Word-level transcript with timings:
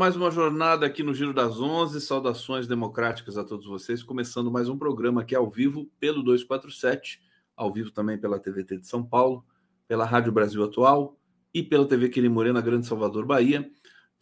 mais 0.00 0.16
uma 0.16 0.30
jornada 0.30 0.86
aqui 0.86 1.02
no 1.02 1.12
Giro 1.12 1.34
das 1.34 1.60
Onze. 1.60 2.00
Saudações 2.00 2.66
democráticas 2.66 3.36
a 3.36 3.44
todos 3.44 3.66
vocês. 3.66 4.02
Começando 4.02 4.50
mais 4.50 4.66
um 4.66 4.78
programa 4.78 5.20
aqui 5.20 5.34
ao 5.34 5.50
vivo 5.50 5.90
pelo 6.00 6.22
247, 6.22 7.20
ao 7.54 7.70
vivo 7.70 7.90
também 7.90 8.16
pela 8.16 8.38
TVT 8.38 8.78
de 8.78 8.86
São 8.86 9.04
Paulo, 9.04 9.44
pela 9.86 10.06
Rádio 10.06 10.32
Brasil 10.32 10.64
Atual 10.64 11.20
e 11.52 11.62
pela 11.62 11.86
TV 11.86 12.08
Quirimorena 12.08 12.62
Grande 12.62 12.86
Salvador, 12.86 13.26
Bahia. 13.26 13.70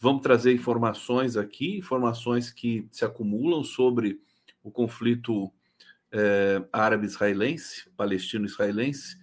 Vamos 0.01 0.23
trazer 0.23 0.53
informações 0.53 1.37
aqui, 1.37 1.79
informações 1.79 2.51
que 2.51 2.89
se 2.91 3.05
acumulam 3.05 3.63
sobre 3.63 4.21
o 4.65 4.73
conflito 4.73 5.49
é, 6.11 6.61
árabe-israelense, 6.73 7.89
palestino-israelense. 7.97 9.17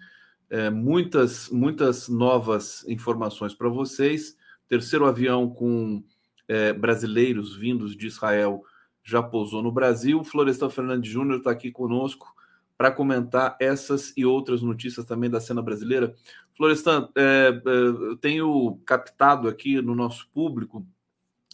É, 0.49 0.69
muitas, 0.69 1.49
muitas 1.49 2.07
novas 2.07 2.88
informações 2.88 3.53
para 3.53 3.67
vocês 3.67 4.38
terceiro 4.67 5.05
avião 5.05 5.49
com 5.49 6.03
é, 6.47 6.73
brasileiros 6.73 7.55
vindos 7.55 7.95
de 7.95 8.07
Israel 8.07 8.63
já 9.03 9.21
pousou 9.21 9.61
no 9.61 9.71
Brasil. 9.71 10.23
Florestan 10.23 10.69
Fernandes 10.69 11.11
Júnior 11.11 11.38
está 11.38 11.51
aqui 11.51 11.71
conosco 11.71 12.33
para 12.77 12.91
comentar 12.91 13.55
essas 13.59 14.13
e 14.17 14.25
outras 14.25 14.61
notícias 14.61 15.05
também 15.05 15.29
da 15.29 15.39
cena 15.39 15.61
brasileira. 15.61 16.13
Florestan, 16.57 17.09
é, 17.16 17.61
é, 17.66 17.71
eu 17.71 18.17
tenho 18.17 18.79
captado 18.85 19.47
aqui 19.47 19.81
no 19.81 19.95
nosso 19.95 20.27
público 20.33 20.85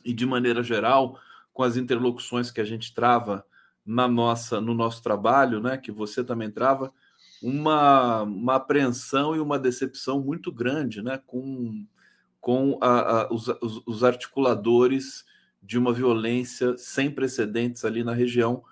e 0.04 0.14
de 0.14 0.26
maneira 0.26 0.64
geral 0.64 1.20
com 1.54 1.64
as 1.64 1.78
interlocuções 1.78 2.50
que 2.50 2.62
a 2.62 2.66
gente 2.66 2.94
trava 2.94 3.46
na 3.86 4.08
nossa 4.08 4.62
no 4.62 4.74
nosso 4.74 5.02
trabalho, 5.02 5.60
né, 5.60 5.78
que 5.78 5.92
você 5.92 6.24
também 6.24 6.50
trava, 6.52 6.94
uma, 7.42 8.22
uma 8.22 8.56
apreensão 8.56 9.36
e 9.36 9.40
uma 9.40 9.58
decepção 9.58 10.22
muito 10.22 10.52
grande, 10.52 11.02
né, 11.02 11.20
com 11.26 11.86
com 12.42 12.80
a, 12.82 13.22
a, 13.22 13.34
os, 13.34 13.48
os, 13.86 14.04
articuladores 14.04 15.24
de 15.62 15.78
uma 15.78 15.94
violência 15.94 16.76
sem 16.76 17.12
precedentes 17.12 17.86
ali 17.86 18.04
na 18.04 18.14
região. 18.14 18.64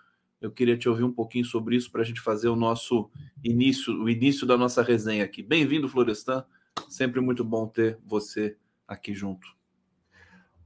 Eu 0.41 0.51
queria 0.51 0.75
te 0.75 0.89
ouvir 0.89 1.03
um 1.03 1.13
pouquinho 1.13 1.45
sobre 1.45 1.75
isso 1.75 1.91
para 1.91 2.01
a 2.01 2.03
gente 2.03 2.19
fazer 2.19 2.49
o 2.49 2.55
nosso 2.55 3.11
início, 3.43 3.93
o 3.93 4.09
início 4.09 4.47
da 4.47 4.57
nossa 4.57 4.81
resenha 4.81 5.23
aqui. 5.23 5.43
Bem-vindo, 5.43 5.87
Florestan. 5.87 6.43
Sempre 6.89 7.21
muito 7.21 7.43
bom 7.43 7.67
ter 7.67 7.99
você 8.03 8.57
aqui 8.87 9.13
junto. 9.13 9.47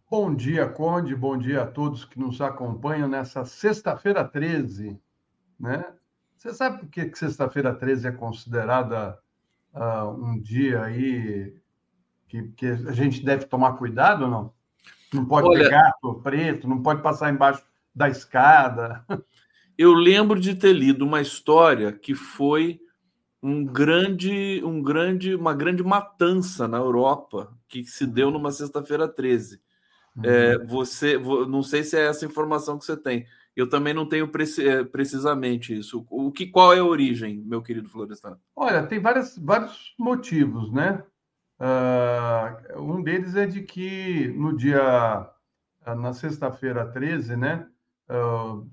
Bom 0.09 0.33
dia, 0.33 0.69
Conde. 0.69 1.13
Bom 1.13 1.37
dia 1.37 1.63
a 1.63 1.67
todos 1.67 2.05
que 2.05 2.17
nos 2.17 2.39
acompanham 2.39 3.09
nessa 3.09 3.43
sexta-feira 3.43 4.23
13, 4.23 4.97
né? 5.59 5.83
Você 6.37 6.53
sabe 6.53 6.79
por 6.79 6.87
que, 6.87 7.13
sexta-feira 7.15 7.73
13 7.73 8.07
é 8.07 8.11
considerada 8.11 9.19
uh, 9.73 10.09
um 10.09 10.39
dia 10.39 10.83
aí 10.83 11.62
que, 12.33 12.41
que 12.55 12.65
a 12.65 12.91
gente 12.91 13.23
deve 13.23 13.45
tomar 13.45 13.73
cuidado 13.73 14.23
ou 14.23 14.29
não? 14.29 14.53
Não 15.13 15.25
pode 15.25 15.47
Olha, 15.47 15.69
gato 15.69 16.15
preto, 16.23 16.67
não 16.67 16.81
pode 16.81 17.03
passar 17.03 17.31
embaixo 17.31 17.63
da 17.93 18.09
escada. 18.09 19.05
Eu 19.77 19.93
lembro 19.93 20.39
de 20.39 20.55
ter 20.55 20.73
lido 20.73 21.05
uma 21.05 21.21
história 21.21 21.91
que 21.91 22.15
foi 22.15 22.79
um 23.41 23.63
grande, 23.63 24.61
um 24.63 24.81
grande, 24.81 25.35
uma 25.35 25.53
grande 25.53 25.83
matança 25.83 26.67
na 26.67 26.77
Europa 26.77 27.51
que 27.67 27.83
se 27.83 28.07
deu 28.07 28.31
numa 28.31 28.51
sexta-feira 28.51 29.07
13. 29.07 29.61
Uhum. 30.15 30.23
É, 30.23 30.57
você, 30.59 31.17
não 31.17 31.61
sei 31.61 31.83
se 31.83 31.97
é 31.97 32.05
essa 32.05 32.25
informação 32.25 32.77
que 32.77 32.85
você 32.85 32.95
tem. 32.95 33.25
Eu 33.55 33.69
também 33.69 33.93
não 33.93 34.07
tenho 34.07 34.29
é, 34.59 34.83
precisamente 34.83 35.77
isso. 35.77 36.05
O 36.09 36.31
que, 36.31 36.47
qual 36.47 36.73
é 36.73 36.79
a 36.79 36.85
origem, 36.85 37.43
meu 37.45 37.61
querido 37.61 37.89
Florestan? 37.89 38.37
Olha, 38.55 38.83
tem 38.85 38.99
várias, 38.99 39.37
vários 39.37 39.93
motivos, 39.99 40.71
né? 40.71 41.03
Uh, 41.63 42.81
um 42.81 43.01
deles 43.01 43.37
é 43.37 43.45
de 43.45 43.61
que 43.61 44.27
no 44.35 44.53
dia, 44.57 45.31
na 45.85 46.11
sexta-feira 46.11 46.85
13, 46.91 47.37
né, 47.37 47.65
uh, 48.09 48.69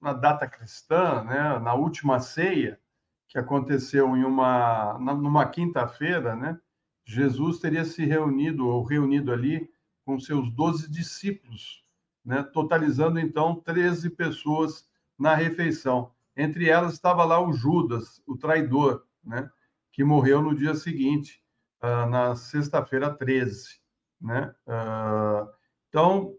na 0.00 0.12
data 0.12 0.46
cristã, 0.46 1.24
né, 1.24 1.58
na 1.58 1.74
última 1.74 2.20
ceia, 2.20 2.78
que 3.26 3.36
aconteceu 3.36 4.16
em 4.16 4.22
uma, 4.22 4.96
numa 5.00 5.44
quinta-feira, 5.48 6.36
né, 6.36 6.56
Jesus 7.04 7.58
teria 7.58 7.84
se 7.84 8.04
reunido, 8.04 8.68
ou 8.68 8.84
reunido 8.84 9.32
ali, 9.32 9.68
com 10.04 10.20
seus 10.20 10.52
doze 10.52 10.88
discípulos, 10.88 11.84
né, 12.24 12.44
totalizando 12.44 13.18
então 13.18 13.56
13 13.56 14.08
pessoas 14.08 14.88
na 15.18 15.34
refeição. 15.34 16.12
Entre 16.36 16.68
elas 16.68 16.92
estava 16.92 17.24
lá 17.24 17.40
o 17.44 17.52
Judas, 17.52 18.22
o 18.24 18.36
traidor, 18.36 19.04
né, 19.24 19.50
que 19.90 20.04
morreu 20.04 20.40
no 20.40 20.54
dia 20.54 20.76
seguinte 20.76 21.39
uh, 21.82 22.08
na 22.08 22.36
sexta-feira 22.36 23.10
13. 23.10 23.80
Né? 24.20 24.54
Uh, 24.66 25.48
então, 25.88 26.34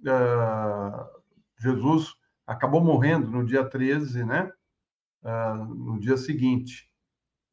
uh, 0.00 1.22
Jesus 1.58 2.14
acabou 2.46 2.80
morrendo 2.80 3.30
no 3.30 3.44
dia 3.44 3.64
13, 3.64 4.24
né? 4.24 4.52
no 5.68 5.98
dia 5.98 6.16
seguinte. 6.16 6.88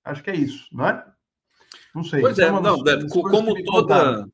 Acho 0.03 0.22
que 0.22 0.29
é 0.29 0.35
isso, 0.35 0.67
não 0.72 0.85
é? 0.88 1.13
Não 1.95 2.03
sei. 2.03 2.22
Pois 2.22 2.38
é, 2.38 2.51
não, 2.51 2.83
das, 2.83 3.11
como 3.11 3.63
toda 3.63 4.27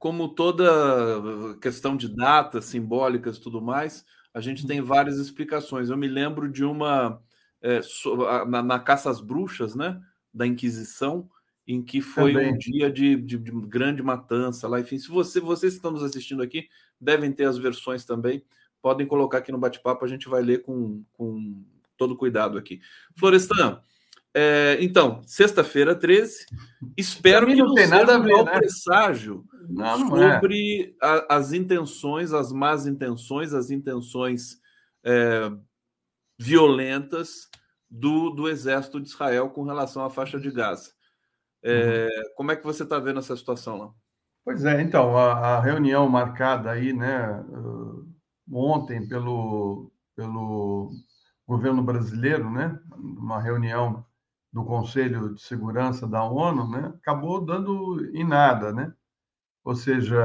como 0.00 0.34
toda 0.34 1.56
questão 1.60 1.94
de 1.94 2.08
datas 2.08 2.64
simbólicas 2.64 3.36
e 3.36 3.40
tudo 3.40 3.60
mais, 3.60 4.04
a 4.32 4.40
gente 4.40 4.66
tem 4.66 4.80
várias 4.80 5.18
explicações. 5.18 5.90
Eu 5.90 5.96
me 5.96 6.08
lembro 6.08 6.50
de 6.50 6.64
uma 6.64 7.22
é, 7.62 7.80
na, 8.48 8.62
na, 8.62 8.80
caça 8.80 9.10
às 9.10 9.20
bruxas, 9.20 9.74
né, 9.74 10.00
da 10.32 10.46
Inquisição, 10.46 11.28
em 11.72 11.80
que 11.80 12.00
foi 12.00 12.32
Também. 12.32 12.52
um 12.52 12.58
dia 12.58 12.90
de, 12.90 13.14
de, 13.14 13.38
de, 13.38 13.52
grande 13.52 14.02
matança 14.02 14.66
lá. 14.66 14.80
Enfim, 14.80 14.98
se 14.98 15.08
você, 15.08 15.38
vocês 15.38 15.74
que 15.74 15.78
estão 15.78 15.92
nos 15.92 16.02
assistindo 16.02 16.42
aqui 16.42 16.68
devem 17.00 17.30
ter 17.30 17.44
as 17.44 17.56
versões 17.56 18.04
também. 18.04 18.44
Podem 18.82 19.06
colocar 19.06 19.38
aqui 19.38 19.52
no 19.52 19.58
bate-papo, 19.58 20.04
a 20.04 20.08
gente 20.08 20.28
vai 20.28 20.42
ler 20.42 20.62
com, 20.62 21.04
com 21.12 21.62
todo 21.96 22.16
cuidado 22.16 22.58
aqui. 22.58 22.80
Florestan, 23.16 23.80
é, 24.34 24.78
então, 24.80 25.22
sexta-feira 25.24 25.94
13. 25.94 26.46
Espero 26.96 27.46
que 27.46 27.54
não, 27.54 27.66
não 27.66 27.74
tenha 27.74 27.88
nada 27.88 28.16
a 28.16 28.18
ver, 28.18 28.34
um 28.34 28.44
né? 28.44 28.58
presságio 28.58 29.44
não, 29.68 29.98
não 29.98 30.08
sobre 30.08 30.96
é. 31.00 31.06
a, 31.06 31.36
as 31.36 31.52
intenções, 31.52 32.32
as 32.32 32.50
más 32.50 32.86
intenções, 32.86 33.54
as 33.54 33.70
intenções 33.70 34.58
é, 35.04 35.52
violentas 36.36 37.48
do, 37.88 38.30
do 38.30 38.48
exército 38.48 39.00
de 39.00 39.08
Israel 39.08 39.50
com 39.50 39.62
relação 39.62 40.04
à 40.04 40.10
faixa 40.10 40.40
de 40.40 40.50
Gaza. 40.50 40.98
É, 41.62 42.06
uhum. 42.06 42.34
Como 42.36 42.52
é 42.52 42.56
que 42.56 42.64
você 42.64 42.82
está 42.82 42.98
vendo 42.98 43.18
essa 43.18 43.36
situação 43.36 43.78
lá? 43.78 43.92
Pois 44.44 44.64
é, 44.64 44.80
então, 44.80 45.16
a, 45.16 45.56
a 45.56 45.60
reunião 45.60 46.08
marcada 46.08 46.70
aí, 46.70 46.92
né, 46.92 47.40
uh, 47.40 48.08
ontem 48.50 49.06
pelo, 49.06 49.92
pelo 50.16 50.90
governo 51.46 51.82
brasileiro, 51.82 52.50
né, 52.50 52.78
uma 52.96 53.40
reunião 53.40 54.04
do 54.52 54.64
Conselho 54.64 55.34
de 55.34 55.42
Segurança 55.42 56.06
da 56.08 56.24
ONU, 56.24 56.68
né, 56.70 56.92
acabou 57.00 57.44
dando 57.44 58.04
em 58.14 58.26
nada, 58.26 58.72
né? 58.72 58.92
Ou 59.64 59.74
seja, 59.74 60.18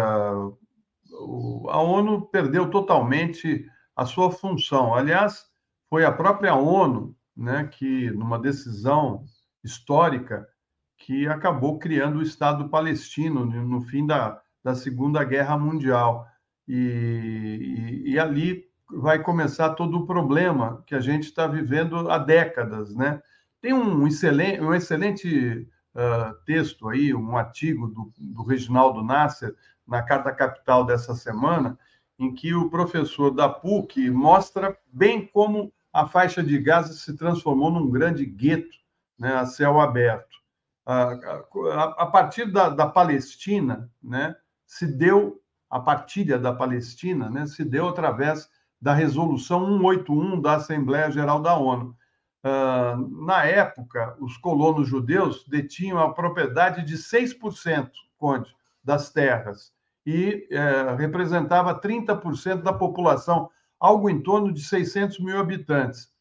o, 1.12 1.70
a 1.70 1.82
ONU 1.82 2.28
perdeu 2.28 2.70
totalmente 2.70 3.66
a 3.96 4.06
sua 4.06 4.32
função. 4.32 4.96
Aliás, 4.96 5.46
foi 5.90 6.06
a 6.06 6.12
própria 6.12 6.56
ONU, 6.56 7.16
né, 7.36 7.66
que 7.68 8.10
numa 8.12 8.40
decisão 8.40 9.26
histórica 9.64 10.48
que 10.98 11.28
acabou 11.28 11.78
criando 11.78 12.20
o 12.20 12.24
Estado 12.24 12.70
palestino 12.70 13.46
no 13.46 13.82
fim 13.82 14.06
da, 14.06 14.42
da 14.64 14.74
Segunda 14.74 15.24
Guerra 15.24 15.58
Mundial. 15.58 16.28
E, 16.68 18.02
e, 18.06 18.12
e 18.14 18.20
ali 18.20 18.66
vai 18.90 19.22
começar 19.22 19.72
todo 19.72 19.98
o 19.98 20.06
problema 20.06 20.84
que 20.86 20.96
a 20.96 21.00
gente 21.00 21.24
está 21.24 21.48
vivendo 21.48 22.10
há 22.10 22.18
décadas, 22.18 22.96
né? 22.96 23.22
Tem 23.62 23.74
um 23.74 24.08
excelente, 24.08 24.62
um 24.62 24.74
excelente 24.74 25.68
uh, 25.96 26.34
texto 26.46 26.88
aí, 26.88 27.14
um 27.14 27.36
artigo 27.36 27.88
do, 27.88 28.12
do 28.18 28.44
Reginaldo 28.44 29.04
Nasser, 29.04 29.56
na 29.88 30.02
Carta 30.02 30.32
Capital 30.32 30.86
dessa 30.86 31.14
semana, 31.16 31.78
em 32.18 32.34
que 32.34 32.54
o 32.54 32.70
professor 32.70 33.32
da 33.32 33.48
PUC 33.48 34.10
mostra 34.10 34.76
bem 34.92 35.28
como 35.28 35.72
a 35.92 36.08
faixa 36.08 36.44
de 36.44 36.58
Gaza 36.58 36.94
se 36.94 37.16
transformou 37.16 37.72
num 37.72 37.90
grande 37.90 38.26
gueto 38.26 38.78
né, 39.18 39.36
a 39.36 39.46
céu 39.46 39.80
aberto 39.80 40.45
a, 40.86 42.06
partir 42.06 42.52
da, 42.52 42.70
da, 42.70 42.88
Palestina, 42.88 43.90
né, 44.04 44.36
se 44.68 44.86
deu 44.86 45.42
a 45.70 45.80
partilha 45.80 46.38
da 46.38 46.54
Palestina, 46.54 47.30
né, 47.30 47.48
se 47.48 47.64
deu 47.64 47.90
através 47.90 48.50
da 48.80 48.94
resolução 48.94 49.66
181 49.80 50.40
da 50.40 50.56
Assembleia 50.56 51.10
Geral 51.10 51.42
da 51.42 51.58
ONU. 51.58 51.96
Uh, 52.44 53.26
na 53.26 53.44
época, 53.46 54.16
os 54.20 54.38
colonos 54.38 54.88
judeus 54.88 55.44
detinham 55.48 55.98
a 55.98 56.14
propriedade 56.14 56.86
de 56.86 56.96
6%, 56.96 57.90
Conde, 58.18 58.56
das 58.84 59.10
terras, 59.12 59.74
e 60.06 60.48
uh, 60.52 60.96
representava 60.96 61.80
30% 61.82 62.62
da 62.62 62.72
população, 62.72 63.50
algo 63.80 64.08
em 64.08 64.22
torno 64.22 64.54
de 64.54 64.64
600 64.64 65.20
mil 65.20 65.40
habitantes. 65.40 66.14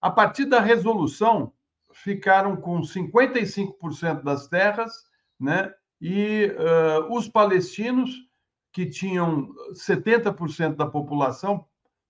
A 0.00 0.10
partir 0.10 0.44
da 0.44 0.60
resolução, 0.60 1.52
ficaram 1.92 2.56
com 2.56 2.80
55% 2.80 4.22
das 4.22 4.48
terras, 4.48 4.92
né? 5.38 5.72
E 6.00 6.46
uh, 6.56 7.14
os 7.14 7.28
palestinos 7.28 8.10
que 8.72 8.86
tinham 8.86 9.52
70% 9.72 10.76
da 10.76 10.86
população, 10.86 11.66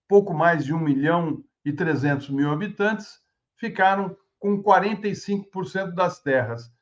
pouco 0.09 0.33
mais 0.33 0.65
de 0.65 0.75
1 0.75 0.79
milhão 0.79 1.43
e 1.65 1.73
300 1.73 2.31
mil 2.31 2.51
habitantes, 2.51 3.21
ficaram 3.57 4.17
com 4.39 4.63
45% 4.63 5.93
das 5.93 6.21
terras. 6.21 6.73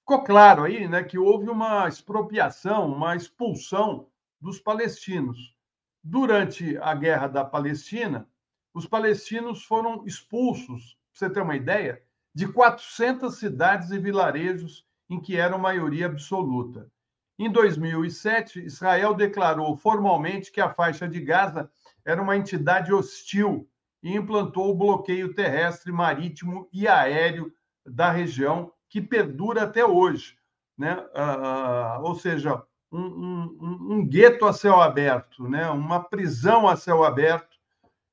Ficou 0.00 0.22
claro 0.22 0.64
aí 0.64 0.86
né, 0.86 1.02
que 1.02 1.18
houve 1.18 1.48
uma 1.48 1.88
expropriação, 1.88 2.92
uma 2.92 3.16
expulsão 3.16 4.08
dos 4.40 4.60
palestinos. 4.60 5.56
Durante 6.02 6.76
a 6.78 6.94
guerra 6.94 7.26
da 7.26 7.44
Palestina, 7.44 8.28
os 8.74 8.86
palestinos 8.86 9.64
foram 9.64 10.04
expulsos, 10.06 10.98
para 11.10 11.28
você 11.28 11.30
ter 11.30 11.40
uma 11.40 11.56
ideia, 11.56 12.02
de 12.34 12.48
400 12.48 13.36
cidades 13.36 13.90
e 13.90 13.98
vilarejos 13.98 14.84
em 15.08 15.20
que 15.20 15.36
eram 15.36 15.58
maioria 15.58 16.06
absoluta. 16.06 16.90
Em 17.38 17.50
2007, 17.50 18.60
Israel 18.60 19.14
declarou 19.14 19.76
formalmente 19.76 20.50
que 20.50 20.60
a 20.60 20.72
faixa 20.72 21.08
de 21.08 21.20
Gaza 21.20 21.70
era 22.04 22.20
uma 22.20 22.36
entidade 22.36 22.92
hostil 22.92 23.68
e 24.02 24.14
implantou 24.14 24.70
o 24.70 24.74
bloqueio 24.74 25.34
terrestre, 25.34 25.90
marítimo 25.90 26.68
e 26.72 26.86
aéreo 26.86 27.52
da 27.86 28.10
região, 28.10 28.72
que 28.88 29.00
perdura 29.00 29.62
até 29.62 29.84
hoje. 29.84 30.36
Né? 30.76 30.94
Uh, 30.94 32.02
ou 32.02 32.14
seja, 32.14 32.62
um, 32.90 33.00
um, 33.00 33.94
um, 33.94 34.06
gueto 34.06 34.46
a 34.46 34.52
céu 34.52 34.80
aberto, 34.80 35.48
né? 35.48 35.68
uma 35.70 36.02
prisão 36.02 36.68
a 36.68 36.76
céu 36.76 37.02
aberto, 37.04 37.56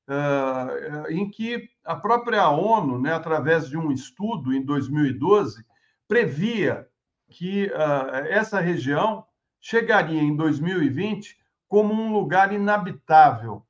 uh, 0.07 1.11
em 1.11 1.29
que 1.29 1.69
a 1.85 1.95
própria 1.95 2.49
ONU, 2.49 2.99
né, 2.99 3.13
através 3.13 3.67
de 3.67 3.77
um 3.77 3.91
estudo 3.91 4.53
em 4.53 4.63
2012, 4.63 5.65
previa 6.07 6.87
que 7.29 7.67
uh, 7.67 8.15
essa 8.29 8.59
região 8.59 9.25
chegaria 9.59 10.21
em 10.21 10.35
2020 10.35 11.37
como 11.67 11.93
um 11.93 12.11
lugar 12.11 12.51
inabitável. 12.51 13.65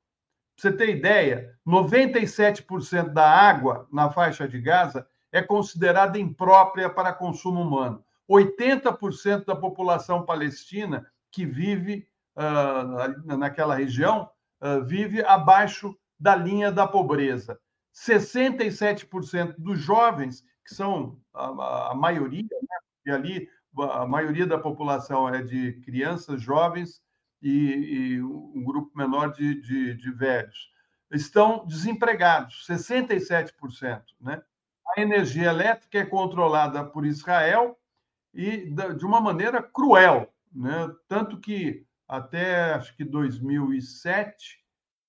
Pra 0.55 0.71
você 0.71 0.71
ter 0.71 0.89
ideia, 0.89 1.55
97% 1.67 3.09
da 3.09 3.29
água 3.29 3.87
na 3.91 4.09
faixa 4.09 4.47
de 4.47 4.59
Gaza 4.59 5.07
é 5.31 5.41
considerada 5.41 6.19
imprópria 6.19 6.89
para 6.89 7.13
consumo 7.13 7.61
humano. 7.61 8.03
80% 8.29 9.45
da 9.45 9.55
população 9.55 10.25
palestina 10.25 11.05
que 11.31 11.45
vive 11.45 12.07
uh, 12.35 13.37
naquela 13.37 13.75
região 13.75 14.29
uh, 14.61 14.83
vive 14.83 15.23
abaixo 15.23 15.95
da 16.19 16.35
linha 16.35 16.71
da 16.71 16.87
pobreza. 16.87 17.59
67% 17.93 19.55
dos 19.57 19.79
jovens, 19.79 20.45
que 20.65 20.73
são 20.73 21.19
a, 21.33 21.91
a 21.91 21.95
maioria, 21.95 22.43
né? 22.43 22.77
e 23.05 23.11
ali 23.11 23.49
a 23.77 24.05
maioria 24.05 24.45
da 24.45 24.57
população 24.57 25.29
é 25.29 25.41
de 25.41 25.73
crianças, 25.81 26.41
jovens 26.41 27.01
e, 27.41 27.49
e 27.49 28.23
um 28.23 28.63
grupo 28.63 28.91
menor 28.97 29.31
de, 29.31 29.61
de, 29.61 29.95
de, 29.95 30.11
velhos, 30.11 30.71
estão 31.11 31.65
desempregados, 31.65 32.65
67%. 32.67 34.03
Né? 34.19 34.41
A 34.95 35.01
energia 35.01 35.49
elétrica 35.49 35.99
é 35.99 36.05
controlada 36.05 36.83
por 36.83 37.05
Israel 37.05 37.77
e 38.33 38.69
de 38.97 39.05
uma 39.05 39.19
maneira 39.19 39.61
cruel, 39.61 40.33
né? 40.53 40.93
tanto 41.07 41.39
que 41.39 41.85
até 42.07 42.73
acho 42.73 42.95
que 42.95 43.03
2007 43.05 44.60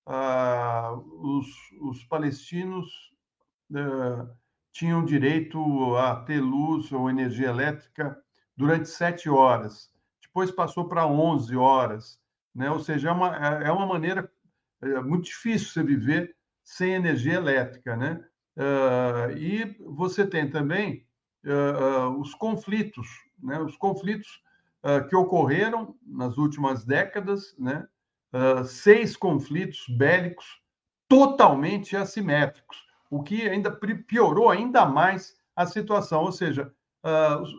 ah, 0.06 0.98
os, 1.20 1.46
os, 1.80 2.04
palestinos 2.04 2.86
ah, 3.74 4.26
tinham 4.72 5.04
direito 5.04 5.96
a 5.96 6.16
ter 6.16 6.40
luz 6.40 6.90
ou 6.92 7.10
energia 7.10 7.48
elétrica 7.48 8.16
durante 8.56 8.88
sete 8.88 9.28
horas. 9.28 9.90
Depois 10.22 10.50
passou 10.50 10.88
para 10.88 11.06
11 11.06 11.54
horas. 11.56 12.18
Né? 12.54 12.70
Ou 12.70 12.80
seja, 12.80 13.10
é 13.10 13.12
uma, 13.12 13.36
é, 13.36 13.68
é 13.68 13.72
uma 13.72 13.86
maneira 13.86 14.30
é 14.82 15.00
muito 15.00 15.26
difícil 15.26 15.68
você 15.68 15.82
viver 15.82 16.36
sem 16.64 16.94
energia 16.94 17.34
elétrica. 17.34 17.96
Né? 17.96 18.24
Uh, 18.56 19.36
e 19.36 19.76
você 19.80 20.26
tem 20.26 20.50
também 20.50 21.06
uh, 21.44 22.18
os 22.20 22.34
conflitos, 22.34 23.06
né? 23.42 23.58
os 23.60 23.76
conflitos 23.76 24.42
que 25.08 25.14
ocorreram 25.14 25.94
nas 26.04 26.36
últimas 26.36 26.84
décadas, 26.84 27.54
né? 27.56 27.86
Seis 28.64 29.16
conflitos 29.16 29.84
bélicos 29.88 30.46
totalmente 31.08 31.96
assimétricos, 31.96 32.78
o 33.10 33.22
que 33.22 33.48
ainda 33.48 33.70
piorou 34.06 34.50
ainda 34.50 34.86
mais 34.86 35.36
a 35.54 35.66
situação. 35.66 36.22
Ou 36.22 36.32
seja, 36.32 36.72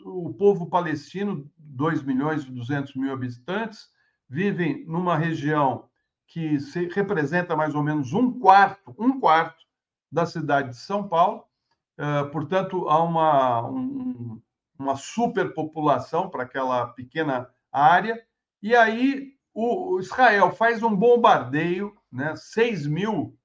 o 0.06 0.34
povo 0.34 0.66
palestino, 0.68 1.50
2 1.58 2.02
milhões 2.04 2.44
e 2.44 2.52
200 2.52 2.96
mil 2.96 3.14
habitantes, 3.14 3.90
vivem 4.28 4.84
numa 4.88 5.16
região 5.16 5.88
que 6.28 6.60
se 6.60 6.88
representa 6.88 7.56
mais 7.56 7.76
ou 7.76 7.84
menos 7.84 8.14
um 8.14 8.40
quarto, 8.40 8.96
um 8.98 9.20
quarto 9.20 9.64
da 10.12 10.26
cidade 10.26 10.70
de 10.70 10.78
São 10.78 11.08
Paulo. 11.08 11.44
Uh, 11.98 12.28
portanto, 12.32 12.90
há 12.90 13.04
uma, 13.04 13.70
um, 13.70 14.42
uma 14.80 14.96
superpopulação 14.96 16.30
para 16.30 16.44
aquela 16.44 16.88
pequena 16.88 17.48
área. 17.72 18.20
E 18.62 18.76
aí 18.76 19.34
o, 19.54 20.00
Israel 20.00 20.52
faz 20.52 20.82
um 20.82 20.96
bombardeio, 20.96 21.96
né, 22.12 22.36
6 22.36 22.88
mil 22.88 23.38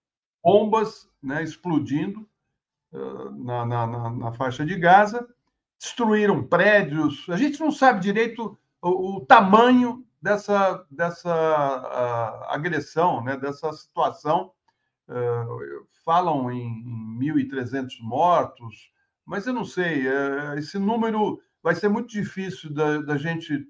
bombas 0.43 1.09
né, 1.23 1.43
explodindo 1.43 2.29
uh, 2.93 3.31
na, 3.45 3.67
na, 3.67 4.11
na, 4.11 4.33
faixa 4.33 4.65
de 4.65 4.77
Gaza, 4.77 5.29
destruíram 5.79 6.47
prédios. 6.47 7.27
A 7.29 7.37
gente 7.37 7.61
não 7.61 7.71
sabe 7.71 8.01
direito 8.01 8.59
o, 8.81 9.17
o 9.17 9.27
tamanho 9.27 10.05
dessa, 10.21 10.85
dessa 10.91 11.31
uh, 11.31 12.53
agressão, 12.53 13.23
né, 13.23 13.37
dessa 13.37 13.73
situação. 13.73 14.53
Uh, 15.09 15.87
falam 16.05 16.51
em, 16.51 16.67
em 16.67 17.19
1.300 17.19 18.01
mortos, 18.01 18.91
mas 19.25 19.47
eu 19.47 19.53
não 19.53 19.65
sei, 19.65 20.07
uh, 20.07 20.55
esse 20.57 20.79
número 20.79 21.41
vai 21.63 21.75
ser 21.75 21.89
muito 21.89 22.09
difícil 22.09 22.73
da, 22.73 23.03
da 23.03 23.17
gente 23.17 23.67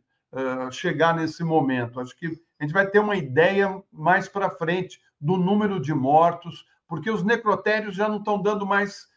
chegar 0.71 1.17
nesse 1.17 1.43
momento. 1.43 2.01
Acho 2.01 2.17
que 2.17 2.27
a 2.59 2.65
gente 2.65 2.73
vai 2.73 2.87
ter 2.87 2.99
uma 2.99 3.17
ideia 3.17 3.83
mais 3.93 4.29
para 4.29 4.51
frente 4.51 5.01
do 5.21 5.37
número 5.37 5.81
de 5.81 5.95
mortos, 5.95 6.67
porque 6.87 7.11
os 7.11 7.23
necrotérios 7.23 7.95
já 7.95 8.09
não 8.09 8.19
estão 8.19 8.41
dando 8.41 8.67
mais, 8.67 9.09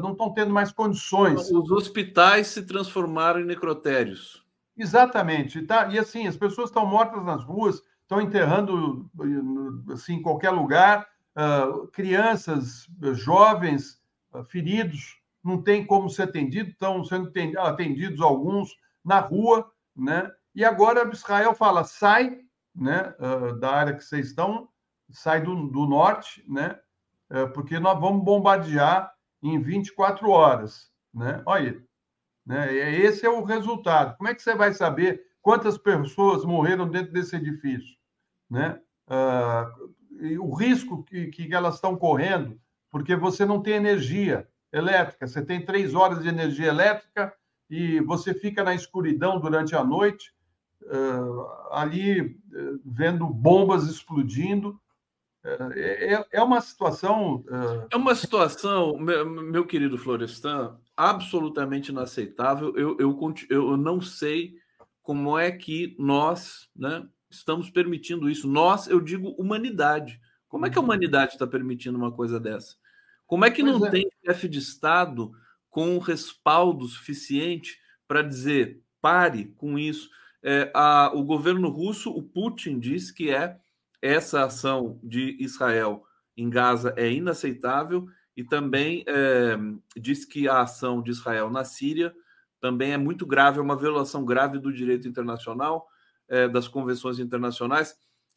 não 0.00 0.12
estão 0.12 0.32
tendo 0.32 0.52
mais 0.52 0.72
condições. 0.72 1.50
Os 1.50 1.70
hospitais 1.70 2.46
se 2.48 2.62
transformaram 2.62 3.40
em 3.40 3.44
necrotérios. 3.44 4.44
Exatamente. 4.76 5.60
Tá? 5.62 5.88
E 5.88 5.98
assim, 5.98 6.26
as 6.26 6.36
pessoas 6.36 6.70
estão 6.70 6.86
mortas 6.86 7.22
nas 7.24 7.44
ruas, 7.44 7.82
estão 8.02 8.20
enterrando 8.20 9.08
assim, 9.92 10.14
em 10.14 10.22
qualquer 10.22 10.50
lugar, 10.50 11.06
uh, 11.36 11.86
crianças, 11.88 12.88
jovens, 13.12 14.00
uh, 14.32 14.42
feridos, 14.44 15.20
não 15.44 15.62
tem 15.62 15.86
como 15.86 16.10
ser 16.10 16.24
atendido, 16.24 16.70
estão 16.70 17.04
sendo 17.04 17.30
atendidos 17.58 18.20
alguns 18.20 18.76
na 19.04 19.20
rua, 19.20 19.70
né? 20.00 20.30
E 20.54 20.64
agora 20.64 21.08
Israel 21.12 21.54
fala, 21.54 21.84
sai 21.84 22.40
né, 22.74 23.14
uh, 23.18 23.58
da 23.58 23.70
área 23.70 23.94
que 23.94 24.04
vocês 24.04 24.28
estão, 24.28 24.68
sai 25.10 25.40
do, 25.40 25.68
do 25.68 25.86
norte, 25.86 26.44
né? 26.48 26.78
porque 27.54 27.78
nós 27.78 27.96
vamos 28.00 28.24
bombardear 28.24 29.14
em 29.40 29.60
24 29.62 30.28
horas, 30.28 30.90
né? 31.14 31.40
Olha, 31.46 31.80
né? 32.44 32.74
Esse 32.74 33.24
é 33.24 33.30
o 33.30 33.44
resultado. 33.44 34.16
Como 34.16 34.28
é 34.28 34.34
que 34.34 34.42
você 34.42 34.54
vai 34.54 34.72
saber 34.72 35.24
quantas 35.40 35.78
pessoas 35.78 36.44
morreram 36.44 36.88
dentro 36.88 37.12
desse 37.12 37.36
edifício? 37.36 37.96
Né? 38.50 38.80
Uh, 39.08 40.40
o 40.40 40.54
risco 40.54 41.04
que, 41.04 41.28
que 41.28 41.54
elas 41.54 41.76
estão 41.76 41.96
correndo, 41.96 42.60
porque 42.90 43.14
você 43.14 43.46
não 43.46 43.62
tem 43.62 43.74
energia 43.74 44.48
elétrica, 44.72 45.26
você 45.26 45.42
tem 45.42 45.64
três 45.64 45.94
horas 45.94 46.22
de 46.22 46.28
energia 46.28 46.66
elétrica 46.66 47.32
e 47.70 48.00
você 48.00 48.34
fica 48.34 48.64
na 48.64 48.74
escuridão 48.74 49.38
durante 49.38 49.76
a 49.76 49.84
noite, 49.84 50.34
uh, 50.82 51.46
ali 51.70 52.20
uh, 52.20 52.80
vendo 52.84 53.26
bombas 53.26 53.88
explodindo. 53.88 54.78
É, 55.42 56.16
é, 56.16 56.26
é, 56.32 56.42
uma 56.42 56.60
situação. 56.60 57.42
É 57.90 57.96
uma 57.96 58.14
situação, 58.14 58.98
meu, 58.98 59.24
meu 59.24 59.64
querido 59.64 59.96
Florestan, 59.96 60.76
absolutamente 60.94 61.90
inaceitável. 61.90 62.76
Eu, 62.76 62.96
eu, 62.98 63.34
eu 63.48 63.76
não 63.76 64.02
sei 64.02 64.56
como 65.00 65.38
é 65.38 65.50
que 65.50 65.96
nós 65.98 66.68
né, 66.76 67.06
estamos 67.30 67.70
permitindo 67.70 68.28
isso. 68.28 68.46
Nós, 68.46 68.86
eu 68.86 69.00
digo 69.00 69.30
humanidade. 69.38 70.20
Como 70.46 70.66
é 70.66 70.70
que 70.70 70.76
a 70.76 70.80
uhum. 70.80 70.86
humanidade 70.86 71.32
está 71.32 71.46
permitindo 71.46 71.96
uma 71.96 72.12
coisa 72.12 72.38
dessa? 72.38 72.76
Como 73.26 73.44
é 73.44 73.50
que 73.50 73.62
pois 73.62 73.78
não 73.78 73.86
é. 73.86 73.90
tem 73.90 74.10
chefe 74.26 74.48
de 74.48 74.58
Estado 74.58 75.32
com 75.70 75.98
respaldo 75.98 76.86
suficiente 76.86 77.78
para 78.06 78.22
dizer 78.22 78.82
pare 79.00 79.46
com 79.56 79.78
isso? 79.78 80.10
É, 80.42 80.70
a, 80.74 81.10
o 81.14 81.22
governo 81.24 81.68
russo, 81.68 82.10
o 82.10 82.22
Putin, 82.22 82.78
diz 82.78 83.10
que 83.10 83.30
é 83.30 83.58
essa 84.02 84.44
ação 84.44 84.98
de 85.02 85.36
Israel 85.40 86.04
em 86.36 86.48
Gaza 86.48 86.94
é 86.96 87.10
inaceitável 87.10 88.06
e 88.36 88.42
também 88.42 89.04
é, 89.06 89.56
diz 89.96 90.24
que 90.24 90.48
a 90.48 90.62
ação 90.62 91.02
de 91.02 91.10
Israel 91.10 91.50
na 91.50 91.64
Síria 91.64 92.14
também 92.60 92.92
é 92.92 92.98
muito 92.98 93.26
grave, 93.26 93.58
é 93.58 93.62
uma 93.62 93.76
violação 93.76 94.24
grave 94.24 94.58
do 94.58 94.72
direito 94.72 95.06
internacional. 95.08 95.86
é, 96.30 96.48
das 96.48 96.68
convenções 96.68 97.18
internacionais. 97.18 97.94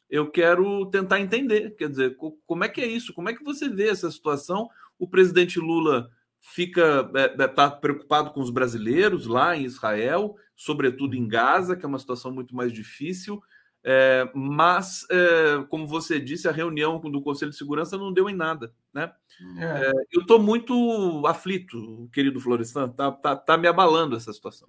Eu 0.10 0.30
quero 0.30 0.88
tentar 0.88 1.20
entender, 1.20 1.76
quer 1.76 1.90
dizer, 1.90 2.18
como 2.46 2.64
é 2.64 2.70
que 2.70 2.82
é 2.82 2.88
isso? 2.88 3.14
Como 3.14 3.30
é 3.30 3.34
que 3.34 3.44
você 3.44 3.70
vê 3.70 3.88
essa 3.88 4.10
situação? 4.12 4.68
O 5.00 5.08
presidente 5.08 5.60
Lula 5.60 6.10
fica 6.44 7.10
está 7.14 7.44
é, 7.44 7.48
tá 7.48 7.72
preocupado 7.72 8.32
com 8.32 8.42
os 8.42 8.50
brasileiros 8.50 9.26
lá 9.26 9.56
em 9.56 9.64
Israel, 9.64 10.36
sobretudo 10.56 11.16
em 11.16 11.28
Gaza, 11.28 11.76
que 11.76 11.86
é 11.86 11.88
uma 11.88 11.98
situação 11.98 12.32
muito 12.32 12.54
mais 12.54 12.74
difícil. 12.74 13.42
É, 13.86 14.30
mas, 14.34 15.06
é, 15.10 15.64
como 15.70 15.88
você 15.88 16.20
disse, 16.20 16.48
a 16.48 16.52
reunião 16.52 17.00
do 17.00 17.22
Conselho 17.22 17.52
de 17.52 17.58
Segurança 17.58 17.98
não 17.98 18.14
deu 18.14 18.30
em 18.30 18.36
nada. 18.36 18.74
Né? 18.94 19.12
É. 19.58 19.64
é 19.64 19.92
eu 20.12 20.22
estou 20.22 20.40
muito 20.40 21.26
aflito, 21.26 22.10
querido 22.14 22.40
Florestan, 22.40 22.90
está 22.90 23.12
tá, 23.12 23.36
tá 23.36 23.58
me 23.58 23.68
abalando 23.68 24.16
essa 24.16 24.32
situação. 24.32 24.68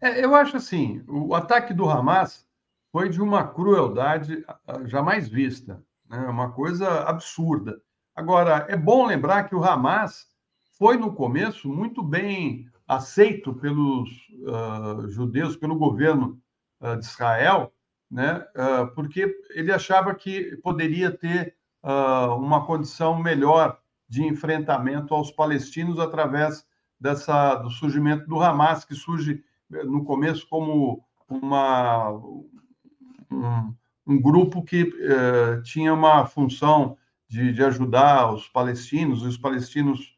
É, 0.00 0.24
eu 0.24 0.34
acho 0.34 0.56
assim: 0.56 1.02
o 1.08 1.34
ataque 1.34 1.74
do 1.74 1.88
Hamas 1.88 2.46
foi 2.90 3.08
de 3.08 3.20
uma 3.20 3.46
crueldade 3.46 4.44
jamais 4.84 5.28
vista, 5.28 5.82
né? 6.08 6.18
uma 6.28 6.50
coisa 6.52 7.02
absurda. 7.02 7.80
Agora, 8.14 8.64
é 8.68 8.76
bom 8.76 9.06
lembrar 9.06 9.44
que 9.44 9.54
o 9.54 9.62
Hamas 9.62 10.26
foi, 10.78 10.96
no 10.96 11.12
começo, 11.12 11.68
muito 11.68 12.02
bem 12.02 12.68
aceito 12.86 13.54
pelos 13.54 14.08
uh, 14.42 15.08
judeus, 15.08 15.56
pelo 15.56 15.76
governo 15.76 16.40
uh, 16.80 16.96
de 16.98 17.04
Israel 17.04 17.72
né? 18.10 18.44
Uh, 18.54 18.94
porque 18.94 19.34
ele 19.50 19.72
achava 19.72 20.14
que 20.14 20.56
poderia 20.62 21.10
ter 21.10 21.54
uma 22.36 22.66
condição 22.66 23.16
melhor 23.16 23.78
de 24.08 24.24
enfrentamento 24.24 25.14
aos 25.14 25.30
palestinos 25.30 26.00
através 26.00 26.66
dessa 26.98 27.54
do 27.54 27.70
surgimento 27.70 28.26
do 28.26 28.42
Hamas, 28.42 28.84
que 28.84 28.92
surge 28.92 29.44
eh, 29.72 29.84
no 29.84 30.04
começo 30.04 30.48
como 30.48 31.04
uma, 31.28 32.10
um, 33.30 33.72
um 34.04 34.20
grupo 34.20 34.64
que 34.64 34.82
uh, 34.82 35.62
tinha 35.62 35.94
uma 35.94 36.26
função 36.26 36.96
de, 37.28 37.52
de, 37.52 37.62
ajudar 37.62 38.32
os 38.32 38.48
palestinos, 38.48 39.22
e 39.22 39.26
os 39.26 39.38
palestinos 39.38 40.15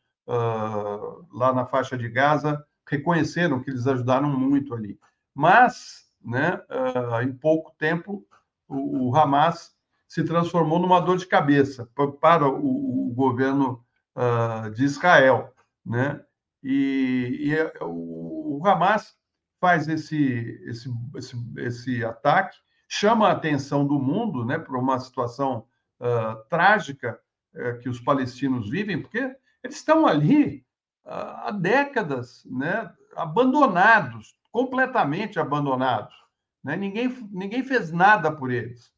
lá 1.33 1.53
na 1.55 1.65
faixa 1.65 1.97
de 1.97 2.09
Gaza 2.09 2.63
reconheceram 2.87 3.61
que 3.61 3.71
eles 3.71 3.87
ajudaram 3.87 4.29
muito 4.29 4.75
ali. 4.75 4.99
Mas 5.35 6.09
né, 6.25 6.61
uh, 6.69 7.23
em 7.23 7.33
pouco 7.33 7.73
tempo, 7.79 8.27
o, 8.67 9.09
o, 9.09 9.17
Hamas 9.17 9.75
se 10.07 10.25
transformou 10.25 10.79
numa 10.79 11.01
dor 11.01 11.17
de 11.17 11.27
cabeça 11.27 11.89
para 12.21 12.49
o, 12.49 13.11
o 13.11 13.15
governo 13.15 13.85
uh, 14.17 14.71
de 14.71 14.85
Israel. 14.85 15.55
Né? 15.85 16.21
E, 16.63 17.39
e 17.41 17.55
é, 17.55 17.73
o, 17.83 18.59
o, 18.59 18.67
Hamas 18.67 19.17
faz 19.61 19.89
esse, 19.89 20.61
esse, 20.67 20.91
esse, 21.17 21.37
esse, 21.59 22.05
ataque, 22.05 22.57
chama 22.89 23.29
a 23.29 23.33
atenção 23.33 23.87
do 23.87 23.99
mundo 23.99 24.45
né, 24.45 24.59
para 24.59 24.79
uma 24.79 24.99
situação 24.99 25.67
uh, 26.01 26.49
trágica 26.49 27.19
uh, 27.55 27.79
que 27.81 27.89
os 27.89 28.01
palestinos 28.01 28.71
vivem, 28.71 29.01
porque 29.01 29.35
eles 29.63 29.77
estão 29.77 30.07
ali 30.07 30.67
há 31.05 31.51
décadas 31.51 32.45
né, 32.45 32.93
abandonados, 33.17 34.39
completamente 34.51 35.39
abandonados. 35.39 36.15
Né? 36.63 36.77
Ninguém, 36.77 37.09
ninguém 37.31 37.63
fez 37.63 37.91
nada 37.91 38.31
por 38.31 38.51
eles. 38.51 38.93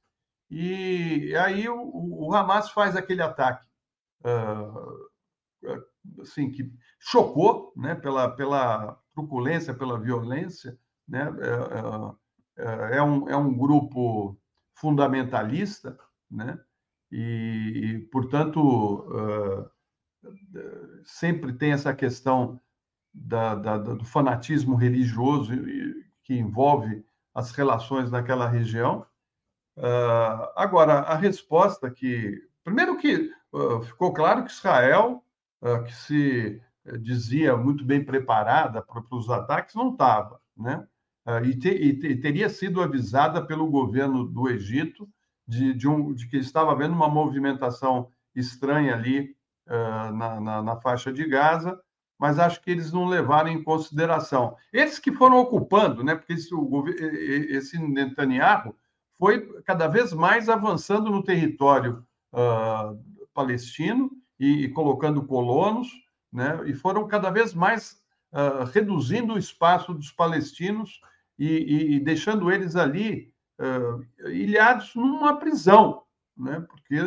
E 0.50 1.35
aí 1.37 1.69
o, 1.69 1.79
o 2.29 2.35
Hamas 2.35 2.71
faz 2.71 2.97
aquele 2.97 3.23
ataque 3.23 3.64
uh, 4.25 5.11
assim, 6.21 6.50
que 6.50 6.73
chocou 6.99 7.73
né? 7.76 7.95
pela, 7.95 8.29
pela 8.31 8.99
truculência, 9.14 9.73
pela 9.73 9.99
violência. 9.99 10.76
Né? 11.09 11.31
É, 12.57 12.62
é, 12.62 12.97
é, 12.99 13.02
um, 13.02 13.29
é 13.29 13.37
um 13.37 13.57
grupo 13.57 14.37
fundamentalista, 14.75 15.97
né? 16.31 16.59
e, 17.12 17.83
e 17.85 17.99
portanto, 18.11 18.61
uh, 18.61 19.71
sempre 21.04 21.52
tem 21.52 21.72
essa 21.72 21.94
questão 21.94 22.60
da, 23.12 23.54
da, 23.54 23.78
do 23.78 24.04
fanatismo 24.04 24.74
religioso 24.74 25.52
que 26.22 26.34
envolve 26.34 27.04
as 27.34 27.50
relações 27.52 28.10
naquela 28.10 28.48
região. 28.48 29.06
Uh, 29.76 30.50
agora, 30.56 31.00
a 31.00 31.14
resposta 31.14 31.90
que. 31.90 32.40
Primeiro 32.62 32.98
que 32.98 33.32
uh, 33.52 33.80
ficou 33.82 34.12
claro 34.12 34.44
que 34.44 34.50
Israel, 34.50 35.24
uh, 35.62 35.82
que 35.84 35.94
se 35.94 36.62
dizia 37.00 37.56
muito 37.56 37.84
bem 37.84 38.04
preparada 38.04 38.82
para, 38.82 39.00
para 39.00 39.16
os 39.16 39.30
ataques, 39.30 39.74
não 39.74 39.92
estava, 39.92 40.40
né? 40.56 40.86
E, 41.44 41.54
te, 41.54 41.68
e, 41.68 41.96
te, 41.96 42.16
teria 42.16 42.48
sido 42.48 42.82
avisada 42.82 43.44
pelo 43.44 43.70
governo 43.70 44.24
do 44.24 44.48
Egito 44.48 45.08
de, 45.46 45.74
de, 45.74 45.86
um, 45.86 46.12
de 46.12 46.26
que 46.26 46.38
estava 46.38 46.72
havendo 46.72 46.94
uma 46.94 47.08
movimentação 47.08 48.10
estranha 48.34 48.94
ali 48.94 49.36
na, 49.67 50.40
na, 50.40 50.62
na 50.62 50.76
faixa 50.76 51.12
de 51.12 51.25
Gaza 51.26 51.81
mas 52.21 52.38
acho 52.38 52.61
que 52.61 52.71
eles 52.71 52.93
não 52.93 53.07
levaram 53.07 53.49
em 53.49 53.62
consideração. 53.64 54.55
Eles 54.71 54.99
que 54.99 55.11
foram 55.11 55.38
ocupando, 55.38 56.05
né? 56.05 56.14
porque 56.14 56.35
esse, 56.35 56.55
esse 57.49 57.79
Netanyahu 57.79 58.76
foi 59.19 59.40
cada 59.62 59.88
vez 59.88 60.12
mais 60.12 60.50
avançando 60.50 61.11
no 61.11 61.25
território 61.25 62.07
uh, 62.35 63.02
palestino 63.33 64.11
e, 64.38 64.64
e, 64.64 64.69
colocando 64.69 65.25
colonos, 65.25 65.88
né? 66.31 66.61
e 66.67 66.75
foram 66.75 67.09
cada 67.09 67.31
vez 67.31 67.55
mais 67.55 68.02
uh, 68.35 68.64
reduzindo 68.64 69.33
o 69.33 69.38
espaço 69.38 69.95
dos 69.95 70.12
palestinos 70.12 71.00
e, 71.38 71.49
e, 71.49 71.95
e 71.95 72.00
deixando 72.00 72.52
eles 72.52 72.76
ali 72.76 73.33
uh, 73.59 74.29
ilhados 74.29 74.95
numa 74.95 75.38
prisão, 75.38 76.02
né? 76.37 76.61
porque 76.69 76.99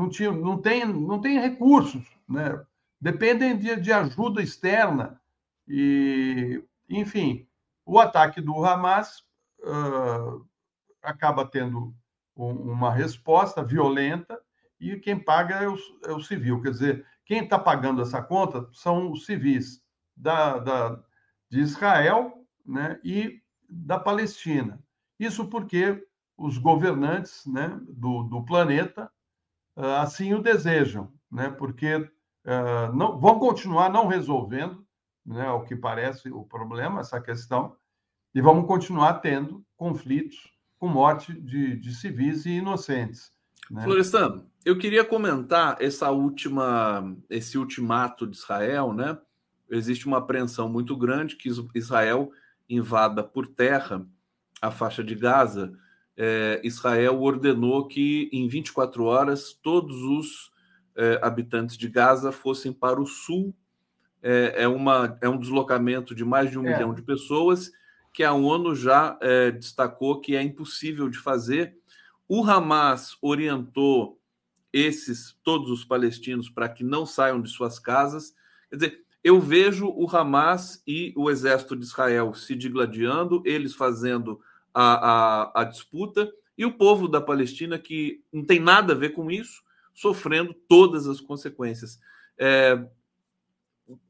não, 0.00 0.08
tinha, 0.08 0.32
não, 0.32 0.58
tem, 0.58 0.84
não 0.86 1.20
tem 1.20 1.38
recursos. 1.38 2.04
Né? 2.28 2.64
dependem 3.00 3.56
de, 3.56 3.76
de 3.76 3.92
ajuda 3.92 4.42
externa. 4.42 5.20
E, 5.66 6.62
enfim, 6.88 7.48
o 7.86 7.98
ataque 7.98 8.40
do 8.40 8.64
Hamas 8.64 9.20
uh, 9.60 10.46
acaba 11.02 11.46
tendo 11.46 11.94
um, 12.36 12.50
uma 12.72 12.92
resposta 12.92 13.64
violenta 13.64 14.38
e 14.78 14.96
quem 14.96 15.18
paga 15.18 15.56
é 15.56 15.68
o, 15.68 15.76
é 16.04 16.12
o 16.12 16.20
civil. 16.20 16.60
Quer 16.60 16.70
dizer, 16.70 17.06
quem 17.24 17.44
está 17.44 17.58
pagando 17.58 18.02
essa 18.02 18.22
conta 18.22 18.68
são 18.72 19.10
os 19.10 19.24
civis 19.24 19.82
da, 20.16 20.58
da, 20.58 21.02
de 21.48 21.60
Israel 21.60 22.44
né, 22.66 23.00
e 23.02 23.40
da 23.68 23.98
Palestina. 23.98 24.82
Isso 25.18 25.46
porque 25.46 26.06
os 26.36 26.58
governantes 26.58 27.46
né, 27.46 27.78
do, 27.88 28.24
do 28.24 28.44
planeta 28.44 29.10
assim 29.76 30.34
o 30.34 30.42
desejam, 30.42 31.12
né, 31.30 31.48
porque 31.48 31.96
uh, 31.96 32.94
não, 32.94 33.18
vão 33.18 33.38
continuar 33.38 33.90
não 33.90 34.06
resolvendo, 34.06 34.84
né, 35.24 35.50
o 35.50 35.62
que 35.62 35.76
parece 35.76 36.30
o 36.30 36.44
problema, 36.44 37.00
essa 37.00 37.20
questão, 37.20 37.76
e 38.34 38.40
vamos 38.40 38.66
continuar 38.66 39.14
tendo 39.14 39.64
conflitos 39.76 40.52
com 40.78 40.88
morte 40.88 41.32
de, 41.32 41.76
de 41.76 41.94
civis 41.94 42.46
e 42.46 42.52
inocentes. 42.52 43.32
Né? 43.70 43.82
Florestan, 43.82 44.44
eu 44.64 44.78
queria 44.78 45.04
comentar 45.04 45.76
essa 45.80 46.10
última, 46.10 47.16
esse 47.28 47.56
ultimato 47.56 48.26
de 48.26 48.36
Israel, 48.36 48.92
né? 48.92 49.18
Existe 49.70 50.06
uma 50.06 50.18
apreensão 50.18 50.68
muito 50.68 50.96
grande 50.96 51.36
que 51.36 51.50
Israel 51.74 52.30
invada 52.68 53.22
por 53.22 53.46
terra 53.46 54.04
a 54.60 54.70
faixa 54.70 55.02
de 55.02 55.14
Gaza. 55.14 55.72
É, 56.16 56.60
Israel 56.64 57.20
ordenou 57.22 57.86
que 57.86 58.28
em 58.32 58.46
24 58.48 59.04
horas 59.04 59.52
todos 59.52 60.02
os 60.02 60.50
é, 60.96 61.18
habitantes 61.22 61.76
de 61.76 61.88
Gaza 61.88 62.30
fossem 62.32 62.72
para 62.72 63.00
o 63.00 63.06
sul. 63.06 63.54
É, 64.22 64.64
é, 64.64 64.68
uma, 64.68 65.18
é 65.22 65.28
um 65.28 65.38
deslocamento 65.38 66.14
de 66.14 66.24
mais 66.24 66.50
de 66.50 66.58
um 66.58 66.66
é. 66.66 66.72
milhão 66.72 66.92
de 66.92 67.02
pessoas 67.02 67.70
que 68.12 68.24
a 68.24 68.32
ONU 68.32 68.74
já 68.74 69.16
é, 69.20 69.50
destacou 69.50 70.20
que 70.20 70.36
é 70.36 70.42
impossível 70.42 71.08
de 71.08 71.18
fazer. 71.18 71.76
O 72.28 72.44
Hamas 72.44 73.16
orientou 73.22 74.20
esses 74.72 75.36
todos 75.42 75.70
os 75.70 75.84
palestinos 75.84 76.48
para 76.48 76.68
que 76.68 76.84
não 76.84 77.06
saiam 77.06 77.40
de 77.40 77.48
suas 77.48 77.78
casas. 77.78 78.34
Quer 78.68 78.76
dizer, 78.76 79.04
eu 79.22 79.40
vejo 79.40 79.88
o 79.88 80.08
Hamas 80.08 80.82
e 80.86 81.12
o 81.16 81.30
exército 81.30 81.76
de 81.76 81.84
Israel 81.84 82.34
se 82.34 82.54
digladiando, 82.54 83.42
eles 83.44 83.74
fazendo 83.74 84.40
a, 84.74 85.50
a, 85.52 85.60
a 85.62 85.64
disputa, 85.64 86.30
e 86.56 86.64
o 86.64 86.76
povo 86.76 87.08
da 87.08 87.20
Palestina, 87.20 87.78
que 87.78 88.22
não 88.32 88.44
tem 88.44 88.60
nada 88.60 88.92
a 88.92 88.96
ver 88.96 89.10
com 89.10 89.30
isso, 89.30 89.62
sofrendo 89.94 90.54
todas 90.68 91.06
as 91.06 91.20
consequências. 91.20 91.98
É, 92.38 92.86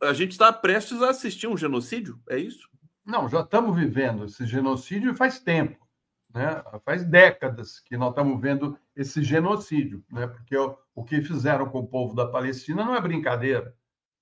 a 0.02 0.12
gente 0.12 0.33
está 0.33 0.52
prestes 0.52 1.02
a 1.02 1.11
assistir 1.11 1.47
um 1.47 1.57
genocídio, 1.57 2.21
é 2.29 2.38
isso? 2.38 2.69
Não, 3.05 3.29
já 3.29 3.40
estamos 3.40 3.76
vivendo 3.76 4.25
esse 4.25 4.45
genocídio 4.47 5.14
faz 5.14 5.40
tempo, 5.40 5.87
né? 6.33 6.62
Faz 6.85 7.05
décadas 7.05 7.81
que 7.81 7.97
nós 7.97 8.11
estamos 8.11 8.40
vendo 8.40 8.79
esse 8.95 9.23
genocídio, 9.23 10.05
né? 10.11 10.26
Porque 10.26 10.57
o, 10.57 10.76
o 10.95 11.05
que 11.05 11.23
fizeram 11.23 11.69
com 11.69 11.81
o 11.81 11.87
povo 11.87 12.14
da 12.14 12.26
Palestina 12.26 12.85
não 12.85 12.95
é 12.95 13.00
brincadeira, 13.00 13.75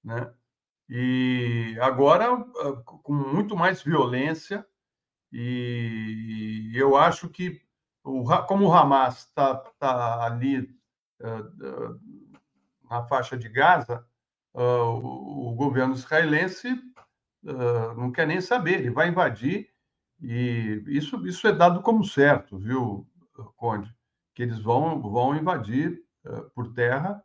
né? 0.03 0.31
E 0.89 1.77
agora 1.81 2.37
com 2.85 3.13
muito 3.13 3.55
mais 3.55 3.83
violência 3.83 4.65
E 5.33 6.73
eu 6.75 6.97
acho 6.97 7.29
que, 7.29 7.61
como 8.03 8.67
o 8.67 8.73
Hamas 8.73 9.27
está 9.27 9.57
tá 9.79 10.25
ali 10.25 10.61
uh, 11.21 12.01
na 12.91 13.03
faixa 13.05 13.37
de 13.37 13.49
Gaza, 13.49 14.07
uh, 14.55 15.51
o, 15.51 15.55
governo 15.55 15.95
israelense 15.95 16.81
não 17.97 18.11
quer 18.11 18.27
nem 18.27 18.41
saber, 18.41 18.81
ele 18.81 18.91
vai 18.91 19.09
invadir, 19.09 19.71
e 20.21 20.83
isso, 20.89 21.25
isso 21.27 21.47
é 21.47 21.53
dado 21.53 21.81
como 21.81 22.05
certo, 22.05 22.59
viu, 22.59 23.09
Conde? 23.57 23.95
Que 24.35 24.43
eles 24.43 24.59
vão, 24.59 25.01
vão 25.01 25.35
invadir 25.37 26.03
por 26.55 26.75
terra, 26.75 27.23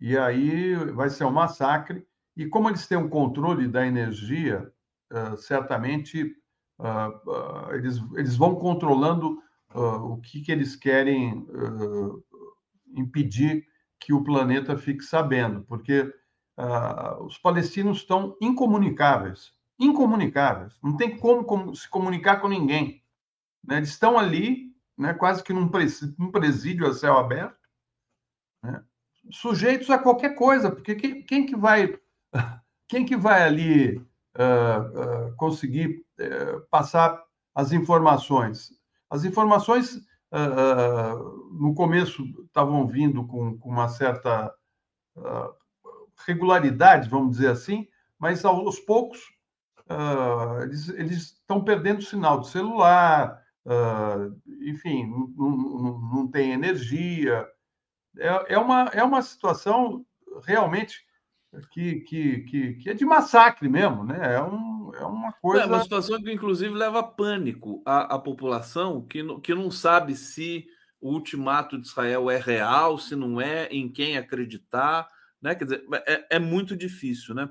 e 0.00 0.18
aí 0.18 0.74
vai 0.92 1.08
ser 1.08 1.24
um 1.24 1.30
massacre. 1.30 2.06
E 2.36 2.46
como 2.46 2.68
eles 2.68 2.86
têm 2.86 2.98
um 2.98 3.08
controle 3.08 3.68
da 3.68 3.86
energia, 3.86 4.70
certamente 5.38 6.36
uh, 6.78 7.74
eles, 7.74 8.02
eles 8.14 8.36
vão 8.36 8.54
controlando 8.56 9.42
uh, 9.74 10.12
o 10.12 10.20
que, 10.20 10.40
que 10.40 10.52
eles 10.52 10.76
querem 10.76 11.46
impedir 12.94 13.66
que 14.00 14.12
o 14.12 14.22
planeta 14.22 14.76
fique 14.76 15.02
sabendo, 15.02 15.62
porque 15.62 16.12
os 17.20 17.36
palestinos 17.36 17.98
estão 17.98 18.34
incomunicáveis, 18.40 19.52
incomunicáveis, 19.78 20.72
não 20.82 20.96
tem 20.96 21.18
como, 21.18 21.44
como 21.44 21.76
se 21.76 21.88
comunicar 21.88 22.40
com 22.40 22.48
ninguém. 22.48 23.02
Né? 23.62 23.78
Eles 23.78 23.90
estão 23.90 24.18
ali, 24.18 24.74
né, 24.96 25.12
quase 25.12 25.42
que 25.42 25.52
num 25.52 25.68
presídio 25.68 26.86
a 26.86 26.94
céu 26.94 27.18
aberto, 27.18 27.58
né? 28.62 28.82
sujeitos 29.30 29.90
a 29.90 29.98
qualquer 29.98 30.34
coisa, 30.34 30.70
porque 30.70 30.94
quem, 30.94 31.22
quem 31.22 31.46
que 31.46 31.56
vai 31.56 31.98
quem 32.88 33.04
que 33.04 33.16
vai 33.16 33.42
ali 33.42 34.05
uh, 34.36 35.34
conseguir 35.36 36.04
uh, 36.20 36.60
passar 36.70 37.22
as 37.54 37.72
informações. 37.72 38.70
As 39.08 39.24
informações, 39.24 40.00
no 41.52 41.74
começo, 41.74 42.22
estavam 42.44 42.86
vindo 42.86 43.24
com, 43.26 43.56
com 43.56 43.68
uma 43.70 43.88
certa 43.88 44.52
regularidade, 46.26 47.08
vamos 47.08 47.36
dizer 47.36 47.48
assim, 47.48 47.86
mas 48.18 48.44
aos 48.44 48.80
poucos 48.80 49.20
eles, 50.64 50.88
eles 50.88 51.22
estão 51.22 51.62
perdendo 51.62 52.02
sinal 52.02 52.40
de 52.40 52.48
celular, 52.48 53.40
enfim, 54.60 55.10
não 55.38 56.28
tem 56.28 56.50
energia. 56.50 57.46
É, 58.18 58.54
é, 58.54 58.58
uma, 58.58 58.90
é 58.92 59.02
uma 59.02 59.22
situação 59.22 60.04
realmente 60.44 61.06
que, 61.70 62.00
que, 62.00 62.38
que, 62.40 62.74
que, 62.74 62.90
é 62.90 62.94
de 62.94 63.04
massacre 63.04 63.68
mesmo, 63.68 64.04
né? 64.04 64.34
É, 64.34 64.42
um, 64.42 64.90
é 64.94 65.04
uma 65.04 65.32
coisa. 65.32 65.62
É 65.62 65.66
uma 65.66 65.82
situação 65.82 66.20
que, 66.22 66.32
inclusive, 66.32 66.74
leva 66.74 67.02
pânico 67.02 67.82
à, 67.84 68.14
à 68.14 68.18
população 68.18 69.02
que, 69.06 69.22
que 69.40 69.54
não 69.54 69.70
sabe 69.70 70.14
se 70.14 70.66
o 71.00 71.12
ultimato 71.12 71.78
de 71.78 71.86
Israel 71.86 72.30
é 72.30 72.38
real, 72.38 72.98
se 72.98 73.14
não 73.14 73.40
é, 73.40 73.66
em 73.66 73.88
quem 73.88 74.16
acreditar, 74.16 75.08
né? 75.40 75.54
Quer 75.54 75.64
dizer, 75.64 75.84
é, 76.06 76.36
é 76.36 76.38
muito 76.38 76.76
difícil, 76.76 77.34
né? 77.34 77.48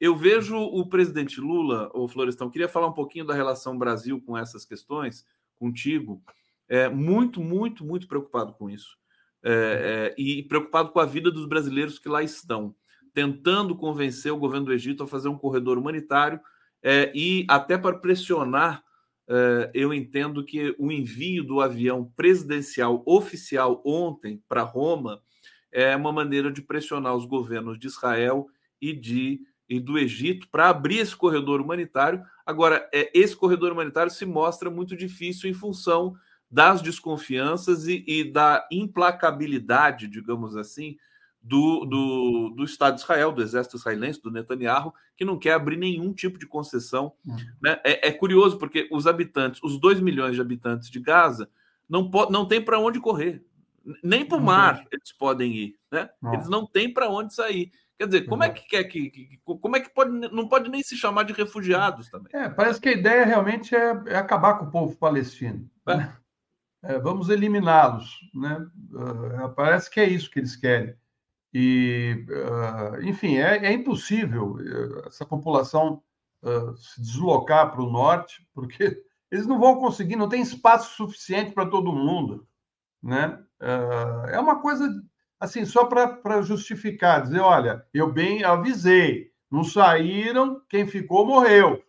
Eu 0.00 0.14
vejo 0.14 0.56
o 0.56 0.88
presidente 0.88 1.40
Lula, 1.40 1.90
o 1.92 2.06
Florestão, 2.06 2.50
queria 2.50 2.68
falar 2.68 2.86
um 2.86 2.92
pouquinho 2.92 3.24
da 3.24 3.34
relação 3.34 3.76
Brasil 3.76 4.22
com 4.24 4.38
essas 4.38 4.64
questões, 4.64 5.26
contigo, 5.58 6.22
é 6.68 6.88
muito, 6.88 7.40
muito, 7.40 7.84
muito 7.84 8.06
preocupado 8.06 8.52
com 8.52 8.70
isso. 8.70 8.96
É, 9.42 10.14
é, 10.16 10.20
e 10.20 10.42
preocupado 10.42 10.90
com 10.90 11.00
a 11.00 11.06
vida 11.06 11.30
dos 11.30 11.46
brasileiros 11.46 11.98
que 11.98 12.08
lá 12.08 12.22
estão 12.22 12.74
tentando 13.14 13.76
convencer 13.76 14.32
o 14.32 14.38
governo 14.38 14.66
do 14.66 14.72
Egito 14.72 15.02
a 15.02 15.08
fazer 15.08 15.28
um 15.28 15.38
corredor 15.38 15.78
humanitário 15.78 16.40
é, 16.82 17.10
e 17.14 17.44
até 17.48 17.76
para 17.76 17.98
pressionar, 17.98 18.82
é, 19.28 19.70
eu 19.74 19.92
entendo 19.92 20.44
que 20.44 20.74
o 20.78 20.90
envio 20.90 21.44
do 21.44 21.60
avião 21.60 22.10
presidencial 22.16 23.02
oficial 23.06 23.82
ontem 23.84 24.42
para 24.48 24.62
Roma 24.62 25.20
é 25.70 25.94
uma 25.96 26.12
maneira 26.12 26.50
de 26.50 26.62
pressionar 26.62 27.14
os 27.14 27.26
governos 27.26 27.78
de 27.78 27.86
Israel 27.86 28.46
e 28.80 28.92
de 28.92 29.40
e 29.68 29.78
do 29.78 29.98
Egito 29.98 30.48
para 30.48 30.70
abrir 30.70 30.98
esse 30.98 31.14
corredor 31.14 31.60
humanitário. 31.60 32.24
Agora, 32.46 32.88
é, 32.90 33.10
esse 33.12 33.36
corredor 33.36 33.70
humanitário 33.70 34.10
se 34.10 34.24
mostra 34.24 34.70
muito 34.70 34.96
difícil 34.96 35.50
em 35.50 35.52
função 35.52 36.16
das 36.50 36.80
desconfianças 36.80 37.86
e, 37.86 38.02
e 38.06 38.24
da 38.24 38.66
implacabilidade, 38.72 40.08
digamos 40.08 40.56
assim, 40.56 40.96
do, 41.40 41.84
do, 41.84 42.50
do 42.50 42.64
Estado 42.64 42.96
de 42.96 43.02
Israel, 43.02 43.32
do 43.32 43.42
exército 43.42 43.76
israelense, 43.76 44.22
do 44.22 44.30
Netanyahu, 44.30 44.92
que 45.16 45.24
não 45.24 45.38
quer 45.38 45.54
abrir 45.54 45.76
nenhum 45.76 46.12
tipo 46.12 46.38
de 46.38 46.46
concessão. 46.46 47.12
Uhum. 47.24 47.36
Né? 47.62 47.80
É, 47.84 48.08
é, 48.08 48.12
curioso, 48.12 48.58
porque 48.58 48.88
os 48.90 49.06
habitantes, 49.06 49.62
os 49.62 49.80
2 49.80 50.00
milhões 50.00 50.34
de 50.34 50.40
habitantes 50.40 50.90
de 50.90 51.00
Gaza, 51.00 51.48
não, 51.88 52.10
não 52.30 52.46
tem 52.46 52.62
para 52.62 52.78
onde 52.78 53.00
correr. 53.00 53.42
Nem 54.02 54.24
para 54.26 54.36
o 54.36 54.40
mar 54.40 54.84
eles 54.92 55.12
podem 55.12 55.52
ir. 55.52 55.78
Né? 55.90 56.10
Eles 56.32 56.48
não 56.48 56.66
têm 56.66 56.92
para 56.92 57.08
onde 57.08 57.32
sair. 57.32 57.70
Quer 57.98 58.06
dizer, 58.06 58.26
como 58.26 58.44
é 58.44 58.50
que 58.50 58.64
quer 58.66 58.84
que, 58.84 59.10
que, 59.10 59.40
Como 59.44 59.76
é 59.76 59.80
que 59.80 59.88
pode. 59.88 60.10
Não 60.10 60.46
pode 60.46 60.70
nem 60.70 60.82
se 60.82 60.96
chamar 60.96 61.24
de 61.24 61.32
refugiados 61.32 62.08
também. 62.08 62.30
É, 62.32 62.48
parece 62.48 62.80
que 62.80 62.88
a 62.88 62.92
ideia 62.92 63.24
realmente 63.24 63.74
é, 63.74 64.02
é 64.06 64.16
acabar 64.16 64.58
com 64.58 64.66
o 64.66 64.70
povo 64.70 64.96
palestino. 64.96 65.68
É. 65.86 65.96
Né? 65.96 66.16
É, 66.82 66.98
vamos 66.98 67.28
eliminá-los. 67.28 68.20
Né? 68.32 68.66
Uh, 68.92 69.52
parece 69.56 69.90
que 69.90 69.98
é 69.98 70.08
isso 70.08 70.30
que 70.30 70.38
eles 70.38 70.54
querem. 70.54 70.94
E, 71.52 72.26
uh, 72.28 73.02
enfim, 73.02 73.38
é, 73.38 73.66
é, 73.66 73.72
impossível 73.72 74.58
eh, 74.60 75.08
essa 75.08 75.24
população 75.24 76.02
uh, 76.42 76.76
se 76.76 77.00
deslocar 77.00 77.70
para 77.70 77.82
o 77.82 77.90
norte, 77.90 78.46
porque 78.52 79.02
eles 79.30 79.46
não 79.46 79.58
vão 79.58 79.76
conseguir, 79.76 80.16
não 80.16 80.28
tem 80.28 80.42
espaço 80.42 80.94
suficiente 80.94 81.52
para 81.52 81.68
todo 81.68 81.92
mundo. 81.92 82.46
Né? 83.02 83.42
Uh, 83.60 84.28
é 84.28 84.38
uma 84.38 84.60
coisa 84.60 84.88
assim, 85.40 85.64
só 85.64 85.84
para 85.84 86.42
justificar, 86.42 87.22
dizer, 87.22 87.40
olha, 87.40 87.86
eu 87.94 88.12
bem 88.12 88.44
avisei, 88.44 89.32
não 89.50 89.64
saíram, 89.64 90.60
quem 90.68 90.86
ficou 90.86 91.26
morreu. 91.26 91.82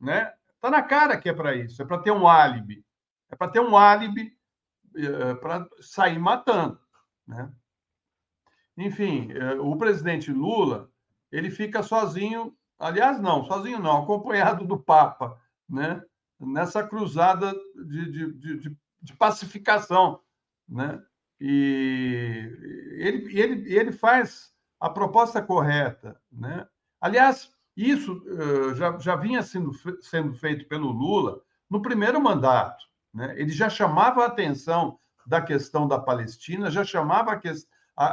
Né? 0.00 0.32
Está 0.54 0.70
na 0.70 0.82
cara 0.82 1.16
que 1.16 1.28
é 1.28 1.32
para 1.32 1.54
isso, 1.54 1.80
é 1.80 1.84
para 1.84 1.98
ter 1.98 2.10
um 2.10 2.26
álibi. 2.26 2.84
É 3.30 3.36
para 3.36 3.48
ter 3.48 3.60
um 3.60 3.76
álibi 3.76 4.32
uh, 4.96 5.36
para 5.36 5.68
sair 5.80 6.18
matando. 6.18 6.80
Né? 7.26 7.52
Enfim, 8.76 9.32
eh, 9.32 9.54
o 9.54 9.76
presidente 9.76 10.30
Lula 10.30 10.90
ele 11.32 11.50
fica 11.50 11.82
sozinho, 11.82 12.56
aliás, 12.78 13.20
não, 13.20 13.44
sozinho 13.44 13.78
não, 13.78 14.02
acompanhado 14.04 14.64
do 14.66 14.78
Papa, 14.78 15.40
né? 15.68 16.02
nessa 16.38 16.86
cruzada 16.86 17.52
de, 17.74 18.10
de, 18.10 18.32
de, 18.58 18.76
de 19.02 19.16
pacificação. 19.16 20.20
Né? 20.68 21.02
E 21.40 22.50
ele, 22.98 23.40
ele, 23.40 23.74
ele 23.74 23.92
faz 23.92 24.52
a 24.78 24.90
proposta 24.90 25.40
correta. 25.40 26.20
Né? 26.30 26.66
Aliás, 27.00 27.50
isso 27.76 28.22
uh, 28.26 28.74
já, 28.74 28.98
já 28.98 29.16
vinha 29.16 29.42
sendo, 29.42 29.72
sendo 30.02 30.34
feito 30.34 30.66
pelo 30.66 30.90
Lula 30.90 31.40
no 31.68 31.80
primeiro 31.80 32.20
mandato. 32.20 32.84
Né? 33.12 33.34
Ele 33.38 33.50
já 33.50 33.68
chamava 33.70 34.22
a 34.22 34.26
atenção 34.26 34.98
da 35.26 35.40
questão 35.40 35.88
da 35.88 35.98
Palestina, 35.98 36.70
já 36.70 36.84
chamava 36.84 37.32
a, 37.32 37.38
questão 37.38 37.75
a, 37.96 38.06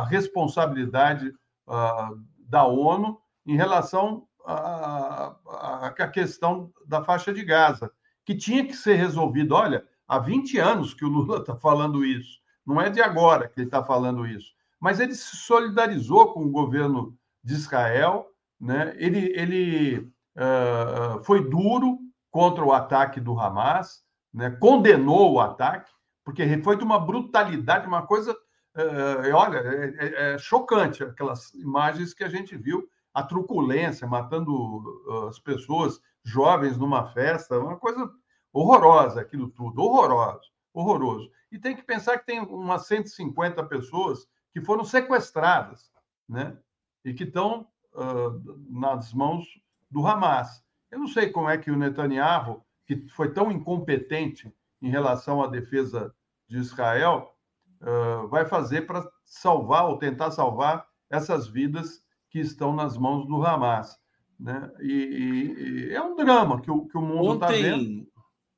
a, 0.00 0.04
responsabilidade 0.04 1.28
uh, 1.66 2.20
da 2.38 2.64
ONU 2.64 3.18
em 3.46 3.56
relação 3.56 4.26
à 4.44 5.92
questão 6.12 6.70
da 6.86 7.02
faixa 7.02 7.32
de 7.32 7.44
Gaza, 7.44 7.90
que 8.24 8.34
tinha 8.34 8.64
que 8.66 8.74
ser 8.74 8.94
resolvido. 8.94 9.54
Olha, 9.54 9.84
há 10.06 10.18
20 10.18 10.58
anos 10.58 10.94
que 10.94 11.04
o 11.04 11.08
Lula 11.08 11.38
está 11.38 11.56
falando 11.60 12.04
isso, 12.04 12.38
não 12.64 12.80
é 12.80 12.90
de 12.90 13.00
agora 13.00 13.48
que 13.48 13.60
ele 13.60 13.68
está 13.68 13.82
falando 13.82 14.26
isso, 14.26 14.52
mas 14.78 15.00
ele 15.00 15.14
se 15.14 15.36
solidarizou 15.36 16.32
com 16.32 16.44
o 16.44 16.50
governo 16.50 17.16
de 17.42 17.54
Israel, 17.54 18.26
né? 18.60 18.94
ele, 18.98 19.32
ele 19.34 19.98
uh, 20.36 21.24
foi 21.24 21.48
duro 21.48 21.98
contra 22.30 22.64
o 22.64 22.72
ataque 22.72 23.20
do 23.20 23.38
Hamas, 23.38 24.02
né? 24.32 24.50
condenou 24.50 25.32
o 25.32 25.40
ataque, 25.40 25.90
porque 26.24 26.60
foi 26.62 26.76
de 26.76 26.84
uma 26.84 26.98
brutalidade, 26.98 27.86
uma 27.86 28.06
coisa 28.06 28.36
é, 28.78 29.28
é, 29.28 29.32
olha, 29.32 29.58
é, 29.58 29.94
é, 29.98 30.34
é, 30.34 30.38
chocante 30.38 31.02
aquelas 31.02 31.52
imagens 31.54 32.14
que 32.14 32.22
a 32.22 32.28
gente 32.28 32.56
viu, 32.56 32.88
a 33.12 33.22
truculência, 33.24 34.06
matando 34.06 34.54
uh, 34.54 35.26
as 35.26 35.40
pessoas 35.40 36.00
jovens 36.22 36.78
numa 36.78 37.08
festa, 37.12 37.58
uma 37.58 37.76
coisa 37.76 38.08
horrorosa 38.52 39.20
aquilo 39.20 39.48
tudo, 39.48 39.82
horroroso, 39.82 40.52
horroroso. 40.72 41.30
E 41.50 41.58
tem 41.58 41.74
que 41.74 41.82
pensar 41.82 42.18
que 42.18 42.26
tem 42.26 42.40
umas 42.40 42.86
150 42.86 43.64
pessoas 43.64 44.28
que 44.52 44.60
foram 44.60 44.84
sequestradas, 44.84 45.90
né? 46.28 46.56
E 47.04 47.12
que 47.12 47.24
estão 47.24 47.66
uh, 47.94 48.70
nas 48.70 49.12
mãos 49.12 49.44
do 49.90 50.06
Hamas. 50.06 50.62
Eu 50.90 51.00
não 51.00 51.08
sei 51.08 51.30
como 51.30 51.48
é 51.48 51.58
que 51.58 51.70
o 51.70 51.76
Netanyahu, 51.76 52.64
que 52.86 53.08
foi 53.08 53.32
tão 53.32 53.50
incompetente 53.50 54.54
em 54.80 54.90
relação 54.90 55.42
à 55.42 55.48
defesa 55.48 56.14
de 56.46 56.58
Israel, 56.58 57.34
uh, 57.82 58.28
vai 58.28 58.44
fazer 58.46 58.86
para 58.86 59.08
salvar 59.24 59.86
ou 59.86 59.98
tentar 59.98 60.30
salvar 60.30 60.86
essas 61.10 61.48
vidas 61.48 62.02
que 62.30 62.38
estão 62.38 62.74
nas 62.74 62.96
mãos 62.96 63.26
do 63.26 63.44
Hamas. 63.44 63.98
Né? 64.38 64.70
E, 64.80 64.92
e, 64.92 65.88
e 65.88 65.94
é 65.94 66.02
um 66.02 66.14
drama 66.14 66.60
que 66.60 66.70
o, 66.70 66.86
que 66.86 66.96
o 66.96 67.02
mundo 67.02 67.34
está 67.34 67.48
vendo. 67.48 68.06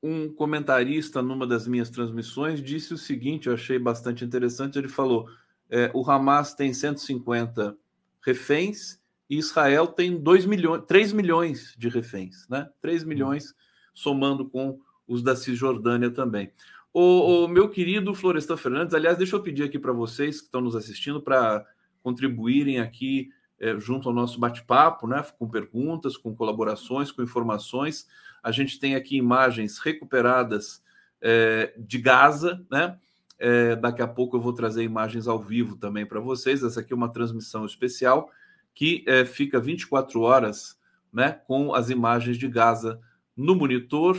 Um 0.03 0.33
comentarista 0.35 1.21
numa 1.21 1.47
das 1.47 1.67
minhas 1.67 1.91
transmissões 1.91 2.63
disse 2.63 2.95
o 2.95 2.99
seguinte: 2.99 3.49
eu 3.49 3.55
achei 3.55 3.79
bastante 3.79 4.25
interessante. 4.25 4.79
Ele 4.79 4.89
falou: 4.89 5.29
é, 5.69 5.91
o 5.95 6.09
Hamas 6.11 6.55
tem 6.55 6.73
150 6.73 7.77
reféns 8.25 8.99
e 9.29 9.39
Israel 9.39 9.87
tem 9.87 10.21
2 10.21 10.47
milhões, 10.47 10.83
3 10.87 11.13
milhões 11.13 11.75
de 11.79 11.89
reféns, 11.89 12.49
né? 12.49 12.69
3 12.81 13.05
milhões 13.05 13.55
somando 13.95 14.49
com 14.49 14.81
os 15.07 15.23
da 15.23 15.37
Cisjordânia 15.37 16.11
também. 16.11 16.53
O, 16.93 17.45
o 17.45 17.49
meu 17.49 17.69
querido 17.69 18.15
Florestan 18.15 18.57
Fernandes, 18.57 18.95
aliás, 18.95 19.17
deixa 19.17 19.37
eu 19.37 19.43
pedir 19.43 19.63
aqui 19.63 19.79
para 19.79 19.93
vocês 19.93 20.41
que 20.41 20.47
estão 20.47 20.61
nos 20.61 20.75
assistindo 20.75 21.21
para 21.21 21.65
contribuírem 22.03 22.81
aqui 22.81 23.31
é, 23.61 23.79
junto 23.79 24.09
ao 24.09 24.15
nosso 24.15 24.41
bate-papo, 24.41 25.07
né? 25.07 25.25
Com 25.39 25.49
perguntas, 25.49 26.17
com 26.17 26.35
colaborações, 26.35 27.13
com 27.13 27.23
informações. 27.23 28.09
A 28.43 28.51
gente 28.51 28.81
tem 28.81 28.95
aqui 28.95 29.17
imagens 29.17 29.79
recuperadas 29.79 30.83
é, 31.21 31.75
de 31.77 31.99
Gaza, 31.99 32.65
né? 32.71 32.99
É, 33.39 33.75
daqui 33.77 34.03
a 34.03 34.09
pouco 34.09 34.37
eu 34.37 34.41
vou 34.41 34.53
trazer 34.53 34.83
imagens 34.83 35.27
ao 35.27 35.39
vivo 35.39 35.77
também 35.77 36.05
para 36.05 36.21
vocês. 36.21 36.63
Essa 36.63 36.81
aqui 36.81 36.93
é 36.93 36.97
uma 36.97 37.13
transmissão 37.13 37.65
especial 37.65 38.31
que 38.75 39.05
é, 39.07 39.25
fica 39.25 39.61
24 39.61 40.21
horas 40.21 40.79
né, 41.13 41.33
com 41.47 41.75
as 41.75 41.91
imagens 41.91 42.37
de 42.37 42.49
Gaza 42.49 43.01
no 43.37 43.55
monitor. 43.55 44.17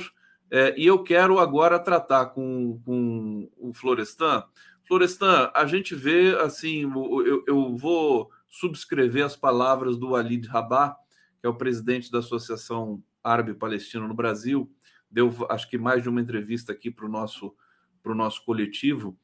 É, 0.52 0.76
e 0.78 0.86
eu 0.86 1.02
quero 1.02 1.40
agora 1.40 1.80
tratar 1.80 2.26
com, 2.28 2.78
com 2.84 3.50
o 3.58 3.74
Florestan. 3.74 4.44
Florestan, 4.86 5.50
a 5.56 5.66
gente 5.66 5.96
vê 5.96 6.36
assim, 6.36 6.82
eu, 6.84 7.44
eu 7.48 7.78
vou 7.78 8.30
subscrever 8.50 9.24
as 9.24 9.38
palavras 9.38 9.98
do 9.98 10.10
Walid 10.10 10.46
Rabah, 10.50 10.98
que 11.40 11.48
é 11.48 11.50
o 11.50 11.56
presidente 11.56 12.12
da 12.12 12.20
Associação 12.20 13.02
Árabe 13.24 13.54
Palestina 13.54 14.06
no 14.06 14.14
Brasil, 14.14 14.70
deu 15.10 15.34
acho 15.50 15.70
que 15.70 15.78
mais 15.78 16.04
de 16.04 16.10
uma 16.10 16.20
entrevista 16.20 16.74
aqui 16.74 16.92
para 16.92 17.06
o 17.06 17.10
nosso, 17.10 17.56
o 18.04 18.14
nosso 18.14 18.44
coletivo, 18.44 19.18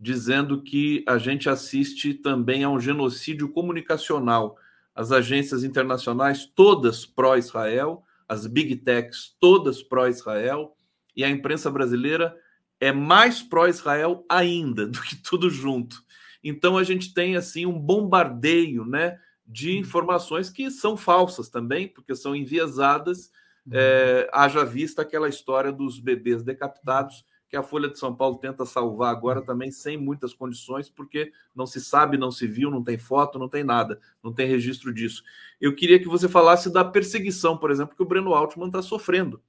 dizendo 0.00 0.62
que 0.62 1.04
a 1.06 1.18
gente 1.18 1.50
assiste 1.50 2.14
também 2.14 2.64
a 2.64 2.70
um 2.70 2.80
genocídio 2.80 3.50
comunicacional 3.50 4.56
as 4.94 5.12
agências 5.12 5.64
internacionais 5.64 6.44
todas 6.44 7.06
pró-Israel, 7.06 8.02
as 8.32 8.46
big 8.46 8.76
techs 8.76 9.36
todas 9.38 9.82
pró-Israel, 9.82 10.74
e 11.14 11.22
a 11.22 11.28
imprensa 11.28 11.70
brasileira 11.70 12.34
é 12.80 12.90
mais 12.90 13.42
pró-Israel 13.42 14.24
ainda 14.28 14.86
do 14.88 15.00
que 15.02 15.16
tudo 15.16 15.50
junto. 15.50 16.02
Então 16.42 16.78
a 16.78 16.82
gente 16.82 17.12
tem 17.12 17.36
assim 17.36 17.66
um 17.66 17.78
bombardeio, 17.78 18.84
né, 18.84 19.18
de 19.46 19.72
uhum. 19.72 19.76
informações 19.78 20.48
que 20.48 20.70
são 20.70 20.96
falsas 20.96 21.48
também, 21.48 21.86
porque 21.86 22.14
são 22.16 22.34
enviesadas. 22.34 23.30
É, 23.70 24.28
haja 24.32 24.64
vista 24.64 25.02
aquela 25.02 25.28
história 25.28 25.70
dos 25.70 26.00
bebês 26.00 26.42
decapitados 26.42 27.24
que 27.52 27.56
a 27.58 27.62
Folha 27.62 27.86
de 27.86 27.98
São 27.98 28.14
Paulo 28.14 28.38
tenta 28.38 28.64
salvar 28.64 29.10
agora 29.10 29.42
também 29.42 29.70
sem 29.70 29.98
muitas 29.98 30.32
condições, 30.32 30.88
porque 30.88 31.30
não 31.54 31.66
se 31.66 31.82
sabe, 31.82 32.16
não 32.16 32.30
se 32.30 32.46
viu, 32.46 32.70
não 32.70 32.82
tem 32.82 32.96
foto, 32.96 33.38
não 33.38 33.46
tem 33.46 33.62
nada, 33.62 34.00
não 34.22 34.32
tem 34.32 34.48
registro 34.48 34.90
disso. 34.90 35.22
Eu 35.60 35.74
queria 35.74 35.98
que 35.98 36.08
você 36.08 36.30
falasse 36.30 36.72
da 36.72 36.82
perseguição, 36.82 37.58
por 37.58 37.70
exemplo, 37.70 37.94
que 37.94 38.02
o 38.02 38.06
Breno 38.06 38.32
Altman 38.32 38.68
está 38.68 38.80
sofrendo, 38.80 39.42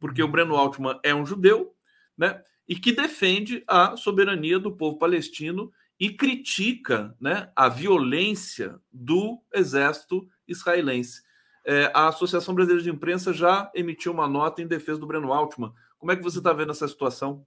porque 0.00 0.20
o 0.24 0.26
Breno 0.26 0.56
Altman 0.56 0.98
é 1.04 1.14
um 1.14 1.24
judeu, 1.24 1.72
né, 2.18 2.42
e 2.68 2.74
que 2.74 2.90
defende 2.90 3.62
a 3.68 3.96
soberania 3.96 4.58
do 4.58 4.72
povo 4.72 4.98
palestino 4.98 5.70
e 6.00 6.10
critica, 6.10 7.14
né, 7.20 7.48
a 7.54 7.68
violência 7.68 8.74
do 8.92 9.40
exército 9.54 10.28
israelense. 10.48 11.22
É, 11.64 11.92
a 11.94 12.08
Associação 12.08 12.56
Brasileira 12.56 12.82
de 12.82 12.90
Imprensa 12.90 13.32
já 13.32 13.70
emitiu 13.72 14.10
uma 14.10 14.26
nota 14.26 14.60
em 14.60 14.66
defesa 14.66 14.98
do 14.98 15.06
Breno 15.06 15.32
Altman 15.32 15.72
como 15.98 16.12
é 16.12 16.16
que 16.16 16.22
você 16.22 16.38
está 16.38 16.52
vendo 16.52 16.72
essa 16.72 16.86
situação? 16.86 17.46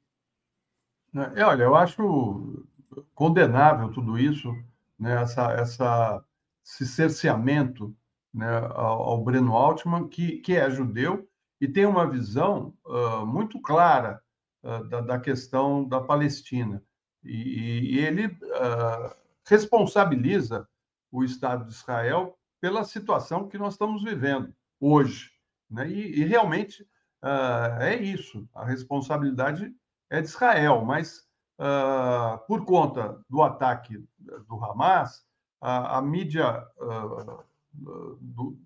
É, 1.35 1.43
olha, 1.43 1.63
eu 1.63 1.75
acho 1.75 2.65
condenável 3.13 3.91
tudo 3.91 4.17
isso, 4.17 4.53
né, 4.97 5.21
essa, 5.21 5.51
essa, 5.53 6.23
esse 6.63 6.85
cerceamento 6.85 7.95
né, 8.33 8.57
ao, 8.73 9.01
ao 9.01 9.23
Breno 9.23 9.55
Altman, 9.55 10.07
que, 10.07 10.37
que 10.37 10.55
é 10.55 10.69
judeu 10.69 11.27
e 11.59 11.67
tem 11.67 11.85
uma 11.85 12.09
visão 12.09 12.73
uh, 12.85 13.25
muito 13.25 13.59
clara 13.61 14.21
uh, 14.63 14.83
da, 14.85 15.01
da, 15.01 15.19
questão 15.19 15.87
da 15.87 15.99
Palestina. 15.99 16.81
E, 17.23 17.95
e 17.95 17.99
ele 17.99 18.27
uh, 18.27 19.15
responsabiliza 19.45 20.67
o 21.11 21.23
Estado 21.23 21.65
de 21.65 21.73
Israel 21.73 22.37
pela 22.61 22.83
situação 22.83 23.47
que 23.47 23.57
nós 23.57 23.73
estamos 23.73 24.03
vivendo 24.03 24.53
hoje. 24.79 25.31
Né? 25.69 25.89
E, 25.89 26.21
e 26.21 26.23
realmente 26.23 26.87
uh, 27.23 27.81
é 27.81 27.95
isso. 27.95 28.47
A 28.53 28.65
responsabilidade 28.65 29.73
é 30.09 30.21
de 30.21 30.27
Israel, 30.27 30.83
mas 30.85 31.27
uh, 31.59 32.37
por 32.47 32.65
conta 32.65 33.19
do 33.29 33.41
ataque 33.41 34.03
do 34.47 34.63
Hamas, 34.63 35.25
a, 35.61 35.97
a 35.97 36.01
mídia 36.01 36.67
uh, 36.77 37.43
do, 37.73 38.57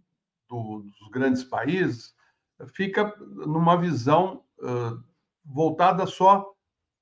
do, 0.50 0.80
dos 0.80 1.10
grandes 1.12 1.44
países 1.44 2.16
fica 2.68 3.14
numa 3.20 3.76
visão 3.76 4.44
voltada 5.44 6.06
só 6.06 6.54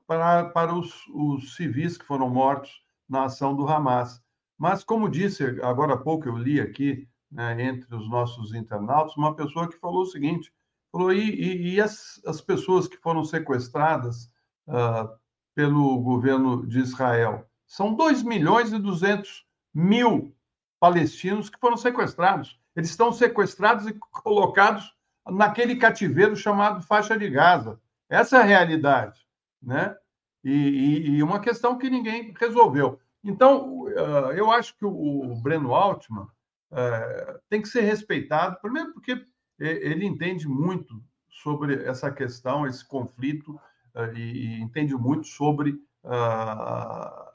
para, 0.08 0.50
para 0.50 0.74
os, 0.74 1.06
os 1.14 1.56
civis 1.56 1.98
que 1.98 2.06
foram 2.06 2.30
mortos 2.30 2.82
na 3.08 3.26
ação 3.26 3.56
do 3.56 3.68
Hamas. 3.68 4.22
Mas, 4.58 4.84
como 4.84 5.10
disse 5.10 5.44
agora 5.62 5.94
há 5.94 5.98
pouco, 5.98 6.28
eu 6.28 6.38
li 6.38 6.60
aqui 6.60 7.08
né, 7.32 7.62
entre 7.64 7.96
os 7.96 8.10
nossos 8.10 8.54
internautas, 8.54 9.16
uma 9.16 9.36
pessoa 9.36 9.70
que 9.70 9.78
falou 9.78 10.02
o 10.02 10.06
seguinte: 10.06 10.54
Falou, 10.92 11.14
e, 11.14 11.30
e, 11.30 11.74
e 11.76 11.82
as, 11.82 12.22
as, 12.26 12.42
pessoas 12.42 12.88
que 12.88 12.98
foram 12.98 13.24
sequestradas 13.24 14.26
uh, 14.68 15.10
pelo 15.56 16.00
governo 16.00 16.68
de 16.68 16.80
Israel? 16.80 17.48
São 17.66 17.94
2 17.94 18.24
milhões 18.24 18.74
e 18.74 18.80
200 18.80 19.46
mil 19.74 20.36
palestinos 20.80 21.50
que 21.50 21.60
foram 21.60 21.78
sequestrados. 21.78 22.60
Eles 22.76 22.90
estão 22.90 23.14
sequestrados 23.14 23.88
e 23.88 23.94
colocados 23.94 24.94
naquele 25.26 25.76
cativeiro 25.78 26.36
chamado 26.36 26.82
faixa 26.82 27.18
de 27.18 27.30
Gaza. 27.30 27.80
Essa 28.10 28.38
é 28.38 28.42
a 28.42 28.46
realidade, 28.46 29.26
né? 29.62 29.96
E, 30.44 31.12
e 31.12 31.24
uma 31.24 31.40
questão 31.40 31.78
que 31.78 31.90
ninguém 31.90 32.34
resolveu. 32.38 33.00
Então, 33.24 33.84
uh, 33.84 34.32
eu 34.34 34.52
acho 34.52 34.76
que 34.76 34.84
o, 34.84 35.32
o 35.32 35.36
Breno 35.36 35.74
Altman 35.74 36.24
uh, 36.24 37.40
tem 37.48 37.62
que 37.62 37.68
ser 37.68 37.82
respeitado, 37.82 38.60
primeiro 38.60 38.92
porque 38.94 39.24
ele 39.60 40.06
entende 40.06 40.48
muito 40.48 41.02
sobre 41.30 41.84
essa 41.86 42.12
questão, 42.12 42.68
esse 42.68 42.86
conflito, 42.88 43.60
eh, 43.96 44.14
e, 44.14 44.62
entende 44.62 44.96
muito 44.96 45.28
sobre 45.28 45.72
uh, 46.04 47.32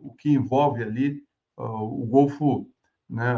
o 0.00 0.14
que 0.14 0.30
envolve 0.30 0.82
ali 0.82 1.22
uh, 1.56 2.02
o 2.02 2.06
Golfo, 2.06 2.68
né, 3.08 3.34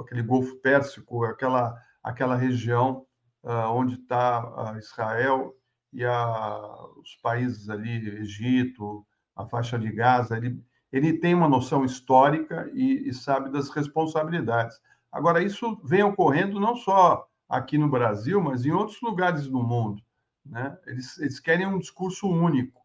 aquele 0.00 0.22
Golfo 0.22 0.56
Pérsico, 0.56 1.24
aquela, 1.24 1.76
aquela 2.02 2.36
região 2.36 3.06
onde 3.42 3.94
está 3.94 4.76
Israel 4.78 5.54
e 5.90 6.04
a, 6.04 6.84
os 6.98 7.16
países 7.22 7.70
ali, 7.70 8.06
Egito, 8.20 9.06
a 9.34 9.46
faixa 9.46 9.78
de 9.78 9.90
Gaza. 9.90 10.36
Ele, 10.36 10.62
ele 10.92 11.14
tem 11.14 11.34
uma 11.34 11.48
noção 11.48 11.82
histórica 11.82 12.70
e, 12.74 13.08
e 13.08 13.14
sabe 13.14 13.50
das 13.50 13.70
responsabilidades. 13.70 14.78
Agora, 15.12 15.42
isso 15.42 15.80
vem 15.84 16.02
ocorrendo 16.02 16.60
não 16.60 16.76
só 16.76 17.26
aqui 17.48 17.76
no 17.76 17.88
Brasil, 17.88 18.40
mas 18.40 18.64
em 18.64 18.70
outros 18.70 19.00
lugares 19.00 19.48
do 19.48 19.62
mundo. 19.62 20.02
Né? 20.44 20.78
Eles, 20.86 21.18
eles 21.18 21.40
querem 21.40 21.66
um 21.66 21.78
discurso 21.78 22.28
único. 22.28 22.80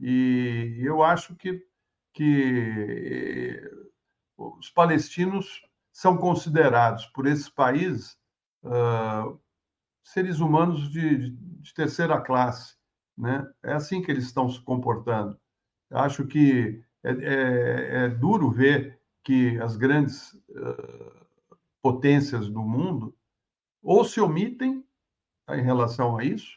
E 0.00 0.80
eu 0.80 1.02
acho 1.02 1.34
que, 1.36 1.64
que 2.12 3.60
os 4.36 4.70
palestinos 4.70 5.62
são 5.92 6.16
considerados 6.16 7.06
por 7.06 7.26
esses 7.26 7.48
países 7.48 8.16
uh, 8.62 9.38
seres 10.04 10.38
humanos 10.38 10.90
de, 10.90 11.30
de, 11.30 11.74
terceira 11.74 12.20
classe. 12.20 12.76
Né? 13.16 13.44
É 13.62 13.72
assim 13.72 14.00
que 14.00 14.10
eles 14.10 14.24
estão 14.24 14.48
se 14.48 14.60
comportando. 14.60 15.38
Acho 15.90 16.26
que 16.26 16.82
é, 17.02 17.10
é, 17.10 18.04
é 18.04 18.08
duro 18.08 18.50
ver 18.50 19.00
que 19.24 19.58
as 19.60 19.76
grandes 19.76 20.32
uh, 20.50 21.17
potências 21.82 22.48
do 22.48 22.62
mundo 22.62 23.14
ou 23.82 24.04
se 24.04 24.20
omitem 24.20 24.84
tá, 25.46 25.56
em 25.56 25.62
relação 25.62 26.16
a 26.16 26.24
isso, 26.24 26.56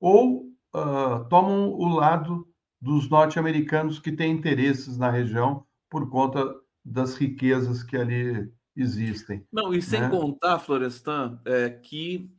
ou 0.00 0.48
uh, 0.74 1.24
tomam 1.28 1.68
o 1.70 1.88
lado 1.88 2.48
dos 2.80 3.08
norte-americanos 3.08 3.98
que 3.98 4.12
têm 4.12 4.32
interesses 4.32 4.98
na 4.98 5.10
região 5.10 5.66
por 5.88 6.10
conta 6.10 6.54
das 6.84 7.16
riquezas 7.16 7.82
que 7.82 7.96
ali 7.96 8.52
existem. 8.76 9.46
Não, 9.52 9.72
e 9.72 9.80
sem 9.80 10.00
né? 10.00 10.10
contar, 10.10 10.58
Florestan, 10.58 11.40
é, 11.44 11.70
que 11.70 12.30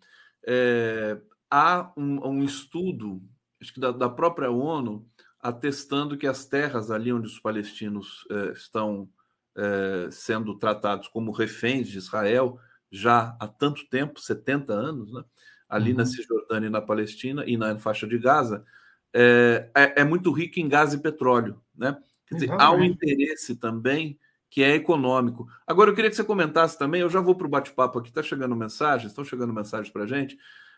é, 0.45 1.19
há 1.49 1.91
um, 1.97 2.27
um, 2.27 2.43
estudo, 2.43 3.23
acho 3.61 3.73
que 3.73 3.79
da, 3.79 3.91
da, 3.91 4.09
própria 4.09 4.51
ONU, 4.51 5.07
atestando 5.39 6.17
que 6.17 6.27
as 6.27 6.45
terras 6.45 6.91
ali 6.91 7.11
onde 7.11 7.27
os 7.27 7.39
palestinos 7.39 8.27
é, 8.29 8.51
estão 8.51 9.09
é, 9.55 10.09
sendo 10.11 10.57
tratados 10.57 11.07
como 11.07 11.31
reféns 11.31 11.87
de 11.87 11.97
Israel 11.97 12.59
já 12.91 13.35
há 13.39 13.47
tanto 13.47 13.87
tempo 13.89 14.19
70 14.19 14.73
anos 14.73 15.11
né? 15.11 15.23
ali 15.67 15.91
uhum. 15.91 15.97
na 15.97 16.05
Cisjordânia 16.05 16.67
e 16.67 16.71
na 16.71 16.81
Palestina 16.81 17.43
e 17.45 17.57
na 17.57 17.77
faixa 17.77 18.07
de 18.07 18.17
Gaza 18.17 18.65
é, 19.13 19.69
é, 19.73 20.01
é 20.01 20.03
muito 20.03 20.31
rica 20.31 20.59
em 20.59 20.67
gás 20.67 20.93
e 20.93 20.97
petróleo. 20.97 21.61
Né? 21.75 21.97
Quer 22.27 22.35
dizer, 22.35 22.51
há 22.51 22.71
um 22.71 22.83
interesse 22.83 23.55
também 23.55 24.19
que 24.49 24.61
é 24.61 24.75
econômico. 24.75 25.47
Agora, 25.65 25.89
eu 25.89 25.95
queria 25.95 26.09
que 26.09 26.15
você 26.15 26.23
comentasse 26.23 26.77
também, 26.77 27.01
eu 27.01 27.09
já 27.09 27.19
vou 27.19 27.35
para 27.35 27.47
o 27.47 27.49
bate-papo 27.49 27.99
aqui, 27.99 28.09
está 28.09 28.23
chegando 28.23 28.55
mensagens, 28.55 29.11
estão 29.11 29.23
chegando 29.23 29.53
mensagens 29.53 29.91
para 29.91 30.03
a 30.03 30.07
gente. 30.07 30.37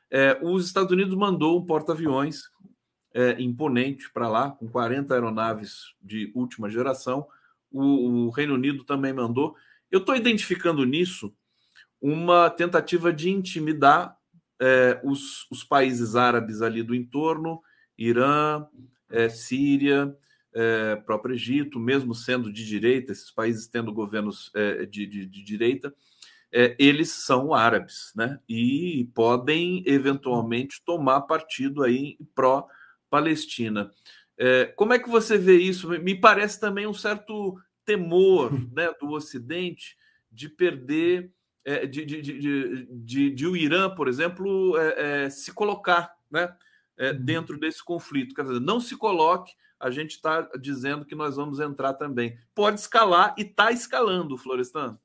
É, 0.10 0.40
os 0.42 0.66
Estados 0.66 0.92
Unidos 0.92 1.16
mandou 1.16 1.60
um 1.60 1.66
porta-aviões 1.66 2.44
é, 3.14 3.42
imponente 3.42 4.12
para 4.12 4.28
lá, 4.28 4.52
com 4.52 4.68
40 4.68 5.14
aeronaves 5.14 5.96
de 6.02 6.32
última 6.36 6.70
geração. 6.70 7.28
O, 7.72 8.28
o 8.28 8.30
Reino 8.30 8.54
Unido 8.54 8.84
também 8.84 9.14
mandou. 9.14 9.56
Eu 9.92 10.00
estou 10.00 10.16
identificando 10.16 10.86
nisso 10.86 11.34
uma 12.02 12.50
tentativa 12.50 13.12
de 13.12 13.30
intimidar 13.30 14.16
é, 14.60 15.00
os, 15.04 15.50
os, 15.52 15.64
países 15.64 16.16
árabes 16.16 16.62
ali 16.62 16.82
do 16.82 16.96
entorno, 16.96 17.62
Irã, 17.98 18.66
é, 19.10 19.30
Síria, 19.30 20.16
é, 20.54 20.96
próprio 20.96 21.36
Egito, 21.36 21.80
mesmo 21.80 22.16
sendo 22.16 22.52
de 22.52 22.66
direita, 22.66 23.12
esses 23.12 23.32
países 23.32 23.68
tendo 23.68 23.94
governos 23.94 24.52
é, 24.56 24.86
de, 24.86 25.06
de, 25.06 25.26
de, 25.26 25.44
direita, 25.44 25.94
é, 26.52 26.76
eles 26.80 27.12
são 27.12 27.54
árabes, 27.54 28.12
né? 28.16 28.40
E 28.48 29.10
podem 29.14 29.84
eventualmente 29.86 30.82
tomar 30.84 31.22
partido 31.22 31.84
aí 31.84 32.18
pró-Palestina. 32.34 33.92
É, 34.38 34.66
como 34.66 34.94
é 34.94 35.00
que 35.00 35.10
você 35.10 35.38
vê 35.38 35.58
isso? 35.58 35.90
Me 35.90 36.16
parece 36.16 36.60
também 36.60 36.86
um 36.86 36.94
certo 36.94 37.60
temor 37.84 38.52
né, 38.74 38.94
do 39.00 39.12
Ocidente 39.12 39.98
de 40.32 40.50
perder, 40.50 41.32
é, 41.66 41.86
de, 41.86 42.06
de, 42.06 42.22
de, 42.22 42.88
de, 42.92 43.32
de, 43.32 43.48
o 43.48 43.56
Irã, 43.56 43.90
por 43.94 44.08
exemplo, 44.08 44.78
é, 44.78 45.26
é, 45.26 45.30
se 45.30 45.52
colocar 45.52 46.14
né, 46.30 46.54
é, 46.98 47.12
uhum. 47.12 47.26
dentro 47.26 47.60
desse 47.60 47.84
conflito. 47.84 48.36
Quer 48.36 48.44
dizer, 48.44 48.60
não 48.60 48.80
se 48.80 48.96
coloque 48.96 49.54
a 49.80 49.92
gente 49.92 50.12
está 50.12 50.42
dizendo 50.60 51.06
que 51.06 51.16
nós 51.16 51.36
vamos 51.36 51.60
entrar 51.60 51.94
também. 51.94 52.38
Pode 52.54 52.80
escalar 52.80 53.36
e 53.38 53.44
está 53.44 53.72
escalando, 53.72 54.38
Florestan. 54.38 54.98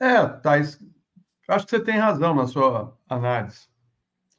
É, 0.00 0.26
tá. 0.26 0.52
Acho 0.54 1.64
que 1.66 1.70
você 1.70 1.80
tem 1.80 1.98
razão 1.98 2.34
na 2.34 2.46
sua 2.46 2.98
análise. 3.08 3.68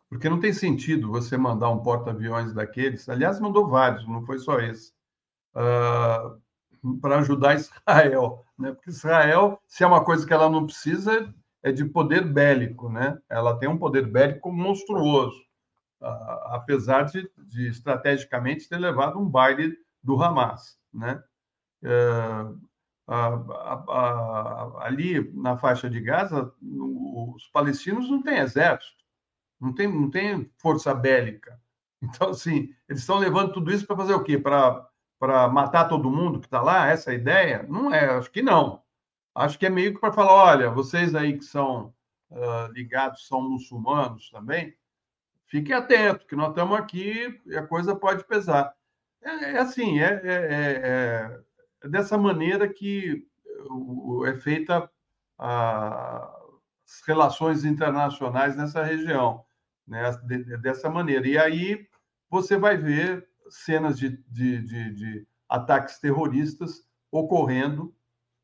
Porque 0.10 0.30
não 0.30 0.39
tem 0.39 0.54
sentido 0.54 1.10
você 1.10 1.38
mandar 1.38 1.70
um 1.70 1.82
porta-aviões 1.82 2.54
daqueles. 2.54 3.10
Aliás, 3.10 3.39
mandou 3.39 3.68
vários, 3.68 4.08
não 4.08 4.26
foi 4.26 4.39
só 4.39 4.60
esse. 4.60 4.94
Uh, 5.56 7.00
para 7.02 7.20
ajudar 7.20 7.56
Israel. 7.56 8.46
Né? 8.58 8.72
Porque 8.72 8.89
Israel, 8.89 9.60
se 9.68 9.84
é 9.84 9.88
uma 9.88 10.04
coisa 10.04 10.26
que 10.26 10.34
ela 10.34 10.50
não 10.50 10.65
precisa, 10.65 11.34
é 11.63 11.72
de 11.72 11.86
poder 11.86 12.24
bélico. 12.26 12.89
Né? 12.89 13.18
Ela 13.30 13.58
tem 13.58 13.68
um 13.68 13.78
poder 13.78 14.06
bélico 14.08 14.52
monstruoso 14.52 15.46
apesar 16.46 17.04
de, 17.04 17.30
de, 17.38 17.68
estrategicamente 17.68 18.70
ter 18.70 18.78
levado 18.78 19.20
um 19.20 19.30
baile 19.30 19.76
do 20.04 20.22
Hamas, 20.22 20.78
né? 20.94 21.24
A, 23.08 24.78
ali 24.80 25.32
na 25.34 25.58
faixa 25.58 25.89
de 25.89 26.02
Gaza, 26.02 26.52
os 26.62 27.48
palestinos 27.50 28.10
não 28.10 28.22
têm 28.22 28.39
exército, 28.39 29.05
não 29.60 29.74
tem, 29.74 29.88
não 29.88 30.10
tem 30.10 30.52
força 30.58 30.94
bélica. 30.94 31.60
Então, 32.02 32.30
assim, 32.30 32.74
eles 32.88 33.02
estão 33.02 33.18
levando 33.18 33.54
tudo 33.54 33.72
isso 33.72 33.88
para 33.88 33.96
fazer 33.96 34.13
o 34.13 34.24
quê? 34.24 34.38
Para 34.38 34.89
matar 35.52 35.88
todo 35.88 36.12
mundo 36.12 36.39
que 36.39 36.46
está 36.46 36.62
lá? 36.62 36.88
Essa 36.88 37.12
é 37.12 37.15
ideia? 37.15 37.65
Não 37.68 37.94
é, 37.94 38.06
acho 38.18 38.30
que 38.30 38.41
não. 38.41 38.84
Acho 39.34 39.58
que 39.58 39.65
é 39.65 39.70
meio 39.70 39.94
que 39.94 40.00
para 40.00 40.13
falar: 40.13 40.34
olha, 40.34 40.70
vocês 40.70 41.15
aí 41.15 41.38
que 41.38 41.44
são 41.44 41.94
uh, 42.30 42.72
ligados, 42.72 43.28
são 43.28 43.41
muçulmanos 43.41 44.30
também, 44.30 44.76
fique 45.48 45.74
atento, 45.74 46.26
que 46.26 46.36
nós 46.36 46.50
estamos 46.50 46.78
aqui 46.78 47.41
e 47.46 47.58
a 47.58 47.65
coisa 47.65 47.96
pode 47.96 48.24
pesar. 48.26 48.74
É, 49.22 49.52
é 49.52 49.58
assim, 49.58 50.00
é, 50.00 50.22
é, 50.24 50.34
é, 50.34 51.41
é, 51.84 51.88
dessa 51.89 52.18
maneira 52.18 52.68
que 52.72 53.26
é 54.28 54.36
feita 54.36 54.89
a, 55.38 56.44
relações 57.06 57.65
internacionais 57.65 58.56
nessa 58.56 58.84
região, 58.84 59.43
né? 59.88 60.12
dessa 60.62 60.89
maneira. 60.89 61.28
E 61.28 61.38
aí 61.38 61.88
você 62.30 62.58
vai 62.58 62.78
ver 62.78 63.28
cenas 63.50 63.98
de, 63.98 64.17
de, 64.28 64.62
de, 64.62 64.93
de 64.93 65.28
ataques 65.48 66.00
terroristas 66.00 66.84
ocorrendo 67.12 67.93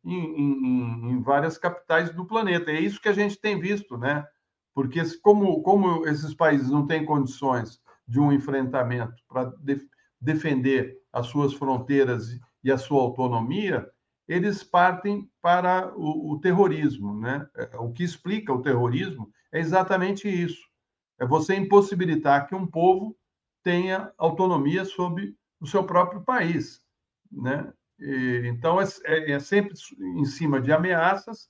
em, 0.04 0.16
em, 0.16 1.12
em, 1.12 1.22
várias 1.22 1.58
capitais 1.58 2.12
do 2.12 2.26
planeta. 2.26 2.72
É 2.72 2.80
isso 2.80 3.02
que 3.02 3.10
a 3.10 3.14
gente 3.14 3.40
tem 3.40 3.60
visto, 3.60 3.98
né? 3.98 4.26
porque 4.74 5.02
como, 5.20 5.62
como 5.62 6.08
esses 6.08 6.34
países 6.34 6.70
não 6.70 6.88
têm 6.88 7.06
condições 7.06 7.82
de 8.08 8.20
um 8.20 8.32
enfrentamento 8.32 9.22
para 9.28 9.46
de, 9.60 9.82
defender 10.20 10.98
as 11.12 11.28
suas 11.28 11.54
fronteiras 11.54 12.40
e 12.64 12.72
a 12.72 12.78
sua 12.78 13.02
autonomia, 13.02 13.90
eles 14.32 14.64
partem 14.64 15.30
para 15.42 15.94
o, 15.96 16.32
o, 16.32 16.40
terrorismo. 16.40 17.20
Né? 17.20 17.46
É, 17.56 17.78
o 17.78 17.92
que 17.92 18.04
explica 18.04 18.54
o 18.54 18.62
terrorismo 18.62 19.30
é 19.52 19.60
exatamente 19.60 20.28
isso: 20.30 20.62
é 21.20 21.26
você 21.26 21.56
impossibilitar 21.56 22.48
que 22.48 22.56
um 22.56 22.66
povo 22.66 23.18
tenha 23.62 24.12
autonomia 24.18 24.86
sobre 24.86 25.36
o 25.60 25.68
seu 25.68 25.84
próprio 25.84 26.22
país. 26.22 26.82
Né? 27.30 27.72
E, 28.00 28.44
então, 28.46 28.80
é, 28.80 28.86
é, 29.04 29.32
é 29.34 29.40
sempre 29.40 29.74
em 30.00 30.26
cima 30.26 30.62
de 30.62 30.72
ameaças 30.72 31.50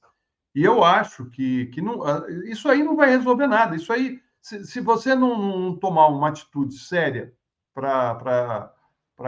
e 0.56 0.64
eu 0.64 0.84
acho 0.84 1.30
que, 1.30 1.68
que 1.68 1.82
não, 1.82 2.04
ah, 2.04 2.26
isso 2.46 2.68
aí 2.68 2.84
não 2.84 2.96
vai 2.96 3.10
resolver 3.10 3.48
nada. 3.48 3.76
Isso 3.76 3.94
aí, 3.94 4.20
se, 4.42 4.66
se 4.66 4.82
você 4.82 5.14
não, 5.14 5.38
não, 5.38 5.78
tomar 5.78 6.08
uma 6.08 6.30
atitude 6.30 6.78
séria 6.78 7.34
para 7.74 8.74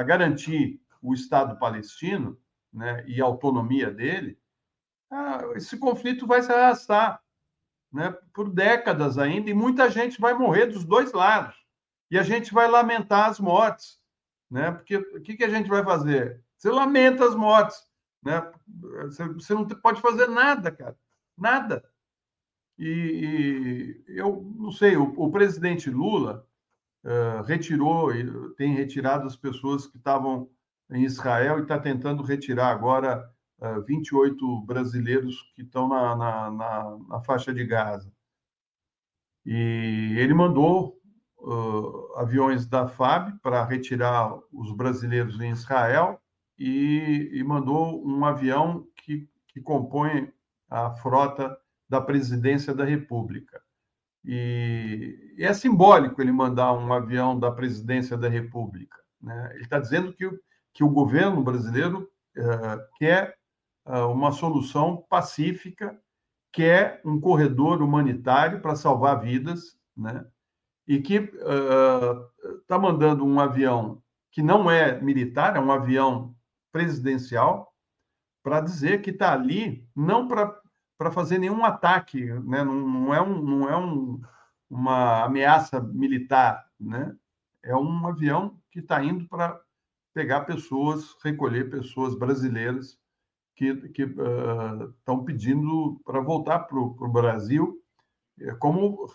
garantir 0.06 0.82
o 1.02 1.14
Estado 1.14 1.58
palestino 1.60 2.38
né, 2.74 3.04
e 3.08 3.22
autonomia 3.22 3.92
dele, 3.92 4.40
ah, 5.12 5.42
esse 5.56 5.78
conflito 5.78 6.26
vai 6.26 6.42
se 6.42 6.52
arrastar 6.52 7.22
né, 7.92 8.12
por 8.34 8.50
décadas 8.50 9.20
ainda, 9.20 9.50
e 9.50 9.54
muita 9.54 9.90
gente 9.90 10.20
vai 10.20 10.34
morrer 10.34 10.66
dos 10.66 10.84
dois 10.84 11.14
lados. 11.14 11.56
E 12.10 12.18
a 12.18 12.24
gente 12.24 12.54
vai 12.54 12.68
lamentar 12.68 13.30
as 13.30 13.40
mortes. 13.40 14.02
Né? 14.50 14.72
Porque 14.72 14.98
o 14.98 15.22
que, 15.22 15.38
que 15.38 15.44
a 15.44 15.50
gente 15.50 15.70
vai 15.70 15.84
fazer? 15.84 16.44
Você 16.58 16.70
lamenta 16.70 17.26
as 17.26 17.36
mortes. 17.36 17.78
Né? 18.24 18.42
Você 19.36 19.54
não 19.54 19.68
pode 19.68 20.02
fazer 20.02 20.28
nada, 20.28 20.72
cara. 20.72 20.98
Nada. 21.38 21.84
E, 22.78 24.04
e 24.08 24.18
eu 24.18 24.44
não 24.56 24.72
sei, 24.72 24.98
o, 24.98 25.14
o 25.18 25.32
presidente 25.32 25.90
Lula 25.90 26.48
uh, 27.04 27.44
retirou, 27.44 28.10
tem 28.56 28.74
retirado 28.74 29.28
as 29.28 29.36
pessoas 29.36 29.86
que 29.86 29.98
estavam 29.98 30.50
em 30.90 31.04
Israel 31.04 31.60
e 31.60 31.64
está 31.64 31.80
tentando 31.80 32.24
retirar 32.24 32.70
agora 32.70 33.24
uh, 33.60 33.82
28 33.84 34.62
brasileiros 34.62 35.42
que 35.56 35.62
estão 35.62 35.88
na, 35.88 36.16
na, 36.16 36.52
na, 36.52 36.98
na, 37.10 37.22
faixa 37.22 37.54
de 37.54 37.66
Gaza. 37.66 38.12
E 39.46 40.16
ele 40.18 40.34
mandou 40.34 40.98
uh, 41.40 42.18
aviões 42.18 42.66
da 42.66 42.88
FAB 42.88 43.40
para 43.42 43.64
retirar 43.66 44.38
os 44.52 44.76
brasileiros 44.76 45.40
em 45.40 45.52
Israel 45.52 46.20
e, 46.58 47.30
e 47.34 47.44
mandou 47.44 48.06
um 48.06 48.24
avião 48.26 48.88
que, 48.98 49.28
que 49.50 49.62
compõe 49.62 50.32
a 50.70 50.92
frota 50.92 51.58
da 51.90 52.02
presidência 52.02 52.74
da 52.74 52.86
República. 52.86 53.62
E, 54.26 55.36
e 55.38 55.44
é 55.44 55.54
simbólico 55.54 56.22
ele 56.22 56.32
mandar 56.32 56.74
um 56.74 56.94
avião 56.94 57.38
da 57.38 57.52
presidência 57.52 58.18
da 58.18 58.30
República. 58.30 58.98
Né? 59.22 59.52
Ele 59.54 59.64
está 59.64 59.80
dizendo 59.80 60.14
que, 60.14 60.30
que 60.74 60.84
o 60.84 60.90
governo 60.90 61.44
brasileiro 61.44 62.10
uh, 62.38 62.98
quer 62.98 63.38
uh, 63.86 64.08
uma 64.08 64.32
solução 64.32 65.06
pacífica, 65.10 66.00
quer 66.52 67.02
um 67.06 67.20
corredor 67.20 67.82
humanitário 67.82 68.62
para 68.62 68.76
salvar 68.76 69.22
vidas, 69.22 69.78
né? 69.96 70.26
e 70.88 71.00
que 71.00 71.16
está 71.16 72.78
uh, 72.78 72.82
mandando 72.82 73.26
um 73.26 73.40
avião 73.40 74.02
que 74.32 74.42
não 74.42 74.70
é 74.70 75.00
militar, 75.00 75.56
é 75.56 75.60
um 75.60 75.72
avião 75.72 76.36
presidencial, 76.72 77.72
para 78.42 78.60
dizer 78.60 79.02
que 79.02 79.12
está 79.12 79.32
ali 79.32 79.88
não 79.96 80.28
para 80.28 80.62
para 80.98 81.12
fazer 81.12 81.38
nenhum 81.38 81.66
ataque, 81.66 82.24
né? 82.24 82.64
não, 82.64 82.76
não 82.76 83.14
é, 83.14 83.22
um, 83.22 83.42
não 83.42 83.70
é 83.70 83.76
um, 83.76 84.22
uma 84.70 85.24
ameaça 85.26 85.82
militar, 85.82 86.66
né? 86.80 87.14
é 87.62 87.76
um 87.76 88.08
avião 88.08 88.58
que 88.72 88.80
está 88.80 89.04
indo 89.04 89.28
para 89.28 89.60
pegar 90.14 90.42
pessoas, 90.42 91.16
recolher 91.24 91.70
pessoas 91.70 92.16
brasileiras 92.16 92.98
que 93.56 93.66
estão 93.66 95.18
uh, 95.18 95.26
pedindo 95.26 96.00
para 96.06 96.20
voltar 96.20 96.60
para 96.60 96.80
o 96.80 97.12
Brasil, 97.12 97.80
é, 98.40 98.54
como 98.56 99.06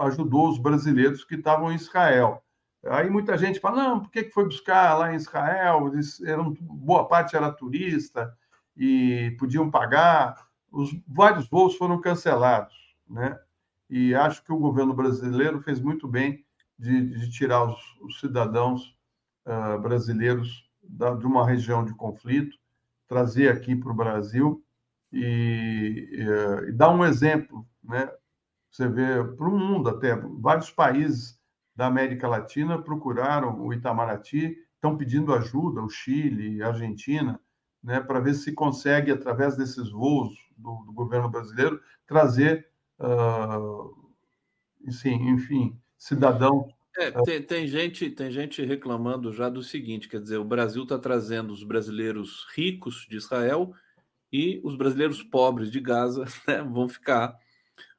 ajudou 0.00 0.48
os 0.48 0.58
brasileiros 0.58 1.24
que 1.24 1.34
estavam 1.34 1.70
em 1.70 1.76
Israel. 1.76 2.42
Aí 2.86 3.08
muita 3.08 3.36
gente 3.36 3.60
fala, 3.60 3.82
não, 3.82 4.00
por 4.00 4.10
que 4.10 4.24
foi 4.30 4.44
buscar 4.44 4.94
lá 4.98 5.12
em 5.12 5.16
Israel? 5.16 5.88
Eles 5.88 6.20
eram, 6.22 6.54
boa 6.60 7.06
parte 7.06 7.36
era 7.36 7.52
turista 7.52 8.36
e 8.76 9.34
podiam 9.38 9.70
pagar 9.70 10.46
os 10.70 10.90
vários 11.06 11.48
voos 11.48 11.76
foram 11.76 12.00
cancelados. 12.00 12.74
né? 13.08 13.38
E 13.88 14.14
acho 14.14 14.44
que 14.44 14.52
o 14.52 14.58
governo 14.58 14.92
brasileiro 14.92 15.62
fez 15.62 15.80
muito 15.80 16.08
bem 16.08 16.44
de, 16.78 17.18
de 17.18 17.30
tirar 17.30 17.64
os, 17.64 17.78
os 18.00 18.20
cidadãos 18.20 18.93
uh, 19.46 19.80
brasileiros 19.80 20.68
da, 20.82 21.14
de 21.14 21.26
uma 21.26 21.46
região 21.46 21.84
de 21.84 21.94
conflito, 21.94 22.56
trazer 23.06 23.50
aqui 23.50 23.76
para 23.76 23.90
o 23.90 23.94
Brasil 23.94 24.62
e, 25.12 26.08
e, 26.68 26.72
dar 26.72 26.90
um 26.90 27.04
exemplo, 27.04 27.66
né? 27.82 28.10
Você 28.70 28.88
vê 28.88 29.22
para 29.22 29.46
o 29.46 29.56
mundo 29.56 29.88
até 29.88 30.16
vários 30.16 30.68
países 30.68 31.38
da 31.76 31.86
América 31.86 32.26
Latina 32.26 32.80
procuraram 32.80 33.60
o 33.60 33.72
Itamaraty, 33.72 34.56
estão 34.74 34.96
pedindo 34.96 35.32
ajuda, 35.32 35.80
o 35.80 35.88
Chile, 35.88 36.60
a 36.60 36.68
Argentina, 36.68 37.40
né, 37.82 38.00
para 38.00 38.18
ver 38.18 38.34
se 38.34 38.52
consegue 38.52 39.12
através 39.12 39.56
desses 39.56 39.90
voos 39.90 40.34
do, 40.56 40.84
do 40.86 40.92
governo 40.92 41.28
brasileiro 41.28 41.80
trazer, 42.06 42.68
uh, 42.98 43.94
enfim, 44.84 45.78
cidadãos 45.96 46.73
é, 46.96 47.10
tem, 47.10 47.42
tem, 47.42 47.66
gente, 47.66 48.08
tem 48.10 48.30
gente 48.30 48.64
reclamando 48.64 49.32
já 49.32 49.48
do 49.48 49.62
seguinte: 49.62 50.08
quer 50.08 50.20
dizer, 50.20 50.38
o 50.38 50.44
Brasil 50.44 50.84
está 50.84 50.98
trazendo 50.98 51.52
os 51.52 51.64
brasileiros 51.64 52.46
ricos 52.54 53.06
de 53.08 53.16
Israel 53.16 53.72
e 54.32 54.60
os 54.64 54.76
brasileiros 54.76 55.22
pobres 55.22 55.70
de 55.70 55.80
Gaza 55.80 56.24
né, 56.46 56.62
vão 56.62 56.88
ficar 56.88 57.36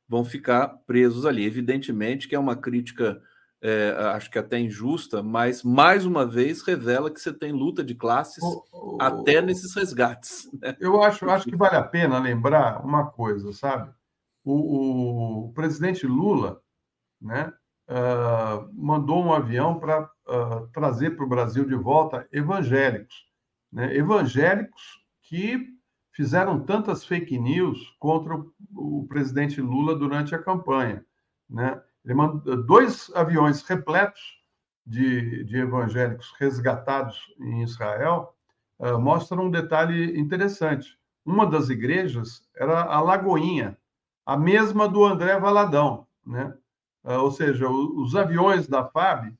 vão 0.08 0.23
ficar 0.23 0.67
presos 0.86 1.25
ali. 1.25 1.43
Evidentemente 1.43 2.27
que 2.27 2.36
é 2.36 2.39
uma 2.39 2.55
crítica, 2.55 3.21
é, 3.62 3.89
acho 4.13 4.29
que 4.29 4.38
até 4.38 4.60
injusta, 4.60 5.21
mas 5.23 5.63
mais 5.63 6.05
uma 6.05 6.25
vez 6.25 6.62
revela 6.62 7.12
que 7.12 7.19
você 7.19 7.34
tem 7.34 7.51
luta 7.51 7.84
de 7.84 7.95
classes 7.95 8.43
até 8.99 9.41
nesses 9.41 9.73
resgates. 9.75 10.49
Né? 10.62 10.75
Eu 10.79 11.01
acho, 11.01 11.29
acho 11.29 11.49
que 11.49 11.55
vale 11.55 11.75
a 11.75 11.84
pena 11.84 12.19
lembrar 12.19 12.86
uma 12.86 13.10
coisa, 13.10 13.51
sabe? 13.51 13.91
O, 14.43 15.47
o 15.47 15.53
presidente 15.53 16.05
Lula, 16.05 16.62
né? 17.19 17.51
Uh, 17.89 18.69
mandou 18.74 19.24
um 19.24 19.34
avião 19.34 19.80
para 19.80 20.04
uh, 20.04 20.67
trazer 20.74 21.12
para 21.12 21.26
o 21.26 21.30
Brasil 21.30 21.65
de 21.65 21.76
volta 21.76 22.28
evangélicos. 22.32 23.26
Né? 23.71 23.95
Evangélicos 23.95 25.04
que 25.21 25.74
fizeram 26.12 26.60
tantas 26.60 27.06
fake 27.06 27.38
news 27.38 27.95
contra 28.00 28.36
o, 28.36 28.52
o 28.76 29.08
presidente 29.08 29.62
Lula 29.62 29.95
durante 29.95 30.34
a 30.34 30.41
campanha. 30.41 31.06
Né? 31.50 31.82
Ele 32.04 32.13
mandou 32.13 32.63
dois 32.65 33.12
aviões 33.13 33.62
repletos 33.63 34.21
de, 34.86 35.43
de 35.45 35.58
evangélicos 35.58 36.34
resgatados 36.39 37.19
em 37.39 37.63
Israel 37.63 38.36
uh, 38.80 39.00
mostram 39.00 39.45
um 39.45 39.52
detalhe 39.52 40.17
interessante. 40.19 40.98
Uma 41.26 41.45
das 41.48 41.69
igrejas 41.69 42.48
era 42.56 42.84
a 42.84 43.02
Lagoinha, 43.02 43.78
a 44.26 44.38
mesma 44.38 44.88
do 44.88 45.04
André 45.04 45.39
Valadão, 45.39 46.08
né? 46.26 46.56
Ah, 47.05 47.21
ou 47.21 47.31
seja, 47.31 47.69
os 47.69 48.15
aviões 48.15 48.67
da 48.67 48.83
FAB, 48.83 49.31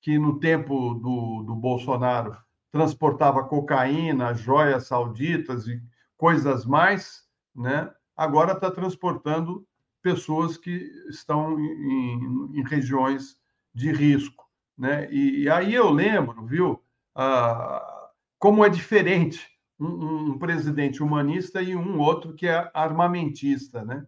que 0.00 0.18
no 0.18 0.38
tempo 0.40 0.94
do, 0.94 1.44
do 1.44 1.54
Bolsonaro 1.54 2.36
transportava 2.72 3.44
cocaína, 3.44 4.34
joias 4.34 4.88
sauditas 4.88 5.68
e 5.68 5.80
coisas 6.16 6.66
mais, 6.66 7.22
né? 7.54 7.88
agora 8.16 8.52
está 8.52 8.68
transportando 8.70 9.64
pessoas 10.02 10.56
que 10.56 10.70
estão 11.08 11.58
em, 11.58 12.58
em 12.58 12.64
regiões 12.64 13.36
de 13.72 13.92
risco. 13.92 14.44
Né? 14.76 15.08
E, 15.10 15.42
e, 15.42 15.48
aí 15.48 15.72
eu 15.72 15.88
lembro, 15.90 16.44
viu, 16.44 16.82
ah, 17.14 18.10
como 18.38 18.64
é 18.64 18.68
diferente 18.68 19.48
um, 19.78 20.32
um, 20.32 20.38
presidente 20.38 21.02
humanista 21.02 21.62
e 21.62 21.74
um 21.74 21.98
outro 21.98 22.34
que 22.34 22.46
é 22.46 22.70
armamentista. 22.74 23.84
Né? 23.84 24.04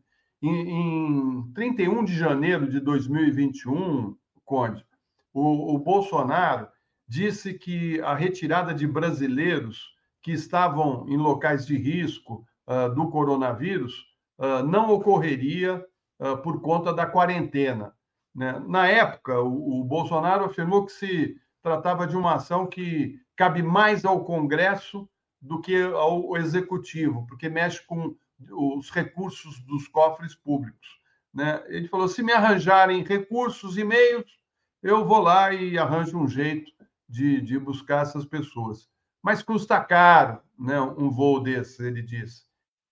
Em, 0.46 1.40
em 1.40 1.52
31 1.54 2.04
de 2.04 2.14
janeiro 2.16 2.70
de 2.70 2.78
2021, 2.78 4.16
Conde, 4.44 4.86
o, 5.34 5.74
o 5.74 5.78
Bolsonaro 5.78 6.68
disse 7.08 7.54
que 7.54 8.00
a 8.02 8.14
retirada 8.14 8.72
de 8.72 8.86
brasileiros 8.86 9.92
que 10.22 10.30
estavam 10.30 11.04
em 11.08 11.16
locais 11.16 11.66
de 11.66 11.76
risco 11.76 12.46
uh, 12.68 12.94
do 12.94 13.10
coronavírus 13.10 14.06
uh, 14.38 14.62
não 14.64 14.92
ocorreria 14.92 15.84
uh, 16.20 16.36
por 16.38 16.60
conta 16.60 16.92
da 16.92 17.06
quarentena. 17.06 17.92
Né? 18.32 18.62
Na 18.68 18.86
época, 18.86 19.40
o, 19.40 19.80
o, 19.80 19.84
Bolsonaro 19.84 20.44
afirmou 20.44 20.86
que 20.86 20.92
se 20.92 21.36
tratava 21.60 22.06
de 22.06 22.16
uma 22.16 22.34
ação 22.34 22.68
que 22.68 23.18
cabe 23.34 23.64
mais 23.64 24.04
ao 24.04 24.24
Congresso 24.24 25.08
do 25.42 25.60
que 25.60 25.82
ao 25.82 26.36
Executivo, 26.36 27.26
porque 27.26 27.48
mexe 27.48 27.84
com 27.84 28.14
os 28.50 28.90
recursos 28.90 29.60
dos 29.60 29.88
cofres 29.88 30.34
públicos. 30.34 31.00
Né? 31.32 31.62
Ele 31.66 31.88
falou: 31.88 32.08
se 32.08 32.22
me 32.22 32.32
arranjarem 32.32 33.02
recursos 33.02 33.76
e 33.76 33.84
meios, 33.84 34.38
eu 34.82 35.04
vou 35.04 35.20
lá 35.20 35.52
e 35.52 35.78
arranjo 35.78 36.18
um 36.18 36.28
jeito 36.28 36.72
de, 37.08 37.40
de 37.40 37.58
buscar 37.58 38.02
essas 38.02 38.24
pessoas. 38.24 38.88
Mas 39.22 39.42
custa 39.42 39.82
caro 39.82 40.40
né, 40.58 40.80
um 40.80 41.10
voo 41.10 41.40
desse, 41.40 41.84
ele 41.84 42.02
disse. 42.02 42.44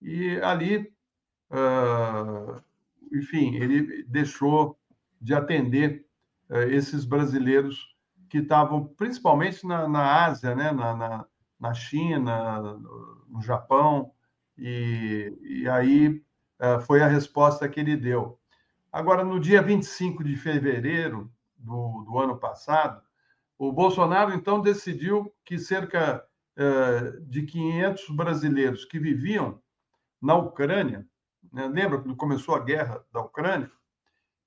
E 0.03 0.39
ali, 0.41 0.93
uh, 1.51 2.63
enfim, 3.13 3.55
ele 3.55 4.03
deixou 4.05 4.79
de 5.21 5.35
atender 5.35 6.07
uh, 6.51 6.57
esses 6.71 7.05
brasileiros 7.05 7.95
que 8.29 8.39
estavam 8.39 8.85
principalmente 8.85 9.67
na, 9.67 9.89
na 9.89 10.25
Ásia, 10.25 10.55
né, 10.55 10.73
na, 10.73 10.97
na, 10.97 11.27
na 11.59 11.73
China, 11.73 12.61
no 13.29 13.41
Japão, 13.41 14.11
e, 14.57 15.37
e 15.40 15.69
aí 15.69 16.23
uh, 16.61 16.81
foi 16.81 17.03
a 17.03 17.09
resposta 17.09 17.69
que 17.69 17.81
ele 17.81 17.97
deu. 17.97 18.38
Agora, 18.93 19.25
no 19.25 19.40
dia 19.40 19.61
25 19.61 20.23
de 20.23 20.37
fevereiro 20.37 21.31
do, 21.57 22.05
do 22.05 22.19
ano 22.19 22.37
passado, 22.37 23.03
o 23.59 23.73
Bolsonaro, 23.73 24.33
então, 24.33 24.61
decidiu 24.61 25.33
que 25.45 25.59
cerca 25.59 26.25
uh, 26.57 27.21
de 27.23 27.43
500 27.43 28.11
brasileiros 28.11 28.85
que 28.85 28.99
viviam 28.99 29.61
na 30.21 30.37
Ucrânia, 30.37 31.07
né, 31.53 31.67
lembra 31.67 31.99
quando 31.99 32.17
começou 32.17 32.55
a 32.55 32.61
guerra 32.61 33.05
da 33.12 33.21
Ucrânia, 33.21 33.71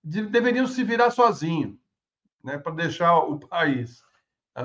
de, 0.04 0.26
deveriam 0.26 0.67
se 0.67 0.84
virar 0.84 1.12
sozinhos, 1.12 1.78
né, 2.43 2.58
para 2.58 2.74
deixar 2.74 3.17
o 3.20 3.39
país. 3.39 4.04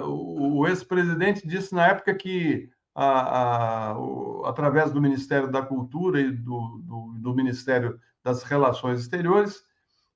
O 0.04 0.66
ex-presidente 0.66 1.46
disse 1.46 1.74
na 1.74 1.86
época 1.86 2.14
que 2.14 2.70
a, 2.94 3.90
a, 3.90 3.98
o, 3.98 4.44
através 4.46 4.92
do 4.92 5.00
Ministério 5.00 5.50
da 5.50 5.62
Cultura 5.62 6.20
e 6.20 6.30
do, 6.30 6.82
do, 6.84 7.14
do, 7.18 7.34
Ministério 7.34 7.98
das 8.22 8.42
Relações 8.42 9.00
Exteriores, 9.00 9.62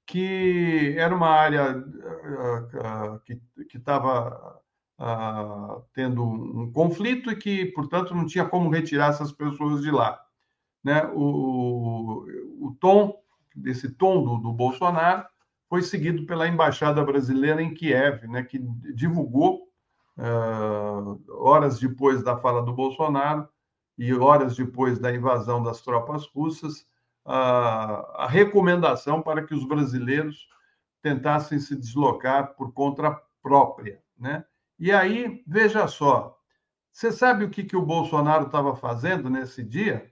que 0.06 0.94
era 0.96 1.14
uma 1.14 1.28
área 1.28 1.76
uh, 1.76 3.16
uh, 3.16 3.20
que 3.20 3.76
estava 3.76 4.60
uh, 5.00 5.82
tendo 5.92 6.22
um 6.22 6.70
conflito 6.72 7.30
e 7.30 7.36
que, 7.36 7.66
portanto, 7.66 8.14
não 8.14 8.26
tinha 8.26 8.44
como 8.44 8.70
retirar 8.70 9.10
essas 9.10 9.32
pessoas 9.32 9.82
de 9.82 9.90
lá. 9.90 10.20
Né? 10.84 11.04
O, 11.14 12.24
o 12.60 12.76
tom, 12.78 13.18
desse 13.54 13.90
tom 13.90 14.22
do, 14.22 14.36
do 14.36 14.52
Bolsonaro, 14.52 15.26
foi 15.68 15.82
seguido 15.82 16.24
pela 16.26 16.46
Embaixada 16.46 17.02
Brasileira 17.04 17.60
em 17.60 17.74
Kiev, 17.74 18.26
né, 18.28 18.44
que 18.44 18.58
divulgou 18.94 19.65
uh, 20.18 21.20
horas 21.28 21.78
depois 21.78 22.22
da 22.22 22.36
fala 22.36 22.62
do 22.62 22.72
Bolsonaro 22.72 23.48
e 23.98 24.12
horas 24.14 24.56
depois 24.56 24.98
da 24.98 25.14
invasão 25.14 25.62
das 25.62 25.80
tropas 25.80 26.26
russas, 26.26 26.80
uh, 27.26 28.06
a 28.14 28.26
recomendação 28.28 29.22
para 29.22 29.44
que 29.44 29.54
os 29.54 29.64
brasileiros 29.66 30.48
tentassem 31.02 31.58
se 31.58 31.76
deslocar 31.76 32.54
por 32.54 32.72
conta 32.72 33.20
própria. 33.42 34.02
Né? 34.18 34.44
E 34.78 34.92
aí, 34.92 35.42
veja 35.46 35.86
só, 35.86 36.36
você 36.90 37.12
sabe 37.12 37.44
o 37.44 37.50
que, 37.50 37.62
que 37.62 37.76
o 37.76 37.84
Bolsonaro 37.84 38.46
estava 38.46 38.74
fazendo 38.74 39.30
nesse 39.30 39.62
dia? 39.62 40.10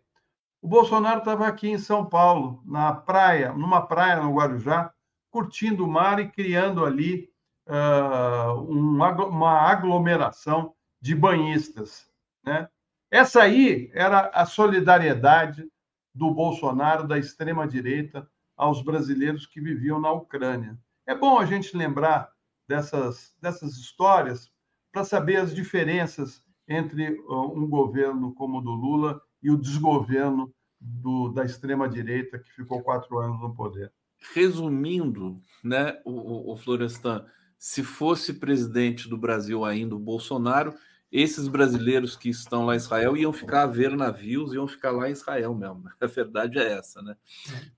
O 0.63 0.69
Bolsonaro 0.69 1.19
estava 1.19 1.47
aqui 1.47 1.69
em 1.69 1.79
São 1.79 2.07
Paulo, 2.07 2.63
na 2.65 2.93
praia, 2.93 3.53
numa 3.53 3.87
praia 3.87 4.23
no 4.23 4.35
Guarujá, 4.35 4.93
curtindo 5.31 5.85
o 5.85 5.91
mar 5.91 6.21
e 6.21 6.31
criando 6.31 6.85
ali 6.85 7.29
uh, 7.67 8.61
uma 8.63 9.51
aglomeração 9.51 10.75
de 11.01 11.15
banhistas. 11.15 12.07
Né? 12.45 12.69
Essa 13.11 13.43
aí 13.43 13.91
era 13.93 14.31
a 14.33 14.47
solidariedade 14.47 15.69
do 16.15 16.31
Bolsonaro, 16.31 17.07
da 17.07 17.19
extrema-direita, 17.19 18.29
aos 18.57 18.83
brasileiros 18.83 19.47
que 19.47 19.61
viviam 19.61 20.01
na 20.01 20.13
Ucrânia. 20.13 20.79
É 21.07 21.15
bom 21.15 21.39
a 21.39 21.45
gente 21.45 21.77
lembrar 21.77 22.31
dessas, 22.69 23.35
dessas 23.41 23.77
histórias 23.77 24.51
para 24.93 25.05
saber 25.05 25.37
as 25.37 25.55
diferenças 25.55 26.43
entre 26.69 27.21
um 27.29 27.69
governo 27.69 28.33
como 28.35 28.59
o 28.59 28.61
do 28.61 28.71
Lula 28.71 29.21
e 29.43 29.51
o 29.51 29.59
desgoverno 29.59 30.55
do, 30.81 31.31
da 31.31 31.45
extrema-direita 31.45 32.39
que 32.39 32.51
ficou 32.53 32.83
quatro 32.83 33.19
anos 33.19 33.41
no 33.41 33.55
poder. 33.55 33.93
Resumindo, 34.35 35.41
né, 35.63 36.01
o, 36.05 36.53
o 36.53 36.57
Florestan, 36.57 37.27
se 37.65 37.83
fosse 37.83 38.35
presidente 38.35 39.09
do 39.09 39.17
Brasil 39.17 39.65
ainda 39.65 39.97
o 39.97 39.99
Bolsonaro, 39.99 40.75
esses 41.11 41.49
brasileiros 41.49 42.15
que 42.15 42.29
estão 42.29 42.67
lá 42.67 42.75
em 42.75 42.77
Israel 42.77 43.17
iam 43.17 43.33
ficar 43.33 43.63
a 43.63 43.67
ver 43.67 43.97
navios, 43.97 44.53
iam 44.53 44.69
ficar 44.69 44.91
lá 44.91 45.09
em 45.09 45.13
Israel 45.13 45.55
mesmo. 45.55 45.85
A 45.99 46.07
verdade 46.07 46.59
é 46.59 46.73
essa, 46.73 47.01
né? 47.01 47.17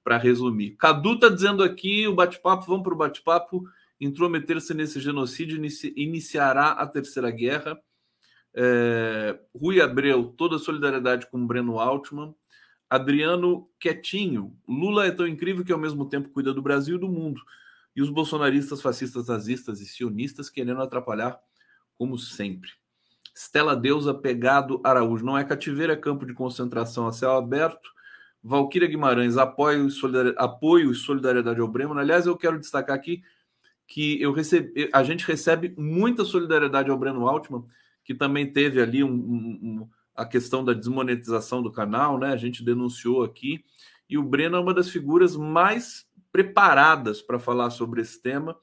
Para 0.02 0.18
resumir. 0.18 0.72
Cadu 0.72 1.12
está 1.12 1.28
dizendo 1.28 1.62
aqui: 1.62 2.08
o 2.08 2.16
bate-papo, 2.16 2.66
vamos 2.66 2.82
para 2.82 2.94
o 2.94 2.96
bate-papo. 2.96 3.62
Intrometer-se 4.00 4.74
nesse 4.74 4.98
genocídio 4.98 5.56
inici 5.56 5.94
iniciará 5.96 6.70
a 6.72 6.84
terceira 6.84 7.30
guerra. 7.30 7.78
É, 8.52 9.38
Rui 9.54 9.80
Abreu, 9.80 10.34
toda 10.36 10.58
solidariedade 10.58 11.30
com 11.30 11.46
Breno 11.46 11.78
Altman. 11.78 12.34
Adriano 12.90 13.70
Quietinho, 13.78 14.52
Lula 14.68 15.06
é 15.06 15.12
tão 15.12 15.28
incrível 15.28 15.64
que 15.64 15.72
ao 15.72 15.78
mesmo 15.78 16.08
tempo 16.08 16.30
cuida 16.30 16.52
do 16.52 16.60
Brasil 16.60 16.96
e 16.96 17.00
do 17.00 17.08
mundo. 17.08 17.40
E 17.96 18.02
os 18.02 18.10
bolsonaristas, 18.10 18.82
fascistas, 18.82 19.26
nazistas 19.26 19.80
e 19.80 19.86
sionistas 19.86 20.50
querendo 20.50 20.82
atrapalhar, 20.82 21.40
como 21.96 22.18
sempre. 22.18 22.70
Stella 23.34 23.74
Deusa 23.74 24.12
Pegado 24.12 24.80
Araújo. 24.84 25.24
Não 25.24 25.36
é 25.36 25.42
cativeiro, 25.42 25.92
é 25.92 25.96
campo 25.96 26.26
de 26.26 26.34
concentração 26.34 27.06
a 27.06 27.12
céu 27.12 27.32
aberto. 27.32 27.90
Valquíria 28.42 28.86
Guimarães, 28.86 29.36
apoio 29.36 29.88
e, 29.88 29.90
apoio 30.36 30.92
e 30.92 30.94
solidariedade 30.94 31.60
ao 31.60 31.66
Bremen. 31.66 31.98
Aliás, 31.98 32.26
eu 32.26 32.36
quero 32.36 32.60
destacar 32.60 32.94
aqui 32.94 33.22
que 33.86 34.20
eu 34.20 34.32
recebi, 34.32 34.88
a 34.92 35.02
gente 35.02 35.24
recebe 35.26 35.74
muita 35.76 36.24
solidariedade 36.24 36.90
ao 36.90 36.98
Breno 36.98 37.28
Altman, 37.28 37.64
que 38.04 38.14
também 38.14 38.52
teve 38.52 38.80
ali 38.80 39.02
um, 39.02 39.08
um, 39.08 39.58
um, 39.62 39.88
a 40.14 40.24
questão 40.24 40.64
da 40.64 40.72
desmonetização 40.72 41.62
do 41.62 41.72
canal, 41.72 42.18
né? 42.18 42.28
A 42.28 42.36
gente 42.36 42.64
denunciou 42.64 43.22
aqui. 43.22 43.64
E 44.08 44.16
o 44.16 44.22
Breno 44.22 44.56
é 44.56 44.60
uma 44.60 44.74
das 44.74 44.88
figuras 44.88 45.36
mais 45.36 46.05
preparadas 46.36 47.22
para 47.22 47.38
falar 47.38 47.70
sobre 47.70 48.02
esse 48.02 48.20
tema. 48.20 48.54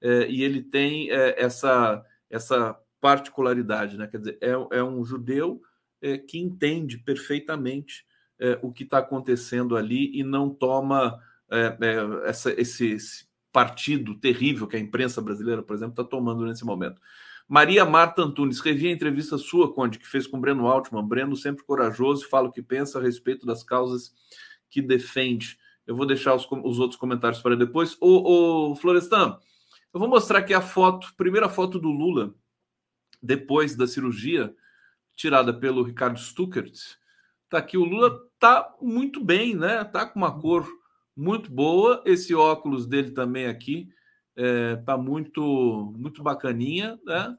É, 0.00 0.26
e 0.26 0.42
ele 0.42 0.62
tem 0.62 1.10
é, 1.10 1.34
essa, 1.38 2.02
essa 2.30 2.74
particularidade, 2.98 3.98
né? 3.98 4.06
Quer 4.06 4.18
dizer, 4.18 4.38
é, 4.40 4.78
é 4.78 4.82
um 4.82 5.04
judeu 5.04 5.60
é, 6.00 6.16
que 6.16 6.38
entende 6.38 6.96
perfeitamente 6.96 8.06
é, 8.38 8.58
o 8.62 8.72
que 8.72 8.84
está 8.84 8.98
acontecendo 8.98 9.76
ali 9.76 10.18
e 10.18 10.24
não 10.24 10.48
toma 10.48 11.20
é, 11.50 11.76
essa, 12.24 12.58
esse, 12.58 12.92
esse, 12.92 13.28
partido 13.52 14.14
terrível 14.14 14.66
que 14.66 14.76
a 14.76 14.80
imprensa 14.80 15.20
brasileira, 15.20 15.60
por 15.60 15.74
exemplo, 15.74 15.92
está 15.92 16.04
tomando 16.04 16.46
nesse 16.46 16.64
momento. 16.64 17.00
Maria 17.48 17.84
Marta 17.84 18.22
Antunes, 18.22 18.60
revi 18.60 18.86
a 18.86 18.92
entrevista 18.92 19.36
sua, 19.36 19.74
Conde, 19.74 19.98
que 19.98 20.06
fez 20.06 20.24
com 20.26 20.40
Breno 20.40 20.68
Altman. 20.68 21.06
Breno 21.06 21.34
sempre 21.34 21.64
corajoso, 21.64 22.28
fala 22.28 22.48
o 22.48 22.52
que 22.52 22.62
pensa 22.62 22.98
a 22.98 23.02
respeito 23.02 23.44
das 23.44 23.64
causas 23.64 24.14
que 24.70 24.80
defende. 24.80 25.58
Eu 25.90 25.96
vou 25.96 26.06
deixar 26.06 26.36
os, 26.36 26.46
os 26.48 26.78
outros 26.78 26.96
comentários 26.96 27.42
para 27.42 27.56
depois. 27.56 27.96
O, 28.00 28.76
Florestan, 28.76 29.36
eu 29.92 29.98
vou 29.98 30.08
mostrar 30.08 30.38
aqui 30.38 30.54
a 30.54 30.60
foto, 30.60 31.12
primeira 31.16 31.48
foto 31.48 31.80
do 31.80 31.90
Lula, 31.90 32.32
depois 33.20 33.74
da 33.74 33.88
cirurgia, 33.88 34.54
tirada 35.16 35.52
pelo 35.52 35.82
Ricardo 35.82 36.16
Stuckert, 36.16 36.78
tá 37.48 37.58
aqui 37.58 37.76
o 37.76 37.82
Lula 37.82 38.16
tá 38.38 38.72
muito 38.80 39.22
bem, 39.24 39.56
né? 39.56 39.82
Tá 39.82 40.06
com 40.06 40.20
uma 40.20 40.40
cor 40.40 40.64
muito 41.16 41.50
boa. 41.50 42.00
Esse 42.06 42.36
óculos 42.36 42.86
dele 42.86 43.10
também 43.10 43.46
aqui 43.46 43.88
é, 44.36 44.76
tá 44.76 44.96
muito 44.96 45.92
muito 45.98 46.22
bacaninha, 46.22 47.00
né? 47.04 47.36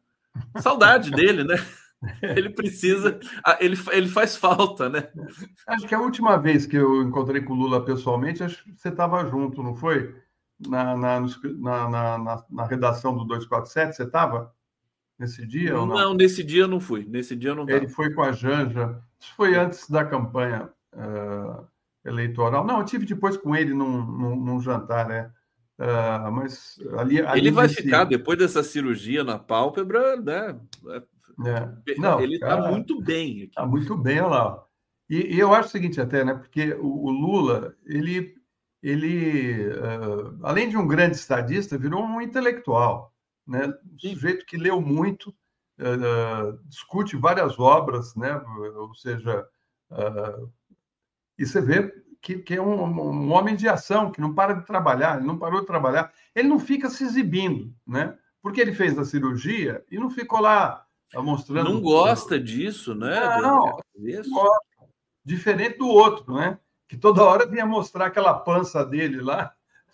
Saudade 0.60 1.10
dele, 1.10 1.46
né? 1.46 1.56
Ele 2.36 2.50
precisa, 2.50 3.20
ele, 3.60 3.78
ele 3.92 4.08
faz 4.08 4.36
falta, 4.36 4.90
né? 4.90 5.08
Acho 5.68 5.88
que 5.88 5.94
a 5.94 6.00
última 6.02 6.36
vez 6.36 6.66
que 6.66 6.76
eu 6.76 7.04
encontrei 7.04 7.42
com 7.42 7.54
o 7.54 7.56
Lula 7.56 7.86
pessoalmente, 7.86 8.44
acho 8.44 8.64
que 8.64 8.72
você 8.76 8.90
estava 8.90 9.24
junto, 9.30 9.62
não 9.62 9.76
foi? 9.76 10.16
Na, 10.68 10.98
na, 10.98 11.20
na, 11.20 11.90
na, 11.90 12.46
na 12.50 12.66
redação 12.66 13.16
do 13.16 13.24
247, 13.26 13.96
você 13.96 14.04
estava? 14.04 14.52
nesse 15.22 15.46
dia? 15.46 15.74
Não, 15.74 15.86
não, 15.86 16.14
nesse 16.16 16.44
dia 16.44 16.68
não 16.68 16.80
fui. 16.80 17.06
Nesse 17.08 17.36
dia 17.36 17.54
não 17.54 17.70
Ele 17.70 17.88
foi 17.88 18.12
com 18.12 18.24
a 18.24 18.32
Janja. 18.32 19.00
Isso 19.20 19.34
foi 19.36 19.56
antes 19.56 19.88
da 19.88 20.04
campanha 20.04 20.70
uh, 20.94 21.66
eleitoral. 22.04 22.66
Não, 22.66 22.80
eu 22.80 22.86
tive 22.86 23.06
depois 23.06 23.38
com 23.38 23.56
ele 23.56 23.74
num, 23.74 24.04
num, 24.04 24.36
num 24.36 24.60
jantar, 24.60 25.08
né? 25.08 25.32
Uh, 25.80 26.32
mas 26.32 26.80
ali, 26.98 27.22
ali 27.22 27.40
ele 27.40 27.52
vai 27.52 27.68
ficar 27.68 28.04
depois 28.04 28.38
dessa 28.38 28.62
cirurgia 28.62 29.24
na 29.24 29.38
pálpebra, 29.40 30.18
né? 30.18 30.60
É. 31.46 31.98
Não, 31.98 32.20
ele 32.20 32.36
está 32.36 32.70
muito 32.70 33.02
bem. 33.02 33.44
Está 33.44 33.66
muito 33.66 33.98
bem, 33.98 34.20
olha 34.22 34.30
lá. 34.30 34.66
E, 35.10 35.36
e, 35.36 35.40
eu 35.40 35.54
acho 35.54 35.70
o 35.70 35.72
seguinte 35.72 36.00
até, 36.00 36.24
né? 36.24 36.34
Porque 36.36 36.74
o, 36.76 37.06
o 37.06 37.12
Lula, 37.12 37.76
ele, 37.86 38.36
ele 38.82 39.68
uh, 39.68 40.40
além 40.44 40.70
de 40.70 40.78
um 40.78 40.88
grande 40.88 41.18
estadista, 41.18 41.78
virou 41.78 42.04
um 42.04 42.22
intelectual 42.22 43.12
né? 43.48 43.68
Um 43.94 44.00
sujeito 44.00 44.46
que 44.46 44.58
leu 44.58 44.82
muito, 44.82 45.30
uh, 45.80 46.58
discute 46.66 47.16
várias 47.18 47.60
obras, 47.60 48.16
né? 48.16 48.36
Ou 48.76 48.94
seja, 48.96 49.48
uh, 49.92 50.52
e 51.38 51.46
você 51.46 51.62
vê 51.62 51.94
que, 52.22 52.40
que 52.40 52.56
é 52.56 52.62
um, 52.62 52.84
um, 52.84 53.32
homem 53.32 53.56
de 53.56 53.68
ação, 53.68 54.12
que 54.12 54.22
não 54.22 54.34
para 54.34 54.54
de 54.54 54.66
trabalhar, 54.66 55.18
ele 55.18 55.28
não 55.28 55.38
parou 55.38 55.62
de 55.62 55.68
trabalhar, 55.68 56.14
ele 56.36 56.48
não 56.48 56.60
fica 56.60 56.90
se 56.90 57.04
exibindo, 57.04 57.74
né? 57.86 58.18
Porque 58.42 58.62
ele 58.62 58.74
fez 58.74 58.98
a 58.98 59.06
cirurgia 59.06 59.84
e 59.92 59.98
não 59.98 60.10
ficou 60.10 60.40
lá 60.40 60.86
mostrando. 61.20 61.74
Não 61.74 61.82
gosta 61.82 62.40
disso, 62.40 62.96
né? 62.96 63.20
Não, 63.42 63.82
não 63.98 64.52
diferente 65.24 65.78
do 65.78 65.88
outro, 65.88 66.34
né? 66.34 66.58
Que 66.88 66.98
toda 66.98 67.24
hora 67.24 67.46
vinha 67.46 67.66
mostrar 67.66 68.08
aquela 68.08 68.34
pança 68.34 68.86
dele 68.86 69.22
lá 69.22 69.54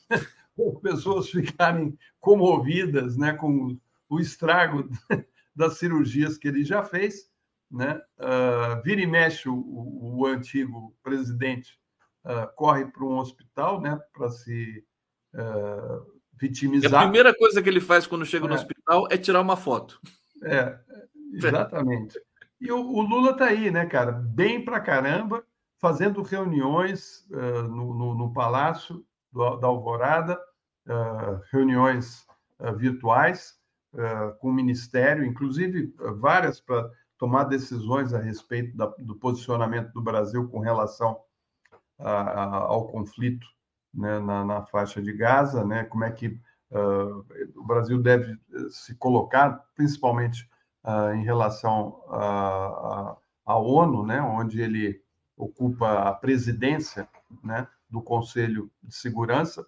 pessoas 0.82 1.30
ficarem 1.30 1.98
comovidas 2.20 3.18
né, 3.18 3.34
com 3.34 3.78
o 4.10 4.20
estrago 4.20 4.90
das 5.56 5.78
cirurgias 5.78 6.38
que 6.38 6.48
ele 6.48 6.64
já 6.64 6.84
fez. 6.84 7.30
Né? 7.70 8.02
Uh, 8.18 8.82
vira 8.84 9.02
e 9.02 9.06
mexe, 9.06 9.50
o, 9.50 9.56
o 9.56 10.26
antigo 10.26 10.96
presidente 11.04 11.78
uh, 12.26 12.48
corre 12.56 12.86
para 12.86 13.04
um 13.04 13.18
hospital 13.18 13.82
né, 13.82 14.00
para 14.14 14.30
se 14.30 14.84
uh, 15.36 16.06
vitimizar. 16.34 16.92
E 16.92 16.96
a 16.96 17.02
primeira 17.02 17.36
coisa 17.36 17.62
que 17.62 17.70
ele 17.70 17.82
faz 17.82 18.08
quando 18.08 18.26
chega 18.26 18.46
é. 18.46 18.50
no 18.50 18.56
hospital 18.56 19.08
é 19.12 19.18
tirar 19.18 19.42
uma 19.42 19.58
foto. 19.58 20.00
É, 20.44 20.80
exatamente. 21.34 22.20
E 22.60 22.72
o, 22.72 22.80
o 22.80 23.02
Lula 23.02 23.32
está 23.32 23.46
aí, 23.46 23.70
né, 23.70 23.86
cara? 23.86 24.12
Bem 24.12 24.64
para 24.64 24.80
caramba, 24.80 25.44
fazendo 25.80 26.24
reuniões 26.24 27.28
no, 27.30 27.94
no, 27.94 28.16
no 28.16 28.34
Palácio 28.34 29.06
do, 29.32 29.58
da 29.58 29.68
Alvorada, 29.68 30.40
uh, 30.88 31.42
reuniões 31.52 32.26
uh, 32.60 32.76
virtuais 32.76 33.56
uh, 33.94 34.38
com 34.40 34.50
o 34.50 34.54
Ministério, 34.54 35.26
inclusive 35.26 35.94
várias 36.18 36.60
para 36.60 36.90
tomar 37.18 37.46
decisões 37.46 38.14
a 38.14 38.20
respeito 38.20 38.76
da, 38.76 38.86
do 39.00 39.16
posicionamento 39.16 39.92
do 39.92 40.02
Brasil 40.02 40.48
com 40.50 40.60
relação 40.60 41.20
a, 42.00 42.12
a, 42.12 42.56
ao 42.58 42.88
conflito 42.88 43.48
né, 43.94 44.20
na, 44.20 44.46
na, 44.46 44.62
faixa 44.64 45.02
de 45.02 45.12
Gaza, 45.14 45.66
né, 45.66 45.84
como 45.86 46.04
é 46.04 46.12
que 46.12 46.40
o 47.56 47.64
Brasil 47.66 47.98
deve 47.98 48.38
se 48.70 48.94
colocar, 48.96 49.66
principalmente 49.74 50.48
em 51.16 51.24
relação 51.24 52.02
à 52.10 53.58
ONU, 53.58 54.06
né, 54.06 54.22
onde 54.22 54.62
ele 54.62 55.02
ocupa 55.36 56.10
a 56.10 56.14
presidência 56.14 57.08
né, 57.44 57.68
do 57.90 58.02
Conselho 58.02 58.72
de 58.82 58.96
Segurança, 58.96 59.66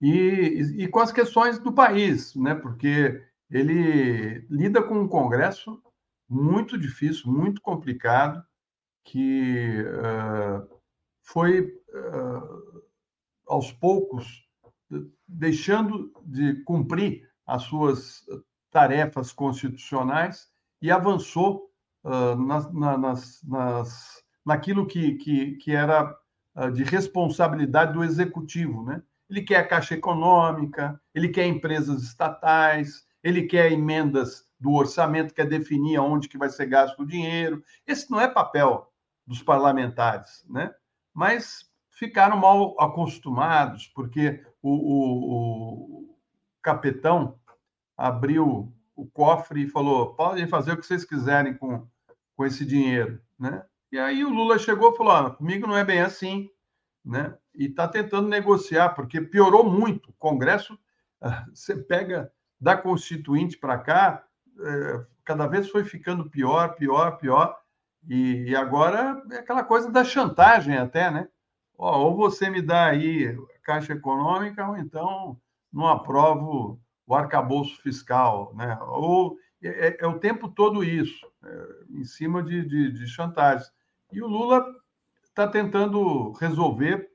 e, 0.00 0.82
e 0.82 0.88
com 0.88 1.00
as 1.00 1.10
questões 1.10 1.58
do 1.58 1.72
país, 1.72 2.34
né? 2.34 2.54
porque 2.54 3.22
ele 3.50 4.46
lida 4.50 4.82
com 4.82 5.00
um 5.00 5.08
Congresso 5.08 5.82
muito 6.28 6.76
difícil, 6.78 7.32
muito 7.32 7.60
complicado, 7.62 8.44
que 9.04 9.82
uh, 9.82 10.80
foi, 11.22 11.62
uh, 11.62 12.82
aos 13.46 13.72
poucos, 13.72 14.46
deixando 15.26 16.12
de 16.24 16.62
cumprir 16.64 17.28
as 17.46 17.62
suas 17.62 18.26
tarefas 18.74 19.32
constitucionais 19.32 20.48
e 20.82 20.90
avançou 20.90 21.70
uh, 22.02 22.34
nas, 22.34 22.72
nas, 22.72 23.42
nas, 23.44 24.24
naquilo 24.44 24.84
que, 24.84 25.14
que, 25.14 25.52
que 25.52 25.72
era 25.72 26.12
de 26.72 26.84
responsabilidade 26.84 27.92
do 27.92 28.04
executivo, 28.04 28.84
né? 28.84 29.02
Ele 29.28 29.42
quer 29.42 29.56
a 29.56 29.66
Caixa 29.66 29.94
Econômica, 29.94 31.00
ele 31.12 31.28
quer 31.28 31.46
empresas 31.46 32.02
estatais, 32.02 33.04
ele 33.24 33.42
quer 33.42 33.72
emendas 33.72 34.44
do 34.60 34.72
orçamento, 34.72 35.34
quer 35.34 35.48
definir 35.48 35.96
aonde 35.96 36.28
que 36.28 36.38
vai 36.38 36.48
ser 36.48 36.66
gasto 36.66 37.00
o 37.00 37.06
dinheiro. 37.06 37.60
Esse 37.86 38.08
não 38.10 38.20
é 38.20 38.28
papel 38.28 38.92
dos 39.26 39.42
parlamentares, 39.42 40.44
né? 40.48 40.72
Mas 41.12 41.68
ficaram 41.90 42.36
mal 42.36 42.76
acostumados, 42.78 43.88
porque 43.88 44.44
o, 44.62 44.70
o, 44.70 46.00
o 46.00 46.14
abriu 47.96 48.72
o 48.96 49.06
cofre 49.06 49.64
e 49.64 49.68
falou: 49.68 50.14
podem 50.14 50.46
fazer 50.46 50.72
o 50.72 50.76
que 50.76 50.86
vocês 50.86 51.04
quiserem 51.04 51.54
com, 51.54 51.86
com 52.36 52.44
esse 52.44 52.64
dinheiro, 52.64 53.20
né? 53.38 53.64
E 53.90 53.98
aí 53.98 54.24
o 54.24 54.30
Lula 54.30 54.58
chegou 54.58 54.92
e 54.92 54.96
falou: 54.96 55.12
ah, 55.12 55.30
comigo 55.30 55.66
não 55.66 55.76
é 55.76 55.84
bem 55.84 56.00
assim, 56.00 56.48
né? 57.04 57.36
E 57.54 57.66
está 57.66 57.86
tentando 57.86 58.28
negociar, 58.28 58.90
porque 58.90 59.20
piorou 59.20 59.64
muito. 59.64 60.10
O 60.10 60.14
Congresso, 60.14 60.78
você 61.54 61.76
pega 61.76 62.32
da 62.60 62.76
Constituinte 62.76 63.58
para 63.58 63.78
cá, 63.78 64.24
é, 64.60 65.06
cada 65.24 65.46
vez 65.46 65.68
foi 65.68 65.84
ficando 65.84 66.28
pior, 66.28 66.74
pior, 66.74 67.18
pior. 67.18 67.56
E, 68.06 68.50
e 68.50 68.56
agora 68.56 69.22
é 69.30 69.38
aquela 69.38 69.64
coisa 69.64 69.90
da 69.90 70.04
chantagem 70.04 70.76
até, 70.76 71.10
né? 71.10 71.28
ou 71.76 72.16
você 72.16 72.48
me 72.48 72.62
dá 72.62 72.86
aí 72.86 73.36
Caixa 73.62 73.94
Econômica, 73.94 74.68
ou 74.68 74.76
então 74.76 75.40
não 75.72 75.86
aprovo 75.86 76.80
o 77.06 77.14
arcabouço 77.14 77.80
fiscal, 77.82 78.52
né? 78.54 78.78
Ou 78.82 79.36
é, 79.62 79.88
é, 79.88 79.96
é 80.00 80.06
o 80.06 80.18
tempo 80.18 80.48
todo 80.48 80.84
isso, 80.84 81.26
é, 81.44 81.68
em 81.90 82.04
cima 82.04 82.42
de, 82.42 82.64
de, 82.64 82.92
de 82.92 83.06
chantagem. 83.06 83.66
E 84.12 84.22
o 84.22 84.26
Lula 84.26 84.64
está 85.24 85.48
tentando 85.48 86.32
resolver 86.32 87.10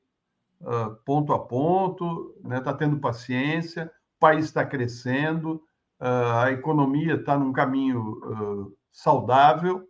uh, 0.61 0.95
ponto 1.05 1.31
a 1.33 1.39
ponto, 1.39 2.35
está 2.37 2.49
né? 2.49 2.61
Tá 2.61 2.73
tendo 2.73 2.99
paciência, 2.99 3.91
o 4.17 4.19
país 4.19 4.45
está 4.45 4.65
crescendo, 4.65 5.63
uh, 6.01 6.39
a 6.43 6.51
economia 6.51 7.15
está 7.15 7.37
num 7.37 7.53
caminho 7.53 8.19
uh, 8.23 8.77
saudável, 8.91 9.87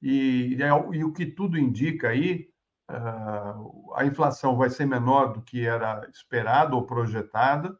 e, 0.00 0.58
e, 0.92 1.02
o 1.02 1.12
que 1.12 1.24
tudo 1.24 1.58
indica 1.58 2.10
aí, 2.10 2.50
a 3.94 4.04
inflação 4.04 4.54
vai 4.54 4.68
ser 4.68 4.84
menor 4.84 5.32
do 5.32 5.40
que 5.40 5.66
era 5.66 6.06
esperado 6.12 6.76
ou 6.76 6.84
projetada, 6.84 7.74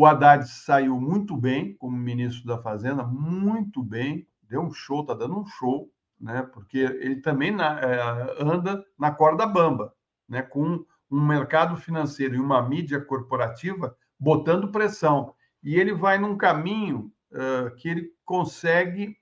o 0.00 0.06
Haddad 0.06 0.48
saiu 0.48 0.98
muito 0.98 1.36
bem 1.36 1.74
como 1.74 1.94
ministro 1.94 2.46
da 2.46 2.56
Fazenda, 2.56 3.04
muito 3.04 3.82
bem, 3.82 4.26
deu 4.48 4.62
um 4.62 4.72
show, 4.72 5.02
está 5.02 5.12
dando 5.12 5.38
um 5.38 5.44
show, 5.44 5.90
né? 6.18 6.42
Porque 6.42 6.78
ele 6.78 7.20
também 7.20 7.50
na, 7.50 7.78
é, 7.78 8.42
anda 8.42 8.82
na 8.98 9.10
corda 9.10 9.44
bamba, 9.44 9.94
né? 10.26 10.40
Com 10.40 10.82
um 11.10 11.26
mercado 11.26 11.76
financeiro 11.76 12.34
e 12.34 12.40
uma 12.40 12.66
mídia 12.66 12.98
corporativa 12.98 13.94
botando 14.18 14.72
pressão. 14.72 15.34
E 15.62 15.78
ele 15.78 15.92
vai 15.92 16.16
num 16.16 16.34
caminho 16.34 17.12
uh, 17.32 17.76
que 17.76 17.86
ele 17.86 18.10
consegue 18.24 19.18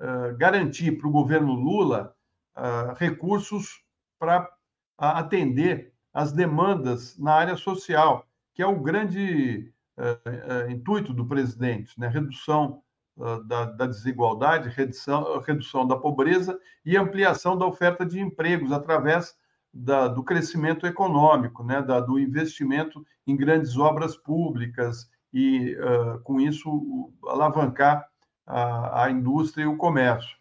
uh, 0.00 0.34
garantir 0.38 0.92
para 0.92 1.06
o 1.06 1.12
governo 1.12 1.52
Lula 1.52 2.16
uh, 2.56 2.94
recursos 2.96 3.82
para 4.18 4.50
atender 4.96 5.92
as 6.14 6.32
demandas 6.32 7.18
na 7.18 7.34
área 7.34 7.56
social, 7.56 8.26
que 8.54 8.62
é 8.62 8.66
o 8.66 8.80
grande 8.80 9.73
uh, 9.98 10.70
intuito 10.70 11.12
do 11.12 11.26
presidente, 11.26 11.98
né? 11.98 12.08
redução 12.08 12.82
uh, 13.16 13.42
da, 13.44 13.64
da, 13.66 13.86
desigualdade, 13.86 14.68
redução, 14.68 15.40
redução 15.40 15.86
da 15.86 15.96
pobreza 15.96 16.58
e 16.84 16.96
ampliação 16.96 17.56
da 17.56 17.66
oferta 17.66 18.04
de 18.04 18.20
empregos 18.20 18.72
através 18.72 19.34
da, 19.72 20.08
do 20.08 20.22
crescimento 20.22 20.86
econômico, 20.86 21.64
né? 21.64 21.82
Da, 21.82 22.00
do 22.00 22.18
investimento 22.18 23.04
em 23.26 23.36
grandes 23.36 23.76
obras 23.76 24.16
públicas 24.16 25.10
e, 25.32 25.76
com 26.22 26.40
isso, 26.40 27.10
alavancar 27.26 28.06
a, 28.46 29.04
a 29.04 29.10
indústria 29.10 29.64
e 29.64 29.66
o 29.66 29.76
comércio. 29.76 30.36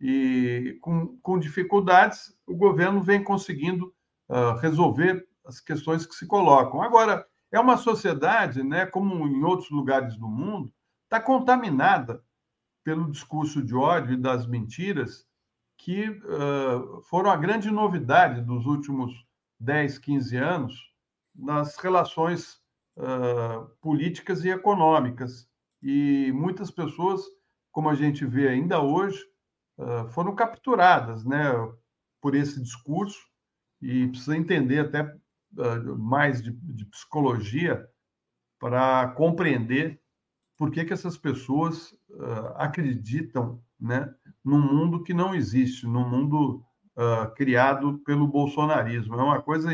E 0.00 0.78
com, 0.80 1.18
com 1.18 1.38
dificuldades, 1.38 2.34
o 2.46 2.56
governo 2.56 3.02
vem 3.02 3.22
conseguindo 3.22 3.92
uh, 4.28 4.56
resolver 4.58 5.26
as 5.44 5.60
questões 5.60 6.06
que 6.06 6.14
se 6.14 6.26
colocam. 6.26 6.80
Agora, 6.82 7.26
é 7.52 7.58
uma 7.58 7.76
sociedade, 7.76 8.62
né, 8.62 8.86
como 8.86 9.26
em 9.26 9.42
outros 9.42 9.70
lugares 9.70 10.16
do 10.16 10.28
mundo, 10.28 10.72
está 11.04 11.20
contaminada 11.20 12.22
pelo 12.84 13.10
discurso 13.10 13.62
de 13.62 13.74
ódio 13.74 14.14
e 14.14 14.16
das 14.16 14.46
mentiras 14.46 15.26
que 15.76 16.08
uh, 16.08 17.02
foram 17.02 17.30
a 17.30 17.36
grande 17.36 17.70
novidade 17.70 18.42
dos 18.42 18.66
últimos 18.66 19.12
10, 19.58 19.98
15 19.98 20.36
anos 20.36 20.74
nas 21.34 21.76
relações 21.78 22.60
uh, 22.96 23.66
políticas 23.80 24.44
e 24.44 24.50
econômicas. 24.50 25.48
E 25.82 26.30
muitas 26.32 26.70
pessoas, 26.70 27.22
como 27.72 27.88
a 27.88 27.94
gente 27.94 28.24
vê 28.26 28.48
ainda 28.48 28.80
hoje, 28.80 29.18
uh, 29.78 30.06
foram 30.10 30.34
capturadas 30.34 31.24
né, 31.24 31.50
por 32.20 32.34
esse 32.34 32.60
discurso 32.60 33.18
e 33.80 34.06
precisa 34.08 34.36
entender 34.36 34.80
até 34.80 35.16
mais 35.98 36.42
de, 36.42 36.52
de 36.52 36.84
psicologia 36.86 37.86
para 38.58 39.08
compreender 39.08 40.00
por 40.56 40.70
que, 40.70 40.84
que 40.84 40.92
essas 40.92 41.16
pessoas 41.16 41.92
uh, 42.10 42.52
acreditam 42.56 43.62
né, 43.80 44.12
num 44.44 44.60
mundo 44.60 45.02
que 45.02 45.14
não 45.14 45.34
existe, 45.34 45.86
num 45.86 46.06
mundo 46.06 46.62
uh, 46.96 47.34
criado 47.34 47.98
pelo 48.04 48.28
bolsonarismo. 48.28 49.14
É 49.14 49.22
uma 49.22 49.40
coisa 49.40 49.70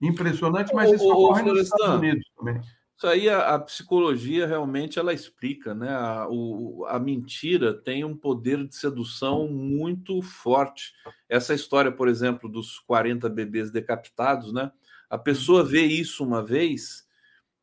impressionante, 0.00 0.74
mas 0.74 0.90
isso 0.90 1.06
ocorre 1.06 1.42
nos 1.42 1.60
Estados 1.60 1.96
Unidos 1.96 2.24
também. 2.34 2.58
Isso 2.96 3.06
aí 3.06 3.28
a, 3.30 3.54
a, 3.54 3.58
psicologia 3.58 4.46
realmente 4.46 4.98
ela 4.98 5.12
explica, 5.12 5.74
né? 5.74 5.88
A, 5.90 6.26
o, 6.28 6.84
a 6.86 6.98
mentira 6.98 7.72
tem 7.72 8.04
um 8.04 8.14
poder 8.14 8.66
de 8.66 8.74
sedução 8.74 9.48
muito 9.48 10.20
forte. 10.20 10.92
Essa 11.28 11.54
história, 11.54 11.90
por 11.90 12.08
exemplo, 12.08 12.46
dos 12.46 12.78
40 12.80 13.28
bebês 13.30 13.70
decapitados, 13.70 14.52
né? 14.52 14.70
A 15.10 15.18
pessoa 15.18 15.64
vê 15.64 15.82
isso 15.82 16.24
uma 16.24 16.42
vez, 16.42 17.04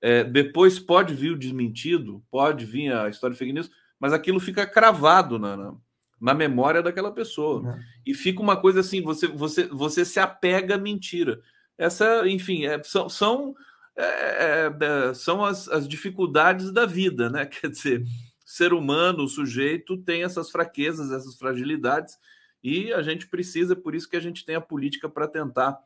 é, 0.01 0.23
depois 0.23 0.77
pode 0.77 1.13
vir 1.15 1.31
o 1.31 1.39
desmentido, 1.39 2.21
pode 2.29 2.65
vir 2.65 2.93
a 2.93 3.09
história 3.09 3.33
de 3.33 3.39
fake 3.39 3.53
news, 3.53 3.71
mas 3.97 4.13
aquilo 4.13 4.39
fica 4.39 4.67
cravado 4.67 5.39
na, 5.39 5.55
na, 5.55 5.73
na 6.19 6.33
memória 6.33 6.83
daquela 6.83 7.11
pessoa. 7.11 7.73
É. 7.73 7.79
E 8.11 8.13
fica 8.13 8.41
uma 8.41 8.57
coisa 8.57 8.81
assim, 8.81 9.01
você, 9.01 9.27
você, 9.27 9.65
você 9.67 10.03
se 10.03 10.19
apega 10.19 10.75
à 10.75 10.77
mentira. 10.77 11.41
Essa, 11.77 12.27
enfim, 12.27 12.65
é, 12.65 12.81
são, 12.83 13.07
são, 13.07 13.55
é, 13.95 14.71
é, 14.79 15.13
são 15.13 15.43
as, 15.43 15.67
as 15.69 15.87
dificuldades 15.87 16.71
da 16.71 16.85
vida, 16.85 17.29
né? 17.29 17.45
Quer 17.47 17.69
dizer, 17.69 18.03
ser 18.45 18.73
humano, 18.73 19.23
o 19.23 19.29
sujeito 19.29 19.97
tem 19.97 20.23
essas 20.23 20.49
fraquezas, 20.49 21.11
essas 21.11 21.35
fragilidades, 21.37 22.17
e 22.63 22.91
a 22.93 23.01
gente 23.01 23.27
precisa, 23.27 23.75
por 23.75 23.95
isso 23.95 24.09
que 24.09 24.17
a 24.17 24.21
gente 24.21 24.43
tem 24.43 24.55
a 24.55 24.61
política 24.61 25.07
para 25.07 25.27
tentar 25.27 25.77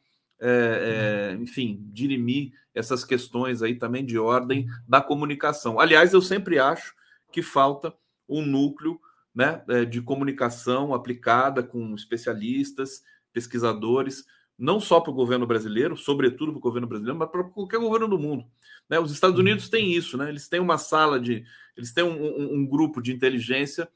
é, 0.41 1.33
é, 1.33 1.41
enfim, 1.41 1.85
dirimir 1.91 2.51
essas 2.73 3.05
questões 3.05 3.61
aí 3.61 3.75
também 3.75 4.03
de 4.03 4.17
ordem 4.17 4.67
da 4.87 4.99
comunicação. 4.99 5.79
Aliás, 5.79 6.13
eu 6.13 6.21
sempre 6.21 6.57
acho 6.57 6.95
que 7.31 7.41
falta 7.41 7.93
um 8.27 8.45
núcleo 8.45 8.99
né, 9.33 9.61
é, 9.69 9.85
de 9.85 10.01
comunicação 10.01 10.93
aplicada 10.93 11.61
com 11.61 11.93
especialistas, 11.93 13.03
pesquisadores, 13.31 14.25
não 14.57 14.79
só 14.79 14.99
para 14.99 15.11
o 15.11 15.15
governo 15.15 15.47
brasileiro, 15.47 15.95
sobretudo 15.95 16.51
para 16.51 16.59
o 16.59 16.61
governo 16.61 16.87
brasileiro, 16.87 17.17
mas 17.17 17.29
para 17.29 17.43
qualquer 17.43 17.79
governo 17.79 18.07
do 18.07 18.19
mundo. 18.19 18.45
Né? 18.89 18.99
Os 18.99 19.11
Estados 19.11 19.39
Unidos 19.39 19.69
têm 19.69 19.93
isso, 19.93 20.17
né? 20.17 20.29
eles 20.29 20.47
têm 20.47 20.59
uma 20.59 20.77
sala 20.77 21.19
de. 21.19 21.43
Eles 21.75 21.93
têm 21.93 22.03
um, 22.03 22.21
um, 22.21 22.55
um 22.55 22.67
grupo 22.67 23.01
de 23.01 23.13
inteligência 23.13 23.89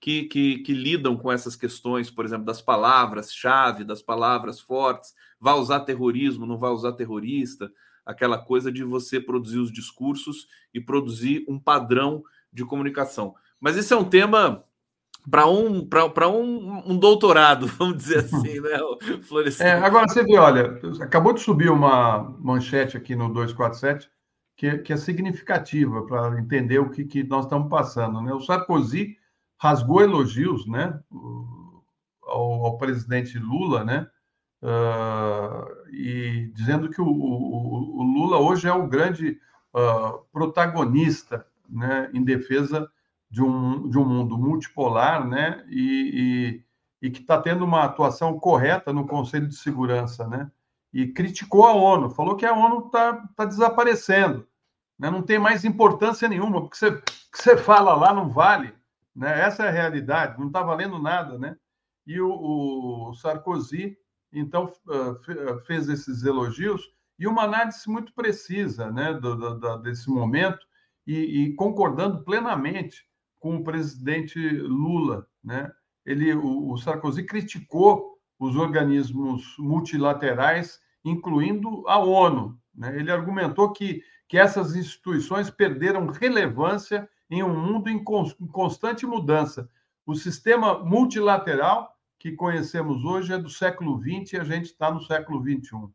que, 0.00 0.24
que, 0.24 0.58
que, 0.58 0.72
lidam 0.72 1.16
com 1.16 1.30
essas 1.30 1.54
questões, 1.54 2.10
por 2.10 2.24
exemplo, 2.24 2.46
das 2.46 2.62
palavras-chave, 2.62 3.84
das 3.84 4.00
palavras 4.00 4.60
fortes, 4.60 5.14
vai 5.40 5.54
usar 5.54 5.80
terrorismo, 5.80 6.46
não 6.46 6.58
vai 6.58 6.70
usar 6.70 6.92
terrorista, 6.92 7.70
aquela 8.04 8.38
coisa 8.38 8.72
de 8.72 8.82
você 8.82 9.20
produzir 9.20 9.58
os 9.58 9.72
discursos 9.72 10.46
e 10.72 10.80
produzir 10.80 11.44
um 11.48 11.58
padrão 11.58 12.22
de 12.52 12.64
comunicação. 12.64 13.34
Mas 13.60 13.76
esse 13.76 13.92
é 13.92 13.96
um 13.96 14.04
tema 14.04 14.64
para 15.30 15.46
um, 15.46 15.86
para 15.86 16.28
um, 16.28 16.82
um 16.86 16.98
doutorado, 16.98 17.66
vamos 17.78 17.98
dizer 17.98 18.20
assim, 18.20 18.60
né, 18.60 18.78
Florestan? 19.22 19.64
É, 19.64 19.72
agora 19.72 20.08
você 20.08 20.22
vê, 20.24 20.38
olha, 20.38 20.80
acabou 21.00 21.32
de 21.32 21.40
subir 21.40 21.70
uma 21.70 22.34
manchete 22.40 22.96
aqui 22.96 23.14
no 23.14 23.28
247 23.28 24.10
que, 24.56 24.78
que 24.78 24.92
é 24.92 24.96
significativa 24.96 26.04
para 26.04 26.40
entender 26.40 26.80
o 26.80 26.90
que, 26.90 27.04
que 27.04 27.22
nós 27.22 27.44
estamos 27.44 27.68
passando. 27.68 28.20
Né? 28.20 28.32
O 28.32 28.40
Sarkozy 28.40 29.16
rasgou 29.60 30.02
elogios 30.02 30.66
né, 30.66 30.98
ao, 32.22 32.64
ao 32.64 32.78
presidente 32.78 33.38
Lula, 33.38 33.84
né, 33.84 34.08
uh, 34.62 35.88
e 35.92 36.50
dizendo 36.54 36.90
que 36.90 37.00
o, 37.00 37.06
o, 37.06 38.00
o, 38.00 38.02
Lula 38.02 38.38
hoje 38.38 38.68
é 38.68 38.72
o 38.72 38.86
grande 38.86 39.40
uh, 39.74 40.18
protagonista 40.32 41.46
né, 41.68 42.10
em 42.12 42.22
defesa 42.22 42.90
de 43.30 43.42
um, 43.42 43.88
de 43.88 43.98
um 43.98 44.04
mundo 44.04 44.38
multipolar 44.38 45.26
né, 45.26 45.64
e, 45.68 46.62
e, 47.02 47.06
e 47.06 47.10
que 47.10 47.20
está 47.20 47.40
tendo 47.40 47.64
uma 47.64 47.84
atuação 47.84 48.38
correta 48.38 48.92
no 48.92 49.06
Conselho 49.06 49.46
de 49.46 49.56
Segurança. 49.56 50.26
Né, 50.26 50.50
e 50.92 51.06
criticou 51.06 51.66
a 51.66 51.72
ONU, 51.72 52.10
falou 52.10 52.36
que 52.36 52.46
a 52.46 52.54
ONU 52.54 52.86
está 52.86 53.14
tá 53.36 53.44
desaparecendo, 53.44 54.46
né, 54.98 55.10
não 55.10 55.22
tem 55.22 55.38
mais 55.38 55.64
importância 55.64 56.28
nenhuma, 56.28 56.62
porque 56.62 56.76
você, 56.76 56.92
que 56.92 57.42
você 57.42 57.56
fala 57.56 57.94
lá 57.94 58.12
não 58.12 58.28
vale. 58.28 58.72
Né? 59.14 59.40
Essa 59.40 59.64
é 59.64 59.68
a 59.68 59.72
realidade, 59.72 60.38
não 60.38 60.46
está 60.46 60.62
valendo 60.62 60.98
nada. 60.98 61.38
Né? 61.38 61.56
E 62.06 62.20
o, 62.20 63.10
o 63.10 63.14
Sarkozy, 63.14 63.96
então, 64.32 64.72
fez 65.66 65.88
esses 65.88 66.24
elogios 66.24 66.82
e 67.18 67.26
uma 67.26 67.42
análise 67.42 67.88
muito 67.88 68.12
precisa 68.14 68.90
né, 68.90 69.12
do, 69.14 69.58
do, 69.58 69.76
desse 69.78 70.08
momento 70.08 70.58
e, 71.06 71.42
e, 71.42 71.54
concordando 71.54 72.22
plenamente 72.22 73.04
com 73.40 73.56
o 73.56 73.64
presidente 73.64 74.38
Lula. 74.38 75.26
Né? 75.42 75.70
Ele, 76.04 76.32
o, 76.34 76.70
o 76.72 76.76
Sarkozy 76.76 77.24
criticou 77.24 78.18
os 78.38 78.54
organismos 78.54 79.56
multilaterais, 79.58 80.78
incluindo 81.04 81.88
a 81.88 81.98
ONU. 81.98 82.58
Né? 82.74 82.96
Ele 82.96 83.10
argumentou 83.10 83.72
que, 83.72 84.02
que 84.28 84.38
essas 84.38 84.76
instituições 84.76 85.50
perderam 85.50 86.06
relevância 86.06 87.08
em 87.30 87.42
um 87.42 87.54
mundo 87.54 87.88
em 87.88 88.02
constante 88.02 89.04
mudança, 89.04 89.68
o 90.06 90.14
sistema 90.14 90.78
multilateral 90.78 91.97
que 92.18 92.32
conhecemos 92.32 93.04
hoje 93.04 93.32
é 93.32 93.38
do 93.38 93.48
século 93.48 94.00
XX 94.00 94.32
e 94.32 94.36
a 94.38 94.44
gente 94.44 94.66
está 94.66 94.90
no 94.90 95.00
século 95.02 95.40
XXI. 95.40 95.88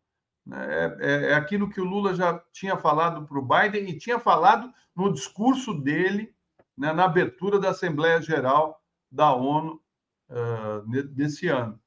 É, 0.52 0.98
é, 1.00 1.32
é, 1.32 1.34
aquilo 1.36 1.70
que 1.70 1.80
o 1.80 1.86
Lula 1.86 2.14
já 2.14 2.42
tinha 2.52 2.78
falado 2.78 3.26
para 3.26 3.40
o 3.40 3.46
Biden 3.46 3.90
e 3.90 3.98
tinha 3.98 4.20
falado 4.20 4.72
no 4.96 5.14
discurso 5.14 5.74
dele 5.74 6.34
né, 6.78 6.92
na 6.92 7.06
abertura 7.06 7.60
da 7.60 7.70
Assembleia 7.70 8.22
Geral 8.22 8.82
da 9.12 9.34
ONU 9.34 9.82
uh, 10.30 10.90
nesse 11.16 11.48
ano. 11.48 11.80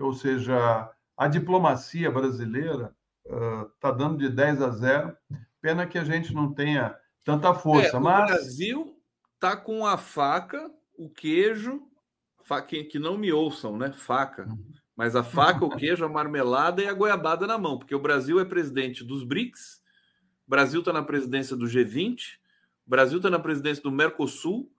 Ou 0.00 0.12
seja, 0.12 0.90
a 1.16 1.28
diplomacia 1.28 2.10
brasileira 2.10 2.94
está 3.24 3.90
uh, 3.90 3.96
dando 3.96 4.18
de 4.18 4.28
10 4.28 4.62
a 4.62 4.70
0. 4.70 5.16
Pena 5.60 5.86
que 5.86 5.98
a 5.98 6.04
gente 6.04 6.34
não 6.34 6.52
tenha 6.52 6.94
tanta 7.24 7.54
força. 7.54 7.96
É, 7.96 8.00
mas... 8.00 8.30
O 8.30 8.34
Brasil 8.34 9.02
está 9.34 9.56
com 9.56 9.86
a 9.86 9.96
faca, 9.96 10.70
o 10.96 11.08
queijo, 11.08 11.82
faca, 12.44 12.84
que 12.84 12.98
não 12.98 13.18
me 13.18 13.32
ouçam, 13.32 13.76
né? 13.76 13.92
Faca. 13.92 14.46
Uhum. 14.46 14.72
Mas 14.96 15.16
a 15.16 15.24
faca, 15.24 15.64
o 15.64 15.76
queijo, 15.76 16.04
a 16.04 16.08
marmelada 16.08 16.82
e 16.82 16.86
a 16.86 16.92
goiabada 16.92 17.46
na 17.46 17.58
mão, 17.58 17.78
porque 17.78 17.94
o 17.94 18.00
Brasil 18.00 18.38
é 18.38 18.44
presidente 18.44 19.02
dos 19.02 19.24
BRICS, 19.24 19.82
o 20.46 20.50
Brasil 20.50 20.80
está 20.80 20.92
na 20.92 21.02
presidência 21.02 21.56
do 21.56 21.66
G20, 21.66 22.36
o 22.86 22.90
Brasil 22.90 23.16
está 23.16 23.28
na 23.28 23.40
presidência 23.40 23.82
do 23.82 23.90
Mercosul 23.90 24.70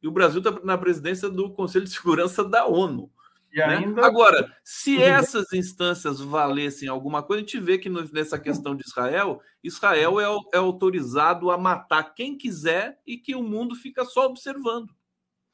e 0.00 0.06
o 0.06 0.12
Brasil 0.12 0.38
está 0.38 0.52
na 0.62 0.78
presidência 0.78 1.28
do 1.28 1.50
Conselho 1.52 1.84
de 1.84 1.90
Segurança 1.90 2.44
da 2.44 2.64
ONU. 2.66 3.10
Né? 3.52 3.64
Ainda... 3.64 4.06
Agora, 4.06 4.54
se 4.62 5.02
essas 5.02 5.52
instâncias 5.52 6.20
valessem 6.20 6.88
alguma 6.88 7.22
coisa, 7.22 7.42
a 7.42 7.46
gente 7.46 7.58
vê 7.58 7.78
que 7.78 7.88
nessa 7.88 8.38
questão 8.38 8.76
de 8.76 8.84
Israel, 8.86 9.40
Israel 9.64 10.20
é, 10.20 10.24
é 10.54 10.58
autorizado 10.58 11.50
a 11.50 11.58
matar 11.58 12.14
quem 12.14 12.36
quiser 12.36 13.00
e 13.06 13.16
que 13.16 13.34
o 13.34 13.42
mundo 13.42 13.74
fica 13.74 14.04
só 14.04 14.26
observando. 14.26 14.94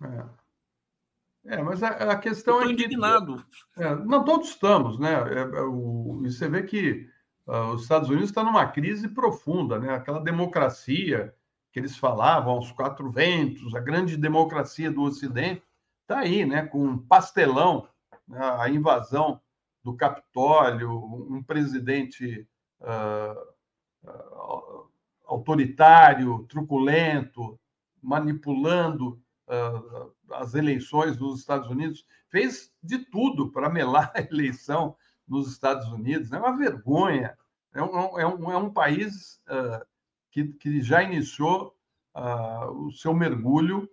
É. 0.02 0.41
É, 1.45 1.61
mas 1.61 1.82
a, 1.82 1.88
a 1.88 2.16
questão 2.16 2.61
é 2.61 2.66
que. 2.66 2.72
indignado. 2.72 3.45
É, 3.76 3.95
não, 3.97 4.24
todos 4.24 4.51
estamos, 4.51 4.99
né? 4.99 5.12
É, 5.12 5.40
é, 5.40 5.62
o, 5.62 6.22
e 6.24 6.30
você 6.30 6.49
vê 6.49 6.62
que 6.62 7.09
uh, 7.47 7.72
os 7.74 7.82
Estados 7.82 8.09
Unidos 8.09 8.28
estão 8.28 8.45
numa 8.45 8.66
crise 8.66 9.09
profunda, 9.09 9.78
né? 9.78 9.95
Aquela 9.95 10.20
democracia 10.20 11.34
que 11.72 11.80
eles 11.80 11.97
falavam 11.97 12.55
aos 12.55 12.70
quatro 12.70 13.11
ventos, 13.11 13.74
a 13.74 13.80
grande 13.80 14.16
democracia 14.16 14.90
do 14.90 15.03
Ocidente, 15.03 15.62
está 16.03 16.20
aí, 16.20 16.45
né? 16.45 16.64
Com 16.64 16.84
um 16.84 16.99
pastelão, 16.99 17.88
né? 18.28 18.38
a 18.59 18.68
invasão 18.68 19.40
do 19.82 19.97
Capitólio, 19.97 20.90
um 20.93 21.43
presidente 21.43 22.47
uh, 22.80 24.09
uh, 24.09 24.88
autoritário, 25.24 26.45
truculento, 26.49 27.59
manipulando 28.01 29.20
as 30.30 30.55
eleições 30.55 31.18
nos 31.18 31.40
Estados 31.40 31.68
Unidos, 31.68 32.07
fez 32.28 32.72
de 32.82 32.99
tudo 32.99 33.51
para 33.51 33.68
melar 33.68 34.12
a 34.14 34.20
eleição 34.20 34.97
nos 35.26 35.51
Estados 35.51 35.86
Unidos. 35.88 36.32
É 36.32 36.38
uma 36.38 36.57
vergonha. 36.57 37.36
É 37.74 37.82
um, 37.82 38.18
é 38.18 38.26
um, 38.26 38.53
é 38.53 38.57
um 38.57 38.70
país 38.70 39.40
uh, 39.49 39.84
que, 40.30 40.45
que 40.45 40.82
já 40.82 41.03
iniciou 41.03 41.76
uh, 42.14 42.70
o 42.86 42.93
seu 42.93 43.14
mergulho 43.14 43.88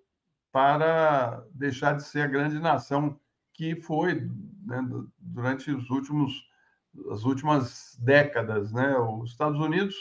para 0.52 1.44
deixar 1.54 1.94
de 1.94 2.04
ser 2.04 2.22
a 2.22 2.28
grande 2.28 2.60
nação 2.60 3.20
que 3.54 3.76
foi 3.76 4.30
né, 4.66 4.82
durante 5.18 5.72
os 5.72 5.90
últimos 5.90 6.48
as 7.12 7.24
últimas 7.24 7.96
décadas, 8.02 8.72
né? 8.72 8.98
Os 8.98 9.32
Estados 9.32 9.60
Unidos 9.60 9.96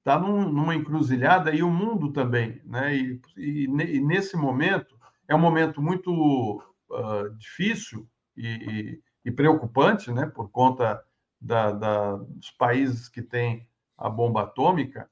está 0.00 0.18
num, 0.18 0.50
numa 0.50 0.74
encruzilhada 0.74 1.54
e 1.54 1.62
o 1.62 1.70
mundo 1.70 2.12
também, 2.12 2.60
né? 2.64 2.94
E, 2.96 3.20
e, 3.36 3.64
e 3.64 4.00
nesse 4.00 4.36
momento 4.36 4.98
é 5.28 5.34
um 5.34 5.38
momento 5.38 5.80
muito 5.80 6.62
uh, 6.90 7.30
difícil 7.36 8.08
e, 8.36 9.00
e, 9.24 9.30
preocupante, 9.30 10.10
né? 10.10 10.26
Por 10.26 10.50
conta 10.50 11.02
da, 11.40 11.72
da, 11.72 12.16
dos 12.16 12.50
países 12.50 13.08
que 13.08 13.22
têm 13.22 13.68
a 13.96 14.08
bomba 14.08 14.42
atômica, 14.42 15.08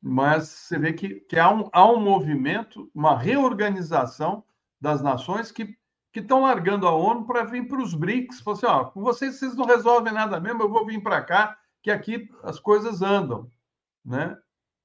mas 0.00 0.48
você 0.48 0.78
vê 0.78 0.92
que, 0.92 1.20
que 1.20 1.38
há, 1.38 1.50
um, 1.50 1.68
há 1.72 1.90
um 1.90 2.00
movimento, 2.00 2.90
uma 2.94 3.18
reorganização 3.18 4.44
das 4.80 5.02
nações 5.02 5.50
que 5.50 5.76
que 6.14 6.20
estão 6.20 6.42
largando 6.42 6.86
a 6.86 6.94
ONU 6.94 7.26
para 7.26 7.42
vir 7.42 7.66
para 7.66 7.82
os 7.82 7.92
BRICS. 7.92 8.40
Falam 8.40 8.56
assim, 8.56 8.66
ó, 8.66 8.84
com 8.84 9.02
vocês 9.02 9.36
vocês 9.36 9.56
não 9.56 9.64
resolvem 9.64 10.12
nada 10.12 10.38
mesmo, 10.38 10.62
eu 10.62 10.70
vou 10.70 10.86
vir 10.86 11.02
para 11.02 11.20
cá, 11.20 11.58
que 11.82 11.90
aqui 11.90 12.30
as 12.44 12.60
coisas 12.60 13.02
andam 13.02 13.50
né? 14.04 14.36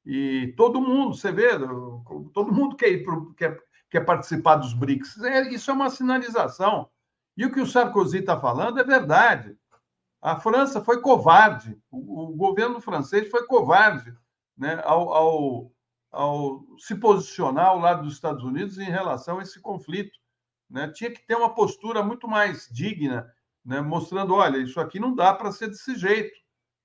E 0.05 0.53
todo 0.55 0.81
mundo, 0.81 1.15
você 1.15 1.31
vê, 1.31 1.49
todo 2.33 2.53
mundo 2.53 2.75
quer, 2.75 2.89
ir 2.89 3.03
pro, 3.03 3.33
quer, 3.33 3.59
quer 3.89 4.01
participar 4.01 4.55
dos 4.55 4.73
BRICS. 4.73 5.21
É, 5.23 5.49
isso 5.53 5.69
é 5.69 5.73
uma 5.73 5.89
sinalização. 5.89 6.89
E 7.35 7.45
o 7.45 7.51
que 7.51 7.61
o 7.61 7.67
Sarkozy 7.67 8.19
está 8.19 8.39
falando 8.39 8.79
é 8.79 8.83
verdade. 8.83 9.57
A 10.21 10.39
França 10.39 10.83
foi 10.83 11.01
covarde, 11.01 11.77
o, 11.89 12.31
o 12.31 12.35
governo 12.35 12.81
francês 12.81 13.29
foi 13.29 13.45
covarde 13.45 14.13
né, 14.57 14.81
ao, 14.83 15.13
ao, 15.13 15.71
ao, 16.11 16.65
se 16.77 16.95
posicionar 16.95 17.67
ao 17.67 17.79
lado 17.79 18.03
dos 18.03 18.15
Estados 18.15 18.43
Unidos 18.43 18.77
em 18.77 18.89
relação 18.89 19.39
a 19.39 19.43
esse 19.43 19.61
conflito. 19.61 20.17
Né? 20.69 20.89
Tinha 20.89 21.11
que 21.11 21.25
ter 21.25 21.35
uma 21.35 21.55
postura 21.55 22.03
muito 22.03 22.27
mais 22.27 22.67
digna, 22.69 23.31
né, 23.63 23.79
mostrando: 23.79 24.33
olha, 24.33 24.57
isso 24.57 24.79
aqui 24.79 24.99
não 24.99 25.15
dá 25.15 25.33
para 25.33 25.51
ser 25.51 25.67
desse 25.67 25.95
jeito. 25.95 26.37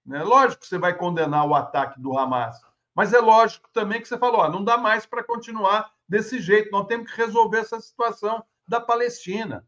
Né? 0.04 0.22
Lógico 0.22 0.62
que 0.62 0.68
você 0.68 0.78
vai 0.78 0.96
condenar 0.96 1.46
o 1.46 1.54
ataque 1.54 2.00
do 2.00 2.16
Hamas, 2.16 2.60
mas 2.94 3.12
é 3.12 3.18
lógico 3.18 3.68
também 3.72 4.00
que 4.00 4.08
você 4.08 4.18
falou: 4.18 4.48
não 4.50 4.62
dá 4.62 4.76
mais 4.76 5.06
para 5.06 5.24
continuar 5.24 5.92
desse 6.08 6.40
jeito, 6.40 6.70
nós 6.70 6.86
temos 6.86 7.10
que 7.10 7.16
resolver 7.16 7.58
essa 7.58 7.80
situação 7.80 8.44
da 8.68 8.80
Palestina. 8.80 9.66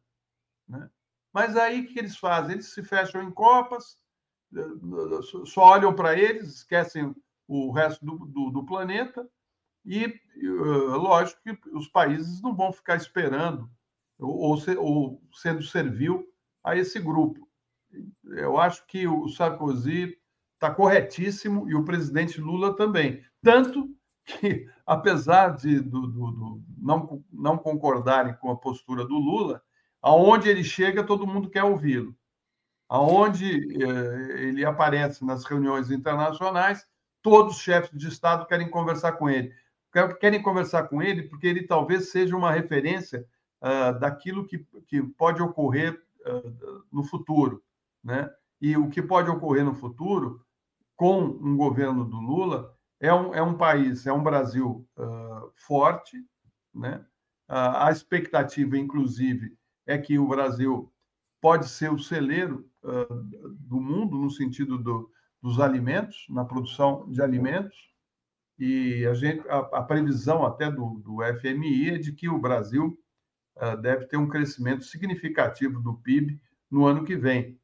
Né? 0.68 0.89
Mas 1.32 1.57
aí 1.57 1.80
o 1.80 1.87
que 1.87 1.99
eles 1.99 2.16
fazem? 2.16 2.53
Eles 2.53 2.72
se 2.72 2.82
fecham 2.82 3.22
em 3.22 3.30
copas, 3.30 3.99
só 5.47 5.62
olham 5.62 5.95
para 5.95 6.16
eles, 6.18 6.55
esquecem 6.55 7.14
o 7.49 7.70
resto 7.72 8.05
do, 8.05 8.26
do, 8.26 8.51
do 8.51 8.66
planeta, 8.66 9.28
e 9.84 10.20
lógico 10.34 11.41
que 11.43 11.59
os 11.70 11.89
países 11.89 12.41
não 12.43 12.55
vão 12.55 12.72
ficar 12.72 12.97
esperando 12.97 13.70
ou, 14.18 14.37
ou, 14.37 14.59
ou 14.78 15.22
sendo 15.32 15.62
servil 15.62 16.26
a 16.64 16.76
esse 16.76 16.99
grupo. 16.99 17.49
Eu 18.24 18.59
acho 18.59 18.84
que 18.87 19.07
o 19.07 19.28
Sarkozy 19.28 20.18
está 20.57 20.71
corretíssimo 20.71 21.69
e 21.69 21.75
o 21.75 21.85
presidente 21.85 22.41
Lula 22.41 22.75
também. 22.75 23.23
Tanto 23.43 23.89
que, 24.25 24.67
apesar 24.85 25.51
de 25.51 25.81
do, 25.81 26.07
do, 26.07 26.31
do, 26.31 26.63
não, 26.77 27.25
não 27.33 27.57
concordarem 27.57 28.35
com 28.35 28.51
a 28.51 28.57
postura 28.57 29.05
do 29.05 29.15
Lula, 29.15 29.63
aonde 30.03 30.49
ele 30.49 30.65
chega, 30.65 31.05
todo 31.05 31.27
mundo 31.27 31.51
quer 31.51 31.63
ouvi-lo. 31.63 32.15
Aonde 32.89 33.83
eh, 33.83 34.43
ele 34.43 34.65
aparece 34.65 35.25
nas 35.25 35.45
reuniões 35.45 35.91
internacionais, 35.91 36.87
todos 37.21 37.57
os 37.57 37.63
chefes 37.63 37.99
de 37.99 38.09
Estado 38.09 38.47
querem 38.47 38.71
conversar 38.71 39.13
com 39.13 39.29
ele. 39.29 39.53
Querem 40.21 40.43
conversar 40.43 40.85
com 40.85 41.03
ele 41.03 41.23
porque 41.23 41.47
ele 41.47 41.67
talvez 41.67 42.11
seja 42.11 42.37
uma 42.37 42.53
referência 42.53 43.27
uh, 43.63 43.99
daquilo 43.99 44.47
que, 44.47 44.65
que 44.87 45.03
pode 45.03 45.43
ocorrer 45.43 46.01
uh, 46.27 46.85
no 46.93 47.03
futuro. 47.03 47.63
Né? 48.05 48.31
E 48.61 48.77
o 48.77 48.89
que 48.89 49.03
pode 49.03 49.31
ocorrer 49.31 49.65
no 49.65 49.75
futuro 49.75 50.45
com 50.97 51.20
um 51.20 51.57
governo 51.57 52.05
do 52.05 52.16
Lula, 52.16 52.74
é 52.99 53.12
um, 53.12 53.34
é 53.34 53.42
um 53.42 53.57
país, 53.57 54.07
é 54.07 54.12
um 54.12 54.22
Brasil 54.22 54.88
uh, 54.97 55.53
forte, 55.55 56.16
né? 56.74 57.05
Uh, 57.49 57.76
a 57.76 57.90
expectativa, 57.92 58.76
inclusive, 58.76 59.57
é 59.86 59.97
que 59.99 60.18
o 60.18 60.26
Brasil 60.26 60.92
pode 61.40 61.68
ser 61.68 61.92
o 61.92 61.99
celeiro 61.99 62.68
uh, 62.82 63.14
do 63.61 63.78
mundo 63.78 64.16
no 64.16 64.30
sentido 64.30 64.78
do, 64.78 65.11
dos 65.40 65.61
alimentos, 65.61 66.26
na 66.30 66.44
produção 66.44 67.09
de 67.11 67.22
alimentos, 67.22 67.76
e 68.59 69.07
a, 69.07 69.12
gente, 69.12 69.47
a, 69.49 69.59
a 69.59 69.82
previsão 69.82 70.44
até 70.44 70.70
do, 70.70 70.99
do, 71.01 71.18
FMI 71.40 71.90
é 71.90 71.99
de 71.99 72.12
que 72.12 72.26
o 72.26 72.38
Brasil 72.38 72.99
deve 73.80 74.07
ter 74.07 74.18
um 74.18 74.28
crescimento 74.28 74.84
significativo 74.84 75.80
do 75.80 75.94
PIB 75.94 76.38
no 76.70 76.84
ano 76.84 77.05
que 77.05 77.16
vem. 77.16 77.59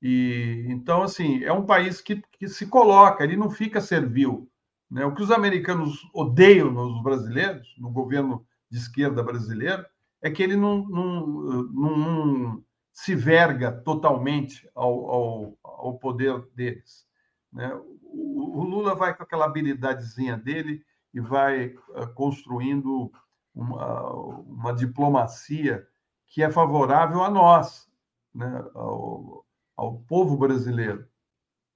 E 0.00 0.64
então, 0.68 1.02
assim, 1.02 1.42
é 1.42 1.52
um 1.52 1.66
país 1.66 2.00
que, 2.00 2.22
que 2.32 2.48
se 2.48 2.66
coloca, 2.66 3.24
ele 3.24 3.36
não 3.36 3.50
fica 3.50 3.80
servil. 3.80 4.48
Né? 4.90 5.04
O 5.04 5.14
que 5.14 5.22
os 5.22 5.30
americanos 5.30 6.08
odeiam 6.14 6.70
nos 6.70 7.02
brasileiros, 7.02 7.74
no 7.78 7.90
governo 7.90 8.46
de 8.70 8.78
esquerda 8.78 9.22
brasileiro, 9.22 9.84
é 10.22 10.30
que 10.30 10.42
ele 10.42 10.56
não, 10.56 10.86
não, 10.88 11.26
não, 11.26 11.96
não 11.96 12.64
se 12.92 13.14
verga 13.14 13.72
totalmente 13.72 14.68
ao, 14.74 15.10
ao, 15.10 15.58
ao 15.62 15.98
poder 15.98 16.40
deles. 16.54 17.06
Né? 17.52 17.72
O, 18.02 18.60
o, 18.60 18.64
Lula 18.64 18.94
vai 18.94 19.16
com 19.16 19.22
aquela 19.22 19.44
habilidadezinha 19.44 20.36
dele 20.36 20.84
e 21.14 21.20
vai 21.20 21.68
uh, 21.68 22.12
construindo 22.14 23.10
uma, 23.54 24.12
uma 24.12 24.72
diplomacia 24.72 25.86
que 26.26 26.42
é 26.42 26.50
favorável 26.50 27.22
a 27.22 27.30
nós, 27.30 27.88
né? 28.34 28.64
ao, 28.74 29.44
ao 29.78 30.00
povo 30.00 30.36
brasileiro. 30.36 31.06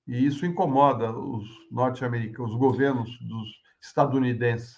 E 0.09 0.27
isso 0.27 0.45
incomoda 0.45 1.17
os 1.17 1.49
norte-americanos, 1.71 2.51
os 2.51 2.59
governos 2.59 3.17
dos 3.21 3.49
estadunidenses. 3.81 4.77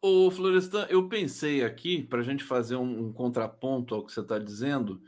Ô, 0.00 0.30
Florestan, 0.30 0.86
eu 0.88 1.08
pensei 1.08 1.64
aqui, 1.64 2.00
para 2.04 2.20
a 2.20 2.22
gente 2.22 2.44
fazer 2.44 2.76
um, 2.76 3.06
um, 3.06 3.12
contraponto 3.12 3.92
ao 3.92 4.06
que 4.06 4.12
você 4.12 4.20
está 4.20 4.38
dizendo, 4.38 5.02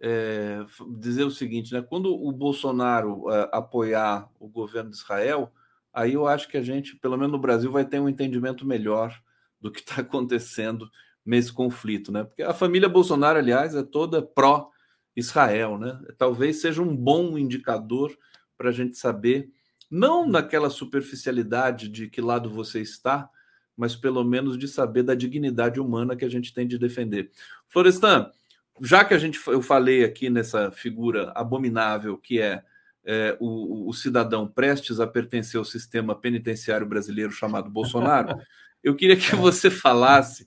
é, 0.00 0.64
dizer 0.96 1.24
o 1.24 1.30
seguinte, 1.30 1.72
né? 1.72 1.82
Quando 1.82 2.14
o 2.14 2.30
Bolsonaro 2.30 3.28
é, 3.30 3.50
apoiar 3.52 4.30
o 4.38 4.48
governo 4.48 4.90
de 4.90 4.96
Israel, 4.96 5.52
aí 5.92 6.14
eu 6.14 6.28
acho 6.28 6.48
que 6.48 6.56
a 6.56 6.62
gente, 6.62 6.94
pelo 6.96 7.16
menos 7.16 7.32
no 7.32 7.38
Brasil, 7.38 7.72
vai 7.72 7.84
ter 7.84 8.00
um 8.00 8.08
entendimento 8.08 8.64
melhor 8.64 9.20
do 9.60 9.72
que 9.72 9.80
está 9.80 9.96
acontecendo 10.02 10.88
nesse 11.26 11.52
conflito, 11.52 12.12
né? 12.12 12.22
Porque 12.22 12.44
a 12.44 12.54
família 12.54 12.88
Bolsonaro, 12.88 13.38
aliás, 13.40 13.74
é 13.74 13.82
toda 13.82 14.22
pró-Israel, 15.18 15.78
né? 15.78 15.98
Talvez 16.16 16.60
seja 16.60 16.80
um 16.80 16.94
bom 16.94 17.36
indicador 17.36 18.16
para 18.56 18.70
a 18.70 18.72
gente 18.72 18.96
saber, 18.96 19.50
não 19.90 20.26
naquela 20.26 20.70
superficialidade 20.70 21.88
de 21.88 22.08
que 22.08 22.20
lado 22.20 22.48
você 22.48 22.80
está, 22.80 23.28
mas 23.76 23.94
pelo 23.94 24.24
menos 24.24 24.58
de 24.58 24.68
saber 24.68 25.02
da 25.02 25.14
dignidade 25.14 25.80
humana 25.80 26.16
que 26.16 26.24
a 26.24 26.28
gente 26.30 26.52
tem 26.52 26.66
de 26.66 26.78
defender. 26.78 27.30
Florestan, 27.68 28.30
já 28.80 29.04
que 29.04 29.14
a 29.14 29.18
gente 29.18 29.40
eu 29.46 29.62
falei 29.62 30.04
aqui 30.04 30.30
nessa 30.30 30.70
figura 30.70 31.32
abominável 31.34 32.16
que 32.16 32.40
é, 32.40 32.62
é 33.04 33.36
o, 33.40 33.88
o, 33.88 33.92
cidadão 33.92 34.46
prestes 34.46 35.00
a 35.00 35.06
pertencer 35.06 35.58
ao 35.58 35.64
sistema 35.64 36.14
penitenciário 36.14 36.86
brasileiro 36.86 37.32
chamado 37.32 37.70
Bolsonaro, 37.70 38.38
eu 38.82 38.94
queria 38.94 39.16
que 39.16 39.34
você 39.34 39.70
falasse 39.70 40.46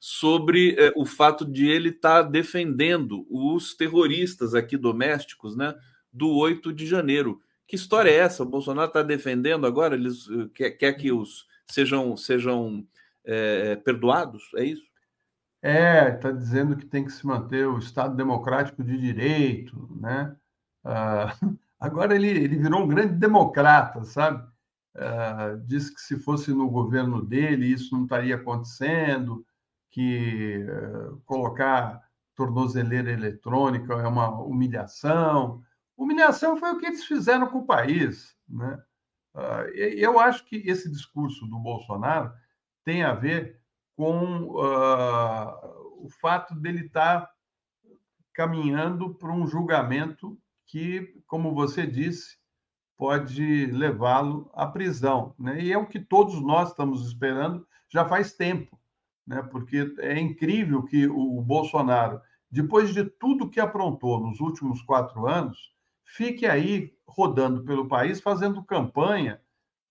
sobre 0.00 0.74
é, 0.78 0.90
o 0.96 1.04
fato 1.04 1.44
de 1.44 1.68
ele 1.68 1.90
estar 1.90 2.24
tá 2.24 2.28
defendendo 2.28 3.26
os 3.28 3.74
terroristas 3.74 4.54
aqui 4.54 4.78
domésticos, 4.78 5.54
né, 5.54 5.74
do 6.10 6.30
8 6.30 6.72
de 6.72 6.86
janeiro. 6.86 7.40
Que 7.68 7.76
história 7.76 8.10
é 8.10 8.16
essa? 8.16 8.42
O 8.42 8.46
Bolsonaro 8.46 8.88
está 8.88 9.02
defendendo 9.02 9.66
agora? 9.66 9.94
Eles 9.94 10.26
eh, 10.28 10.48
quer, 10.54 10.70
quer 10.70 10.92
que 10.94 11.12
os 11.12 11.46
sejam, 11.70 12.16
sejam 12.16 12.84
é, 13.24 13.76
perdoados? 13.76 14.42
É 14.56 14.64
isso? 14.64 14.82
É, 15.62 16.08
está 16.08 16.32
dizendo 16.32 16.76
que 16.76 16.86
tem 16.86 17.04
que 17.04 17.12
se 17.12 17.24
manter 17.26 17.68
o 17.68 17.78
Estado 17.78 18.16
democrático 18.16 18.82
de 18.82 18.98
direito, 18.98 19.88
né? 20.00 20.34
Ah, 20.82 21.36
agora 21.78 22.14
ele, 22.16 22.28
ele 22.28 22.56
virou 22.56 22.82
um 22.82 22.88
grande 22.88 23.12
democrata, 23.14 24.02
sabe? 24.04 24.48
Ah, 24.96 25.56
diz 25.66 25.90
que 25.90 26.00
se 26.00 26.18
fosse 26.18 26.52
no 26.52 26.68
governo 26.68 27.24
dele 27.24 27.66
isso 27.66 27.94
não 27.94 28.04
estaria 28.04 28.34
acontecendo, 28.34 29.44
que 29.90 30.66
ah, 30.68 31.16
colocar 31.24 32.00
tornozeleira 32.34 33.12
eletrônica 33.12 33.92
é 33.94 34.06
uma 34.06 34.30
humilhação. 34.42 35.62
Humilhação 35.96 36.56
foi 36.56 36.72
o 36.72 36.78
que 36.78 36.86
eles 36.86 37.04
fizeram 37.04 37.48
com 37.48 37.58
o 37.58 37.66
país, 37.66 38.36
né? 38.48 38.78
Ah, 39.34 39.64
eu 39.74 40.18
acho 40.18 40.44
que 40.46 40.56
esse 40.56 40.90
discurso 40.90 41.46
do 41.46 41.58
Bolsonaro 41.58 42.32
tem 42.84 43.02
a 43.02 43.14
ver 43.14 43.60
com 43.96 44.44
uh, 44.44 46.04
o 46.04 46.08
fato 46.20 46.54
dele 46.54 46.86
estar 46.86 47.20
tá 47.20 47.30
caminhando 48.32 49.14
para 49.14 49.30
um 49.30 49.46
julgamento 49.46 50.40
que, 50.66 51.22
como 51.26 51.54
você 51.54 51.86
disse, 51.86 52.38
pode 52.96 53.66
levá-lo 53.66 54.50
à 54.54 54.66
prisão. 54.66 55.34
Né? 55.38 55.60
E 55.62 55.72
é 55.72 55.76
o 55.76 55.86
que 55.86 56.00
todos 56.00 56.40
nós 56.40 56.70
estamos 56.70 57.06
esperando 57.06 57.66
já 57.88 58.08
faz 58.08 58.32
tempo, 58.32 58.79
né? 59.30 59.42
porque 59.44 59.94
é 60.00 60.18
incrível 60.18 60.82
que 60.82 61.06
o 61.06 61.40
Bolsonaro, 61.40 62.20
depois 62.50 62.92
de 62.92 63.04
tudo 63.04 63.48
que 63.48 63.60
aprontou 63.60 64.18
nos 64.18 64.40
últimos 64.40 64.82
quatro 64.82 65.24
anos, 65.28 65.72
fique 66.04 66.44
aí 66.46 66.92
rodando 67.06 67.62
pelo 67.62 67.86
país 67.86 68.20
fazendo 68.20 68.64
campanha 68.64 69.40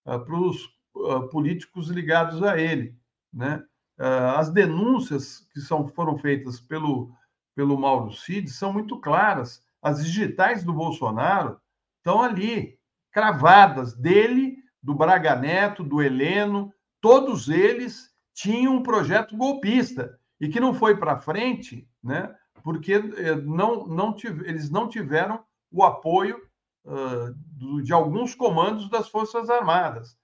uh, 0.05 0.19
para 0.19 0.35
os 0.35 0.65
uh, 0.93 1.29
políticos 1.29 1.87
ligados 1.87 2.43
a 2.43 2.59
ele. 2.59 2.93
Né? 3.31 3.63
Uh, 3.97 4.35
as 4.35 4.49
denúncias 4.49 5.47
que 5.53 5.61
são, 5.61 5.87
foram 5.87 6.17
feitas 6.17 6.59
pelo, 6.59 7.09
pelo 7.55 7.79
Mauro 7.79 8.11
Cid 8.11 8.49
são 8.49 8.73
muito 8.73 8.99
claras. 8.99 9.63
As 9.81 10.03
digitais 10.03 10.65
do 10.65 10.73
Bolsonaro 10.73 11.61
estão 11.99 12.21
ali, 12.21 12.77
cravadas 13.09 13.95
dele, 13.95 14.57
do 14.83 14.93
Braga 14.93 15.33
Neto, 15.33 15.81
do 15.81 16.01
Heleno, 16.01 16.73
todos 16.99 17.47
eles 17.47 18.09
tinham 18.39 18.75
um 18.75 18.83
projeto 18.83 19.35
golpista 19.35 20.17
e 20.39 20.47
que 20.47 20.61
não 20.61 20.73
foi 20.73 20.95
para 20.95 21.19
frente, 21.19 21.85
né? 22.01 22.33
porque 22.63 22.93
eh, 22.93 23.35
não, 23.35 23.85
não 23.85 24.13
tive, 24.13 24.47
eles 24.47 24.69
não 24.69 24.87
tiveram 24.87 25.43
o 25.69 25.83
apoio 25.83 26.41
uh, 26.85 27.33
do, 27.35 27.81
de 27.81 27.91
alguns 27.91 28.33
comandos 28.33 28.89
das 28.89 29.09
Forças 29.09 29.49
Armadas. 29.49 30.17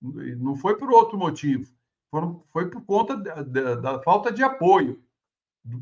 Não 0.00 0.56
foi 0.56 0.76
por 0.76 0.90
outro 0.90 1.16
motivo, 1.16 1.72
foram, 2.10 2.42
foi 2.52 2.68
por 2.68 2.84
conta 2.84 3.16
da, 3.16 3.42
da, 3.42 3.74
da, 3.76 4.02
falta 4.02 4.32
de 4.32 4.42
apoio, 4.42 5.00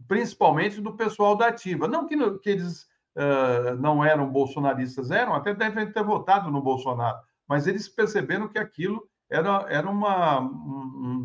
principalmente 0.06 0.82
do 0.82 0.94
pessoal 0.94 1.34
da 1.34 1.48
Ativa. 1.48 1.88
Não 1.88 2.06
que, 2.06 2.16
que 2.40 2.50
eles 2.50 2.82
uh, 3.16 3.74
não 3.80 4.04
eram 4.04 4.30
bolsonaristas, 4.30 5.10
eram, 5.10 5.34
até 5.34 5.54
devem 5.54 5.90
ter 5.90 6.04
votado 6.04 6.50
no 6.50 6.60
Bolsonaro, 6.60 7.18
mas 7.48 7.66
eles 7.66 7.88
perceberam 7.88 8.48
que 8.48 8.58
aquilo 8.58 9.08
era, 9.30 9.64
era 9.68 9.88
uma, 9.88 10.40
um, 10.40 11.19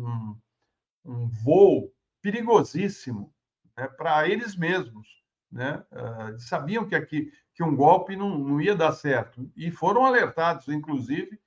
um, 1.06 1.28
voo 1.28 1.92
perigosíssimo 2.20 3.32
né, 3.76 3.86
para 3.88 4.28
eles 4.28 4.56
mesmos. 4.56 5.08
Né? 5.50 5.82
Uh, 5.92 6.38
sabiam 6.38 6.86
que 6.86 6.94
aqui 6.94 7.30
que 7.54 7.62
um 7.64 7.74
golpe 7.74 8.14
não, 8.14 8.38
não 8.38 8.60
ia 8.60 8.76
dar 8.76 8.92
certo. 8.92 9.50
E 9.56 9.70
foram 9.70 10.04
alertados, 10.04 10.68
inclusive, 10.68 11.40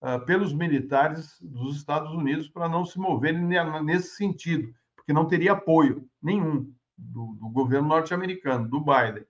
uh, 0.00 0.24
pelos 0.24 0.52
militares 0.52 1.36
dos 1.40 1.76
Estados 1.76 2.12
Unidos 2.12 2.48
para 2.48 2.68
não 2.68 2.84
se 2.84 2.98
moverem 3.00 3.42
nesse 3.82 4.16
sentido, 4.16 4.72
porque 4.94 5.12
não 5.12 5.26
teria 5.26 5.52
apoio 5.52 6.08
nenhum 6.22 6.72
do, 6.96 7.36
do 7.40 7.48
governo 7.48 7.88
norte-americano, 7.88 8.68
do 8.68 8.80
Biden. 8.80 9.26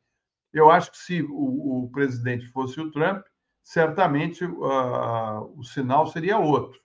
Eu 0.52 0.70
acho 0.70 0.90
que 0.90 0.98
se 0.98 1.22
o, 1.22 1.84
o 1.84 1.90
presidente 1.90 2.46
fosse 2.48 2.78
o 2.80 2.90
Trump, 2.90 3.24
certamente 3.62 4.44
uh, 4.44 5.58
o 5.58 5.64
sinal 5.64 6.06
seria 6.06 6.38
outro. 6.38 6.78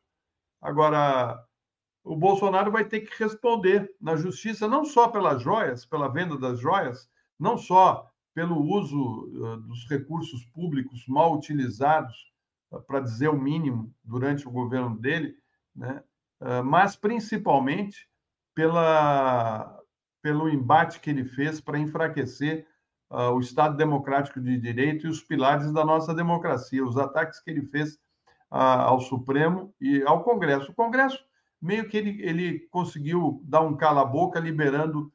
Agora, 0.61 1.43
o 2.03 2.15
Bolsonaro 2.15 2.71
vai 2.71 2.85
ter 2.85 3.01
que 3.01 3.23
responder 3.23 3.93
na 3.99 4.15
justiça, 4.15 4.67
não 4.67 4.83
só 4.83 5.07
pelas 5.07 5.41
joias, 5.41 5.85
pela 5.85 6.07
venda 6.07 6.37
das 6.37 6.59
joias, 6.59 7.09
não 7.39 7.57
só 7.57 8.07
pelo 8.33 8.61
uso 8.61 9.59
dos 9.67 9.87
recursos 9.89 10.45
públicos 10.45 11.05
mal 11.07 11.35
utilizados, 11.35 12.31
para 12.87 13.01
dizer 13.01 13.27
o 13.27 13.39
mínimo, 13.39 13.93
durante 14.03 14.47
o 14.47 14.51
governo 14.51 14.97
dele, 14.97 15.35
né? 15.75 16.01
mas 16.63 16.95
principalmente 16.95 18.07
pela, 18.55 19.79
pelo 20.21 20.49
embate 20.49 20.99
que 20.99 21.09
ele 21.09 21.25
fez 21.25 21.59
para 21.59 21.77
enfraquecer 21.77 22.65
o 23.09 23.39
Estado 23.41 23.75
Democrático 23.75 24.39
de 24.39 24.57
Direito 24.57 25.05
e 25.05 25.09
os 25.09 25.21
pilares 25.21 25.71
da 25.73 25.83
nossa 25.83 26.13
democracia, 26.13 26.83
os 26.83 26.97
ataques 26.97 27.41
que 27.41 27.51
ele 27.51 27.63
fez 27.63 27.99
ao 28.49 29.01
Supremo 29.01 29.73
e 29.79 30.01
ao 30.03 30.23
Congresso. 30.23 30.71
O 30.71 30.75
Congresso, 30.75 31.21
meio 31.61 31.87
que 31.87 31.95
ele, 31.97 32.21
ele 32.21 32.59
conseguiu 32.71 33.41
dar 33.45 33.61
um 33.61 33.75
cala-boca 33.75 34.39
liberando 34.39 35.11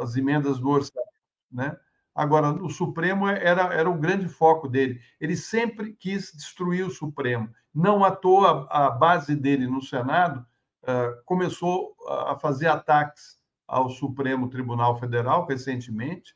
as 0.00 0.16
emendas 0.16 0.58
do 0.58 0.68
orçamento 0.68 1.08
né? 1.50 1.76
Agora, 2.14 2.50
o 2.50 2.68
Supremo 2.68 3.28
era, 3.28 3.72
era 3.72 3.88
o 3.88 3.98
grande 3.98 4.28
foco 4.28 4.68
dele. 4.68 5.00
Ele 5.20 5.36
sempre 5.36 5.92
quis 5.92 6.32
destruir 6.32 6.84
o 6.84 6.90
Supremo. 6.90 7.48
Não 7.72 8.04
à 8.04 8.10
toa, 8.10 8.66
a 8.70 8.90
base 8.90 9.36
dele 9.36 9.68
no 9.68 9.80
Senado 9.80 10.44
uh, 10.82 11.22
começou 11.24 11.94
a 12.08 12.36
fazer 12.36 12.66
ataques 12.66 13.38
ao 13.68 13.88
Supremo 13.88 14.48
Tribunal 14.48 14.98
Federal 14.98 15.46
recentemente, 15.46 16.34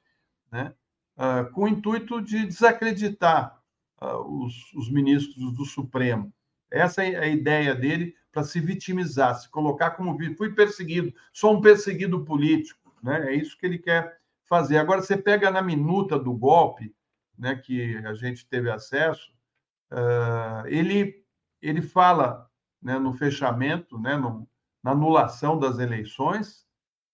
né? 0.51 0.73
Uh, 1.17 1.51
com 1.53 1.65
o 1.65 1.69
intuito 1.69 2.23
de 2.23 2.47
desacreditar 2.47 3.61
uh, 4.01 4.45
os, 4.45 4.73
os, 4.75 4.91
ministros 4.91 5.53
do 5.53 5.65
Supremo. 5.65 6.33
Essa 6.71 7.05
é 7.05 7.19
a 7.19 7.27
ideia 7.27 7.75
dele 7.75 8.15
para 8.33 8.43
se 8.43 8.59
vitimizar, 8.59 9.39
se 9.39 9.49
colocar 9.51 9.91
como 9.91 10.17
fui 10.37 10.55
perseguido, 10.55 11.13
sou 11.33 11.55
um 11.55 11.61
perseguido 11.61 12.25
político. 12.25 12.93
Né? 13.03 13.33
É 13.33 13.35
isso 13.35 13.57
que 13.59 13.67
ele 13.67 13.79
quer 13.79 14.19
fazer. 14.45 14.79
Agora, 14.79 15.03
você 15.03 15.17
pega 15.17 15.51
na 15.51 15.61
minuta 15.61 16.19
do 16.19 16.33
golpe, 16.33 16.95
né, 17.39 17.57
que 17.57 17.97
a 17.99 18.15
gente 18.15 18.47
teve 18.47 18.71
acesso, 18.71 19.33
uh, 19.91 20.67
ele, 20.67 21.25
ele 21.61 21.83
fala 21.83 22.49
né, 22.81 22.99
no 22.99 23.13
fechamento, 23.13 23.99
né, 23.99 24.17
no, 24.17 24.49
na 24.83 24.93
anulação 24.93 25.59
das 25.59 25.79
eleições, 25.79 26.67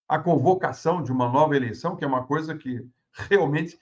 a 0.08 0.18
convocação 0.18 1.02
de 1.02 1.12
uma 1.12 1.28
nova 1.28 1.54
eleição, 1.54 1.94
que 1.94 2.04
é 2.04 2.08
uma 2.08 2.24
coisa 2.24 2.56
que 2.56 2.84
realmente, 3.12 3.78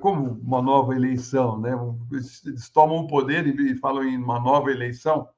como 0.00 0.32
uma 0.32 0.60
nova 0.60 0.94
eleição, 0.94 1.58
né, 1.58 1.72
eles 2.12 2.68
tomam 2.70 2.98
o 2.98 3.06
poder 3.06 3.46
e, 3.46 3.76
falam 3.76 4.04
em 4.04 4.16
uma 4.16 4.38
nova 4.40 4.70
eleição, 4.70 5.28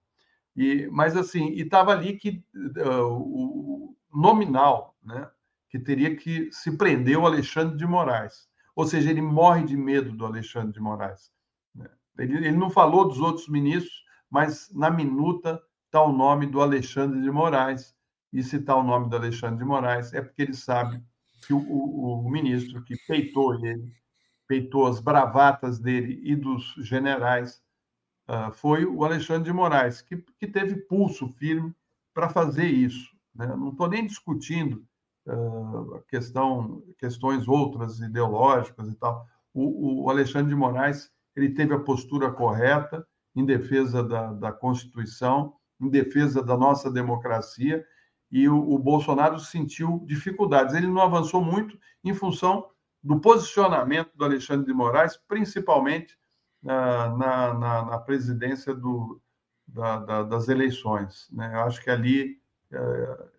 e, 0.56 0.88
mas 0.90 1.16
assim, 1.16 1.50
e 1.50 1.62
estava 1.62 1.92
ali 1.92 2.16
que 2.16 2.44
uh, 2.56 3.06
o 3.08 3.96
nominal, 4.12 4.96
né, 5.02 5.30
que 5.68 5.78
teria 5.78 6.14
que 6.14 6.50
se 6.52 6.76
prender 6.76 7.18
o 7.18 7.26
Alexandre 7.26 7.76
de 7.76 7.86
Moraes. 7.86 8.48
Ou 8.76 8.86
seja, 8.86 9.10
ele 9.10 9.22
morre 9.22 9.64
de 9.64 9.76
medo 9.76 10.12
do 10.12 10.26
Alexandre 10.26 10.72
de 10.72 10.80
Moraes. 10.80 11.30
Né? 11.74 11.88
Ele, 12.18 12.36
ele 12.36 12.56
não 12.56 12.70
falou 12.70 13.08
dos 13.08 13.20
outros 13.20 13.48
ministros, 13.48 14.02
mas 14.30 14.70
na 14.74 14.90
minuta 14.90 15.62
citar 15.92 16.06
o 16.06 16.12
nome 16.12 16.46
do 16.46 16.62
Alexandre 16.62 17.20
de 17.20 17.30
Moraes. 17.30 17.94
E 18.32 18.42
citar 18.42 18.78
o 18.78 18.82
nome 18.82 19.10
do 19.10 19.16
Alexandre 19.16 19.58
de 19.58 19.64
Moraes 19.64 20.14
é 20.14 20.22
porque 20.22 20.40
ele 20.40 20.54
sabe 20.54 21.02
que 21.46 21.52
o, 21.52 21.58
o, 21.58 22.26
o 22.26 22.30
ministro 22.30 22.82
que 22.82 22.96
peitou 23.06 23.54
ele, 23.54 23.92
peitou 24.48 24.86
as 24.86 25.00
bravatas 25.00 25.78
dele 25.78 26.18
e 26.24 26.34
dos 26.34 26.74
generais, 26.78 27.62
uh, 28.28 28.52
foi 28.52 28.84
o 28.84 29.04
Alexandre 29.04 29.44
de 29.44 29.52
Moraes, 29.52 30.00
que, 30.00 30.16
que 30.38 30.46
teve 30.46 30.76
pulso 30.76 31.28
firme 31.28 31.74
para 32.14 32.28
fazer 32.28 32.66
isso. 32.66 33.10
Né? 33.34 33.46
Não 33.46 33.70
estou 33.70 33.88
nem 33.88 34.06
discutindo 34.06 34.84
uh, 35.26 36.02
questão, 36.08 36.82
questões 36.98 37.48
outras 37.48 38.00
ideológicas 38.00 38.88
e 38.88 38.94
tal. 38.94 39.26
O, 39.54 40.04
o, 40.04 40.10
Alexandre 40.10 40.48
de 40.48 40.54
Moraes 40.54 41.10
ele 41.34 41.50
teve 41.50 41.74
a 41.74 41.80
postura 41.80 42.30
correta 42.30 43.06
em 43.34 43.44
defesa 43.44 44.02
da, 44.02 44.32
da 44.32 44.52
Constituição, 44.52 45.54
em 45.80 45.88
defesa 45.88 46.42
da 46.42 46.56
nossa 46.56 46.90
democracia, 46.90 47.84
e 48.30 48.48
o, 48.48 48.56
o 48.56 48.78
Bolsonaro 48.78 49.38
sentiu 49.38 50.02
dificuldades. 50.06 50.74
Ele 50.74 50.86
não 50.86 51.02
avançou 51.02 51.42
muito 51.42 51.78
em 52.04 52.14
função 52.14 52.68
do 53.02 53.20
posicionamento 53.20 54.10
do 54.14 54.24
Alexandre 54.24 54.66
de 54.66 54.72
Moraes, 54.72 55.18
principalmente 55.28 56.16
na, 56.62 57.08
na, 57.16 57.84
na, 57.84 57.98
presidência 57.98 58.74
do, 58.74 59.20
da, 59.66 59.98
da, 59.98 60.22
das 60.22 60.48
eleições. 60.48 61.28
Né? 61.32 61.50
Eu 61.54 61.60
acho 61.60 61.82
que 61.82 61.90
ali 61.90 62.38
uh, 62.72 63.32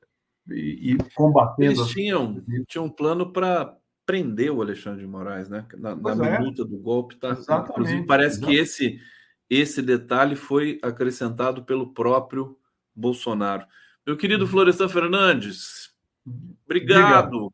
e, 0.50 0.92
e 0.94 0.98
combatendo. 1.16 1.82
Eles 1.82 1.88
tinham, 1.88 2.44
tinham 2.68 2.86
um 2.86 2.90
plano 2.90 3.32
para 3.32 3.78
prender 4.06 4.52
o 4.52 4.62
Alexandre 4.62 5.02
de 5.02 5.08
Moraes, 5.08 5.50
né? 5.50 5.66
Na, 5.78 5.96
na 5.96 6.28
é. 6.28 6.40
minuta 6.40 6.66
do 6.66 6.78
golpe, 6.78 7.16
tá? 7.16 7.32
Inclusive, 7.70 8.06
parece 8.06 8.38
Exatamente. 8.38 8.58
que 8.58 8.62
esse, 8.62 9.00
esse 9.50 9.82
detalhe 9.82 10.36
foi 10.36 10.80
acrescentado 10.84 11.64
pelo 11.64 11.94
próprio 11.94 12.58
Bolsonaro. 12.94 13.66
Meu 14.06 14.18
querido 14.18 14.44
uhum. 14.44 14.50
Florestan 14.50 14.90
Fernandes, 14.90 15.94
obrigado, 16.66 17.54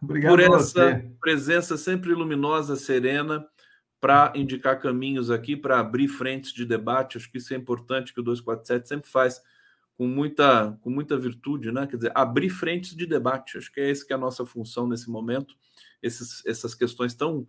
obrigado 0.00 0.30
por 0.30 0.40
essa 0.40 1.04
presença 1.20 1.76
sempre 1.76 2.14
luminosa, 2.14 2.76
serena, 2.76 3.44
para 4.02 4.32
indicar 4.34 4.80
caminhos 4.80 5.30
aqui, 5.30 5.56
para 5.56 5.78
abrir 5.78 6.08
frentes 6.08 6.52
de 6.52 6.66
debate. 6.66 7.16
Acho 7.16 7.30
que 7.30 7.38
isso 7.38 7.54
é 7.54 7.56
importante 7.56 8.12
que 8.12 8.18
o 8.18 8.22
247 8.24 8.88
sempre 8.88 9.08
faz 9.08 9.40
com 9.96 10.08
muita, 10.08 10.76
com 10.80 10.90
muita 10.90 11.16
virtude, 11.16 11.70
né? 11.70 11.86
Quer 11.86 11.98
dizer, 11.98 12.12
abrir 12.12 12.50
frentes 12.50 12.96
de 12.96 13.06
debate. 13.06 13.58
Acho 13.58 13.72
que 13.72 13.80
é 13.80 13.88
esse 13.88 14.04
que 14.04 14.12
é 14.12 14.16
a 14.16 14.18
nossa 14.18 14.44
função 14.44 14.88
nesse 14.88 15.08
momento. 15.08 15.54
Esses, 16.02 16.44
essas 16.44 16.74
questões 16.74 17.14
tão 17.14 17.46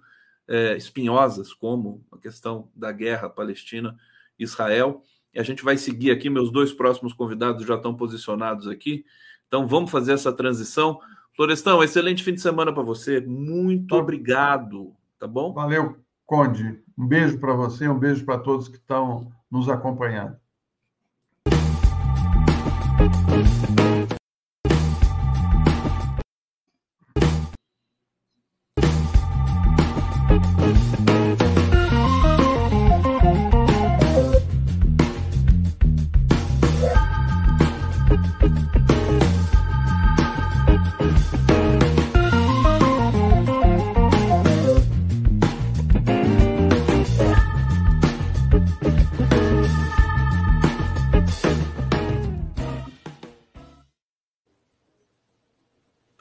é, 0.48 0.78
espinhosas 0.78 1.52
como 1.56 2.06
a 2.12 2.20
questão 2.20 2.70
da 2.76 2.92
guerra 2.92 3.32
Palestina-Israel. 3.32 5.02
E 5.34 5.40
a 5.40 5.44
gente 5.44 5.64
vai 5.64 5.76
seguir 5.76 6.12
aqui. 6.12 6.30
Meus 6.30 6.52
dois 6.52 6.72
próximos 6.72 7.14
convidados 7.14 7.66
já 7.66 7.78
estão 7.78 7.96
posicionados 7.96 8.68
aqui. 8.68 9.04
Então 9.48 9.66
vamos 9.66 9.90
fazer 9.90 10.14
essa 10.14 10.32
transição. 10.32 11.00
Florestão, 11.36 11.84
excelente 11.84 12.24
fim 12.24 12.36
de 12.36 12.42
semana 12.42 12.72
para 12.72 12.84
você. 12.84 13.22
Muito 13.22 13.96
obrigado. 13.96 14.96
Tá 15.18 15.26
bom? 15.26 15.52
Valeu, 15.52 16.03
Conde. 16.26 16.82
Um 16.98 17.08
beijo 17.08 17.40
para 17.40 17.54
você, 17.54 17.88
um 17.88 17.98
beijo 17.98 18.26
para 18.26 18.40
todos 18.40 18.68
que 18.68 18.78
estão 18.78 19.32
nos 19.50 19.70
acompanhando. 19.70 20.38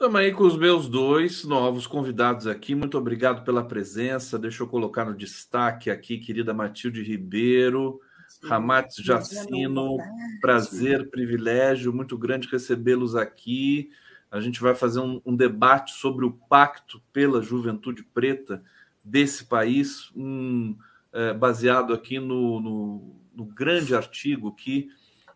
Estamos 0.03 0.19
aí 0.19 0.33
com 0.33 0.43
os 0.43 0.57
meus 0.57 0.89
dois 0.89 1.45
novos 1.45 1.87
convidados 1.87 2.45
aqui. 2.45 2.75
Muito 2.75 2.97
obrigado 2.97 3.45
pela 3.45 3.63
presença. 3.63 4.37
Deixa 4.37 4.61
eu 4.61 4.67
colocar 4.67 5.05
no 5.05 5.15
destaque 5.15 5.89
aqui, 5.89 6.17
querida 6.17 6.53
Matilde 6.53 7.01
Ribeiro, 7.01 8.01
Ramatz 8.43 8.97
Jacino. 8.97 9.95
Prazer, 10.41 11.09
privilégio 11.09 11.93
muito 11.93 12.17
grande 12.17 12.49
recebê-los 12.49 13.15
aqui. 13.15 13.91
A 14.29 14.41
gente 14.41 14.59
vai 14.59 14.75
fazer 14.75 14.99
um, 14.99 15.21
um, 15.25 15.33
debate 15.37 15.93
sobre 15.93 16.25
o 16.25 16.31
pacto 16.31 17.01
pela 17.13 17.41
juventude 17.41 18.03
preta 18.03 18.61
desse 19.05 19.45
país, 19.45 20.11
um, 20.13 20.75
é, 21.13 21.33
baseado 21.33 21.93
aqui 21.93 22.19
no, 22.19 22.59
no, 22.59 23.15
no, 23.33 23.45
grande 23.45 23.95
artigo 23.95 24.53
que 24.53 24.89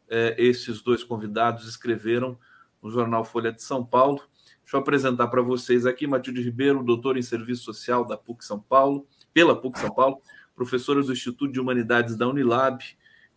é, 0.10 0.36
esses 0.38 0.82
dois 0.82 1.06
convidados 1.06 1.66
escreveram 1.70 2.38
no 2.84 2.92
jornal 2.92 3.24
Folha 3.24 3.54
de 3.54 3.64
São 3.64 3.82
Paulo 3.86 4.22
Deixa 4.68 4.76
eu 4.76 4.82
apresentar 4.82 5.30
para 5.30 5.42
vocês 5.42 5.86
aqui 5.86 6.06
Matilde 6.06 6.42
Ribeiro, 6.42 6.84
doutor 6.84 7.16
em 7.16 7.22
Serviço 7.22 7.64
Social 7.64 8.04
da 8.04 8.18
PUC 8.18 8.44
São 8.44 8.60
Paulo, 8.60 9.08
pela 9.34 9.56
PUC 9.56 9.80
São 9.80 9.90
Paulo, 9.90 10.22
professora 10.54 11.02
do 11.02 11.14
Instituto 11.14 11.54
de 11.54 11.58
Humanidades 11.58 12.18
da 12.18 12.28
Unilab, 12.28 12.84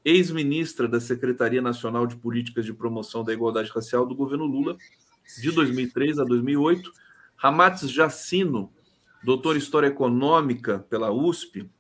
ex-ministra 0.05 0.89
da 0.89 0.99
Secretaria 0.99 1.63
Nacional 1.63 2.05
de 2.05 2.17
Políticas 2.17 2.67
de 2.67 2.75
Promoção 2.75 3.23
da 3.23 3.33
Igualdade 3.33 3.71
Racial 3.71 4.05
do 4.05 4.17
governo 4.17 4.45
Lula, 4.45 4.77
de 5.41 5.53
2003 5.53 6.19
a 6.19 6.25
2008. 6.25 6.91
Ramatz 7.37 7.89
Jacino, 7.89 8.73
doutor 9.23 9.55
em 9.55 9.61
História 9.61 9.87
Econômica 9.87 10.85
pela 10.91 11.13
USP, 11.13 11.71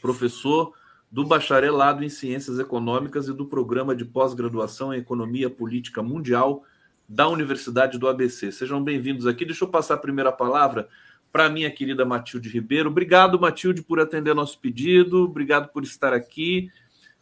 professor 0.00 0.72
do 1.10 1.26
bacharelado 1.26 2.04
em 2.04 2.08
Ciências 2.08 2.60
Econômicas 2.60 3.26
e 3.26 3.32
do 3.32 3.46
Programa 3.46 3.96
de 3.96 4.04
Pós-Graduação 4.04 4.94
em 4.94 4.98
Economia 4.98 5.50
Política 5.50 6.04
Mundial 6.04 6.62
da 7.08 7.28
Universidade 7.28 7.98
do 7.98 8.08
ABC. 8.08 8.50
Sejam 8.50 8.82
bem-vindos 8.82 9.26
aqui. 9.26 9.44
Deixa 9.44 9.64
eu 9.64 9.68
passar 9.68 9.94
a 9.94 9.98
primeira 9.98 10.32
palavra 10.32 10.88
para 11.30 11.48
minha 11.48 11.70
querida 11.70 12.04
Matilde 12.04 12.48
Ribeiro. 12.48 12.90
Obrigado, 12.90 13.38
Matilde, 13.38 13.82
por 13.82 14.00
atender 14.00 14.34
nosso 14.34 14.58
pedido. 14.58 15.24
Obrigado 15.24 15.68
por 15.68 15.84
estar 15.84 16.12
aqui. 16.12 16.70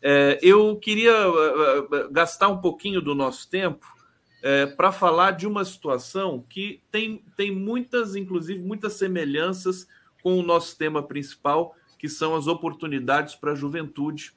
É, 0.01 0.39
eu 0.43 0.77
queria 0.77 1.13
é, 1.13 1.97
é, 1.97 2.09
gastar 2.11 2.49
um 2.49 2.61
pouquinho 2.61 3.01
do 3.01 3.15
nosso 3.15 3.49
tempo 3.49 3.87
é, 4.43 4.67
para 4.67 4.93
falar 4.93 5.33
de 5.33 5.47
uma 5.47 5.65
situação 5.65 6.45
que 6.49 6.81
tem, 6.91 7.25
tem 7.37 7.51
muitas, 7.51 8.15
inclusive, 8.15 8.61
muitas 8.61 8.95
semelhanças 8.95 9.87
com 10.23 10.39
o 10.39 10.43
nosso 10.43 10.77
tema 10.77 11.03
principal, 11.03 11.75
que 11.99 12.09
são 12.09 12.35
as 12.35 12.47
oportunidades 12.47 13.35
para 13.35 13.53
a 13.53 13.57
juventude 13.57 14.33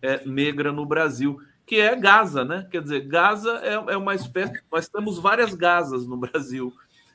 é, 0.00 0.24
negra 0.26 0.72
no 0.72 0.84
Brasil 0.84 1.40
que 1.66 1.80
é 1.80 1.94
Gaza, 1.96 2.44
né? 2.44 2.66
Quer 2.70 2.82
dizer, 2.82 3.00
Gaza 3.06 3.60
é, 3.62 3.74
é 3.74 3.96
uma 3.96 4.14
espécie. 4.14 4.60
Nós 4.70 4.88
temos 4.88 5.18
várias 5.18 5.54
Gazas 5.54 6.06
no 6.06 6.16
Brasil 6.18 6.72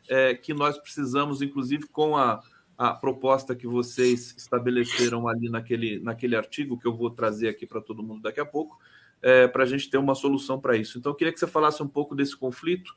é, 0.09 0.33
que 0.33 0.53
nós 0.53 0.77
precisamos, 0.77 1.41
inclusive, 1.41 1.87
com 1.87 2.15
a, 2.15 2.41
a 2.77 2.93
proposta 2.93 3.55
que 3.55 3.67
vocês 3.67 4.33
estabeleceram 4.37 5.27
ali 5.27 5.49
naquele, 5.49 5.99
naquele 5.99 6.35
artigo, 6.35 6.77
que 6.77 6.87
eu 6.87 6.95
vou 6.95 7.09
trazer 7.09 7.49
aqui 7.49 7.65
para 7.65 7.81
todo 7.81 8.03
mundo 8.03 8.21
daqui 8.21 8.39
a 8.39 8.45
pouco, 8.45 8.77
é, 9.21 9.47
para 9.47 9.63
a 9.63 9.65
gente 9.65 9.89
ter 9.89 9.97
uma 9.97 10.15
solução 10.15 10.59
para 10.59 10.77
isso. 10.77 10.97
Então, 10.97 11.11
eu 11.11 11.15
queria 11.15 11.33
que 11.33 11.39
você 11.39 11.47
falasse 11.47 11.81
um 11.83 11.87
pouco 11.87 12.15
desse 12.15 12.35
conflito 12.35 12.95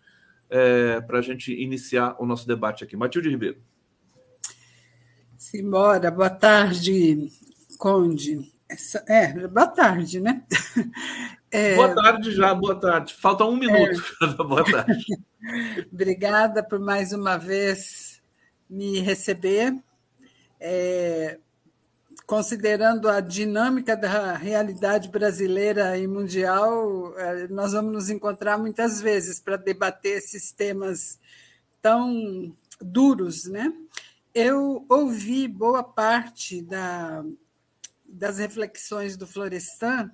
é, 0.49 1.01
para 1.01 1.19
a 1.19 1.23
gente 1.23 1.53
iniciar 1.53 2.17
o 2.19 2.27
nosso 2.27 2.47
debate 2.47 2.85
aqui. 2.85 2.97
Matilde 2.97 3.29
Ribeiro. 3.29 3.59
Simbora, 5.37 6.11
boa 6.11 6.29
tarde, 6.29 7.31
Conde. 7.79 8.53
É, 9.09 9.49
boa 9.49 9.67
tarde, 9.67 10.21
né? 10.21 10.45
É... 11.51 11.75
Boa 11.75 11.95
tarde 11.95 12.31
já, 12.33 12.55
boa 12.55 12.79
tarde. 12.79 13.15
Falta 13.15 13.45
um 13.45 13.57
minuto 13.57 14.03
é... 14.23 14.27
boa 14.45 14.65
tarde. 14.65 15.05
Obrigada 15.93 16.63
por 16.63 16.79
mais 16.79 17.13
uma 17.13 17.37
vez 17.37 18.23
me 18.69 19.01
receber. 19.01 19.77
É... 20.61 21.39
Considerando 22.25 23.09
a 23.09 23.21
dinâmica 23.21 23.97
da 23.97 24.35
realidade 24.35 25.09
brasileira 25.09 25.99
e 25.99 26.07
mundial, 26.07 27.13
é, 27.19 27.49
nós 27.49 27.73
vamos 27.73 27.93
nos 27.93 28.09
encontrar 28.09 28.57
muitas 28.57 29.01
vezes 29.01 29.41
para 29.41 29.57
debater 29.57 30.19
esses 30.19 30.53
temas 30.53 31.19
tão 31.83 32.55
duros, 32.81 33.47
né? 33.47 33.73
Eu 34.33 34.87
ouvi 34.89 35.49
boa 35.49 35.83
parte 35.83 36.63
da, 36.63 37.25
das 38.09 38.39
reflexões 38.39 39.17
do 39.17 39.27
Florestan 39.27 40.09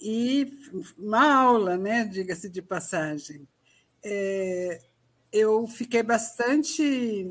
e 0.00 0.50
uma 0.98 1.32
aula, 1.32 1.76
né, 1.76 2.04
diga-se 2.04 2.48
de 2.48 2.62
passagem. 2.62 3.46
É, 4.02 4.80
eu 5.32 5.66
fiquei 5.66 6.02
bastante 6.02 7.30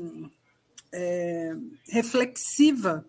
é, 0.92 1.52
reflexiva 1.88 3.04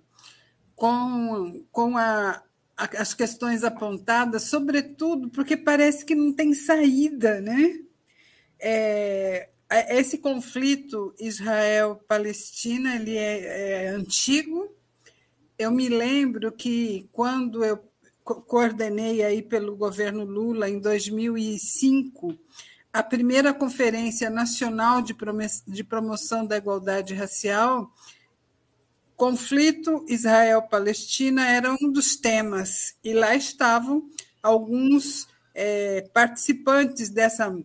com, 0.75 1.63
com 1.71 1.97
a, 1.97 2.41
as 2.77 3.13
questões 3.13 3.63
apontadas, 3.63 4.43
sobretudo 4.43 5.29
porque 5.29 5.55
parece 5.55 6.03
que 6.03 6.15
não 6.15 6.33
tem 6.33 6.53
saída, 6.53 7.39
né? 7.39 7.79
É, 8.59 9.49
esse 9.89 10.17
conflito 10.17 11.13
Israel-Palestina 11.19 12.95
ele 12.95 13.15
é, 13.15 13.85
é, 13.85 13.87
antigo. 13.89 14.75
Eu 15.57 15.71
me 15.71 15.87
lembro 15.87 16.51
que 16.51 17.07
quando 17.11 17.63
eu 17.63 17.90
coordenei 18.23 19.23
aí 19.23 19.41
pelo 19.41 19.75
governo 19.75 20.23
Lula 20.23 20.69
em 20.69 20.79
2005 20.79 22.37
a 22.93 23.01
primeira 23.01 23.53
conferência 23.53 24.29
nacional 24.29 25.01
de, 25.01 25.15
de 25.67 25.83
promoção 25.83 26.45
da 26.45 26.57
igualdade 26.57 27.13
racial, 27.13 27.89
conflito 29.15 30.05
Israel-Palestina 30.09 31.47
era 31.47 31.71
um 31.71 31.91
dos 31.91 32.17
temas 32.17 32.95
e 33.03 33.13
lá 33.13 33.33
estavam 33.33 34.09
alguns 34.43 35.27
é, 35.53 36.01
participantes 36.13 37.09
dessa 37.09 37.55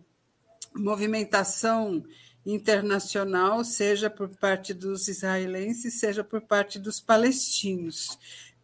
movimentação 0.73 2.03
internacional, 2.45 3.65
seja 3.65 4.09
por 4.09 4.29
parte 4.29 4.73
dos 4.73 5.09
israelenses, 5.09 5.99
seja 5.99 6.23
por 6.23 6.39
parte 6.39 6.79
dos 6.79 7.01
palestinos, 7.01 8.17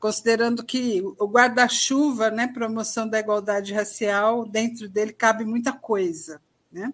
considerando 0.04 0.66
que 0.66 1.02
o 1.18 1.26
guarda-chuva, 1.26 2.30
né, 2.30 2.46
promoção 2.46 3.08
da 3.08 3.22
igualdade 3.22 3.74
racial, 3.74 4.46
dentro 4.46 4.90
dele 4.90 5.14
cabe 5.14 5.46
muita 5.46 5.72
coisa, 5.72 6.42
né? 6.70 6.92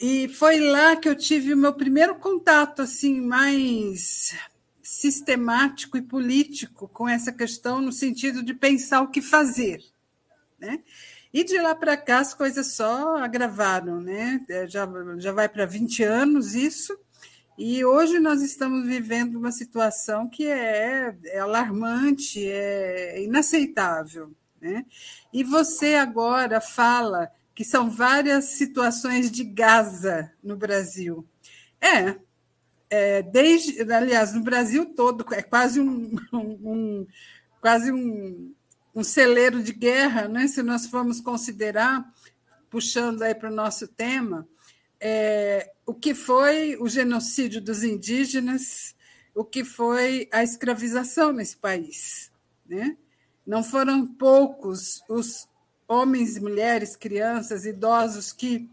E 0.00 0.26
foi 0.28 0.58
lá 0.58 0.96
que 0.96 1.10
eu 1.10 1.14
tive 1.14 1.52
o 1.52 1.58
meu 1.58 1.74
primeiro 1.74 2.14
contato 2.14 2.80
assim 2.80 3.20
mais 3.20 4.34
sistemático 4.82 5.98
e 5.98 6.00
político 6.00 6.88
com 6.88 7.06
essa 7.06 7.30
questão 7.30 7.82
no 7.82 7.92
sentido 7.92 8.42
de 8.42 8.54
pensar 8.54 9.02
o 9.02 9.10
que 9.10 9.20
fazer, 9.20 9.84
né? 10.58 10.80
E 11.34 11.44
de 11.44 11.58
lá 11.58 11.74
para 11.74 11.98
cá 11.98 12.20
as 12.20 12.32
coisas 12.32 12.68
só 12.68 13.18
agravaram, 13.18 14.00
né? 14.00 14.42
É, 14.48 14.66
já, 14.66 14.88
já 15.18 15.32
vai 15.32 15.50
para 15.50 15.66
20 15.66 16.02
anos 16.02 16.54
isso, 16.54 16.98
e 17.58 17.84
hoje 17.84 18.18
nós 18.18 18.42
estamos 18.42 18.86
vivendo 18.86 19.36
uma 19.36 19.50
situação 19.50 20.28
que 20.28 20.46
é, 20.46 21.16
é 21.24 21.38
alarmante, 21.38 22.46
é 22.46 23.22
inaceitável. 23.22 24.30
Né? 24.60 24.84
E 25.32 25.42
você 25.42 25.94
agora 25.94 26.60
fala 26.60 27.30
que 27.54 27.64
são 27.64 27.88
várias 27.88 28.44
situações 28.56 29.30
de 29.30 29.42
Gaza 29.42 30.30
no 30.42 30.56
Brasil. 30.56 31.26
É, 31.80 32.16
é 32.90 33.22
desde, 33.22 33.80
aliás, 33.90 34.34
no 34.34 34.42
Brasil 34.42 34.92
todo, 34.94 35.24
é 35.32 35.42
quase 35.42 35.80
um, 35.80 36.14
um 36.32 37.06
quase 37.60 37.90
um, 37.90 38.54
um 38.94 39.02
celeiro 39.02 39.62
de 39.62 39.72
guerra, 39.72 40.28
né? 40.28 40.46
se 40.46 40.62
nós 40.62 40.86
formos 40.86 41.20
considerar, 41.20 42.04
puxando 42.70 43.22
aí 43.22 43.34
para 43.34 43.50
o 43.50 43.54
nosso 43.54 43.88
tema, 43.88 44.46
é, 45.00 45.72
o 45.84 45.94
que 45.94 46.14
foi 46.14 46.76
o 46.80 46.88
genocídio 46.88 47.60
dos 47.60 47.82
indígenas, 47.82 48.94
o 49.34 49.44
que 49.44 49.64
foi 49.64 50.28
a 50.32 50.42
escravização 50.42 51.32
nesse 51.32 51.56
país. 51.56 52.30
Né? 52.66 52.96
Não 53.46 53.62
foram 53.62 54.06
poucos 54.06 55.02
os 55.08 55.46
homens, 55.86 56.38
mulheres, 56.38 56.96
crianças, 56.96 57.64
idosos 57.64 58.32
que 58.32 58.68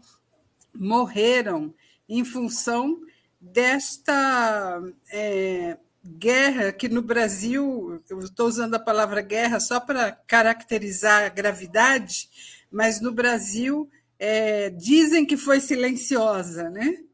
morreram 0.74 1.72
em 2.08 2.24
função 2.24 3.00
desta 3.40 4.82
é, 5.12 5.76
guerra 6.04 6.72
que 6.72 6.88
no 6.88 7.00
Brasil, 7.00 8.02
eu 8.08 8.18
estou 8.20 8.48
usando 8.48 8.74
a 8.74 8.80
palavra 8.80 9.22
guerra 9.22 9.60
só 9.60 9.78
para 9.78 10.12
caracterizar 10.12 11.24
a 11.24 11.28
gravidade, 11.28 12.28
mas 12.70 13.00
no 13.00 13.12
Brasil 13.12 13.88
é, 14.18 14.70
dizem 14.70 15.26
que 15.26 15.36
foi 15.36 15.60
silenciosa, 15.60 16.70
né? 16.70 17.04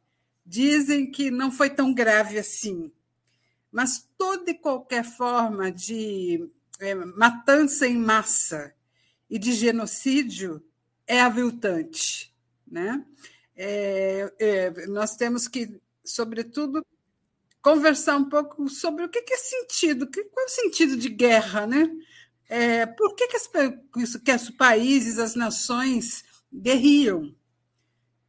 Dizem 0.44 1.10
que 1.10 1.30
não 1.30 1.50
foi 1.50 1.70
tão 1.70 1.94
grave 1.94 2.38
assim. 2.38 2.90
Mas 3.70 4.06
toda 4.18 4.50
e 4.50 4.54
qualquer 4.54 5.04
forma 5.04 5.70
de 5.70 6.48
é, 6.80 6.94
matança 6.94 7.86
em 7.86 7.96
massa 7.96 8.74
e 9.28 9.38
de 9.38 9.52
genocídio 9.52 10.62
é 11.06 11.20
aviltante, 11.20 12.34
né? 12.66 13.04
É, 13.56 14.32
é, 14.38 14.86
nós 14.86 15.16
temos 15.16 15.46
que, 15.46 15.80
sobretudo, 16.04 16.84
conversar 17.62 18.16
um 18.16 18.28
pouco 18.28 18.68
sobre 18.68 19.04
o 19.04 19.08
que 19.08 19.18
é 19.18 19.36
sentido, 19.36 20.08
qual 20.10 20.46
é 20.46 20.48
o 20.48 20.48
sentido 20.48 20.96
de 20.96 21.08
guerra, 21.08 21.66
né? 21.66 21.90
É, 22.48 22.86
por 22.86 23.14
que, 23.14 23.28
que, 23.28 23.36
as, 23.36 23.46
que 24.18 24.32
os 24.32 24.50
países, 24.50 25.18
as 25.18 25.36
nações 25.36 26.24
guerriam? 26.52 27.34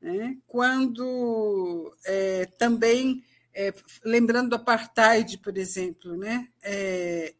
Né? 0.01 0.38
Quando 0.47 1.95
é, 2.05 2.45
também, 2.57 3.24
é, 3.53 3.74
lembrando 4.03 4.49
do 4.49 4.55
apartheid, 4.55 5.38
por 5.38 5.57
exemplo, 5.57 6.17
né? 6.17 6.47
É, 6.63 7.36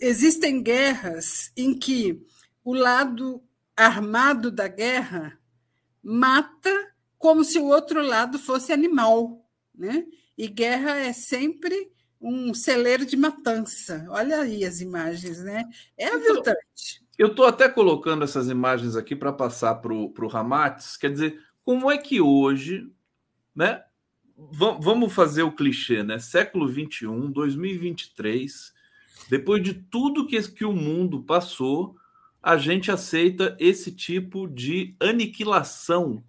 existem 0.00 0.62
guerras 0.62 1.50
em 1.56 1.76
que 1.76 2.24
o 2.64 2.74
lado 2.74 3.42
armado 3.76 4.50
da 4.50 4.68
guerra 4.68 5.38
mata 6.02 6.94
como 7.18 7.44
se 7.44 7.58
o 7.58 7.66
outro 7.66 8.02
lado 8.02 8.38
fosse 8.38 8.72
animal, 8.72 9.44
né? 9.74 10.06
E 10.36 10.48
guerra 10.48 10.98
é 10.98 11.12
sempre 11.12 11.90
um 12.20 12.54
celeiro 12.54 13.04
de 13.04 13.16
matança. 13.16 14.06
Olha 14.10 14.40
aí 14.40 14.64
as 14.64 14.80
imagens, 14.80 15.42
né? 15.42 15.64
É 15.96 16.06
aviltante. 16.06 17.05
Eu 17.18 17.28
estou 17.28 17.46
até 17.46 17.66
colocando 17.68 18.24
essas 18.24 18.48
imagens 18.48 18.94
aqui 18.94 19.16
para 19.16 19.32
passar 19.32 19.76
para 19.76 19.92
o 19.92 20.28
Ramates. 20.28 20.98
Quer 20.98 21.10
dizer, 21.10 21.42
como 21.64 21.90
é 21.90 21.96
que 21.96 22.20
hoje, 22.20 22.90
né? 23.54 23.82
Vamos 24.38 25.14
fazer 25.14 25.42
o 25.42 25.52
clichê, 25.52 26.02
né? 26.02 26.18
Século 26.18 26.68
21, 26.68 27.32
2023, 27.32 28.70
depois 29.30 29.62
de 29.62 29.72
tudo 29.72 30.26
que, 30.26 30.40
que 30.52 30.64
o 30.64 30.74
mundo 30.74 31.22
passou, 31.22 31.96
a 32.42 32.58
gente 32.58 32.90
aceita 32.90 33.56
esse 33.58 33.90
tipo 33.90 34.46
de 34.46 34.94
aniquilação 35.00 36.22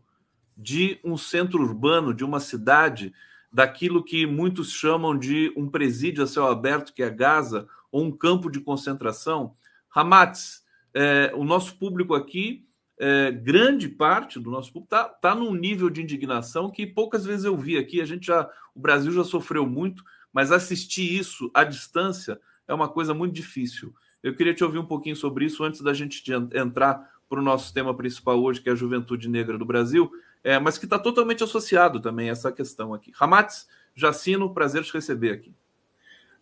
de 0.57 0.99
um 1.03 1.17
centro 1.17 1.61
urbano, 1.61 2.13
de 2.13 2.23
uma 2.23 2.39
cidade 2.39 3.13
daquilo 3.51 4.03
que 4.03 4.25
muitos 4.25 4.71
chamam 4.71 5.17
de 5.17 5.53
um 5.57 5.69
presídio 5.69 6.23
a 6.23 6.27
céu 6.27 6.47
aberto, 6.47 6.93
que 6.93 7.03
é 7.03 7.09
Gaza, 7.09 7.67
ou 7.91 8.05
um 8.05 8.11
campo 8.11 8.49
de 8.49 8.61
concentração. 8.61 9.53
Hamas, 9.93 10.65
é, 10.97 11.31
o 11.35 11.43
nosso 11.43 11.77
público 11.77 12.13
aqui, 12.15 12.65
é, 12.99 13.31
grande 13.31 13.87
parte 13.87 14.39
do 14.39 14.49
nosso 14.49 14.73
público 14.73 14.95
está 14.95 15.07
tá 15.07 15.35
num 15.35 15.53
nível 15.53 15.89
de 15.89 16.01
indignação 16.01 16.71
que 16.71 16.87
poucas 16.87 17.25
vezes 17.25 17.45
eu 17.45 17.55
vi 17.55 17.77
aqui. 17.77 18.01
A 18.01 18.05
gente 18.05 18.27
já, 18.27 18.49
o 18.73 18.79
Brasil 18.79 19.11
já 19.11 19.23
sofreu 19.23 19.67
muito, 19.67 20.03
mas 20.33 20.51
assistir 20.51 21.17
isso 21.17 21.51
à 21.53 21.63
distância 21.63 22.39
é 22.67 22.73
uma 22.73 22.89
coisa 22.89 23.13
muito 23.13 23.33
difícil. 23.33 23.93
Eu 24.23 24.35
queria 24.35 24.53
te 24.53 24.63
ouvir 24.63 24.79
um 24.79 24.85
pouquinho 24.85 25.15
sobre 25.15 25.45
isso 25.45 25.63
antes 25.63 25.81
da 25.81 25.93
gente 25.93 26.23
entrar 26.53 27.09
para 27.29 27.39
o 27.39 27.43
nosso 27.43 27.73
tema 27.73 27.95
principal 27.95 28.41
hoje, 28.41 28.61
que 28.61 28.69
é 28.69 28.71
a 28.71 28.75
juventude 28.75 29.29
negra 29.29 29.57
do 29.57 29.65
Brasil 29.65 30.11
é, 30.47 30.57
mas 30.59 30.77
que 30.77 30.85
está 30.85 30.97
totalmente 30.97 31.43
associado 31.43 31.99
também 31.99 32.29
a 32.29 32.31
essa 32.31 32.51
questão 32.51 32.93
aqui. 32.93 33.11
Ramatz, 33.13 33.67
Jacino, 33.93 34.53
prazer 34.53 34.83
te 34.83 34.93
receber 34.93 35.31
aqui. 35.31 35.53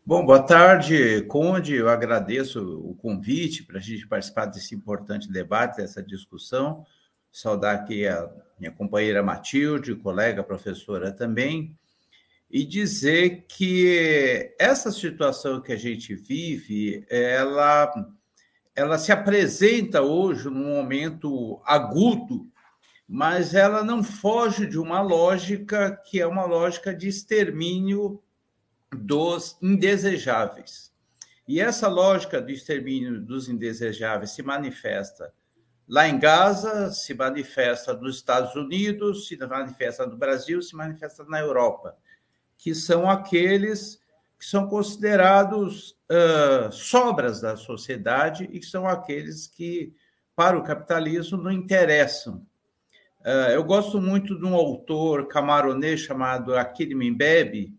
Bom, 0.08 0.24
boa 0.24 0.43
tarde, 0.43 1.24
Conde. 1.24 1.74
Eu 1.74 1.89
agradeço 1.89 2.80
o 2.80 2.93
convite 2.93 3.64
para 3.64 3.80
a 3.80 3.82
gente 3.82 4.08
participar 4.08 4.45
desse 4.45 4.76
importante 4.76 5.32
debate, 5.32 5.78
dessa 5.78 6.03
discussão. 6.03 6.86
Saudar 7.32 7.74
aqui 7.74 8.08
a 8.08 8.30
minha 8.60 8.72
companheira 8.72 9.24
Matilde, 9.24 9.95
colega 9.95 10.43
professora 10.43 11.12
também, 11.12 11.76
e 12.51 12.64
dizer 12.64 13.45
que 13.47 14.53
essa 14.60 14.91
situação 14.91 15.60
que 15.60 15.74
a 15.74 15.76
gente 15.76 16.14
vive, 16.14 17.03
ela, 17.10 17.91
ela 18.76 18.99
se 18.99 19.12
apresenta 19.12 20.03
hoje 20.03 20.51
num 20.51 20.76
momento 20.76 21.60
agudo 21.66 22.47
mas 23.08 23.53
ela 23.53 23.84
não 23.84 24.03
foge 24.03 24.66
de 24.66 24.80
uma 24.80 24.99
lógica 24.99 25.91
que 26.08 26.20
é 26.20 26.26
uma 26.26 26.43
lógica 26.43 26.91
de 26.91 27.08
extermínio 27.08 28.20
dos 28.96 29.58
indesejáveis. 29.62 30.93
E 31.48 31.60
essa 31.62 31.88
lógica 31.88 32.41
do 32.41 32.52
extermínio 32.52 33.22
dos 33.22 33.48
indesejáveis 33.48 34.32
se 34.32 34.41
manifesta 34.41 35.34
lá 35.88 36.08
em 36.08 36.18
Gaza, 36.18 36.91
se 36.91 37.14
manifesta 37.14 37.93
nos 37.93 38.16
Estados 38.16 38.56
Unidos, 38.56 39.28
se 39.28 39.38
manifesta 39.38 40.06
no 40.06 40.18
Brasil, 40.18 40.62
se 40.62 40.76
manifesta 40.76 41.24
na 41.26 41.39
Europa, 41.39 41.96
que 42.58 42.74
são 42.74 43.10
aqueles 43.10 44.04
que 44.39 44.46
são 44.46 44.68
considerados 44.68 45.91
uh, 46.12 46.72
sobras 46.72 47.39
da 47.39 47.56
sociedade 47.56 48.50
e 48.52 48.60
que 48.60 48.66
são 48.66 48.88
aqueles 48.88 49.48
que, 49.48 49.93
para 50.36 50.58
o 50.58 50.64
capitalismo, 50.64 51.38
não 51.38 51.52
interessam 51.52 52.46
Uh, 53.26 53.50
eu 53.50 53.64
gosto 53.64 54.00
muito 54.00 54.38
de 54.38 54.46
um 54.46 54.54
autor 54.54 55.28
camaronês 55.28 56.02
chamado 56.02 56.56
Akili 56.56 56.93
Mbembe, 56.93 57.74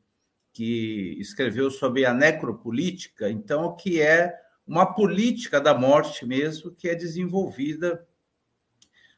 que 0.56 1.18
escreveu 1.20 1.70
sobre 1.70 2.06
a 2.06 2.14
necropolítica, 2.14 3.30
então, 3.30 3.76
que 3.76 4.00
é 4.00 4.34
uma 4.66 4.86
política 4.86 5.60
da 5.60 5.74
morte 5.74 6.24
mesmo 6.24 6.70
que 6.70 6.88
é 6.88 6.94
desenvolvida 6.94 8.06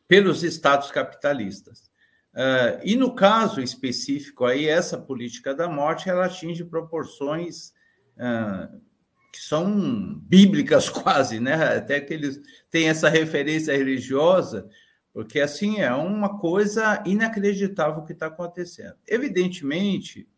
pelos 0.08 0.42
estados 0.42 0.90
capitalistas. 0.90 1.92
Uh, 2.34 2.82
e 2.82 2.96
no 2.96 3.14
caso 3.14 3.60
específico 3.60 4.44
aí, 4.44 4.66
essa 4.66 4.98
política 4.98 5.54
da 5.54 5.68
morte, 5.68 6.10
ela 6.10 6.26
atinge 6.26 6.64
proporções 6.64 7.72
uh, 8.16 8.80
que 9.32 9.40
são 9.40 10.18
bíblicas 10.18 10.88
quase, 10.90 11.38
né? 11.38 11.54
Até 11.76 12.00
que 12.00 12.14
eles 12.14 12.40
têm 12.68 12.88
essa 12.88 13.08
referência 13.08 13.76
religiosa, 13.76 14.68
porque 15.12 15.38
assim 15.38 15.78
é 15.78 15.94
uma 15.94 16.36
coisa 16.36 17.00
inacreditável 17.06 18.02
que 18.02 18.12
está 18.12 18.26
acontecendo. 18.26 18.96
Evidentemente, 19.06 20.28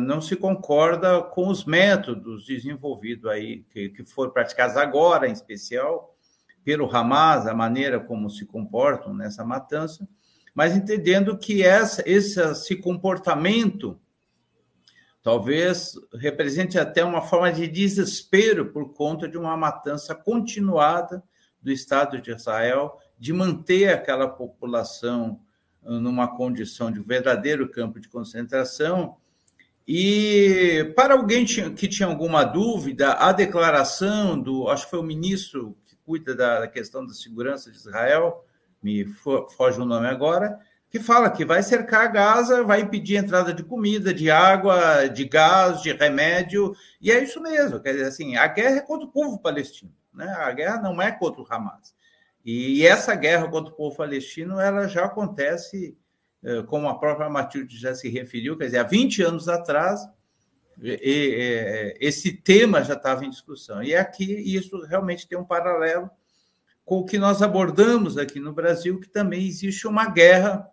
não 0.00 0.20
se 0.20 0.36
concorda 0.36 1.22
com 1.22 1.48
os 1.48 1.64
métodos 1.64 2.46
desenvolvidos 2.46 3.30
aí, 3.30 3.64
que, 3.70 3.88
que 3.88 4.04
foram 4.04 4.30
praticados 4.30 4.76
agora, 4.76 5.28
em 5.28 5.32
especial, 5.32 6.14
pelo 6.64 6.94
Hamas, 6.94 7.46
a 7.46 7.54
maneira 7.54 8.00
como 8.00 8.30
se 8.30 8.44
comportam 8.44 9.14
nessa 9.14 9.44
matança, 9.44 10.08
mas 10.54 10.76
entendendo 10.76 11.36
que 11.36 11.62
essa, 11.62 12.02
esse, 12.06 12.40
esse 12.40 12.76
comportamento 12.76 14.00
talvez 15.22 15.94
represente 16.14 16.78
até 16.78 17.04
uma 17.04 17.20
forma 17.20 17.52
de 17.52 17.66
desespero 17.66 18.72
por 18.72 18.94
conta 18.94 19.28
de 19.28 19.36
uma 19.36 19.56
matança 19.56 20.14
continuada 20.14 21.20
do 21.60 21.72
Estado 21.72 22.20
de 22.20 22.30
Israel, 22.30 22.96
de 23.18 23.32
manter 23.32 23.88
aquela 23.88 24.28
população 24.28 25.40
ah, 25.84 25.98
numa 25.98 26.28
condição 26.36 26.92
de 26.92 27.00
verdadeiro 27.00 27.68
campo 27.68 27.98
de 27.98 28.08
concentração. 28.08 29.16
E 29.86 30.92
para 30.96 31.14
alguém 31.14 31.44
que 31.44 31.86
tinha 31.86 32.08
alguma 32.08 32.42
dúvida, 32.42 33.12
a 33.12 33.32
declaração 33.32 34.40
do, 34.40 34.68
acho 34.68 34.84
que 34.84 34.90
foi 34.90 34.98
o 34.98 35.04
ministro 35.04 35.76
que 35.86 35.96
cuida 36.04 36.34
da 36.34 36.66
questão 36.66 37.06
da 37.06 37.12
segurança 37.12 37.70
de 37.70 37.76
Israel, 37.76 38.44
me 38.82 39.04
foge 39.56 39.80
o 39.80 39.84
nome 39.84 40.08
agora, 40.08 40.58
que 40.90 40.98
fala 40.98 41.30
que 41.30 41.44
vai 41.44 41.62
cercar 41.62 42.10
Gaza, 42.10 42.64
vai 42.64 42.80
impedir 42.80 43.16
a 43.16 43.20
entrada 43.20 43.52
de 43.52 43.62
comida, 43.62 44.12
de 44.12 44.30
água, 44.30 45.06
de 45.08 45.24
gás, 45.24 45.82
de 45.82 45.92
remédio, 45.92 46.74
e 47.00 47.12
é 47.12 47.22
isso 47.22 47.40
mesmo. 47.40 47.80
Quer 47.80 47.92
dizer, 47.92 48.06
assim, 48.06 48.36
a 48.36 48.46
guerra 48.46 48.76
é 48.76 48.80
contra 48.80 49.06
o 49.06 49.10
povo 49.10 49.38
palestino, 49.38 49.92
né? 50.12 50.28
A 50.38 50.50
guerra 50.52 50.80
não 50.80 51.00
é 51.00 51.12
contra 51.12 51.42
o 51.42 51.46
Hamas. 51.48 51.94
E 52.44 52.86
essa 52.86 53.14
guerra 53.14 53.48
contra 53.48 53.72
o 53.72 53.76
povo 53.76 53.96
palestino, 53.96 54.60
ela 54.60 54.86
já 54.86 55.04
acontece, 55.04 55.96
como 56.68 56.88
a 56.88 56.98
própria 56.98 57.28
Matilde 57.28 57.76
já 57.78 57.94
se 57.94 58.08
referiu, 58.08 58.56
quer 58.56 58.66
dizer, 58.66 58.78
há 58.78 58.82
20 58.82 59.22
anos 59.22 59.48
atrás, 59.48 60.00
esse 62.00 62.32
tema 62.32 62.82
já 62.82 62.94
estava 62.94 63.24
em 63.24 63.30
discussão. 63.30 63.82
E 63.82 63.94
aqui 63.94 64.24
isso 64.24 64.78
realmente 64.86 65.26
tem 65.26 65.38
um 65.38 65.44
paralelo 65.44 66.10
com 66.84 66.98
o 66.98 67.04
que 67.04 67.18
nós 67.18 67.42
abordamos 67.42 68.16
aqui 68.16 68.38
no 68.38 68.52
Brasil, 68.52 69.00
que 69.00 69.08
também 69.08 69.46
existe 69.46 69.86
uma 69.86 70.08
guerra 70.08 70.70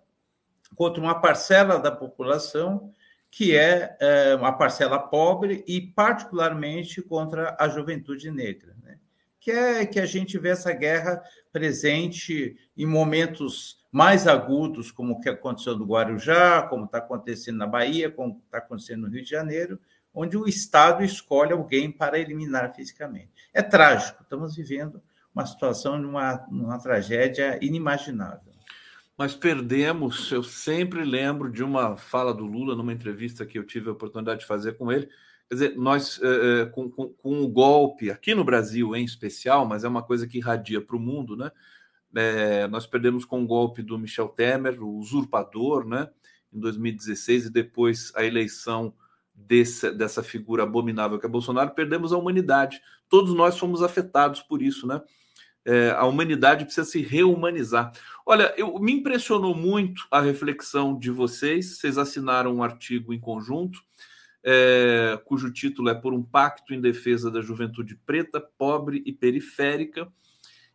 contra 0.76 1.02
uma 1.02 1.20
parcela 1.20 1.80
da 1.80 1.92
população 1.92 2.92
que 3.32 3.58
é, 3.58 3.98
é 4.00 4.36
uma 4.36 4.52
parcela 4.52 5.00
pobre 5.00 5.64
e 5.68 5.82
particularmente 5.82 7.02
contra 7.02 7.58
a 7.60 7.68
juventude 7.68 8.30
negra, 8.30 8.76
né? 8.84 9.00
que 9.40 9.50
é 9.50 9.86
que 9.88 10.00
a 10.00 10.06
gente 10.06 10.38
vê 10.38 10.50
essa 10.50 10.72
guerra 10.72 11.20
presente 11.52 12.56
em 12.78 12.86
momentos 12.86 13.83
mais 13.94 14.26
agudos, 14.26 14.92
como 14.92 15.14
o 15.14 15.22
que 15.22 15.30
aconteceu 15.30 15.78
no 15.78 15.86
Guarujá, 15.86 16.64
como 16.64 16.86
está 16.86 16.98
acontecendo 16.98 17.60
na 17.60 17.68
Bahia, 17.68 18.10
como 18.10 18.42
está 18.44 18.58
acontecendo 18.58 19.04
no 19.04 19.08
Rio 19.08 19.24
de 19.24 19.30
Janeiro, 19.30 19.80
onde 20.12 20.36
o 20.36 20.48
Estado 20.48 21.04
escolhe 21.04 21.54
alguém 21.54 21.92
para 21.92 22.18
eliminar 22.18 22.74
fisicamente. 22.74 23.30
É 23.54 23.62
trágico, 23.62 24.24
estamos 24.24 24.56
vivendo 24.56 25.00
uma 25.34 25.46
situação 25.46 26.00
de 26.00 26.08
uma, 26.08 26.44
uma 26.50 26.80
tragédia 26.80 27.60
inimaginável. 27.64 28.52
Mas 29.16 29.36
perdemos, 29.36 30.32
eu 30.32 30.42
sempre 30.42 31.06
lembro 31.06 31.52
de 31.52 31.64
uma 31.64 31.96
fala 31.96 32.34
do 32.34 32.46
Lula 32.46 32.76
numa 32.76 32.94
entrevista 32.94 33.46
que 33.46 33.60
eu 33.60 33.64
tive 33.64 33.90
a 33.90 33.94
oportunidade 33.94 34.40
de 34.40 34.48
fazer 34.48 34.76
com 34.76 34.92
ele. 34.92 35.08
Quer 35.48 35.54
dizer, 35.54 35.78
nós, 35.78 36.20
é, 36.24 36.66
com, 36.66 36.90
com, 36.90 37.10
com 37.10 37.44
o 37.44 37.48
golpe, 37.48 38.10
aqui 38.10 38.34
no 38.34 38.44
Brasil 38.44 38.96
em 38.96 39.06
especial, 39.06 39.68
mas 39.68 39.84
é 39.84 39.88
uma 39.88 40.02
coisa 40.02 40.26
que 40.26 40.40
irradia 40.40 40.82
para 40.82 40.96
o 40.96 41.00
mundo, 41.00 41.38
né? 41.38 41.52
É, 42.16 42.68
nós 42.68 42.86
perdemos 42.86 43.26
com 43.26 43.44
o 43.44 43.48
golpe 43.48 43.82
do 43.82 43.98
Michel 43.98 44.28
Temer, 44.28 44.82
o 44.84 44.98
usurpador, 44.98 45.88
né? 45.88 46.10
Em 46.52 46.60
2016, 46.60 47.46
e 47.46 47.50
depois 47.50 48.12
a 48.16 48.24
eleição 48.24 48.94
desse, 49.34 49.92
dessa 49.92 50.22
figura 50.22 50.64
abominável 50.64 51.18
que 51.18 51.26
é 51.26 51.30
Bolsonaro, 51.30 51.72
perdemos 51.72 52.14
a 52.14 52.18
humanidade. 52.18 52.82
Todos 53.10 53.34
nós 53.34 53.58
fomos 53.58 53.82
afetados 53.82 54.42
por 54.42 54.62
isso, 54.62 54.86
né? 54.86 55.02
é, 55.66 55.92
a 55.92 56.06
humanidade 56.06 56.66
precisa 56.66 56.86
se 56.86 57.02
reumanizar. 57.02 57.92
Olha, 58.26 58.54
eu, 58.58 58.78
me 58.80 58.92
impressionou 58.92 59.56
muito 59.56 60.06
a 60.12 60.20
reflexão 60.20 60.98
de 60.98 61.10
vocês. 61.10 61.78
Vocês 61.78 61.98
assinaram 61.98 62.56
um 62.56 62.64
artigo 62.64 63.14
em 63.14 63.20
conjunto, 63.20 63.80
é, 64.44 65.20
cujo 65.26 65.52
título 65.52 65.90
é 65.90 65.96
Por 65.96 66.14
um 66.14 66.24
Pacto 66.24 66.74
em 66.74 66.82
Defesa 66.82 67.32
da 67.32 67.42
Juventude 67.42 67.96
Preta, 68.06 68.42
Pobre 68.58 69.02
e 69.06 69.14
Periférica. 69.14 70.12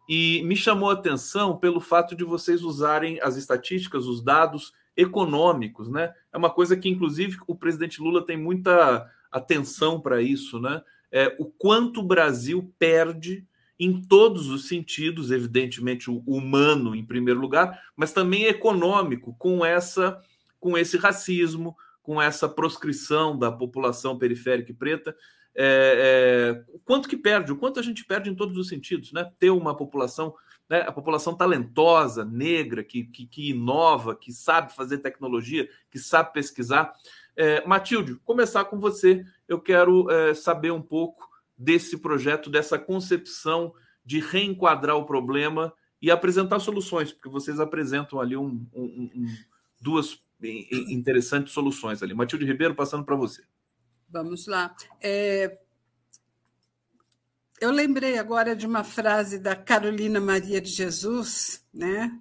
E 0.09 0.43
me 0.45 0.57
chamou 0.57 0.91
a 0.91 0.95
atenção 0.95 1.57
pelo 1.57 1.81
fato 1.81 2.17
de 2.17 2.25
vocês 2.25 2.63
usarem 2.63 3.21
as 3.21 3.37
estatísticas, 3.37 4.07
os 4.07 4.23
dados 4.23 4.73
econômicos, 4.97 5.89
né? 5.89 6.13
É 6.33 6.39
uma 6.39 6.51
coisa 6.51 6.77
que, 6.77 6.89
inclusive, 6.89 7.37
o 7.47 7.55
presidente 7.55 8.01
Lula 8.01 8.25
tem 8.25 8.37
muita 8.37 9.09
atenção 9.31 10.01
para 10.01 10.23
isso, 10.23 10.59
né? 10.59 10.83
É, 11.13 11.37
o 11.39 11.45
quanto 11.45 12.01
o 12.01 12.07
Brasil 12.07 12.73
perde 12.79 13.47
em 13.79 14.03
todos 14.03 14.49
os 14.49 14.67
sentidos, 14.67 15.31
evidentemente 15.31 16.11
o 16.11 16.19
humano 16.27 16.97
em 16.97 17.05
primeiro 17.05 17.39
lugar, 17.39 17.81
mas 17.97 18.13
também 18.13 18.45
econômico, 18.45 19.35
com 19.39 19.65
essa 19.65 20.21
com 20.59 20.77
esse 20.77 20.97
racismo, 20.97 21.77
com 22.03 22.21
essa 22.21 22.49
proscrição 22.49 23.39
da 23.39 23.53
população 23.53 24.19
periférica 24.19 24.73
e 24.73 24.75
preta. 24.75 25.15
É, 25.61 26.63
é, 26.71 26.79
quanto 26.85 27.09
que 27.09 27.17
perde, 27.17 27.51
o 27.51 27.57
quanto 27.57 27.81
a 27.81 27.83
gente 27.83 28.05
perde 28.05 28.31
em 28.31 28.35
todos 28.35 28.57
os 28.57 28.69
sentidos, 28.69 29.13
né? 29.13 29.29
Ter 29.41 29.51
uma 29.51 29.77
população, 29.77 30.33
né, 30.71 30.83
a 30.83 30.93
população 30.93 31.35
talentosa, 31.35 32.25
negra, 32.25 32.85
que, 32.85 33.03
que, 33.03 33.27
que 33.27 33.51
inova, 33.51 34.15
que 34.15 34.33
sabe 34.33 34.73
fazer 34.73 34.99
tecnologia, 34.99 35.69
que 35.91 35.99
sabe 35.99 36.33
pesquisar. 36.33 36.93
É, 37.35 37.67
Matilde, 37.67 38.15
começar 38.25 38.67
com 38.67 38.79
você. 38.79 39.25
Eu 39.49 39.61
quero 39.61 40.09
é, 40.09 40.33
saber 40.33 40.71
um 40.71 40.81
pouco 40.81 41.29
desse 41.57 41.99
projeto, 41.99 42.49
dessa 42.49 42.79
concepção 42.79 43.75
de 44.05 44.21
reenquadrar 44.21 44.97
o 44.97 45.07
problema 45.07 45.73
e 46.01 46.09
apresentar 46.09 46.61
soluções, 46.61 47.13
porque 47.13 47.29
vocês 47.29 47.59
apresentam 47.59 48.21
ali 48.21 48.37
um, 48.37 48.65
um, 48.73 49.11
um, 49.13 49.27
duas 49.81 50.23
interessantes 50.71 51.53
soluções 51.53 52.01
ali. 52.01 52.15
Matilde 52.15 52.45
Ribeiro, 52.45 52.77
passando 52.77 53.05
para 53.05 53.17
você. 53.17 53.43
Vamos 54.09 54.47
lá. 54.47 54.75
É... 55.01 55.59
Eu 57.61 57.71
lembrei 57.73 58.19
agora 58.19 58.55
de 58.55 58.67
uma 58.67 58.85
frase 58.85 59.39
da 59.39 59.57
Carolina 59.57 60.21
Maria 60.21 60.61
de 60.61 60.71
Jesus, 60.71 61.65
né? 61.75 62.19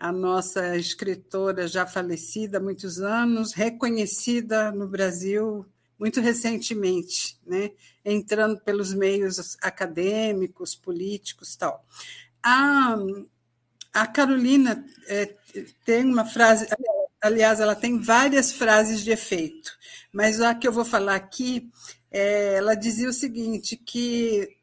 a 0.00 0.10
nossa 0.10 0.76
escritora 0.78 1.68
já 1.68 1.86
falecida 1.86 2.56
há 2.56 2.60
muitos 2.60 3.00
anos, 3.00 3.52
reconhecida 3.52 4.72
no 4.72 4.88
Brasil 4.88 5.66
muito 5.98 6.18
recentemente, 6.22 7.38
né, 7.46 7.72
entrando 8.02 8.58
pelos 8.60 8.94
meios 8.94 9.58
acadêmicos, 9.60 10.74
políticos 10.74 11.54
tal. 11.54 11.84
A, 12.42 12.96
a 13.92 14.06
Carolina 14.06 14.82
é, 15.06 15.36
tem 15.84 16.06
uma 16.06 16.24
frase, 16.24 16.66
aliás, 17.20 17.60
ela 17.60 17.74
tem 17.74 17.98
várias 17.98 18.52
frases 18.52 19.02
de 19.02 19.10
efeito, 19.10 19.70
mas 20.12 20.40
a 20.40 20.54
que 20.54 20.66
eu 20.66 20.72
vou 20.72 20.84
falar 20.84 21.14
aqui, 21.14 21.70
é, 22.10 22.54
ela 22.54 22.74
dizia 22.74 23.08
o 23.08 23.12
seguinte, 23.12 23.76
que 23.76 24.56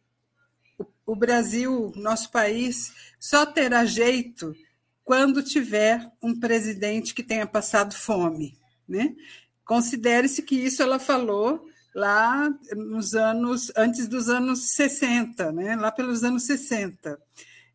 o, 0.78 0.86
o 1.06 1.16
Brasil, 1.16 1.92
nosso 1.96 2.32
país, 2.32 2.92
só 3.20 3.46
terá 3.46 3.86
jeito 3.86 4.56
quando 5.04 5.42
tiver 5.42 6.12
um 6.22 6.38
presidente 6.38 7.14
que 7.14 7.24
tenha 7.24 7.48
passado 7.48 7.96
fome. 7.96 8.58
Né? 8.88 9.16
Considere-se 9.64 10.42
que 10.42 10.56
isso 10.56 10.84
ela 10.84 11.00
falou 11.00 11.66
lá 11.96 12.50
nos 12.76 13.16
anos 13.16 13.72
antes 13.76 14.08
dos 14.08 14.30
anos 14.30 14.72
60, 14.72 15.52
né? 15.52 15.76
lá 15.76 15.92
pelos 15.92 16.24
anos 16.24 16.44
60. 16.44 17.18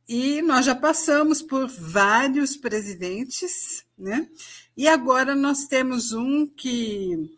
E 0.08 0.42
nós 0.42 0.66
já 0.66 0.74
passamos 0.74 1.40
por 1.40 1.66
vários 1.68 2.56
presidentes, 2.56 3.84
né? 3.96 4.28
E 4.76 4.88
agora 4.88 5.34
nós 5.34 5.66
temos 5.66 6.12
um 6.12 6.46
que 6.46 7.36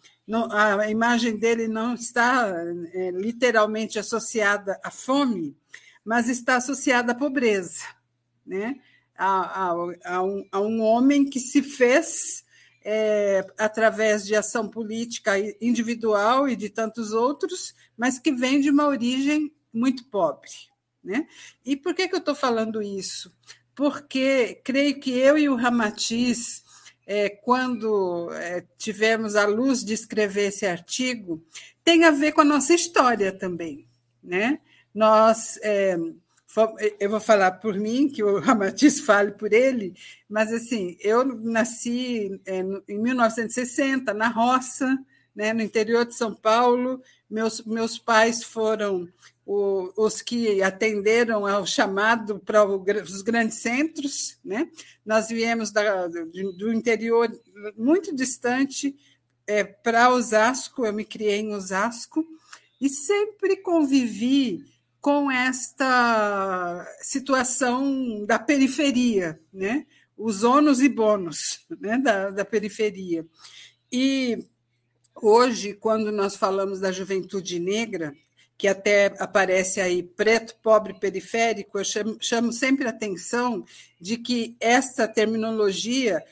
a 0.50 0.90
imagem 0.90 1.36
dele 1.36 1.68
não 1.68 1.94
está 1.94 2.48
é, 2.92 3.10
literalmente 3.10 3.98
associada 3.98 4.80
à 4.82 4.90
fome, 4.90 5.56
mas 6.04 6.28
está 6.28 6.56
associada 6.56 7.12
à 7.12 7.14
pobreza, 7.14 7.84
né? 8.46 8.80
A, 9.16 9.66
a, 9.66 9.70
a, 10.04 10.22
um, 10.22 10.48
a 10.50 10.60
um 10.60 10.80
homem 10.80 11.24
que 11.24 11.38
se 11.38 11.62
fez 11.62 12.44
é, 12.84 13.46
através 13.56 14.24
de 14.24 14.34
ação 14.34 14.68
política 14.68 15.32
individual 15.60 16.48
e 16.48 16.56
de 16.56 16.68
tantos 16.68 17.12
outros, 17.12 17.74
mas 17.96 18.18
que 18.18 18.32
vem 18.32 18.60
de 18.60 18.70
uma 18.70 18.86
origem 18.86 19.52
muito 19.72 20.04
pobre. 20.06 20.50
Né? 21.02 21.26
E 21.64 21.76
por 21.76 21.94
que, 21.94 22.08
que 22.08 22.14
eu 22.14 22.18
estou 22.18 22.34
falando 22.34 22.82
isso? 22.82 23.34
Porque 23.74 24.60
creio 24.64 24.98
que 25.00 25.10
eu 25.10 25.36
e 25.36 25.48
o 25.48 25.56
Ramatiz, 25.56 26.64
é, 27.06 27.28
quando 27.28 28.30
é, 28.32 28.64
tivemos 28.78 29.36
a 29.36 29.46
luz 29.46 29.84
de 29.84 29.92
escrever 29.92 30.48
esse 30.48 30.66
artigo, 30.66 31.42
tem 31.82 32.04
a 32.04 32.10
ver 32.10 32.32
com 32.32 32.40
a 32.40 32.44
nossa 32.44 32.74
história 32.74 33.32
também. 33.32 33.86
Né? 34.22 34.58
Nós. 34.94 35.58
É, 35.62 35.96
eu 37.00 37.10
vou 37.10 37.18
falar 37.18 37.50
por 37.52 37.74
mim, 37.74 38.08
que 38.08 38.22
o 38.22 38.38
Ramatiz 38.40 39.00
fale 39.00 39.32
por 39.32 39.52
ele, 39.52 39.92
mas 40.28 40.52
assim, 40.52 40.96
eu 41.00 41.24
nasci 41.24 42.40
é, 42.46 42.60
em 42.88 42.98
1960 42.98 44.14
na 44.14 44.28
roça, 44.28 44.96
né, 45.34 45.52
no 45.52 45.62
interior 45.62 46.04
de 46.04 46.14
São 46.14 46.32
Paulo. 46.32 47.02
Meus, 47.28 47.62
meus 47.64 47.98
pais 47.98 48.44
foram 48.44 49.08
o, 49.46 49.92
os 49.96 50.22
que 50.22 50.62
atenderam 50.62 51.46
ao 51.46 51.66
chamado 51.66 52.38
para 52.38 52.64
os 52.64 53.22
grandes 53.22 53.58
centros. 53.58 54.38
Né? 54.44 54.68
Nós 55.04 55.28
viemos 55.28 55.70
da, 55.70 56.06
do, 56.06 56.72
interior 56.72 57.30
muito 57.76 58.14
distante 58.14 58.96
é, 59.46 59.62
para 59.62 60.10
Osasco, 60.10 60.86
eu 60.86 60.92
me 60.92 61.04
criei 61.04 61.40
em 61.40 61.54
Osasco, 61.54 62.24
e 62.80 62.88
sempre 62.88 63.56
convivi 63.56 64.64
com 65.00 65.30
esta 65.30 66.86
situação 67.02 68.24
da 68.24 68.38
periferia, 68.38 69.38
né? 69.52 69.86
os 70.16 70.42
ônus 70.42 70.80
e 70.80 70.88
bônus 70.88 71.60
né? 71.78 71.98
da, 71.98 72.30
da 72.30 72.44
periferia. 72.44 73.26
E 73.92 74.46
hoje, 75.14 75.74
quando 75.74 76.10
nós 76.10 76.36
falamos 76.36 76.80
da 76.80 76.90
juventude 76.90 77.58
negra, 77.58 78.16
que 78.56 78.68
até 78.68 79.14
aparece 79.18 79.80
aí 79.80 80.02
preto, 80.02 80.54
pobre, 80.62 80.94
periférico, 80.94 81.78
eu 81.78 81.84
chamo, 81.84 82.16
chamo 82.20 82.52
sempre 82.52 82.86
a 82.86 82.90
atenção 82.90 83.64
de 84.00 84.16
que 84.16 84.56
essa 84.60 85.08
terminologia 85.08 86.24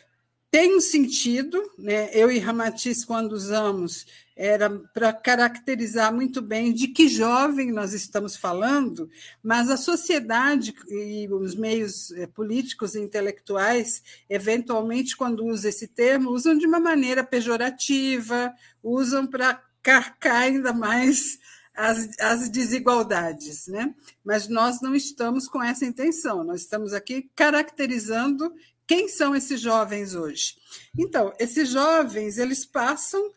tem 0.51 0.77
um 0.77 0.81
sentido, 0.81 1.62
né? 1.78 2.11
eu 2.12 2.31
e 2.31 2.39
Ramatiz, 2.39 3.07
quando 3.07 3.32
usamos, 3.32 4.07
era 4.36 4.69
para 4.69 5.11
caracterizar 5.11 6.12
muito 6.12 6.43
bem 6.43 6.74
de 6.74 6.89
que 6.89 7.09
jovem 7.09 7.73
nós 7.73 7.94
estamos 7.94 8.36
falando, 8.36 9.09
mas 9.43 9.70
a 9.70 9.78
sociedade 9.78 10.74
e 10.89 11.27
os 11.31 11.55
meios 11.55 12.11
eh, 12.12 12.27
políticos 12.27 12.94
e 12.94 13.01
intelectuais, 13.01 14.03
eventualmente, 14.28 15.16
quando 15.16 15.47
usam 15.47 15.70
esse 15.70 15.86
termo, 15.86 16.31
usam 16.31 16.57
de 16.57 16.66
uma 16.66 16.81
maneira 16.81 17.24
pejorativa, 17.24 18.53
usam 18.82 19.27
para 19.27 19.62
carcar 19.82 20.43
ainda 20.43 20.73
mais 20.73 21.39
as, 21.74 22.09
as 22.19 22.49
desigualdades, 22.49 23.66
né? 23.66 23.94
Mas 24.24 24.49
nós 24.49 24.81
não 24.81 24.94
estamos 24.94 25.49
com 25.49 25.62
essa 25.62 25.85
intenção, 25.85 26.44
nós 26.44 26.62
estamos 26.62 26.93
aqui 26.93 27.31
caracterizando 27.35 28.53
quem 28.86 29.09
são 29.09 29.35
esses 29.35 29.61
jovens 29.61 30.15
hoje. 30.15 30.57
Então, 30.99 31.32
esses 31.39 31.70
jovens, 31.70 32.39
eles 32.39 32.65
passam 32.65 33.31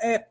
é, 0.00 0.26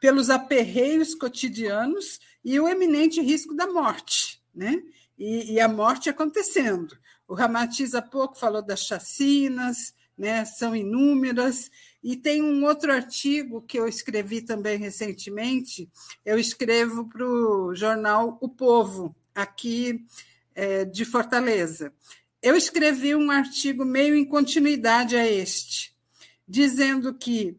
pelos 0.00 0.30
aperreios 0.30 1.14
cotidianos 1.14 2.20
e 2.44 2.58
o 2.58 2.68
eminente 2.68 3.20
risco 3.20 3.54
da 3.54 3.66
morte, 3.66 4.40
né? 4.54 4.82
E, 5.18 5.54
e 5.54 5.60
a 5.60 5.68
morte 5.68 6.08
acontecendo. 6.08 6.96
O 7.26 7.34
Ramatiz 7.34 7.94
há 7.94 8.00
pouco 8.00 8.38
falou 8.38 8.62
das 8.62 8.80
chacinas, 8.80 9.92
né? 10.18 10.44
São 10.44 10.74
inúmeras. 10.74 11.70
E 12.02 12.16
tem 12.16 12.42
um 12.42 12.64
outro 12.64 12.92
artigo 12.92 13.62
que 13.62 13.78
eu 13.78 13.86
escrevi 13.86 14.42
também 14.42 14.78
recentemente. 14.78 15.88
Eu 16.24 16.38
escrevo 16.38 17.08
para 17.08 17.24
o 17.24 17.74
jornal 17.74 18.36
O 18.40 18.48
Povo, 18.48 19.14
aqui 19.34 20.04
é, 20.54 20.84
de 20.84 21.04
Fortaleza. 21.04 21.92
Eu 22.42 22.56
escrevi 22.56 23.14
um 23.14 23.30
artigo 23.30 23.84
meio 23.84 24.14
em 24.14 24.24
continuidade 24.24 25.16
a 25.16 25.26
este, 25.26 25.94
dizendo 26.46 27.14
que 27.14 27.56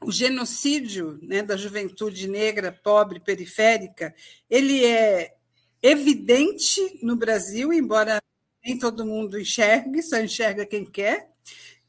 o 0.00 0.12
genocídio 0.12 1.18
né, 1.22 1.42
da 1.42 1.56
juventude 1.56 2.28
negra, 2.28 2.70
pobre, 2.70 3.20
periférica, 3.20 4.14
ele 4.50 4.84
é 4.84 5.34
evidente 5.82 6.98
no 7.02 7.16
Brasil, 7.16 7.72
embora 7.72 8.20
nem 8.64 8.78
todo 8.78 9.04
mundo 9.04 9.38
enxergue, 9.38 10.02
só 10.02 10.18
enxerga 10.18 10.64
quem 10.64 10.84
quer. 10.84 11.33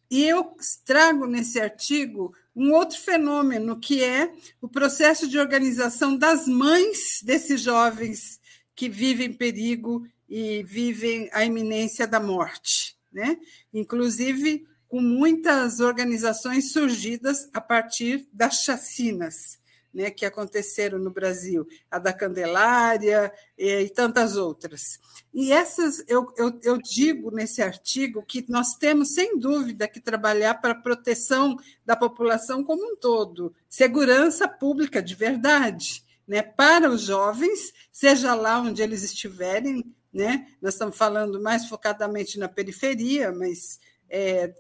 E 0.10 0.24
eu 0.24 0.56
trago 0.86 1.26
nesse 1.26 1.60
artigo 1.60 2.34
um 2.56 2.72
outro 2.72 3.00
fenômeno, 3.00 3.80
que 3.80 4.04
é 4.04 4.32
o 4.62 4.68
processo 4.68 5.28
de 5.28 5.38
organização 5.38 6.18
das 6.18 6.48
mães 6.48 7.22
desses 7.24 7.62
jovens 7.62 8.40
que 8.76 8.88
vivem 8.88 9.34
perigo 9.34 10.08
e 10.30 10.64
vivem 10.64 11.30
a 11.34 11.44
iminência 11.44 12.08
da 12.08 12.20
morte. 12.20 12.96
Né? 13.12 13.38
Inclusive, 13.74 14.66
com 14.88 15.02
muitas 15.02 15.80
organizações 15.80 16.72
surgidas 16.72 17.50
a 17.54 17.60
partir 17.60 18.28
das 18.32 18.64
chacinas 18.64 19.58
né, 19.96 20.12
que 20.12 20.26
aconteceram 20.26 21.00
no 21.00 21.10
Brasil, 21.10 21.66
a 21.90 21.98
da 21.98 22.12
Candelária 22.12 23.32
e, 23.58 23.84
e 23.84 23.90
tantas 23.90 24.36
outras. 24.36 25.00
E 25.34 25.54
essas, 25.54 26.04
eu, 26.06 26.34
eu, 26.38 26.60
eu, 26.62 26.78
digo 26.82 27.32
nesse 27.32 27.62
artigo 27.62 28.22
que 28.22 28.44
nós 28.50 28.76
temos, 28.76 29.14
sem 29.14 29.40
dúvida, 29.40 29.88
que 29.88 30.02
trabalhar 30.02 30.56
para 30.56 30.74
a 30.74 30.82
proteção 30.82 31.56
da 31.86 31.96
população 31.96 32.62
como 32.62 32.86
um 32.86 32.98
todo, 32.98 33.56
segurança 33.70 34.50
pública 34.50 35.02
de 35.02 35.16
verdade, 35.16 36.04
né, 36.28 36.42
para 36.42 36.90
os 36.92 37.02
jovens, 37.02 37.72
seja 37.90 38.36
lá 38.36 38.60
onde 38.60 38.82
eles 38.82 39.02
estiverem. 39.02 39.96
Né? 40.12 40.48
Nós 40.62 40.74
estamos 40.74 40.98
falando 40.98 41.42
mais 41.42 41.68
focadamente 41.68 42.38
na 42.38 42.50
periferia, 42.50 43.32
mas 43.32 43.80
é, 44.10 44.54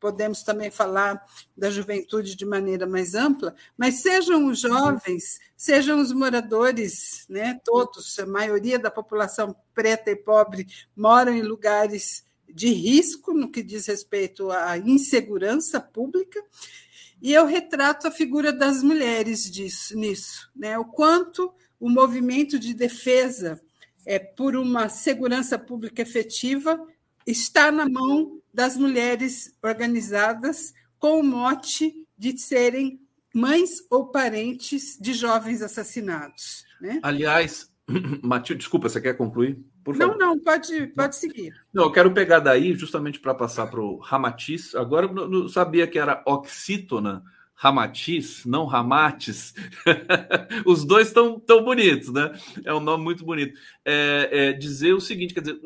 podemos 0.00 0.42
também 0.42 0.70
falar 0.70 1.22
da 1.56 1.70
juventude 1.70 2.34
de 2.34 2.44
maneira 2.44 2.86
mais 2.86 3.14
ampla, 3.14 3.54
mas 3.76 4.02
sejam 4.02 4.46
os 4.46 4.60
jovens, 4.60 5.38
sejam 5.56 6.00
os 6.00 6.12
moradores, 6.12 7.24
né, 7.28 7.60
todos, 7.64 8.18
a 8.18 8.26
maioria 8.26 8.78
da 8.78 8.90
população 8.90 9.54
preta 9.74 10.10
e 10.10 10.16
pobre 10.16 10.66
moram 10.96 11.32
em 11.32 11.42
lugares 11.42 12.24
de 12.48 12.68
risco 12.68 13.32
no 13.32 13.50
que 13.50 13.62
diz 13.62 13.86
respeito 13.86 14.50
à 14.50 14.76
insegurança 14.78 15.80
pública, 15.80 16.42
e 17.20 17.32
eu 17.32 17.46
retrato 17.46 18.08
a 18.08 18.10
figura 18.10 18.52
das 18.52 18.82
mulheres 18.82 19.50
disso, 19.50 19.96
nisso, 19.96 20.50
né, 20.56 20.78
o 20.78 20.84
quanto 20.84 21.52
o 21.78 21.88
movimento 21.88 22.58
de 22.58 22.74
defesa 22.74 23.60
é, 24.04 24.18
por 24.18 24.56
uma 24.56 24.88
segurança 24.88 25.58
pública 25.58 26.02
efetiva 26.02 26.84
está 27.26 27.70
na 27.70 27.88
mão 27.88 28.40
das 28.52 28.76
mulheres 28.76 29.56
organizadas 29.62 30.72
com 30.98 31.20
o 31.20 31.22
mote 31.22 31.94
de 32.16 32.38
serem 32.38 33.00
mães 33.34 33.84
ou 33.90 34.08
parentes 34.08 34.98
de 35.00 35.14
jovens 35.14 35.62
assassinados. 35.62 36.64
Né? 36.80 37.00
Aliás, 37.02 37.70
Matilde, 38.22 38.60
desculpa, 38.60 38.88
você 38.88 39.00
quer 39.00 39.16
concluir? 39.16 39.58
Por 39.82 39.96
favor. 39.96 40.16
Não, 40.16 40.34
não, 40.34 40.38
pode, 40.38 40.86
pode 40.88 41.16
seguir. 41.16 41.52
Não, 41.72 41.84
eu 41.84 41.92
quero 41.92 42.12
pegar 42.12 42.38
daí 42.38 42.74
justamente 42.74 43.18
para 43.18 43.34
passar 43.34 43.66
para 43.66 43.80
o 43.80 43.98
Ramatiz. 43.98 44.74
Agora 44.74 45.06
eu 45.06 45.28
não 45.28 45.48
sabia 45.48 45.86
que 45.86 45.98
era 45.98 46.22
oxítona, 46.26 47.24
Ramatiz, 47.62 48.44
não 48.44 48.66
Ramates. 48.66 49.54
Os 50.66 50.84
dois 50.84 51.06
estão 51.06 51.38
tão 51.38 51.62
bonitos, 51.62 52.12
né? 52.12 52.36
É 52.64 52.74
um 52.74 52.80
nome 52.80 53.04
muito 53.04 53.24
bonito. 53.24 53.56
É, 53.84 54.28
é, 54.32 54.52
dizer 54.52 54.94
o 54.94 55.00
seguinte, 55.00 55.32
quer 55.32 55.42
dizer, 55.42 55.60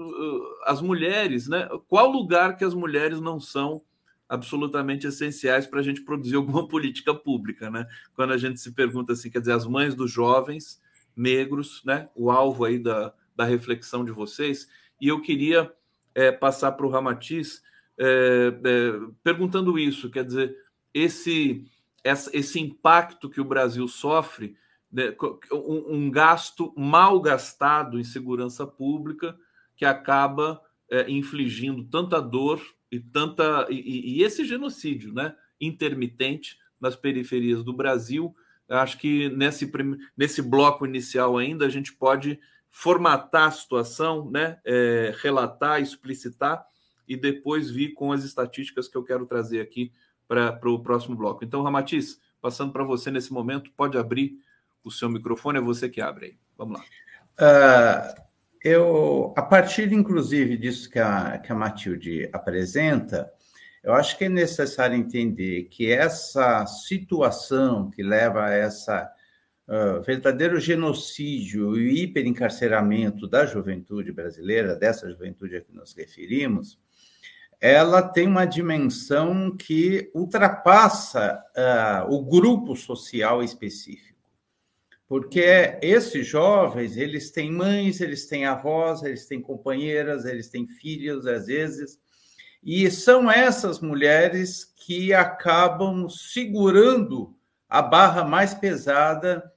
as 0.67 0.83
mulheres, 0.83 1.49
né? 1.49 1.67
Qual 1.89 2.11
lugar 2.13 2.55
que 2.59 2.67
as 2.67 2.75
mulheres 2.75 3.19
não 3.19 3.41
são 3.41 3.81
absolutamente 4.29 5.07
essenciais 5.07 5.67
para 5.67 5.81
a 5.81 5.83
gente 5.83 6.03
produzir 6.03 6.37
alguma 6.37 6.69
política 6.69 7.15
pública, 7.15 7.71
né? 7.71 7.87
Quando 8.15 8.35
a 8.35 8.37
gente 8.37 8.61
se 8.61 8.73
pergunta 8.73 9.15
assim, 9.15 9.31
quer 9.31 9.41
dizer, 9.41 9.53
as 9.53 9.67
mães 9.67 9.95
dos 9.95 10.13
jovens 10.13 10.79
negros, 11.17 11.83
né? 11.83 12.11
O 12.15 12.31
alvo 12.31 12.67
aí 12.67 12.79
da, 12.79 13.15
da 13.35 13.47
reflexão 13.47 14.05
de 14.05 14.13
vocês. 14.13 14.69
E 15.01 15.09
eu 15.09 15.23
queria 15.23 15.73
é, 16.15 16.31
passar 16.31 16.73
para 16.73 16.85
o 16.85 16.91
Ramatiz 16.91 17.63
é, 17.99 18.53
é, 18.53 18.93
perguntando 19.25 19.79
isso, 19.79 20.11
quer 20.11 20.27
dizer, 20.27 20.55
esse 20.93 21.65
esse 22.05 22.61
impacto 22.61 23.29
que 23.29 23.41
o 23.41 23.45
Brasil 23.45 23.87
sofre, 23.89 24.57
né, 24.93 25.15
um, 25.53 26.11
gasto 26.11 26.73
mal 26.77 27.21
gastado 27.21 27.99
em 27.99 28.05
segurança 28.05 28.67
pública 28.67 29.37
que 29.77 29.85
acaba 29.85 30.61
é, 30.91 31.11
infligindo 31.11 31.85
tanta 31.85 32.21
dor 32.21 32.63
e 32.91 33.01
tanta 33.01 33.67
e, 33.69 34.19
e, 34.19 34.23
esse 34.23 34.45
genocídio, 34.45 35.13
né, 35.13 35.35
intermitente 35.61 36.59
nas 36.81 36.95
periferias 36.95 37.65
do 37.65 37.73
Brasil. 37.73 38.35
Acho 38.69 38.99
que 38.99 39.29
nesse, 39.31 39.71
nesse 40.17 40.41
bloco 40.41 40.87
inicial 40.87 41.37
ainda 41.37 41.67
a 41.67 41.69
gente 41.69 41.93
pode 41.93 42.39
formatar 42.71 43.49
a 43.49 43.53
situação, 43.53 44.31
né, 44.31 44.59
é, 44.65 45.15
relatar, 45.21 45.81
explicitar 45.81 46.65
e 47.09 47.17
depois 47.17 47.71
vir 47.71 47.95
com 47.95 48.13
as 48.13 48.25
estatísticas 48.25 48.89
que 48.89 48.97
eu 48.97 49.05
quero 49.05 49.27
trazer 49.27 49.61
aqui 49.61 49.93
para 50.29 50.59
o 50.65 50.83
próximo 50.83 51.17
bloco. 51.17 51.45
Então, 51.45 51.63
Ramatiz, 51.63 52.21
passando 52.41 52.73
para 52.73 52.85
você 52.85 53.11
nesse 53.11 53.33
momento, 53.33 53.71
pode 53.77 53.97
abrir 53.97 54.39
o 54.85 54.91
seu 54.91 55.09
microfone, 55.09 55.59
é 55.59 55.61
você 55.61 55.89
que 55.89 56.01
abre 56.01 56.27
aí. 56.27 56.39
Vamos 56.57 56.79
lá. 56.79 56.85
Uh, 57.39 58.23
eu, 58.63 59.35
a 59.37 59.43
partir, 59.43 59.93
inclusive, 59.93 60.57
disso 60.57 60.91
que 60.91 60.99
a, 60.99 61.39
que 61.39 61.53
a 61.53 61.55
Matilde 61.55 62.29
apresenta, 62.33 63.31
eu 63.83 63.93
acho 63.95 64.19
que 64.19 64.25
é 64.25 64.29
necessário 64.29 64.97
entender 64.97 65.65
que 65.65 65.93
essa 65.93 66.67
situação 66.67 67.89
que 67.91 68.03
leva 68.03 68.47
a 68.47 68.53
essa 68.53 69.09
uh, 69.69 70.03
verdadeiro 70.03 70.59
genocídio 70.59 71.79
e 71.79 72.03
hiperencarceramento 72.03 73.29
da 73.29 73.47
juventude 73.47 74.11
brasileira, 74.11 74.75
dessa 74.75 75.09
juventude 75.09 75.57
a 75.57 75.61
que 75.61 75.73
nos 75.73 75.95
referimos, 75.95 76.81
ela 77.61 78.03
tem 78.03 78.27
uma 78.27 78.45
dimensão 78.45 79.57
que 79.57 80.11
ultrapassa 80.15 81.43
uh, 81.57 82.15
o 82.15 82.23
grupo 82.23 82.77
social 82.77 83.43
específico. 83.43 84.17
Porque 85.09 85.79
esses 85.81 86.27
jovens, 86.27 86.97
eles 86.97 87.31
têm 87.31 87.51
mães, 87.51 88.01
eles 88.01 88.27
têm 88.27 88.45
avós, 88.45 89.03
eles 89.03 89.27
têm 89.27 89.41
companheiras, 89.41 90.25
eles 90.25 90.49
têm 90.49 90.67
filhos, 90.67 91.27
às 91.27 91.47
vezes, 91.47 91.99
e 92.63 92.91
são 92.91 93.31
essas 93.31 93.79
mulheres 93.81 94.65
que 94.65 95.15
acabam 95.15 96.09
segurando 96.09 97.37
a 97.69 97.81
barra 97.81 98.25
mais 98.25 98.53
pesada 98.53 99.53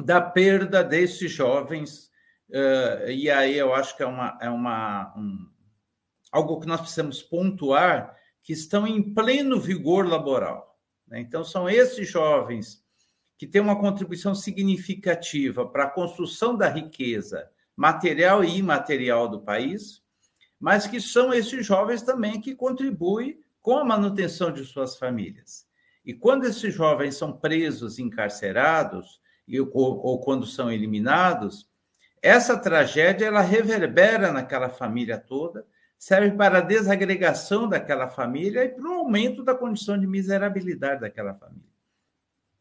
da 0.00 0.20
perda 0.20 0.82
desses 0.82 1.30
jovens. 1.30 2.10
Uh, 2.48 3.10
e 3.10 3.30
aí 3.30 3.56
eu 3.56 3.74
acho 3.74 3.94
que 3.96 4.02
é, 4.02 4.06
uma, 4.06 4.38
é 4.40 4.48
uma, 4.48 5.12
um, 5.16 5.51
algo 6.32 6.58
que 6.58 6.66
nós 6.66 6.80
precisamos 6.80 7.22
pontuar, 7.22 8.16
que 8.42 8.52
estão 8.52 8.86
em 8.86 9.14
pleno 9.14 9.60
vigor 9.60 10.08
laboral. 10.08 10.76
Né? 11.06 11.20
Então, 11.20 11.44
são 11.44 11.68
esses 11.68 12.08
jovens 12.08 12.82
que 13.38 13.46
têm 13.46 13.60
uma 13.60 13.78
contribuição 13.78 14.34
significativa 14.34 15.66
para 15.66 15.84
a 15.84 15.90
construção 15.90 16.56
da 16.56 16.68
riqueza 16.68 17.50
material 17.76 18.44
e 18.44 18.56
imaterial 18.56 19.28
do 19.28 19.40
país, 19.40 20.02
mas 20.58 20.86
que 20.86 21.00
são 21.00 21.32
esses 21.32 21.66
jovens 21.66 22.02
também 22.02 22.40
que 22.40 22.54
contribuem 22.54 23.40
com 23.60 23.76
a 23.76 23.84
manutenção 23.84 24.52
de 24.52 24.64
suas 24.64 24.96
famílias. 24.96 25.66
E 26.04 26.12
quando 26.12 26.44
esses 26.44 26.74
jovens 26.74 27.16
são 27.16 27.32
presos, 27.32 27.98
encarcerados, 27.98 29.20
ou, 29.72 30.20
quando 30.20 30.46
são 30.46 30.70
eliminados, 30.70 31.68
essa 32.20 32.56
tragédia 32.56 33.26
ela 33.26 33.40
reverbera 33.40 34.32
naquela 34.32 34.68
família 34.68 35.18
toda, 35.18 35.66
serve 36.02 36.32
para 36.32 36.58
a 36.58 36.62
desagregação 36.62 37.68
daquela 37.68 38.08
família 38.08 38.64
e 38.64 38.70
para 38.70 38.90
o 38.90 38.94
aumento 38.94 39.40
da 39.44 39.54
condição 39.54 39.96
de 39.96 40.04
miserabilidade 40.04 41.02
daquela 41.02 41.32
família. 41.32 41.70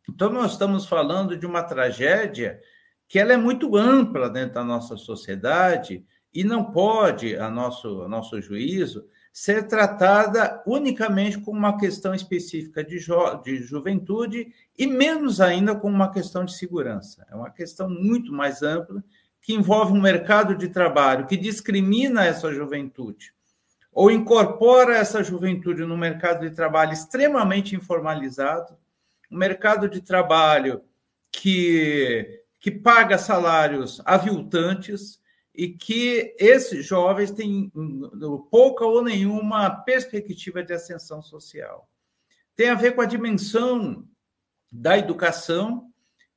Então, 0.07 0.29
nós 0.29 0.51
estamos 0.51 0.85
falando 0.85 1.35
de 1.35 1.43
uma 1.43 1.63
tragédia 1.63 2.61
que 3.07 3.17
ela 3.17 3.33
é 3.33 3.37
muito 3.37 3.75
ampla 3.75 4.29
dentro 4.29 4.53
da 4.53 4.63
nossa 4.63 4.95
sociedade 4.95 6.05
e 6.31 6.43
não 6.43 6.71
pode, 6.71 7.35
a 7.35 7.49
nosso, 7.49 8.03
a 8.03 8.07
nosso 8.07 8.39
juízo, 8.39 9.07
ser 9.33 9.67
tratada 9.67 10.61
unicamente 10.67 11.39
como 11.39 11.57
uma 11.57 11.79
questão 11.79 12.13
específica 12.13 12.83
de, 12.83 12.99
de 13.43 13.57
juventude 13.63 14.53
e 14.77 14.85
menos 14.85 15.41
ainda 15.41 15.73
como 15.73 15.95
uma 15.95 16.11
questão 16.11 16.45
de 16.45 16.53
segurança. 16.53 17.25
É 17.27 17.35
uma 17.35 17.49
questão 17.49 17.89
muito 17.89 18.31
mais 18.31 18.61
ampla 18.61 19.03
que 19.41 19.53
envolve 19.53 19.93
um 19.93 20.01
mercado 20.01 20.55
de 20.55 20.67
trabalho 20.67 21.25
que 21.25 21.35
discrimina 21.35 22.25
essa 22.25 22.53
juventude 22.53 23.33
ou 23.91 24.09
incorpora 24.09 24.95
essa 24.95 25.23
juventude 25.23 25.83
no 25.85 25.97
mercado 25.97 26.47
de 26.47 26.55
trabalho 26.55 26.93
extremamente 26.93 27.75
informalizado, 27.75 28.77
um 29.29 29.37
mercado 29.37 29.89
de 29.89 30.01
trabalho 30.01 30.81
que, 31.31 32.41
que 32.59 32.71
paga 32.71 33.17
salários 33.17 34.01
aviltantes 34.05 35.19
e 35.53 35.67
que 35.67 36.33
esses 36.39 36.85
jovens 36.85 37.31
têm 37.31 37.71
pouca 38.49 38.85
ou 38.85 39.03
nenhuma 39.03 39.69
perspectiva 39.69 40.63
de 40.63 40.73
ascensão 40.73 41.21
social. 41.21 41.89
Tem 42.55 42.69
a 42.69 42.75
ver 42.75 42.95
com 42.95 43.01
a 43.01 43.05
dimensão 43.05 44.07
da 44.71 44.97
educação 44.97 45.90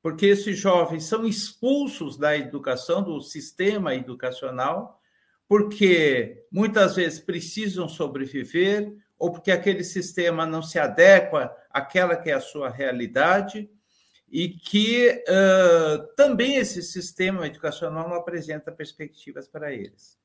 porque 0.05 0.27
esses 0.27 0.55
jovens 0.55 1.05
são 1.05 1.25
expulsos 1.25 2.15
da 2.15 2.37
educação, 2.37 3.01
do 3.01 3.19
sistema 3.21 3.95
educacional, 3.95 5.01
porque 5.47 6.45
muitas 6.51 6.95
vezes 6.95 7.19
precisam 7.19 7.89
sobreviver, 7.89 8.95
ou 9.17 9.31
porque 9.31 9.49
aquele 9.49 9.83
sistema 9.83 10.45
não 10.45 10.61
se 10.61 10.77
adequa 10.77 11.51
àquela 11.71 12.15
que 12.15 12.29
é 12.29 12.33
a 12.33 12.39
sua 12.39 12.69
realidade, 12.69 13.67
e 14.29 14.49
que 14.49 15.09
uh, 15.27 16.15
também 16.15 16.57
esse 16.57 16.83
sistema 16.83 17.47
educacional 17.47 18.07
não 18.07 18.17
apresenta 18.17 18.71
perspectivas 18.71 19.47
para 19.47 19.73
eles. 19.73 20.19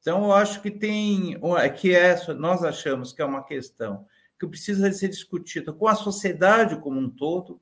Então, 0.00 0.24
eu 0.24 0.32
acho 0.32 0.62
que 0.62 0.70
tem 0.70 1.38
que 1.78 1.94
essa 1.94 2.32
nós 2.32 2.64
achamos 2.64 3.12
que 3.12 3.20
é 3.20 3.24
uma 3.26 3.44
questão 3.44 4.06
que 4.40 4.46
precisa 4.46 4.90
ser 4.94 5.08
discutida 5.08 5.74
com 5.74 5.86
a 5.86 5.94
sociedade 5.94 6.80
como 6.80 6.98
um 6.98 7.10
todo, 7.10 7.60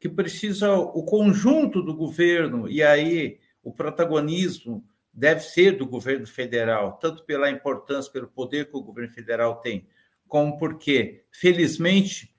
que 0.00 0.08
precisa 0.08 0.72
o 0.72 1.04
conjunto 1.04 1.82
do 1.82 1.94
governo, 1.94 2.66
e 2.66 2.82
aí 2.82 3.38
o 3.62 3.70
protagonismo 3.70 4.82
deve 5.12 5.42
ser 5.42 5.76
do 5.76 5.86
governo 5.86 6.26
federal, 6.26 6.94
tanto 6.94 7.22
pela 7.24 7.50
importância, 7.50 8.10
pelo 8.10 8.26
poder 8.26 8.70
que 8.70 8.76
o 8.76 8.82
governo 8.82 9.12
federal 9.12 9.56
tem, 9.56 9.86
como 10.26 10.56
porque, 10.56 11.24
felizmente, 11.30 12.34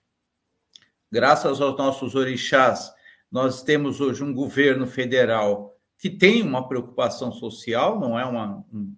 graças 1.11 1.61
aos 1.61 1.77
nossos 1.77 2.15
orixás, 2.15 2.91
nós 3.31 3.61
temos 3.61 4.01
hoje 4.01 4.23
um 4.23 4.33
governo 4.33 4.87
federal 4.87 5.77
que 5.99 6.09
tem 6.09 6.41
uma 6.41 6.67
preocupação 6.67 7.31
social, 7.31 7.99
não 7.99 8.17
é 8.17 8.25
uma 8.25 8.65
um, 8.73 8.95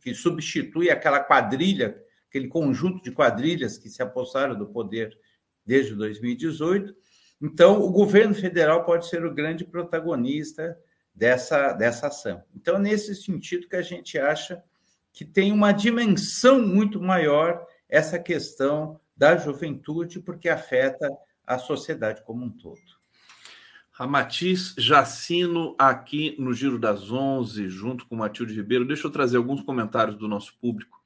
que 0.00 0.12
substitui 0.12 0.90
aquela 0.90 1.20
quadrilha, 1.20 1.96
aquele 2.28 2.48
conjunto 2.48 3.02
de 3.04 3.12
quadrilhas 3.12 3.78
que 3.78 3.88
se 3.88 4.02
apossaram 4.02 4.58
do 4.58 4.66
poder 4.66 5.16
desde 5.64 5.94
2018, 5.94 7.03
então, 7.46 7.82
o 7.82 7.90
governo 7.90 8.34
federal 8.34 8.84
pode 8.84 9.06
ser 9.06 9.22
o 9.22 9.34
grande 9.34 9.66
protagonista 9.66 10.78
dessa, 11.14 11.74
dessa 11.74 12.06
ação. 12.06 12.42
Então, 12.56 12.78
nesse 12.78 13.14
sentido 13.14 13.68
que 13.68 13.76
a 13.76 13.82
gente 13.82 14.18
acha 14.18 14.64
que 15.12 15.26
tem 15.26 15.52
uma 15.52 15.70
dimensão 15.70 16.66
muito 16.66 16.98
maior 17.02 17.62
essa 17.86 18.18
questão 18.18 18.98
da 19.14 19.36
juventude, 19.36 20.20
porque 20.20 20.48
afeta 20.48 21.06
a 21.46 21.58
sociedade 21.58 22.22
como 22.24 22.46
um 22.46 22.50
todo. 22.50 22.80
Ramatiz 23.92 24.74
Jacino 24.78 25.76
aqui 25.78 26.34
no 26.38 26.54
Giro 26.54 26.78
das 26.78 27.12
Onze, 27.12 27.68
junto 27.68 28.06
com 28.06 28.16
Matilde 28.16 28.54
Ribeiro. 28.54 28.86
Deixa 28.86 29.06
eu 29.06 29.10
trazer 29.12 29.36
alguns 29.36 29.60
comentários 29.60 30.16
do 30.16 30.26
nosso 30.26 30.58
público, 30.58 31.04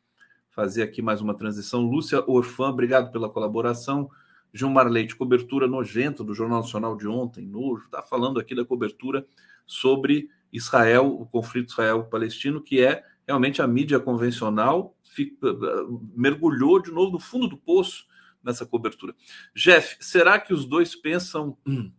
fazer 0.50 0.84
aqui 0.84 1.02
mais 1.02 1.20
uma 1.20 1.36
transição. 1.36 1.80
Lúcia 1.80 2.22
Orfã, 2.28 2.68
obrigado 2.68 3.10
pela 3.10 3.28
colaboração. 3.28 4.08
Gilmar 4.52 4.88
Leite, 4.88 5.16
cobertura 5.16 5.66
nojenta 5.66 6.24
do 6.24 6.34
Jornal 6.34 6.60
Nacional 6.60 6.96
de 6.96 7.06
ontem, 7.06 7.46
nojo, 7.46 7.84
está 7.84 8.02
falando 8.02 8.40
aqui 8.40 8.54
da 8.54 8.64
cobertura 8.64 9.26
sobre 9.66 10.30
Israel, 10.52 11.06
o 11.06 11.26
conflito 11.26 11.70
Israel-Palestino, 11.70 12.62
que 12.62 12.80
é 12.80 13.04
realmente 13.26 13.60
a 13.60 13.66
mídia 13.66 14.00
convencional 14.00 14.96
fica, 15.02 15.54
mergulhou 16.14 16.80
de 16.80 16.90
novo 16.90 17.12
no 17.12 17.18
fundo 17.18 17.48
do 17.48 17.56
poço 17.56 18.06
nessa 18.42 18.64
cobertura. 18.64 19.14
Jeff, 19.54 19.96
será 20.00 20.38
que 20.38 20.54
os 20.54 20.64
dois 20.64 20.94
pensam 20.94 21.56
hum, 21.66 21.92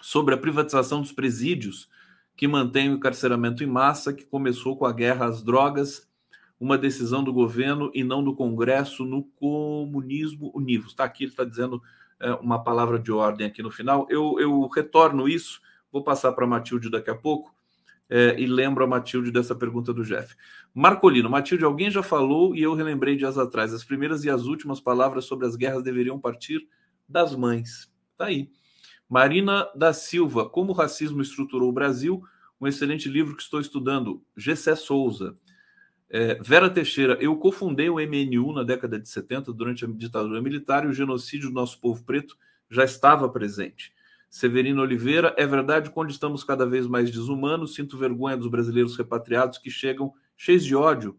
sobre 0.00 0.34
a 0.34 0.38
privatização 0.38 1.00
dos 1.00 1.12
presídios 1.12 1.88
que 2.36 2.46
mantém 2.46 2.90
o 2.90 2.94
encarceramento 2.94 3.64
em 3.64 3.66
massa, 3.66 4.12
que 4.12 4.24
começou 4.24 4.76
com 4.76 4.86
a 4.86 4.92
guerra 4.92 5.26
às 5.26 5.42
drogas 5.42 6.07
uma 6.60 6.76
decisão 6.76 7.22
do 7.22 7.32
governo 7.32 7.90
e 7.94 8.02
não 8.02 8.22
do 8.22 8.34
Congresso 8.34 9.04
no 9.04 9.22
comunismo 9.22 10.50
univos. 10.54 10.90
Está 10.90 11.04
aqui, 11.04 11.24
ele 11.24 11.30
está 11.30 11.44
dizendo 11.44 11.82
é, 12.20 12.32
uma 12.34 12.62
palavra 12.62 12.98
de 12.98 13.12
ordem 13.12 13.46
aqui 13.46 13.62
no 13.62 13.70
final. 13.70 14.06
Eu, 14.10 14.38
eu 14.40 14.66
retorno 14.66 15.28
isso, 15.28 15.60
vou 15.92 16.02
passar 16.02 16.32
para 16.32 16.44
a 16.44 16.48
Matilde 16.48 16.90
daqui 16.90 17.10
a 17.10 17.14
pouco. 17.14 17.54
É, 18.10 18.40
e 18.40 18.46
lembro 18.46 18.82
a 18.82 18.86
Matilde 18.86 19.30
dessa 19.30 19.54
pergunta 19.54 19.92
do 19.92 20.02
Jeff. 20.02 20.34
Marcolino, 20.74 21.28
Matilde, 21.28 21.64
alguém 21.64 21.90
já 21.90 22.02
falou 22.02 22.56
e 22.56 22.62
eu 22.62 22.74
relembrei 22.74 23.16
dias 23.16 23.36
atrás. 23.36 23.72
As 23.74 23.84
primeiras 23.84 24.24
e 24.24 24.30
as 24.30 24.44
últimas 24.44 24.80
palavras 24.80 25.26
sobre 25.26 25.46
as 25.46 25.56
guerras 25.56 25.82
deveriam 25.82 26.18
partir 26.18 26.66
das 27.06 27.36
mães. 27.36 27.92
Tá 28.16 28.26
aí. 28.26 28.50
Marina 29.08 29.68
da 29.74 29.92
Silva, 29.92 30.48
Como 30.48 30.72
o 30.72 30.74
Racismo 30.74 31.22
Estruturou 31.22 31.68
o 31.68 31.72
Brasil, 31.72 32.22
um 32.60 32.66
excelente 32.66 33.08
livro 33.08 33.36
que 33.36 33.42
estou 33.42 33.60
estudando. 33.60 34.22
Gessé 34.36 34.74
Souza. 34.74 35.36
É, 36.10 36.38
Vera 36.42 36.70
Teixeira, 36.70 37.18
eu 37.20 37.36
cofundei 37.36 37.90
o 37.90 37.96
MNU 37.96 38.52
na 38.52 38.62
década 38.62 38.98
de 38.98 39.08
70, 39.08 39.52
durante 39.52 39.84
a 39.84 39.88
ditadura 39.88 40.40
militar, 40.40 40.84
e 40.84 40.88
o 40.88 40.92
genocídio 40.92 41.48
do 41.48 41.54
nosso 41.54 41.78
povo 41.80 42.02
preto 42.04 42.36
já 42.70 42.84
estava 42.84 43.28
presente. 43.28 43.92
Severino 44.30 44.82
Oliveira, 44.82 45.34
é 45.38 45.46
verdade, 45.46 45.90
quando 45.90 46.10
estamos 46.10 46.44
cada 46.44 46.66
vez 46.66 46.86
mais 46.86 47.10
desumanos, 47.10 47.74
sinto 47.74 47.96
vergonha 47.96 48.36
dos 48.36 48.48
brasileiros 48.48 48.96
repatriados 48.96 49.58
que 49.58 49.70
chegam 49.70 50.12
cheios 50.36 50.64
de 50.64 50.74
ódio, 50.74 51.18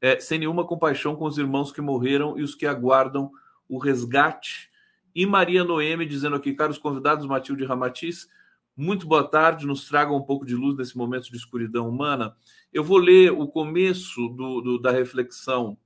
é, 0.00 0.18
sem 0.20 0.38
nenhuma 0.38 0.66
compaixão 0.66 1.16
com 1.16 1.24
os 1.24 1.38
irmãos 1.38 1.72
que 1.72 1.80
morreram 1.80 2.38
e 2.38 2.42
os 2.42 2.54
que 2.54 2.66
aguardam 2.66 3.30
o 3.68 3.78
resgate. 3.78 4.70
E 5.14 5.26
Maria 5.26 5.64
Noemi 5.64 6.06
dizendo 6.06 6.36
aqui, 6.36 6.54
caros 6.54 6.78
convidados, 6.78 7.26
Matilde 7.26 7.64
Ramatiz, 7.64 8.28
Muito 8.76 9.08
boa 9.08 9.28
tarde, 9.28 9.66
nos 9.66 9.88
traga 9.88 10.12
um 10.12 10.22
pouco 10.22 10.46
de 10.46 10.54
luz 10.54 10.76
nesse 10.76 10.96
momento 10.96 11.28
de 11.30 11.36
escuridão 11.36 11.88
humana. 11.88 12.36
Eu 12.72 12.84
vou 12.84 12.98
ler 12.98 13.32
o 13.32 13.46
começo 13.46 14.28
do, 14.28 14.60
do 14.60 14.78
da 14.78 14.90
reflexão 14.90 15.76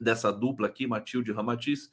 dessa 0.00 0.32
dupla 0.32 0.66
aqui, 0.66 0.86
Matilde 0.86 1.30
e 1.30 1.34
Ramatiz, 1.34 1.90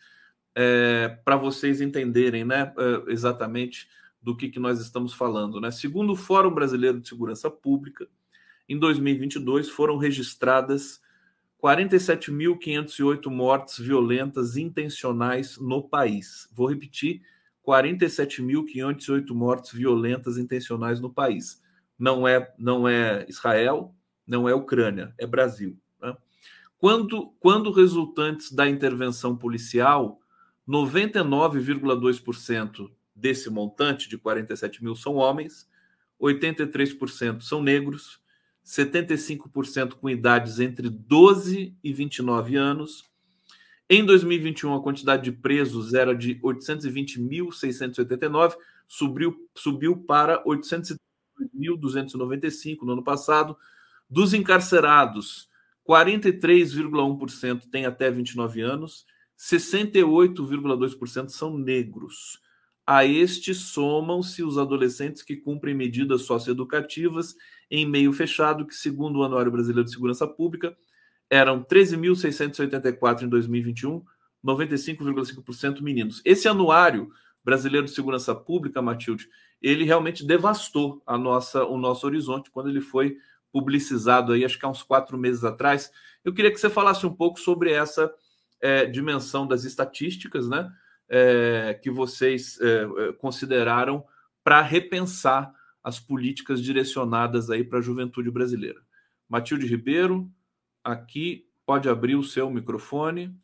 é, 0.55 1.19
para 1.23 1.35
vocês 1.35 1.81
entenderem 1.81 2.43
né, 2.43 2.73
é, 2.77 3.11
exatamente 3.11 3.87
do 4.21 4.35
que, 4.35 4.49
que 4.49 4.59
nós 4.59 4.79
estamos 4.79 5.13
falando. 5.13 5.61
Né? 5.61 5.69
Segundo 5.69 6.13
o 6.13 6.15
Fórum 6.15 6.53
Brasileiro 6.53 6.99
de 6.99 7.07
Segurança 7.07 7.49
Pública, 7.49 8.07
em 8.67 8.77
2022 8.77 9.69
foram 9.69 9.97
registradas 9.97 10.99
47.508 11.61 13.29
mortes 13.29 13.79
violentas 13.79 14.57
intencionais 14.57 15.57
no 15.57 15.87
país. 15.87 16.49
Vou 16.53 16.67
repetir: 16.67 17.21
47.508 17.65 19.29
mortes 19.33 19.71
violentas 19.73 20.37
intencionais 20.37 20.99
no 20.99 21.11
país. 21.11 21.61
Não 21.97 22.27
é, 22.27 22.53
não 22.57 22.87
é 22.87 23.25
Israel, 23.27 23.95
não 24.27 24.49
é 24.49 24.53
Ucrânia, 24.53 25.15
é 25.17 25.25
Brasil. 25.25 25.75
Né? 26.01 26.13
Quando, 26.77 27.33
quando 27.39 27.71
resultantes 27.71 28.51
da 28.51 28.69
intervenção 28.69 29.33
policial, 29.35 30.19
99,2% 30.67 32.91
desse 33.15 33.49
montante 33.49 34.07
de 34.09 34.17
47 34.17 34.83
mil 34.83 34.93
são 34.95 35.15
homens, 35.15 35.65
83% 36.21 37.41
são 37.41 37.63
negros, 37.63 38.19
75% 38.65 39.93
com 39.93 40.09
idades 40.09 40.59
entre 40.59 40.89
12 40.89 41.73
e 41.81 41.93
29 41.93 42.57
anos. 42.57 43.05
Em 43.89 44.05
2021, 44.05 44.75
a 44.75 44.83
quantidade 44.83 45.23
de 45.23 45.31
presos 45.31 45.93
era 45.93 46.13
de 46.13 46.35
820.689, 46.41 48.57
subiu, 48.85 49.47
subiu 49.55 49.95
para 49.95 50.43
802.295 50.43 52.81
no 52.81 52.91
ano 52.91 53.03
passado. 53.03 53.55
Dos 54.09 54.33
encarcerados, 54.33 55.47
43,1% 55.87 57.69
têm 57.69 57.85
até 57.85 58.09
29 58.09 58.61
anos, 58.61 59.05
68,2% 59.37 61.29
são 61.29 61.57
negros. 61.57 62.39
A 62.85 63.05
estes 63.05 63.57
somam-se 63.57 64.41
os 64.41 64.57
adolescentes 64.57 65.21
que 65.21 65.35
cumprem 65.35 65.75
medidas 65.75 66.21
socioeducativas 66.21 67.35
em 67.69 67.85
meio 67.85 68.13
fechado, 68.13 68.65
que, 68.65 68.73
segundo 68.73 69.19
o 69.19 69.23
Anuário 69.23 69.51
Brasileiro 69.51 69.83
de 69.83 69.91
Segurança 69.91 70.25
Pública, 70.25 70.75
eram 71.29 71.61
13.684 71.63 73.23
em 73.23 73.27
2021, 73.27 74.01
95,5% 74.43 75.81
meninos. 75.81 76.21
Esse 76.23 76.47
Anuário 76.47 77.09
Brasileiro 77.43 77.85
de 77.85 77.93
Segurança 77.93 78.33
Pública, 78.33 78.81
Matilde, 78.81 79.27
ele 79.61 79.83
realmente 79.83 80.25
devastou 80.25 81.01
a 81.05 81.17
nossa, 81.17 81.65
o 81.65 81.77
nosso 81.77 82.05
horizonte 82.05 82.49
quando 82.51 82.69
ele 82.69 82.81
foi 82.81 83.17
publicizado 83.51 84.33
aí, 84.33 84.43
acho 84.45 84.59
que 84.59 84.65
há 84.65 84.69
uns 84.69 84.83
quatro 84.83 85.17
meses 85.17 85.43
atrás. 85.43 85.91
Eu 86.23 86.33
queria 86.33 86.51
que 86.51 86.59
você 86.59 86.69
falasse 86.69 87.05
um 87.05 87.13
pouco 87.13 87.39
sobre 87.39 87.71
essa 87.71 88.13
é, 88.61 88.85
dimensão 88.85 89.47
das 89.47 89.63
estatísticas, 89.63 90.47
né? 90.47 90.71
é, 91.09 91.73
que 91.81 91.89
vocês 91.89 92.59
é, 92.59 92.83
é 92.83 93.13
consideraram 93.13 94.05
para 94.43 94.61
repensar 94.61 95.53
as 95.83 95.99
políticas 95.99 96.61
direcionadas 96.61 97.49
aí 97.49 97.63
para 97.63 97.79
a 97.79 97.81
juventude 97.81 98.29
brasileira. 98.29 98.81
Matilde 99.27 99.65
Ribeiro, 99.65 100.29
aqui 100.83 101.49
pode 101.65 101.87
abrir 101.89 102.15
o 102.15 102.23
seu 102.23 102.49
microfone. 102.49 103.37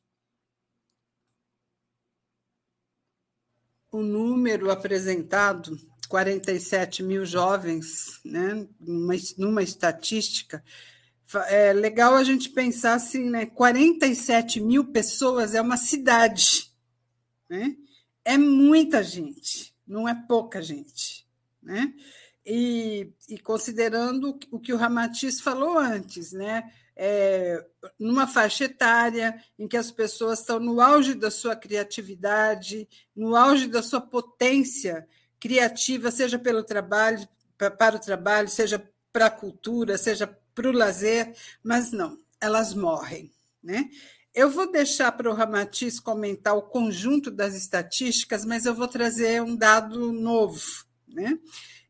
O 3.91 4.01
número 4.01 4.71
apresentado, 4.71 5.77
47 6.13 7.01
mil 7.01 7.25
jovens, 7.25 8.19
né, 8.23 8.67
numa, 8.79 9.15
numa 9.35 9.63
estatística, 9.63 10.63
é 11.47 11.73
legal 11.73 12.13
a 12.13 12.23
gente 12.23 12.51
pensar 12.51 12.93
assim, 12.93 13.31
né? 13.31 13.47
47 13.47 14.61
mil 14.61 14.85
pessoas 14.91 15.55
é 15.55 15.61
uma 15.61 15.75
cidade. 15.75 16.71
Né? 17.49 17.75
É 18.23 18.37
muita 18.37 19.01
gente, 19.01 19.73
não 19.87 20.07
é 20.07 20.13
pouca 20.13 20.61
gente. 20.61 21.25
Né? 21.59 21.91
E, 22.45 23.11
e 23.27 23.39
considerando 23.39 24.37
o 24.51 24.59
que 24.59 24.71
o 24.71 24.77
Ramatiz 24.77 25.41
falou 25.41 25.79
antes, 25.79 26.31
né? 26.31 26.71
É, 26.95 27.65
numa 27.97 28.27
faixa 28.27 28.65
etária 28.65 29.43
em 29.57 29.67
que 29.67 29.77
as 29.77 29.89
pessoas 29.89 30.41
estão 30.41 30.59
no 30.59 30.79
auge 30.79 31.15
da 31.15 31.31
sua 31.31 31.55
criatividade, 31.55 32.87
no 33.15 33.35
auge 33.35 33.65
da 33.65 33.81
sua 33.81 33.99
potência 33.99 35.07
criativa, 35.43 36.09
seja 36.09 36.39
pelo 36.39 36.63
trabalho, 36.63 37.27
para 37.57 37.97
o 37.97 37.99
trabalho, 37.99 38.47
seja 38.47 38.81
para 39.11 39.25
a 39.25 39.29
cultura, 39.29 39.97
seja 39.97 40.25
para 40.55 40.69
o 40.69 40.71
lazer, 40.71 41.35
mas 41.61 41.91
não, 41.91 42.17
elas 42.39 42.73
morrem. 42.73 43.29
Né? 43.61 43.89
Eu 44.33 44.49
vou 44.49 44.71
deixar 44.71 45.11
para 45.11 45.29
o 45.29 45.33
Ramatiz 45.33 45.99
comentar 45.99 46.55
o 46.55 46.61
conjunto 46.61 47.29
das 47.29 47.55
estatísticas, 47.55 48.45
mas 48.45 48.65
eu 48.65 48.73
vou 48.73 48.87
trazer 48.87 49.41
um 49.41 49.53
dado 49.53 50.13
novo. 50.13 50.85
Né? 51.09 51.37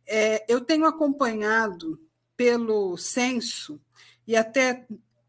É, 0.08 0.44
eu 0.52 0.60
tenho 0.60 0.86
acompanhado 0.86 2.02
pelo 2.36 2.98
censo, 2.98 3.80
e 4.26 4.36
até 4.36 4.88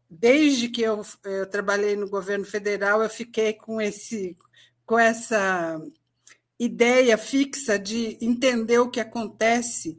desde 0.09 0.67
que 0.67 0.81
eu, 0.81 1.05
eu, 1.23 1.45
trabalhei 1.45 1.95
no 1.95 2.09
governo 2.09 2.43
federal, 2.43 3.03
eu 3.03 3.09
fiquei 3.09 3.53
com, 3.53 3.79
esse, 3.79 4.35
com 4.83 4.97
essa 4.97 5.79
ideia 6.59 7.17
fixa 7.17 7.77
de 7.77 8.17
entender 8.21 8.79
o 8.79 8.89
que 8.89 8.99
acontece 8.99 9.97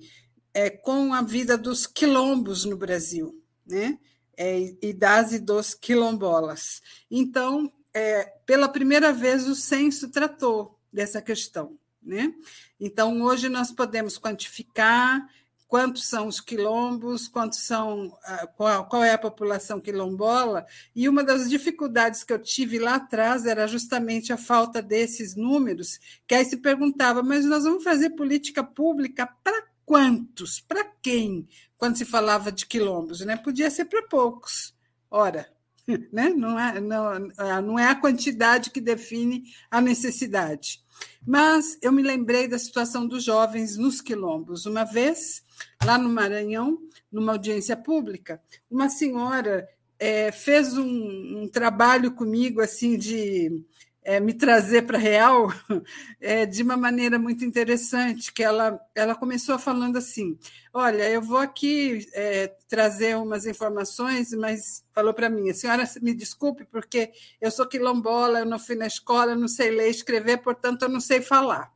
é, 0.55 0.71
com 0.71 1.13
a 1.13 1.23
vida 1.23 1.57
dos 1.59 1.87
quilombos 1.87 2.65
no 2.65 2.77
Brasil. 2.77 3.43
Né? 3.67 3.99
é, 4.37 4.75
e 4.83 4.93
das 4.93 5.33
e 5.33 5.39
dos 5.39 5.75
quilombolas. 5.75 6.83
Então, 7.11 7.73
é, 7.95 8.25
pela 8.45 8.69
primeira 8.69 9.13
vez, 9.13 9.49
o 9.49 9.55
censo 9.55 10.11
tratou 10.11 10.79
dessa 10.93 11.23
questão. 11.23 11.79
Né? 12.03 12.33
Então, 12.79 13.23
hoje 13.23 13.49
nós 13.49 13.73
podemos 13.73 14.19
quantificar 14.19 15.27
quantos 15.69 16.09
são 16.09 16.29
os 16.29 16.41
quilombos, 16.41 17.29
quantos 17.29 17.61
são 17.61 18.17
qual, 18.57 18.87
qual, 18.87 19.05
é 19.05 19.13
a 19.13 19.19
população 19.19 19.81
quilombola, 19.81 20.65
e 20.95 21.09
uma 21.09 21.25
das 21.25 21.49
dificuldades 21.49 22.23
que 22.23 22.33
eu 22.33 22.39
tive 22.39 22.79
lá 22.79 22.97
atrás 22.97 23.47
era 23.47 23.67
justamente 23.67 24.33
a 24.33 24.37
falta 24.37 24.81
desses 24.81 25.35
números, 25.35 25.99
que 26.27 26.35
aí 26.35 26.45
se 26.45 26.59
perguntava, 26.59 27.23
mas 27.23 27.45
nós 27.45 27.65
vamos 27.65 27.85
fazer 27.85 28.11
política 28.11 28.63
pública 28.63 29.29
para 29.43 29.67
quantos? 29.85 30.61
Para 30.61 30.85
quem? 31.03 31.49
Quando 31.79 31.97
se 31.97 32.05
falava 32.05 32.51
de 32.51 32.67
quilombos, 32.67 33.21
né? 33.21 33.37
Podia 33.37 33.71
ser 33.71 33.85
para 33.87 34.03
poucos. 34.03 34.75
Ora, 35.11 35.49
né? 36.13 36.31
não, 36.31 36.59
é, 36.59 36.81
não, 36.81 37.63
não 37.63 37.79
é 37.79 37.89
a 37.89 37.95
quantidade 37.95 38.71
que 38.71 38.81
define 38.81 39.45
a 39.71 39.81
necessidade. 39.81 40.81
Mas 41.27 41.79
eu 41.83 41.93
me 41.93 42.03
lembrei 42.03 42.49
da 42.49 42.59
situação 42.59 43.07
dos 43.07 43.23
jovens 43.25 43.77
nos 43.77 44.01
quilombos. 44.01 44.67
Uma 44.67 44.85
vez, 44.85 45.43
lá 45.85 45.99
no 45.99 46.09
Maranhão, 46.09 46.79
numa 47.11 47.33
audiência 47.33 47.77
pública, 47.77 48.41
uma 48.71 48.89
senhora 48.89 49.69
é, 49.99 50.31
fez 50.31 50.77
um, 50.77 51.43
um, 51.43 51.49
trabalho 51.49 52.13
comigo 52.13 52.61
assim 52.61 52.99
de 52.99 53.65
é, 54.03 54.21
me 54.21 54.33
trazer 54.35 54.83
para 54.83 54.99
real 54.99 55.53
é, 56.21 56.47
de 56.47 56.63
uma 56.63 56.77
maneira 56.77 57.19
muito 57.19 57.45
interessante, 57.45 58.33
que 58.33 58.43
ela, 58.43 58.79
ela 58.95 59.15
começou 59.15 59.59
falando 59.59 59.97
assim, 59.97 60.39
olha, 60.73 61.09
eu 61.11 61.21
vou 61.21 61.39
aqui 61.39 62.07
é, 62.13 62.55
trazer 62.69 63.17
umas 63.17 63.47
informações, 63.47 64.33
mas 64.33 64.85
falou 64.93 65.13
para 65.13 65.29
mim, 65.29 65.51
a 65.51 65.55
senhora 65.55 65.85
me 66.01 66.15
desculpe, 66.15 66.65
porque 66.67 67.11
eu 67.41 67.51
sou 67.51 67.67
quilombola, 67.67 68.41
eu 68.41 68.47
não 68.47 68.59
fui 68.59 68.77
na 68.77 68.87
escola, 68.87 69.33
eu 69.33 69.39
não 69.39 69.49
sei 69.49 69.71
ler 69.71 69.89
e 69.89 69.91
escrever, 69.91 70.39
portanto, 70.39 70.83
eu 70.83 70.89
não 70.89 71.01
sei 71.01 71.21
falar. 71.21 71.75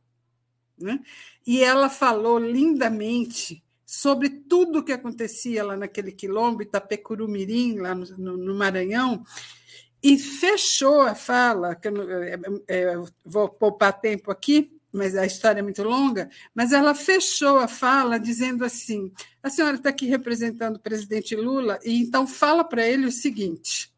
Né? 0.77 0.99
E 1.45 1.63
ela 1.63 1.89
falou 1.89 2.39
lindamente 2.39 3.63
sobre 3.91 4.29
tudo 4.29 4.79
o 4.79 4.83
que 4.85 4.93
acontecia 4.93 5.65
lá 5.65 5.75
naquele 5.75 6.13
quilombo, 6.13 6.61
Itapecurumirim, 6.61 7.77
lá 7.77 7.93
no, 7.93 8.37
no, 8.37 8.55
Maranhão, 8.55 9.21
e 10.01 10.17
fechou 10.17 11.01
a 11.01 11.13
fala, 11.13 11.75
que 11.75 11.89
eu, 11.89 12.09
é, 12.23 12.39
é, 12.69 12.95
eu 12.95 13.05
vou 13.25 13.49
poupar 13.49 13.99
tempo 13.99 14.31
aqui, 14.31 14.79
mas 14.93 15.13
a 15.17 15.25
história 15.25 15.59
é 15.59 15.61
muito 15.61 15.83
longa, 15.83 16.29
mas 16.55 16.71
ela 16.71 16.95
fechou 16.95 17.57
a 17.57 17.67
fala 17.67 18.17
dizendo 18.17 18.63
assim: 18.63 19.11
a 19.43 19.49
senhora 19.49 19.75
está 19.75 19.89
aqui 19.89 20.05
representando 20.05 20.77
o 20.77 20.81
presidente 20.81 21.35
Lula, 21.35 21.77
e 21.83 22.01
então 22.01 22.25
fala 22.25 22.63
para 22.63 22.87
ele 22.87 23.05
o 23.05 23.11
seguinte: 23.11 23.91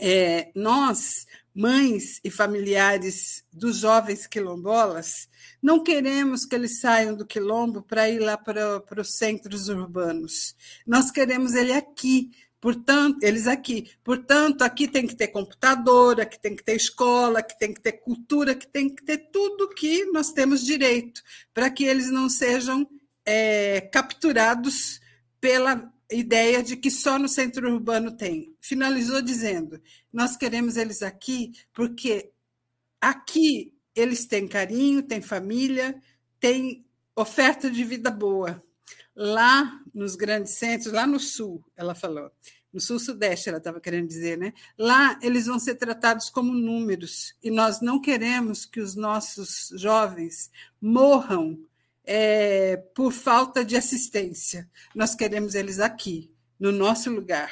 é, 0.00 0.50
nós, 0.52 1.28
mães 1.56 2.20
e 2.22 2.30
familiares 2.30 3.42
dos 3.50 3.78
jovens 3.78 4.26
quilombolas, 4.26 5.26
não 5.62 5.82
queremos 5.82 6.44
que 6.44 6.54
eles 6.54 6.80
saiam 6.80 7.16
do 7.16 7.24
quilombo 7.24 7.80
para 7.80 8.10
ir 8.10 8.18
lá 8.18 8.36
para, 8.36 8.78
para 8.80 9.00
os 9.00 9.16
centros 9.16 9.70
urbanos. 9.70 10.54
Nós 10.86 11.10
queremos 11.10 11.54
ele 11.54 11.72
aqui, 11.72 12.30
Portanto, 12.58 13.22
eles 13.22 13.46
aqui. 13.46 13.92
Portanto, 14.02 14.62
aqui 14.62 14.88
tem 14.88 15.06
que 15.06 15.14
ter 15.14 15.28
computador, 15.28 16.20
aqui 16.20 16.40
tem 16.40 16.56
que 16.56 16.64
ter 16.64 16.74
escola, 16.74 17.38
aqui 17.38 17.56
tem 17.56 17.72
que 17.72 17.80
ter 17.80 17.92
cultura, 17.92 18.52
aqui 18.52 18.66
tem 18.66 18.92
que 18.92 19.04
ter 19.04 19.18
tudo 19.30 19.68
que 19.68 20.06
nós 20.06 20.32
temos 20.32 20.64
direito, 20.64 21.22
para 21.54 21.70
que 21.70 21.84
eles 21.84 22.10
não 22.10 22.28
sejam 22.28 22.88
é, 23.24 23.82
capturados 23.82 25.00
pela 25.40 25.92
ideia 26.10 26.62
de 26.62 26.76
que 26.76 26.90
só 26.90 27.18
no 27.18 27.28
centro 27.28 27.72
urbano 27.72 28.16
tem. 28.16 28.54
Finalizou 28.60 29.20
dizendo: 29.20 29.80
nós 30.16 30.34
queremos 30.34 30.78
eles 30.78 31.02
aqui 31.02 31.52
porque 31.74 32.32
aqui 32.98 33.74
eles 33.94 34.24
têm 34.24 34.48
carinho, 34.48 35.02
têm 35.02 35.20
família, 35.20 35.94
têm 36.40 36.86
oferta 37.14 37.70
de 37.70 37.84
vida 37.84 38.10
boa 38.10 38.62
lá 39.14 39.78
nos 39.92 40.16
grandes 40.16 40.54
centros, 40.54 40.90
lá 40.90 41.06
no 41.06 41.20
sul, 41.20 41.62
ela 41.76 41.94
falou, 41.94 42.30
no 42.72 42.80
sul-sudeste, 42.80 43.50
ela 43.50 43.58
estava 43.58 43.78
querendo 43.78 44.08
dizer, 44.08 44.38
né? 44.38 44.54
Lá 44.78 45.18
eles 45.20 45.44
vão 45.44 45.58
ser 45.58 45.74
tratados 45.74 46.30
como 46.30 46.54
números 46.54 47.34
e 47.42 47.50
nós 47.50 47.82
não 47.82 48.00
queremos 48.00 48.64
que 48.64 48.80
os 48.80 48.94
nossos 48.94 49.70
jovens 49.74 50.50
morram 50.80 51.58
é, 52.04 52.78
por 52.94 53.12
falta 53.12 53.62
de 53.62 53.76
assistência. 53.76 54.66
Nós 54.94 55.14
queremos 55.14 55.54
eles 55.54 55.78
aqui, 55.78 56.30
no 56.58 56.72
nosso 56.72 57.10
lugar. 57.10 57.50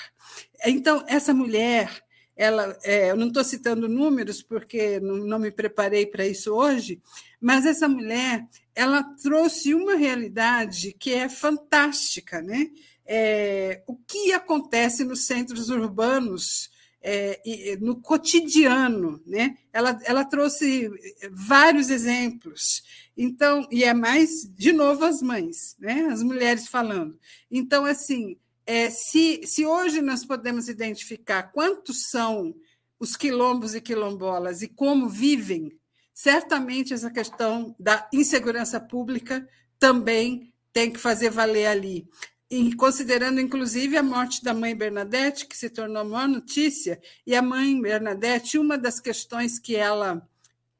Então, 0.64 1.04
essa 1.06 1.34
mulher, 1.34 2.03
ela, 2.36 2.76
é, 2.82 3.10
eu 3.10 3.16
não 3.16 3.28
estou 3.28 3.44
citando 3.44 3.88
números 3.88 4.42
porque 4.42 4.98
não, 5.00 5.16
não 5.16 5.38
me 5.38 5.50
preparei 5.50 6.06
para 6.06 6.26
isso 6.26 6.52
hoje, 6.52 7.00
mas 7.40 7.64
essa 7.64 7.88
mulher 7.88 8.46
ela 8.74 9.02
trouxe 9.22 9.74
uma 9.74 9.94
realidade 9.94 10.92
que 10.98 11.12
é 11.12 11.28
fantástica, 11.28 12.42
né? 12.42 12.70
É, 13.06 13.82
o 13.86 13.96
que 13.96 14.32
acontece 14.32 15.04
nos 15.04 15.26
centros 15.26 15.68
urbanos 15.68 16.70
é, 17.04 17.76
no 17.80 18.00
cotidiano, 18.00 19.22
né? 19.26 19.58
Ela, 19.72 20.00
ela 20.04 20.24
trouxe 20.24 20.90
vários 21.30 21.90
exemplos. 21.90 22.82
Então, 23.16 23.68
e 23.70 23.84
é 23.84 23.92
mais 23.92 24.50
de 24.56 24.72
novo 24.72 25.04
as 25.04 25.20
mães, 25.20 25.76
né? 25.78 26.08
As 26.10 26.22
mulheres 26.22 26.66
falando. 26.66 27.18
Então, 27.50 27.84
assim, 27.84 28.38
é, 28.66 28.90
se, 28.90 29.42
se 29.44 29.66
hoje 29.66 30.00
nós 30.00 30.24
podemos 30.24 30.68
identificar 30.68 31.44
quantos 31.44 32.08
são 32.10 32.54
os 32.98 33.16
quilombos 33.16 33.74
e 33.74 33.80
quilombolas 33.80 34.62
e 34.62 34.68
como 34.68 35.08
vivem 35.08 35.78
certamente 36.12 36.94
essa 36.94 37.10
questão 37.10 37.74
da 37.78 38.08
insegurança 38.12 38.80
pública 38.80 39.46
também 39.78 40.52
tem 40.72 40.90
que 40.90 40.98
fazer 40.98 41.30
valer 41.30 41.66
ali. 41.66 42.08
E 42.50 42.74
considerando, 42.76 43.40
inclusive, 43.40 43.96
a 43.96 44.02
morte 44.02 44.42
da 44.44 44.54
mãe 44.54 44.76
Bernadette, 44.76 45.46
que 45.46 45.56
se 45.56 45.68
tornou 45.68 46.04
maior 46.04 46.28
notícia, 46.28 47.00
e 47.26 47.34
a 47.34 47.42
mãe 47.42 47.80
Bernadette, 47.80 48.58
uma 48.58 48.78
das 48.78 49.00
questões 49.00 49.58
que 49.58 49.74
ela 49.74 50.26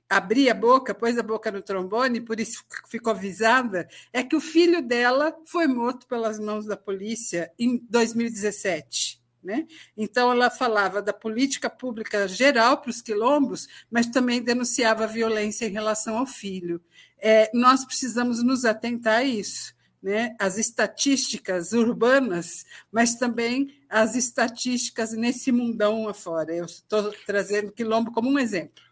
abria 0.09 0.53
a 0.53 0.55
boca, 0.55 0.95
pôs 0.95 1.19
a 1.19 1.23
boca 1.23 1.51
no 1.51 1.63
trombone, 1.63 2.21
por 2.21 2.39
isso 2.39 2.65
ficou 2.89 3.13
avisada, 3.13 3.89
é 4.13 4.23
que 4.23 4.37
o 4.37 4.41
filho 4.41 4.83
dela 4.83 5.37
foi 5.47 5.67
morto 5.67 6.07
pelas 6.07 6.39
mãos 6.39 6.67
da 6.67 6.77
polícia 6.77 7.51
em 7.59 7.85
2017. 7.89 9.23
Né? 9.43 9.67
Então, 9.95 10.33
ela 10.33 10.49
falava 10.49 11.03
da 11.03 11.13
política 11.13 11.69
pública 11.69 12.27
geral 12.27 12.79
para 12.79 12.89
os 12.89 13.03
quilombos, 13.03 13.69
mas 13.91 14.07
também 14.07 14.43
denunciava 14.43 15.07
violência 15.07 15.67
em 15.67 15.73
relação 15.73 16.17
ao 16.17 16.27
filho. 16.27 16.81
É, 17.19 17.51
nós 17.53 17.85
precisamos 17.85 18.43
nos 18.43 18.65
atentar 18.65 19.19
a 19.19 19.25
isso, 19.25 19.75
né? 20.03 20.35
as 20.39 20.57
estatísticas 20.57 21.73
urbanas, 21.73 22.65
mas 22.91 23.17
também 23.17 23.79
as 23.91 24.15
estatísticas 24.17 25.13
nesse 25.13 25.53
mundão 25.53 26.09
afora. 26.09 26.55
Eu 26.55 26.65
estou 26.65 27.13
trazendo 27.27 27.71
quilombo 27.71 28.13
como 28.13 28.31
um 28.31 28.39
exemplo. 28.39 28.84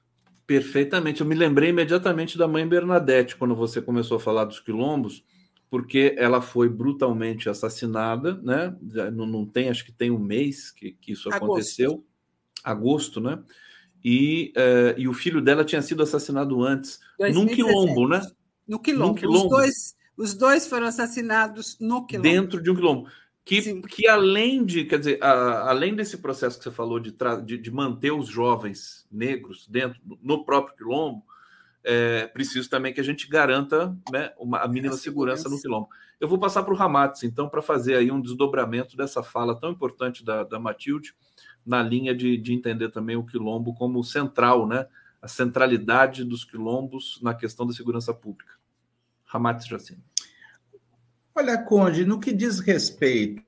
Perfeitamente. 0.61 1.20
Eu 1.20 1.27
me 1.27 1.35
lembrei 1.35 1.70
imediatamente 1.70 2.37
da 2.37 2.47
mãe 2.47 2.66
Bernadette, 2.66 3.37
quando 3.37 3.55
você 3.55 3.81
começou 3.81 4.16
a 4.16 4.20
falar 4.20 4.45
dos 4.45 4.61
quilombos 4.61 5.24
porque 5.73 6.15
ela 6.19 6.43
foi 6.43 6.69
brutalmente 6.69 7.49
assassinada, 7.49 8.39
né? 8.43 8.77
Não, 9.11 9.24
não 9.24 9.47
tem, 9.47 9.70
acho 9.70 9.87
que 9.87 9.91
tem 9.91 10.11
um 10.11 10.19
mês 10.19 10.70
que, 10.70 10.93
que 11.01 11.12
isso 11.12 11.31
agosto. 11.31 11.45
aconteceu, 11.45 12.05
agosto, 12.62 13.23
né? 13.23 13.43
E, 14.05 14.53
uh, 14.55 15.01
e 15.01 15.09
o 15.09 15.15
filho 15.15 15.41
dela 15.41 15.65
tinha 15.65 15.81
sido 15.81 16.03
assassinado 16.03 16.62
antes, 16.62 17.01
2017. 17.19 17.33
num 17.33 17.47
quilombo, 17.57 18.07
né? 18.07 18.20
No 18.69 18.79
quilombo. 18.79 19.07
Num 19.07 19.15
quilombo. 19.15 19.45
Os, 19.45 19.51
dois, 19.51 19.97
os 20.15 20.35
dois 20.35 20.66
foram 20.66 20.89
assassinados 20.89 21.79
no 21.81 22.05
quilombo. 22.05 22.29
Dentro 22.29 22.62
de 22.62 22.70
um 22.70 22.74
quilombo. 22.74 23.09
Que, 23.44 23.81
que 23.82 24.06
além 24.06 24.64
de, 24.64 24.85
quer 24.85 24.98
dizer, 25.01 25.23
a, 25.23 25.70
além 25.70 25.94
desse 25.94 26.19
processo 26.19 26.59
que 26.59 26.64
você 26.64 26.70
falou 26.70 27.01
de, 27.01 27.14
de, 27.44 27.59
de 27.59 27.70
manter 27.70 28.12
os 28.12 28.28
jovens 28.28 29.06
negros 29.10 29.66
dentro, 29.66 30.01
no 30.23 30.44
próprio 30.44 30.77
quilombo, 30.77 31.24
é 31.85 32.27
preciso 32.28 32.70
também 32.70 32.94
que 32.94 33.01
a 33.01 33.05
gente 33.05 33.28
garanta 33.28 33.97
né, 34.12 34.32
uma, 34.39 34.59
a 34.59 34.69
mínima 34.69 34.97
segurança 34.97 35.48
no 35.48 35.60
quilombo. 35.60 35.89
Eu 36.20 36.28
vou 36.28 36.39
passar 36.39 36.62
para 36.62 36.73
o 36.73 36.77
Ramatz, 36.77 37.24
então, 37.24 37.48
para 37.48 37.60
fazer 37.60 37.97
aí 37.97 38.12
um 38.12 38.20
desdobramento 38.20 38.97
dessa 38.97 39.24
fala 39.24 39.59
tão 39.59 39.73
importante 39.73 40.24
da, 40.24 40.44
da 40.44 40.60
Matilde, 40.60 41.12
na 41.66 41.82
linha 41.82 42.14
de, 42.14 42.36
de 42.36 42.52
entender 42.52 42.90
também 42.90 43.16
o 43.16 43.27
quilombo 43.27 43.74
como 43.74 44.02
central, 44.05 44.66
né? 44.66 44.86
A 45.20 45.27
centralidade 45.27 46.24
dos 46.24 46.44
quilombos 46.44 47.19
na 47.23 47.35
questão 47.35 47.66
da 47.66 47.73
segurança 47.73 48.14
pública. 48.14 48.55
Ramatz 49.24 49.66
Jacino. 49.66 50.11
Olha, 51.34 51.59
Conde, 51.59 52.04
no 52.04 52.20
que 52.20 52.32
diz 52.32 52.60
respeito 52.60 53.42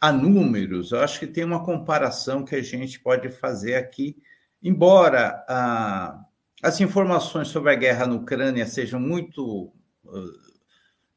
a 0.00 0.12
números, 0.12 0.92
eu 0.92 1.00
acho 1.00 1.18
que 1.18 1.26
tem 1.26 1.44
uma 1.44 1.64
comparação 1.64 2.44
que 2.44 2.54
a 2.54 2.62
gente 2.62 3.00
pode 3.00 3.28
fazer 3.30 3.74
aqui, 3.74 4.16
embora 4.62 5.44
a 5.48 6.26
as 6.62 6.80
informações 6.80 7.48
sobre 7.48 7.70
a 7.70 7.74
guerra 7.74 8.06
na 8.06 8.14
Ucrânia 8.14 8.66
sejam 8.66 8.98
muito 8.98 9.72
uh, 10.04 10.32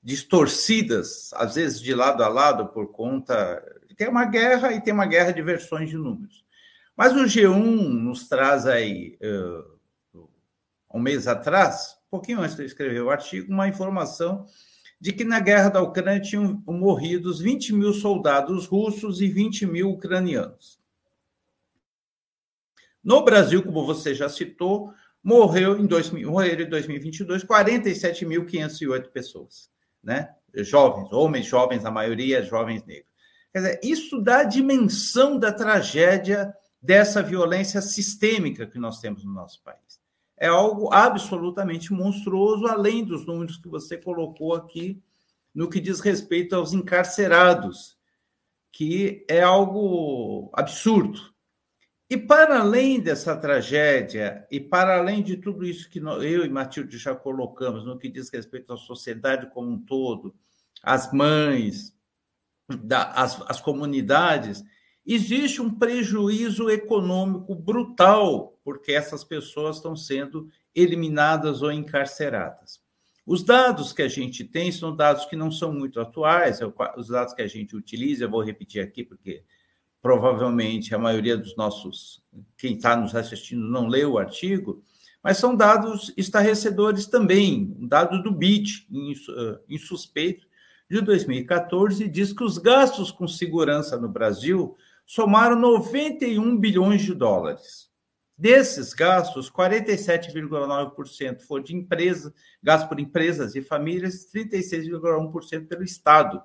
distorcidas, 0.04 1.32
às 1.34 1.56
vezes 1.56 1.82
de 1.82 1.94
lado 1.94 2.24
a 2.24 2.28
lado, 2.28 2.68
por 2.68 2.92
conta. 2.92 3.64
Tem 3.96 4.08
uma 4.08 4.26
guerra 4.26 4.74
e 4.74 4.82
tem 4.82 4.94
uma 4.94 5.06
guerra 5.06 5.32
de 5.32 5.42
versões 5.42 5.90
de 5.90 5.98
números. 5.98 6.46
Mas 6.96 7.14
o 7.14 7.24
G1 7.24 7.88
nos 7.88 8.28
traz 8.28 8.66
aí, 8.66 9.18
uh, 10.14 10.30
um 10.94 11.00
mês 11.00 11.28
atrás, 11.28 11.98
um 12.08 12.12
pouquinho 12.12 12.42
antes 12.42 12.56
de 12.56 12.64
eu 12.64 12.66
escrever 12.66 13.02
o 13.02 13.10
artigo, 13.10 13.52
uma 13.52 13.68
informação 13.68 14.46
de 15.00 15.14
que 15.14 15.24
na 15.24 15.40
guerra 15.40 15.70
da 15.70 15.82
Ucrânia 15.82 16.20
tinham 16.20 16.62
morrido 16.68 17.34
20 17.34 17.74
mil 17.74 17.94
soldados 17.94 18.66
russos 18.66 19.22
e 19.22 19.28
20 19.28 19.66
mil 19.66 19.92
ucranianos. 19.92 20.80
No 23.04 23.24
Brasil, 23.24 23.64
como 23.64 23.86
você 23.86 24.14
já 24.14 24.28
citou, 24.28 24.94
morreu 25.24 25.80
em, 25.80 25.86
2000, 25.86 26.30
morreram 26.30 26.64
em 26.64 26.70
2022 26.70 27.46
47.508 27.46 29.08
pessoas, 29.10 29.72
né? 30.04 30.36
Jovens, 30.54 31.14
homens 31.14 31.46
jovens, 31.46 31.86
a 31.86 31.92
maioria 31.92 32.44
jovens 32.44 32.84
negros. 32.84 33.10
Quer 33.54 33.60
dizer, 33.60 33.80
isso 33.84 34.22
dá 34.22 34.40
a 34.40 34.44
dimensão 34.44 35.40
da 35.40 35.52
tragédia 35.52 36.54
dessa 36.82 37.22
violência 37.22 37.82
sistêmica 37.82 38.66
que 38.66 38.80
nós 38.80 39.00
temos 39.00 39.24
no 39.24 39.34
nosso 39.34 39.62
país. 39.64 40.00
É 40.40 40.48
algo 40.48 40.94
absolutamente 40.94 41.92
monstruoso, 41.92 42.66
além 42.66 43.04
dos 43.04 43.26
números 43.26 43.58
que 43.58 43.68
você 43.68 43.98
colocou 43.98 44.54
aqui 44.54 45.02
no 45.54 45.70
que 45.70 45.80
diz 45.82 46.00
respeito 46.00 46.56
aos 46.56 46.74
encarcerados, 46.74 47.98
que 48.72 49.26
é 49.28 49.42
algo 49.42 50.50
absurdo. 50.54 51.20
E 52.10 52.18
para 52.18 52.62
além 52.62 53.00
dessa 53.00 53.36
tragédia, 53.36 54.48
e 54.50 54.60
para 54.60 54.98
além 54.98 55.22
de 55.22 55.38
tudo 55.38 55.66
isso 55.66 55.90
que 55.90 56.00
eu 56.00 56.46
e 56.46 56.50
Matilde 56.50 56.98
já 56.98 57.14
colocamos 57.14 57.86
no 57.86 58.00
que 58.00 58.10
diz 58.10 58.30
respeito 58.30 58.74
à 58.74 58.78
sociedade 58.78 59.52
como 59.52 59.70
um 59.70 59.80
todo, 59.80 60.34
as 60.82 61.12
mães, 61.12 61.94
as 63.48 63.62
comunidades, 63.62 64.64
existe 65.06 65.62
um 65.62 65.70
prejuízo 65.70 66.70
econômico 66.70 67.54
brutal, 67.54 68.59
porque 68.70 68.92
essas 68.92 69.24
pessoas 69.24 69.78
estão 69.78 69.96
sendo 69.96 70.48
eliminadas 70.76 71.64
ou 71.64 71.72
encarceradas. 71.72 72.80
Os 73.26 73.44
dados 73.44 73.92
que 73.92 74.04
a 74.04 74.08
gente 74.08 74.44
tem 74.44 74.72
são 74.72 74.96
dados 74.96 75.26
que 75.26 75.36
não 75.36 75.52
são 75.52 75.74
muito 75.74 76.00
atuais, 76.00 76.60
os 76.96 77.08
dados 77.08 77.34
que 77.34 77.42
a 77.42 77.48
gente 77.48 77.76
utiliza, 77.76 78.26
eu 78.26 78.30
vou 78.30 78.44
repetir 78.44 78.80
aqui 78.80 79.04
porque 79.04 79.44
provavelmente 80.00 80.94
a 80.94 81.00
maioria 81.00 81.36
dos 81.36 81.56
nossos, 81.58 82.24
quem 82.56 82.76
está 82.76 82.96
nos 82.96 83.16
assistindo, 83.16 83.66
não 83.68 83.88
leu 83.88 84.12
o 84.12 84.18
artigo, 84.20 84.84
mas 85.24 85.38
são 85.38 85.56
dados 85.56 86.14
estarrecedores 86.16 87.08
também. 87.08 87.76
Um 87.80 87.88
dado 87.88 88.22
do 88.22 88.32
BIT, 88.32 88.88
em, 88.92 89.16
em 89.68 89.78
suspeito, 89.80 90.48
de 90.88 91.02
2014, 91.02 92.08
diz 92.08 92.32
que 92.34 92.44
os 92.44 92.60
gastos 92.60 93.10
com 93.10 93.28
segurança 93.28 93.98
no 93.98 94.08
Brasil 94.08 94.78
somaram 95.08 95.60
91 95.60 96.56
bilhões 96.56 97.02
de 97.02 97.16
dólares. 97.16 97.89
Desses 98.40 98.94
gastos, 98.94 99.52
47,9% 99.52 101.42
foram 101.42 101.64
de 101.64 101.76
empresa, 101.76 102.34
gasto 102.64 102.88
por 102.88 103.00
empresas 103.00 103.54
e 103.54 103.62
famílias, 103.62 104.26
36,1% 104.34 105.68
pelo 105.68 105.84
Estado. 105.84 106.42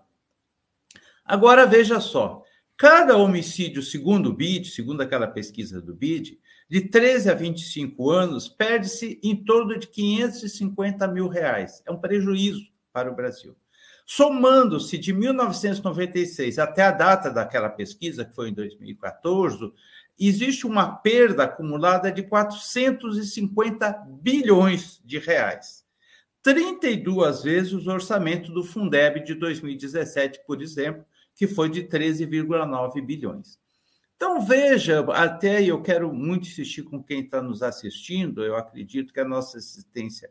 Agora 1.25 1.65
veja 1.65 2.01
só, 2.01 2.43
Cada 2.77 3.17
homicídio, 3.17 3.83
segundo 3.83 4.31
o 4.31 4.33
BID, 4.33 4.67
segundo 4.67 5.01
aquela 5.01 5.29
pesquisa 5.29 5.81
do 5.81 5.95
BID, 5.95 6.41
de 6.69 6.81
13 6.81 7.31
a 7.31 7.35
25 7.35 8.11
anos, 8.11 8.49
perde-se 8.49 9.21
em 9.23 9.37
torno 9.45 9.79
de 9.79 9.87
550 9.87 11.07
mil 11.07 11.29
reais. 11.29 11.83
É 11.87 11.93
um 11.93 12.01
prejuízo 12.01 12.67
para 12.93 13.11
o 13.11 13.15
Brasil. 13.15 13.57
Somando-se 14.05 14.99
de 14.99 15.13
1996 15.13 16.59
até 16.59 16.83
a 16.83 16.91
data 16.91 17.31
daquela 17.31 17.69
pesquisa, 17.69 18.25
que 18.25 18.35
foi 18.35 18.49
em 18.49 18.55
2014, 18.55 19.73
existe 20.19 20.67
uma 20.67 20.97
perda 20.97 21.45
acumulada 21.45 22.11
de 22.11 22.23
450 22.23 23.93
bilhões 24.21 25.01
de 25.05 25.19
reais. 25.19 25.85
32 26.43 27.43
vezes 27.43 27.73
o 27.73 27.91
orçamento 27.91 28.53
do 28.53 28.63
Fundeb 28.63 29.25
de 29.25 29.35
2017, 29.35 30.41
por 30.47 30.61
exemplo, 30.61 31.05
que 31.35 31.47
foi 31.47 31.71
de 31.71 31.85
13,9 31.85 33.01
bilhões. 33.05 33.59
Então, 34.17 34.41
veja, 34.41 35.01
até 35.13 35.63
eu 35.63 35.83
quero 35.83 36.13
muito 36.13 36.47
insistir 36.47 36.83
com 36.83 37.03
quem 37.03 37.21
está 37.21 37.43
nos 37.43 37.63
assistindo, 37.63 38.45
eu 38.45 38.57
acredito 38.57 39.13
que 39.13 39.21
a 39.21 39.25
nossa 39.25 39.59
assistência, 39.59 40.31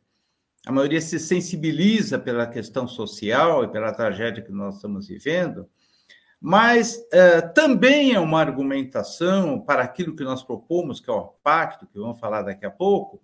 a 0.66 0.72
maioria 0.72 1.02
se 1.02 1.20
sensibiliza 1.20 2.18
pela 2.18 2.48
questão 2.48 2.88
social 2.88 3.64
e 3.64 3.68
pela 3.68 3.92
tragédia 3.92 4.44
que 4.44 4.52
nós 4.52 4.76
estamos 4.76 5.08
vivendo, 5.08 5.68
mas 6.46 7.02
eh, 7.14 7.40
também 7.40 8.12
é 8.12 8.20
uma 8.20 8.42
argumentação 8.42 9.62
para 9.62 9.82
aquilo 9.82 10.14
que 10.14 10.26
nós 10.26 10.44
propomos, 10.44 11.00
que 11.00 11.10
é 11.10 11.14
o 11.14 11.30
pacto, 11.42 11.88
que 11.88 11.98
vamos 11.98 12.20
falar 12.20 12.42
daqui 12.42 12.66
a 12.66 12.70
pouco, 12.70 13.24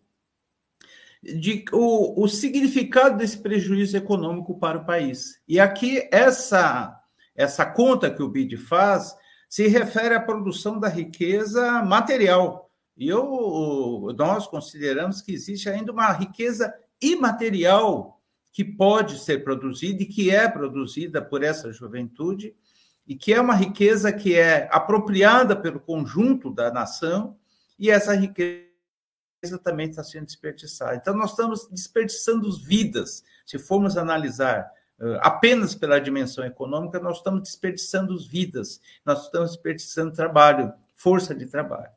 de 1.21 1.65
o, 1.73 2.23
o 2.23 2.29
significado 2.29 3.17
desse 3.17 3.37
prejuízo 3.39 3.97
econômico 3.97 4.57
para 4.57 4.77
o 4.77 4.85
país. 4.85 5.43
E 5.45 5.59
aqui, 5.59 6.07
essa, 6.13 6.97
essa 7.35 7.65
conta 7.65 8.09
que 8.09 8.23
o 8.23 8.29
BID 8.29 8.55
faz 8.55 9.13
se 9.49 9.67
refere 9.67 10.15
à 10.15 10.21
produção 10.21 10.79
da 10.79 10.87
riqueza 10.87 11.83
material. 11.83 12.71
E 12.95 13.09
eu, 13.09 14.15
nós 14.17 14.47
consideramos 14.47 15.21
que 15.21 15.33
existe 15.33 15.67
ainda 15.67 15.91
uma 15.91 16.09
riqueza 16.13 16.73
imaterial 17.01 18.21
que 18.53 18.63
pode 18.63 19.19
ser 19.19 19.43
produzida 19.43 20.03
e 20.03 20.05
que 20.05 20.31
é 20.31 20.47
produzida 20.47 21.21
por 21.21 21.43
essa 21.43 21.73
juventude, 21.73 22.55
e 23.09 23.15
que 23.15 23.33
é 23.33 23.41
uma 23.41 23.55
riqueza 23.55 24.13
que 24.13 24.35
é 24.35 24.69
apropriada 24.71 25.55
pelo 25.55 25.79
conjunto 25.79 26.53
da 26.53 26.71
nação, 26.71 27.35
e 27.79 27.89
essa 27.89 28.13
riqueza 28.13 28.69
também 29.63 29.89
está 29.89 30.03
sendo 30.03 30.27
desperdiçada. 30.27 30.95
Então, 30.95 31.15
nós 31.15 31.31
estamos 31.31 31.67
desperdiçando 31.71 32.49
vidas. 32.61 33.23
Se 33.47 33.57
formos 33.57 33.97
analisar 33.97 34.71
apenas 35.21 35.73
pela 35.73 35.99
dimensão 35.99 36.45
econômica, 36.45 36.99
nós 36.99 37.17
estamos 37.17 37.41
desperdiçando 37.41 38.17
vidas, 38.19 38.81
nós 39.05 39.25
estamos 39.25 39.51
desperdiçando 39.51 40.13
trabalho, 40.13 40.71
força 40.95 41.33
de 41.33 41.45
trabalho. 41.45 41.91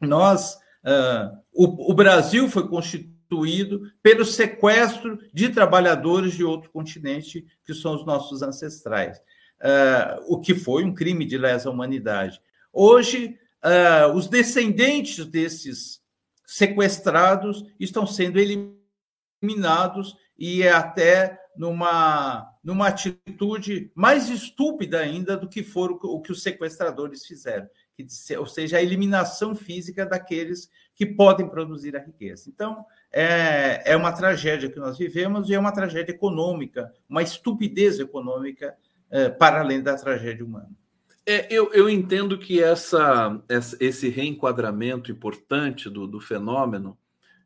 Nós, 0.00 0.54
uh, 0.84 1.38
o, 1.52 1.92
o, 1.92 1.94
Brasil 1.94 2.48
foi 2.48 2.66
constituído 2.68 3.92
pelo 4.02 4.24
sequestro 4.24 5.18
de 5.32 5.50
trabalhadores 5.50 6.32
de 6.34 6.42
outro 6.42 6.70
continente, 6.70 7.46
que 7.64 7.74
são 7.74 7.94
os 7.94 8.06
nossos 8.06 8.42
ancestrais, 8.42 9.20
uh, 9.60 10.24
o 10.26 10.40
que 10.40 10.54
foi 10.54 10.84
um 10.84 10.94
crime 10.94 11.24
de 11.24 11.38
lesa 11.38 11.70
humanidade. 11.70 12.40
Hoje, 12.72 13.38
uh, 13.64 14.12
os 14.14 14.28
descendentes 14.28 15.24
desses 15.26 16.00
sequestrados 16.46 17.64
estão 17.78 18.06
sendo 18.06 18.38
eliminados 18.38 20.16
e 20.38 20.66
até 20.66 21.38
numa, 21.56 22.48
numa 22.62 22.86
atitude 22.86 23.90
mais 23.94 24.28
estúpida 24.28 25.00
ainda 25.00 25.36
do 25.36 25.48
que 25.48 25.64
for 25.64 25.90
o 25.90 26.20
que 26.20 26.30
os 26.30 26.42
sequestradores 26.42 27.26
fizeram, 27.26 27.68
ou 28.38 28.46
seja, 28.46 28.76
a 28.76 28.82
eliminação 28.82 29.56
física 29.56 30.06
daqueles 30.06 30.70
que 30.94 31.04
podem 31.04 31.48
produzir 31.48 31.96
a 31.96 32.00
riqueza. 32.00 32.48
Então, 32.48 32.84
é, 33.12 33.82
é 33.84 33.96
uma 33.96 34.12
tragédia 34.12 34.70
que 34.70 34.78
nós 34.78 34.96
vivemos 34.96 35.50
e 35.50 35.54
é 35.54 35.58
uma 35.58 35.72
tragédia 35.72 36.12
econômica, 36.12 36.92
uma 37.08 37.22
estupidez 37.22 37.98
econômica 37.98 38.66
é, 38.66 38.87
para 39.38 39.60
além 39.60 39.82
da 39.82 39.96
tragédia 39.96 40.44
humana. 40.44 40.70
É, 41.24 41.46
eu, 41.50 41.72
eu 41.74 41.90
entendo 41.90 42.38
que 42.38 42.62
essa, 42.62 43.38
esse 43.78 44.08
reenquadramento 44.08 45.10
importante 45.12 45.90
do, 45.90 46.06
do 46.06 46.20
fenômeno 46.20 46.96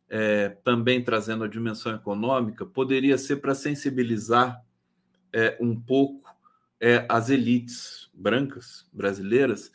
é, 0.09 0.51
também 0.63 1.03
trazendo 1.03 1.43
a 1.43 1.49
dimensão 1.49 1.95
econômica, 1.95 2.67
poderia 2.67 3.17
ser 3.17 3.37
para 3.37 3.55
sensibilizar 3.55 4.63
é, 5.33 5.57
um 5.59 5.75
pouco 5.75 6.29
é, 6.79 7.07
as 7.09 7.31
elites 7.31 8.11
brancas 8.13 8.87
brasileiras, 8.93 9.73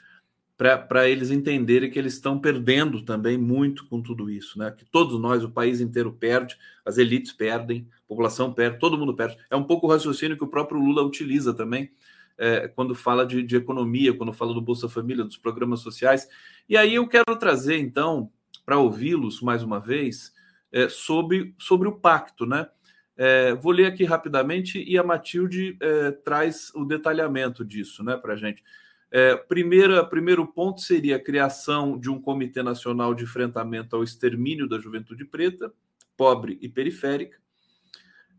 para 0.58 1.08
eles 1.08 1.30
entenderem 1.30 1.92
que 1.92 2.00
eles 2.00 2.14
estão 2.14 2.40
perdendo 2.40 3.04
também 3.04 3.38
muito 3.38 3.86
com 3.86 4.02
tudo 4.02 4.28
isso, 4.28 4.58
né? 4.58 4.72
Que 4.72 4.84
todos 4.84 5.20
nós, 5.20 5.44
o 5.44 5.52
país 5.52 5.80
inteiro 5.80 6.12
perde, 6.12 6.58
as 6.84 6.98
elites 6.98 7.32
perdem, 7.32 7.88
a 8.06 8.08
população 8.08 8.52
perde, 8.52 8.80
todo 8.80 8.98
mundo 8.98 9.16
perde. 9.16 9.38
É 9.52 9.56
um 9.56 9.64
pouco 9.64 9.86
o 9.86 9.90
raciocínio 9.90 10.36
que 10.36 10.44
o 10.44 10.48
próprio 10.48 10.80
Lula 10.80 11.04
utiliza 11.04 11.54
também 11.54 11.92
é, 12.40 12.68
quando 12.68 12.96
fala 12.96 13.24
de, 13.24 13.44
de, 13.44 13.56
economia, 13.56 14.16
quando 14.16 14.34
fala 14.34 14.52
do 14.52 14.62
Bolsa 14.62 14.90
Família, 14.90 15.24
dos 15.24 15.38
programas 15.38 15.82
sociais. 15.82 16.28
E 16.68 16.76
aí 16.76 16.96
eu 16.96 17.08
quero 17.08 17.36
trazer, 17.38 17.78
então, 17.78 18.32
para 18.66 18.80
ouvi-los 18.80 19.42
mais 19.42 19.62
uma 19.62 19.80
vez 19.80 20.34
é, 20.72 20.90
sobre, 20.90 21.54
sobre 21.60 21.88
o 21.88 22.00
pacto, 22.00 22.48
né? 22.48 22.68
É, 23.16 23.54
vou 23.56 23.72
ler 23.72 23.86
aqui 23.86 24.04
rapidamente 24.04 24.84
e 24.84 24.98
a 24.98 25.04
Matilde 25.04 25.76
é, 25.80 26.12
traz 26.12 26.72
o 26.76 26.86
detalhamento 26.86 27.66
disso, 27.66 28.04
né, 28.04 28.16
para 28.16 28.34
a 28.34 28.36
gente. 28.36 28.64
É, 29.10 29.36
primeira, 29.36 30.06
primeiro 30.06 30.46
ponto 30.46 30.82
seria 30.82 31.16
a 31.16 31.24
criação 31.24 31.98
de 31.98 32.10
um 32.10 32.20
Comitê 32.20 32.62
Nacional 32.62 33.14
de 33.14 33.24
Enfrentamento 33.24 33.96
ao 33.96 34.04
Extermínio 34.04 34.68
da 34.68 34.80
Juventude 34.80 35.24
Preta, 35.26 35.72
Pobre 36.16 36.58
e 36.62 36.68
Periférica. 36.68 37.38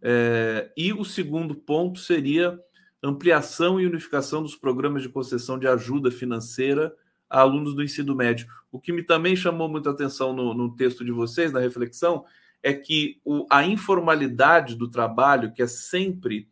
É, 0.02 0.70
e 0.76 0.92
o 0.92 1.04
segundo 1.04 1.54
ponto 1.54 1.98
seria 1.98 2.58
ampliação 3.02 3.80
e 3.80 3.86
unificação 3.86 4.42
dos 4.42 4.54
programas 4.54 5.02
de 5.02 5.08
concessão 5.08 5.58
de 5.58 5.66
ajuda 5.66 6.10
financeira 6.10 6.94
a 7.30 7.40
alunos 7.40 7.74
do 7.74 7.82
ensino 7.82 8.14
médio. 8.14 8.48
O 8.70 8.80
que 8.80 8.92
me 8.92 9.02
também 9.02 9.36
chamou 9.36 9.68
muita 9.68 9.90
atenção 9.90 10.32
no, 10.32 10.54
no 10.54 10.74
texto 10.74 11.04
de 11.04 11.12
vocês, 11.12 11.52
na 11.52 11.60
reflexão, 11.60 12.24
é 12.62 12.72
que 12.72 13.20
o, 13.24 13.46
a 13.50 13.64
informalidade 13.64 14.74
do 14.74 14.90
trabalho, 14.90 15.52
que 15.52 15.62
é 15.62 15.66
sempre 15.66 16.48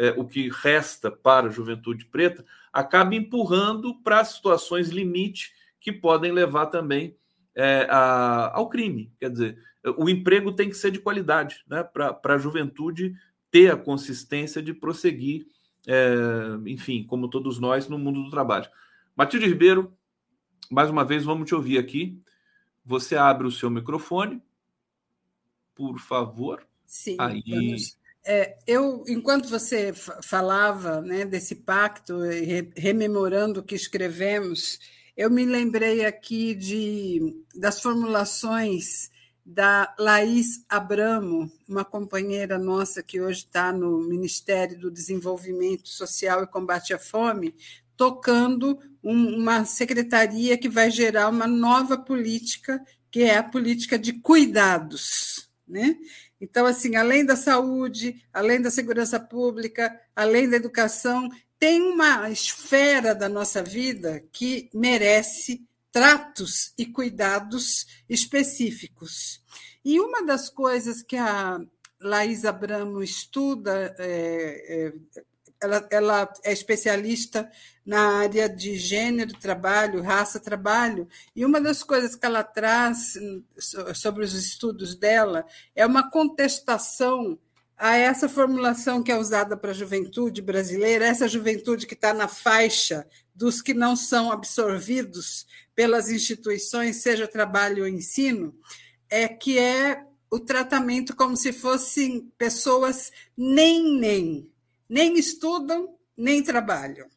é, 0.00 0.14
o 0.16 0.24
que 0.24 0.48
resta 0.48 1.10
para 1.10 1.48
a 1.48 1.50
juventude 1.50 2.06
preta, 2.06 2.42
acaba 2.72 3.14
empurrando 3.14 3.94
para 4.02 4.24
situações 4.24 4.88
limite 4.88 5.52
que 5.78 5.92
podem 5.92 6.32
levar 6.32 6.66
também 6.66 7.14
é, 7.54 7.86
a, 7.90 8.50
ao 8.56 8.70
crime. 8.70 9.12
Quer 9.20 9.30
dizer, 9.30 9.58
o 9.98 10.08
emprego 10.08 10.52
tem 10.52 10.70
que 10.70 10.76
ser 10.76 10.90
de 10.90 10.98
qualidade, 10.98 11.62
né? 11.68 11.82
Para 11.82 12.34
a 12.34 12.38
juventude 12.38 13.14
ter 13.50 13.70
a 13.70 13.76
consistência 13.76 14.62
de 14.62 14.72
prosseguir, 14.72 15.46
é, 15.86 16.14
enfim, 16.64 17.04
como 17.04 17.28
todos 17.28 17.58
nós, 17.58 17.86
no 17.86 17.98
mundo 17.98 18.22
do 18.22 18.30
trabalho. 18.30 18.70
Matilde 19.14 19.46
Ribeiro, 19.46 19.92
mais 20.70 20.88
uma 20.88 21.04
vez, 21.04 21.24
vamos 21.24 21.46
te 21.46 21.54
ouvir 21.54 21.76
aqui. 21.76 22.18
Você 22.82 23.16
abre 23.16 23.46
o 23.46 23.52
seu 23.52 23.68
microfone, 23.68 24.42
por 25.74 25.98
favor. 25.98 26.66
Sim. 26.86 27.16
Aí. 27.18 27.42
É, 28.24 28.58
eu, 28.66 29.04
enquanto 29.08 29.48
você 29.48 29.92
falava 30.22 31.00
né, 31.00 31.24
desse 31.24 31.54
pacto, 31.54 32.18
rememorando 32.76 33.60
o 33.60 33.62
que 33.62 33.74
escrevemos, 33.74 34.78
eu 35.16 35.30
me 35.30 35.44
lembrei 35.44 36.04
aqui 36.04 36.54
de, 36.54 37.44
das 37.54 37.80
formulações 37.80 39.10
da 39.44 39.94
Laís 39.98 40.64
Abramo, 40.68 41.50
uma 41.68 41.84
companheira 41.84 42.58
nossa 42.58 43.02
que 43.02 43.20
hoje 43.20 43.40
está 43.40 43.72
no 43.72 43.98
Ministério 43.98 44.78
do 44.78 44.90
Desenvolvimento 44.90 45.88
Social 45.88 46.44
e 46.44 46.46
Combate 46.46 46.94
à 46.94 46.98
Fome, 46.98 47.54
tocando 47.96 48.78
um, 49.02 49.36
uma 49.36 49.64
secretaria 49.64 50.56
que 50.56 50.68
vai 50.68 50.90
gerar 50.90 51.28
uma 51.28 51.46
nova 51.46 51.98
política, 51.98 52.80
que 53.10 53.22
é 53.22 53.36
a 53.36 53.42
política 53.42 53.98
de 53.98 54.12
cuidados. 54.12 55.49
Né? 55.70 55.96
Então, 56.40 56.66
assim, 56.66 56.96
além 56.96 57.24
da 57.24 57.36
saúde, 57.36 58.20
além 58.32 58.60
da 58.60 58.72
segurança 58.72 59.20
pública, 59.20 60.00
além 60.16 60.50
da 60.50 60.56
educação, 60.56 61.30
tem 61.60 61.80
uma 61.80 62.28
esfera 62.28 63.14
da 63.14 63.28
nossa 63.28 63.62
vida 63.62 64.24
que 64.32 64.68
merece 64.74 65.64
tratos 65.92 66.72
e 66.76 66.86
cuidados 66.86 67.86
específicos. 68.08 69.40
E 69.84 70.00
uma 70.00 70.24
das 70.24 70.50
coisas 70.50 71.02
que 71.02 71.16
a 71.16 71.60
Laís 72.00 72.44
Abramo 72.44 73.00
estuda, 73.00 73.94
é, 73.98 74.88
é, 74.88 75.22
ela, 75.62 75.86
ela 75.90 76.32
é 76.42 76.52
especialista 76.52 77.50
na 77.84 78.18
área 78.18 78.48
de 78.48 78.76
gênero, 78.76 79.32
trabalho, 79.38 80.02
raça, 80.02 80.38
trabalho, 80.38 81.08
e 81.34 81.44
uma 81.44 81.60
das 81.60 81.82
coisas 81.82 82.14
que 82.14 82.26
ela 82.26 82.42
traz 82.42 83.14
sobre 83.94 84.24
os 84.24 84.34
estudos 84.34 84.94
dela 84.94 85.44
é 85.74 85.84
uma 85.84 86.10
contestação 86.10 87.38
a 87.76 87.96
essa 87.96 88.28
formulação 88.28 89.02
que 89.02 89.10
é 89.10 89.16
usada 89.16 89.56
para 89.56 89.70
a 89.70 89.74
juventude 89.74 90.42
brasileira, 90.42 91.06
essa 91.06 91.26
juventude 91.26 91.86
que 91.86 91.94
está 91.94 92.12
na 92.12 92.28
faixa 92.28 93.06
dos 93.34 93.62
que 93.62 93.72
não 93.72 93.96
são 93.96 94.30
absorvidos 94.30 95.46
pelas 95.74 96.10
instituições, 96.10 96.96
seja 96.96 97.26
trabalho 97.26 97.84
ou 97.84 97.88
ensino, 97.88 98.54
é 99.08 99.26
que 99.26 99.58
é 99.58 100.04
o 100.30 100.38
tratamento 100.38 101.16
como 101.16 101.34
se 101.34 101.54
fossem 101.54 102.30
pessoas 102.36 103.10
nem 103.34 103.98
nem, 103.98 104.50
nem 104.90 105.16
estudam, 105.16 105.96
nem 106.16 106.42
trabalham. 106.42 107.08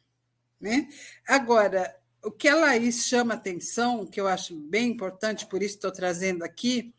Né? 0.60 0.88
Agora, 1.26 1.94
o 2.22 2.30
que 2.30 2.48
a 2.48 2.54
Laís 2.54 3.04
chama 3.06 3.34
atenção, 3.34 4.06
que 4.06 4.20
eu 4.20 4.28
acho 4.28 4.54
bem 4.54 4.92
importante, 4.92 5.44
por 5.46 5.60
isso 5.60 5.74
estou 5.74 5.90
trazendo 5.90 6.44
aqui, 6.44 6.94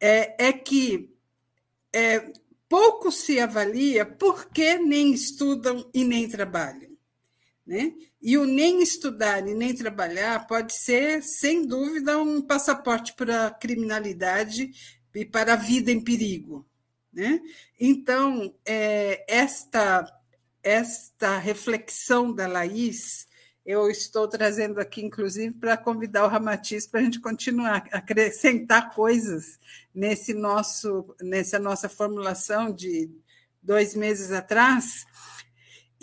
é, 0.00 0.46
é 0.48 0.52
que 0.52 1.14
é, 1.92 2.32
pouco 2.68 3.12
se 3.12 3.38
avalia 3.38 4.06
por 4.06 4.48
que 4.48 4.78
nem 4.78 5.12
estudam 5.12 5.88
e 5.92 6.04
nem 6.04 6.26
trabalham. 6.26 6.90
Né? 7.64 7.92
E 8.20 8.38
o 8.38 8.46
nem 8.46 8.82
estudar 8.82 9.46
e 9.46 9.54
nem 9.54 9.74
trabalhar 9.74 10.46
pode 10.46 10.72
ser, 10.72 11.22
sem 11.22 11.66
dúvida, 11.66 12.18
um 12.18 12.40
passaporte 12.40 13.12
para 13.12 13.46
a 13.46 13.50
criminalidade 13.50 14.72
e 15.14 15.24
para 15.24 15.52
a 15.52 15.56
vida 15.56 15.92
em 15.92 16.00
perigo. 16.00 16.66
Né? 17.12 17.40
Então, 17.78 18.54
é, 18.64 19.24
esta, 19.28 20.04
esta 20.62 21.36
reflexão 21.38 22.34
da 22.34 22.46
Laís 22.46 23.26
eu 23.64 23.88
estou 23.88 24.26
trazendo 24.26 24.80
aqui, 24.80 25.04
inclusive, 25.04 25.56
para 25.56 25.76
convidar 25.76 26.24
o 26.24 26.28
Ramatiz 26.28 26.84
para 26.86 26.98
a 27.00 27.04
gente 27.04 27.20
continuar 27.20 27.86
acrescentar 27.92 28.92
coisas 28.92 29.58
nesse 29.94 30.34
nosso, 30.34 31.14
nessa 31.20 31.60
nossa 31.60 31.88
formulação 31.88 32.72
de 32.72 33.08
dois 33.62 33.94
meses 33.94 34.32
atrás. 34.32 35.06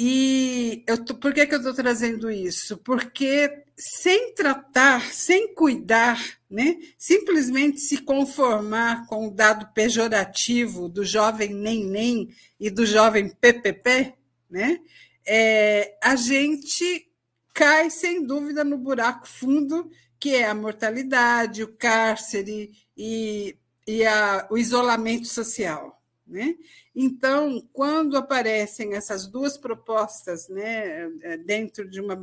E 0.02 0.82
eu 0.88 1.04
tô, 1.04 1.14
por 1.14 1.34
que, 1.34 1.46
que 1.46 1.54
eu 1.54 1.58
estou 1.58 1.74
trazendo 1.74 2.32
isso? 2.32 2.78
Porque 2.78 3.66
sem 3.76 4.34
tratar, 4.34 5.12
sem 5.12 5.54
cuidar, 5.54 6.18
né, 6.50 6.78
simplesmente 6.98 7.82
se 7.82 7.98
conformar 7.98 9.06
com 9.08 9.28
o 9.28 9.32
dado 9.32 9.74
pejorativo 9.74 10.88
do 10.88 11.04
jovem 11.04 11.54
nem-nem 11.54 12.30
e 12.58 12.70
do 12.70 12.86
jovem 12.86 13.28
PPP, 13.28 14.14
né, 14.50 14.80
é, 15.28 15.98
a 16.02 16.16
gente 16.16 17.12
cai 17.54 17.90
sem 17.90 18.26
dúvida 18.26 18.64
no 18.64 18.78
buraco 18.78 19.28
fundo 19.28 19.92
que 20.18 20.34
é 20.34 20.48
a 20.48 20.56
mortalidade, 20.56 21.62
o 21.62 21.76
cárcere 21.76 22.72
e, 22.96 23.58
e 23.86 24.06
a, 24.06 24.48
o 24.50 24.58
isolamento 24.58 25.28
social. 25.28 25.99
Né? 26.30 26.56
Então, 26.96 27.68
quando 27.74 28.16
aparecem 28.16 28.94
essas 28.94 29.26
duas 29.26 29.58
propostas 29.58 30.48
né, 30.48 31.10
é, 31.22 31.38
dentro 31.38 31.90
de 31.90 32.00
uma. 32.00 32.16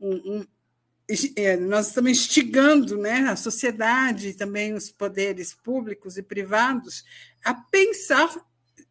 Um, 0.00 0.36
um, 0.36 0.46
é, 1.34 1.56
nós 1.56 1.88
estamos 1.88 2.12
instigando 2.12 2.96
né, 2.96 3.28
a 3.28 3.34
sociedade 3.34 4.34
também 4.34 4.74
os 4.74 4.92
poderes 4.92 5.52
públicos 5.52 6.16
e 6.16 6.22
privados 6.22 7.04
a 7.44 7.52
pensar 7.52 8.32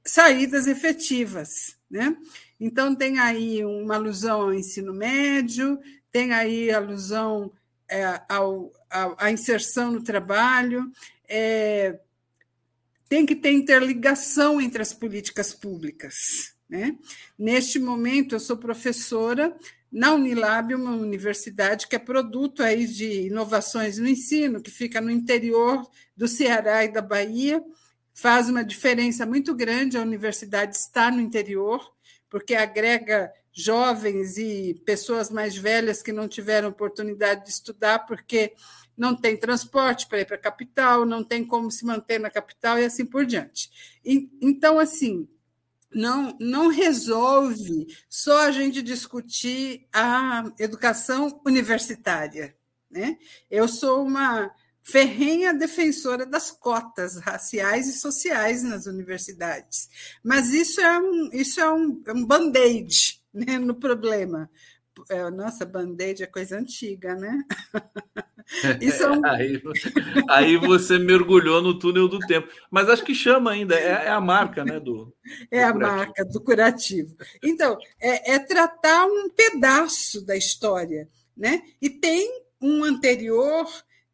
saídas 0.03 0.67
efetivas. 0.67 1.77
Né? 1.89 2.17
Então, 2.59 2.93
tem 2.93 3.19
aí 3.19 3.63
uma 3.63 3.95
alusão 3.95 4.41
ao 4.41 4.53
ensino 4.53 4.93
médio, 4.93 5.79
tem 6.11 6.33
aí 6.33 6.69
alusão 6.69 7.53
é, 7.87 8.21
ao, 8.27 8.73
ao, 8.89 9.15
à 9.17 9.31
inserção 9.31 9.93
no 9.93 10.03
trabalho, 10.03 10.91
é, 11.27 11.99
tem 13.09 13.25
que 13.25 13.35
ter 13.35 13.51
interligação 13.51 14.61
entre 14.61 14.81
as 14.81 14.93
políticas 14.93 15.51
públicas. 15.51 16.53
Né? 16.69 16.95
Neste 17.37 17.79
momento, 17.79 18.35
eu 18.35 18.39
sou 18.39 18.55
professora 18.55 19.57
na 19.91 20.13
Unilab, 20.13 20.75
uma 20.75 20.91
universidade 20.91 21.87
que 21.87 21.95
é 21.95 21.99
produto 21.99 22.61
aí 22.61 22.85
de 22.85 23.25
inovações 23.27 23.97
no 23.97 24.07
ensino, 24.07 24.61
que 24.61 24.69
fica 24.69 25.01
no 25.01 25.09
interior 25.09 25.89
do 26.15 26.27
Ceará 26.27 26.85
e 26.85 26.91
da 26.91 27.01
Bahia, 27.01 27.63
faz 28.13 28.49
uma 28.49 28.63
diferença 28.63 29.25
muito 29.25 29.55
grande 29.55 29.97
a 29.97 30.01
universidade 30.01 30.75
estar 30.75 31.11
no 31.11 31.19
interior, 31.19 31.91
porque 32.29 32.53
agrega 32.53 33.33
jovens 33.51 34.37
e 34.37 34.79
pessoas 34.85 35.31
mais 35.31 35.57
velhas 35.57 36.03
que 36.03 36.11
não 36.11 36.27
tiveram 36.27 36.69
oportunidade 36.69 37.45
de 37.45 37.49
estudar 37.49 37.99
porque 37.99 38.53
não 38.99 39.15
tem 39.15 39.37
transporte 39.37 40.05
para 40.07 40.19
ir 40.19 40.25
para 40.25 40.35
a 40.35 40.39
capital, 40.39 41.05
não 41.05 41.23
tem 41.23 41.45
como 41.45 41.71
se 41.71 41.85
manter 41.85 42.19
na 42.19 42.29
capital 42.29 42.77
e 42.77 42.83
assim 42.83 43.05
por 43.05 43.25
diante. 43.25 43.71
E, 44.03 44.29
então, 44.41 44.77
assim, 44.77 45.25
não, 45.89 46.35
não 46.37 46.67
resolve 46.67 47.87
só 48.09 48.41
a 48.41 48.51
gente 48.51 48.81
discutir 48.81 49.87
a 49.93 50.51
educação 50.59 51.41
universitária. 51.45 52.53
Né? 52.91 53.17
Eu 53.49 53.69
sou 53.69 54.05
uma 54.05 54.53
ferrenha 54.83 55.53
defensora 55.53 56.25
das 56.25 56.51
cotas 56.51 57.17
raciais 57.17 57.87
e 57.87 57.93
sociais 57.93 58.63
nas 58.63 58.85
universidades. 58.85 59.89
Mas 60.21 60.51
isso 60.51 60.81
é 60.81 60.99
um, 60.99 61.29
isso 61.31 61.61
é 61.61 61.71
um, 61.71 62.03
é 62.05 62.11
um 62.11 62.25
band-aid 62.25 63.21
né, 63.33 63.57
no 63.57 63.75
problema. 63.75 64.49
É, 65.09 65.29
nossa, 65.29 65.65
band-aid 65.65 66.23
é 66.23 66.27
coisa 66.27 66.57
antiga, 66.57 67.15
né? 67.15 67.45
Isso 68.81 69.07
um... 69.07 69.23
aí, 69.27 69.61
aí, 70.27 70.57
você 70.57 70.97
mergulhou 70.97 71.61
no 71.61 71.77
túnel 71.77 72.07
do 72.07 72.19
tempo. 72.19 72.49
Mas 72.71 72.89
acho 72.89 73.03
que 73.03 73.13
chama 73.13 73.51
ainda, 73.51 73.75
é, 73.75 74.05
é 74.05 74.09
a 74.09 74.19
marca 74.19 74.65
né, 74.65 74.79
do. 74.79 75.13
É 75.51 75.65
do 75.65 75.69
a 75.69 75.73
marca 75.73 76.25
do 76.25 76.41
curativo. 76.41 77.15
Então, 77.43 77.77
é, 78.01 78.33
é 78.33 78.39
tratar 78.39 79.05
um 79.05 79.29
pedaço 79.29 80.25
da 80.25 80.35
história. 80.35 81.07
Né? 81.37 81.61
E 81.81 81.89
tem 81.89 82.43
um 82.61 82.83
anterior 82.83 83.67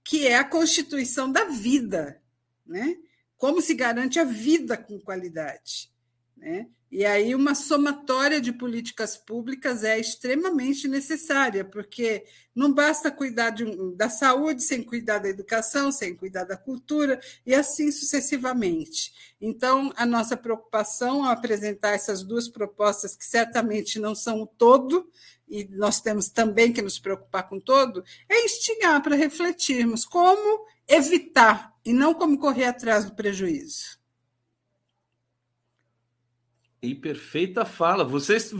que 0.03 0.27
é 0.27 0.37
a 0.37 0.43
constituição 0.43 1.31
da 1.31 1.45
vida, 1.45 2.21
né? 2.65 2.95
Como 3.37 3.59
se 3.59 3.73
garante 3.73 4.19
a 4.19 4.23
vida 4.23 4.77
com 4.77 4.99
qualidade, 4.99 5.91
né? 6.37 6.67
E 6.91 7.03
aí 7.03 7.33
uma 7.33 7.55
somatória 7.55 8.39
de 8.39 8.53
políticas 8.53 9.17
públicas 9.17 9.83
é 9.83 9.99
extremamente 9.99 10.87
necessária, 10.87 11.65
porque 11.65 12.25
não 12.55 12.71
basta 12.71 13.11
cuidar 13.11 13.49
de, 13.49 13.65
da 13.95 14.07
saúde 14.07 14.63
sem 14.63 14.81
cuidar 14.81 15.17
da 15.17 15.27
educação, 15.27 15.91
sem 15.91 16.15
cuidar 16.15 16.45
da 16.45 16.55
cultura, 16.55 17.19
e 17.45 17.53
assim 17.53 17.91
sucessivamente. 17.91 19.13
Então, 19.41 19.91
a 19.95 20.05
nossa 20.05 20.37
preocupação 20.37 21.25
ao 21.25 21.31
apresentar 21.31 21.91
essas 21.91 22.23
duas 22.23 22.47
propostas, 22.47 23.15
que 23.15 23.25
certamente 23.25 23.99
não 23.99 24.15
são 24.15 24.43
o 24.43 24.47
todo, 24.47 25.09
e 25.47 25.65
nós 25.71 25.99
temos 25.99 26.29
também 26.29 26.71
que 26.71 26.81
nos 26.81 26.97
preocupar 26.97 27.49
com 27.49 27.59
todo, 27.59 28.03
é 28.29 28.45
instigar 28.45 29.01
para 29.01 29.15
refletirmos 29.15 30.05
como 30.05 30.65
evitar 30.87 31.73
e 31.83 31.93
não 31.93 32.13
como 32.13 32.39
correr 32.39 32.65
atrás 32.65 33.05
do 33.05 33.15
prejuízo. 33.15 34.05
E 36.85 36.93
perfeita 36.93 37.65
fala. 37.65 38.03
Vocês, 38.03 38.53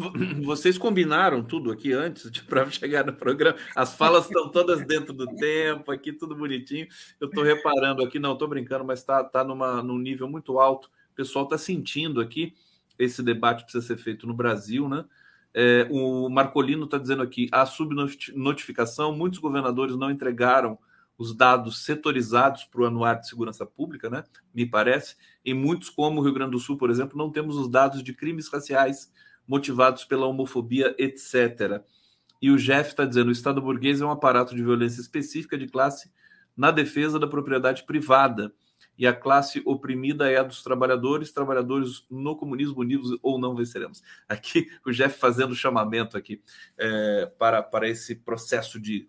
vocês 0.43 0.77
combinaram 0.77 1.43
tudo 1.43 1.72
aqui 1.72 1.93
antes 1.93 2.31
de 2.31 2.41
para 2.41 2.69
chegar 2.72 3.06
no 3.06 3.14
programa. 3.14 3.57
As 3.76 3.95
falas 3.95 4.26
estão 4.26 4.49
todas 4.49 4.85
dentro 4.85 5.14
do 5.14 5.27
tempo, 5.35 5.91
aqui 5.91 6.11
tudo 6.11 6.35
bonitinho. 6.35 6.88
Eu 7.19 7.27
estou 7.27 7.43
reparando 7.43 8.03
aqui, 8.03 8.18
não 8.18 8.34
estou 8.34 8.47
brincando, 8.47 8.84
mas 8.84 8.99
está 8.99 9.23
tá 9.23 9.43
numa, 9.43 9.84
num 9.84 9.97
nível 9.97 10.27
muito 10.27 10.60
alto. 10.60 10.89
O 11.11 11.15
pessoal 11.15 11.45
está 11.45 11.57
sentindo 11.57 12.19
aqui. 12.19 12.53
Esse 12.97 13.22
debate 13.22 13.64
precisa 13.64 13.85
ser 13.85 13.97
feito 13.97 14.26
no 14.26 14.34
Brasil, 14.34 14.89
né? 14.89 15.06
É, 15.53 15.88
o 15.89 16.27
Marcolino 16.30 16.85
está 16.85 16.97
dizendo 16.97 17.22
aqui: 17.22 17.47
a 17.52 17.65
subnotificação, 17.65 19.15
muitos 19.15 19.39
governadores 19.39 19.95
não 19.95 20.10
entregaram 20.10 20.77
os 21.18 21.36
dados 21.36 21.84
setorizados 21.84 22.66
para 22.66 22.82
o 22.82 22.86
Anuário 22.86 23.22
de 23.22 23.30
Segurança 23.30 23.66
Pública, 23.66 24.10
né? 24.10 24.24
Me 24.54 24.66
parece. 24.66 25.16
Em 25.44 25.54
muitos, 25.54 25.90
como 25.90 26.20
o 26.20 26.24
Rio 26.24 26.34
Grande 26.34 26.52
do 26.52 26.60
Sul, 26.60 26.78
por 26.78 26.90
exemplo, 26.90 27.18
não 27.18 27.32
temos 27.32 27.58
os 27.58 27.70
dados 27.70 28.04
de 28.04 28.14
crimes 28.14 28.48
raciais 28.48 29.12
motivados 29.48 30.04
pela 30.04 30.26
homofobia, 30.26 30.94
etc. 30.98 31.82
E 32.42 32.52
o 32.52 32.58
Jeff 32.58 32.90
está 32.90 33.06
dizendo: 33.06 33.30
o 33.30 33.32
Estado 33.32 33.62
burguês 33.62 34.02
é 34.02 34.06
um 34.06 34.12
aparato 34.12 34.56
de 34.56 34.62
violência 34.64 35.02
específica 35.02 35.58
de 35.58 35.68
classe 35.68 36.12
na 36.56 36.72
defesa 36.72 37.20
da 37.20 37.28
propriedade 37.28 37.84
privada 37.84 38.54
e 38.98 39.06
a 39.06 39.14
classe 39.14 39.62
oprimida 39.66 40.30
é 40.30 40.38
a 40.38 40.44
dos 40.44 40.64
trabalhadores, 40.64 41.32
trabalhadores 41.32 42.06
no 42.10 42.36
comunismo 42.36 42.80
unidos 42.80 43.18
ou 43.22 43.40
não 43.40 43.56
venceremos. 43.56 44.02
Aqui 44.28 44.70
o 44.86 44.92
Jeff 44.92 45.20
fazendo 45.20 45.56
chamamento 45.56 46.18
aqui 46.18 46.42
é, 46.78 47.26
para, 47.38 47.62
para 47.62 47.90
esse 47.90 48.16
processo 48.16 48.80
de, 48.80 49.08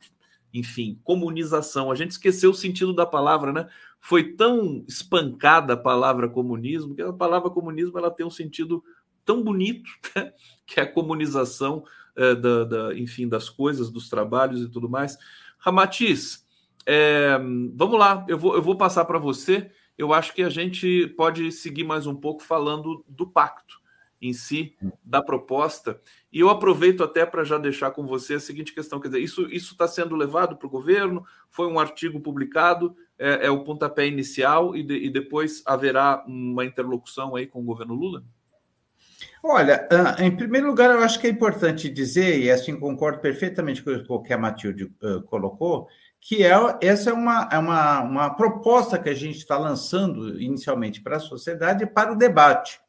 enfim, 0.52 1.00
comunização. 1.04 1.90
A 1.90 1.94
gente 1.94 2.12
esqueceu 2.12 2.50
o 2.50 2.54
sentido 2.54 2.92
da 2.92 3.06
palavra, 3.06 3.52
né? 3.52 3.68
Foi 4.00 4.32
tão 4.34 4.84
espancada 4.88 5.74
a 5.74 5.76
palavra 5.76 6.28
comunismo 6.28 6.94
que 6.94 7.02
a 7.02 7.12
palavra 7.12 7.50
comunismo 7.50 7.98
ela 7.98 8.10
tem 8.10 8.24
um 8.24 8.30
sentido 8.30 8.82
tão 9.24 9.42
bonito, 9.42 9.90
né? 10.14 10.32
que 10.66 10.80
é 10.80 10.82
a 10.82 10.92
comunização 10.92 11.84
é, 12.14 12.34
da, 12.34 12.64
da, 12.64 12.94
enfim, 12.94 13.28
das 13.28 13.48
coisas, 13.48 13.90
dos 13.90 14.08
trabalhos 14.08 14.62
e 14.62 14.68
tudo 14.68 14.88
mais. 14.88 15.18
Ramatiz, 15.58 16.46
é, 16.86 17.38
vamos 17.74 17.98
lá, 17.98 18.24
eu 18.28 18.38
vou, 18.38 18.54
eu 18.54 18.62
vou 18.62 18.76
passar 18.76 19.04
para 19.04 19.18
você 19.18 19.70
eu 19.98 20.12
acho 20.12 20.34
que 20.34 20.42
a 20.42 20.50
gente 20.50 21.06
pode 21.16 21.50
seguir 21.50 21.84
mais 21.84 22.06
um 22.06 22.14
pouco 22.14 22.42
falando 22.42 23.04
do 23.08 23.26
pacto 23.26 23.80
em 24.20 24.32
si, 24.32 24.74
da 25.04 25.22
proposta. 25.22 26.00
E 26.32 26.40
eu 26.40 26.48
aproveito 26.50 27.02
até 27.02 27.24
para 27.24 27.44
já 27.44 27.58
deixar 27.58 27.90
com 27.90 28.06
você 28.06 28.34
a 28.34 28.40
seguinte 28.40 28.74
questão: 28.74 29.00
quer 29.00 29.08
dizer, 29.08 29.20
isso 29.20 29.48
está 29.50 29.86
sendo 29.86 30.16
levado 30.16 30.56
para 30.56 30.66
o 30.66 30.70
governo, 30.70 31.24
foi 31.50 31.66
um 31.66 31.78
artigo 31.78 32.20
publicado, 32.20 32.96
é, 33.18 33.46
é 33.46 33.50
o 33.50 33.64
pontapé 33.64 34.06
inicial, 34.06 34.76
e, 34.76 34.82
de, 34.82 34.96
e 34.96 35.10
depois 35.10 35.62
haverá 35.66 36.24
uma 36.26 36.64
interlocução 36.64 37.36
aí 37.36 37.46
com 37.46 37.60
o 37.60 37.64
governo 37.64 37.94
Lula? 37.94 38.24
Olha, 39.42 39.86
ah, 39.90 40.22
em 40.24 40.34
primeiro 40.34 40.66
lugar, 40.66 40.90
eu 40.90 41.00
acho 41.00 41.20
que 41.20 41.26
é 41.26 41.30
importante 41.30 41.88
dizer, 41.88 42.40
e 42.40 42.50
assim 42.50 42.78
concordo 42.78 43.20
perfeitamente 43.20 43.82
com 43.82 44.14
o 44.14 44.22
que 44.22 44.32
a 44.32 44.38
Matilde 44.38 44.92
uh, 45.02 45.22
colocou, 45.22 45.88
que 46.20 46.42
é, 46.42 46.52
essa 46.80 47.10
é 47.10 47.12
uma, 47.12 47.48
é 47.52 47.58
uma, 47.58 48.00
uma 48.00 48.30
proposta 48.34 48.98
que 48.98 49.08
a 49.08 49.14
gente 49.14 49.38
está 49.38 49.56
lançando 49.56 50.40
inicialmente 50.40 51.00
para 51.00 51.16
a 51.16 51.20
sociedade 51.20 51.86
para 51.86 52.12
o 52.12 52.16
debate. 52.16 52.80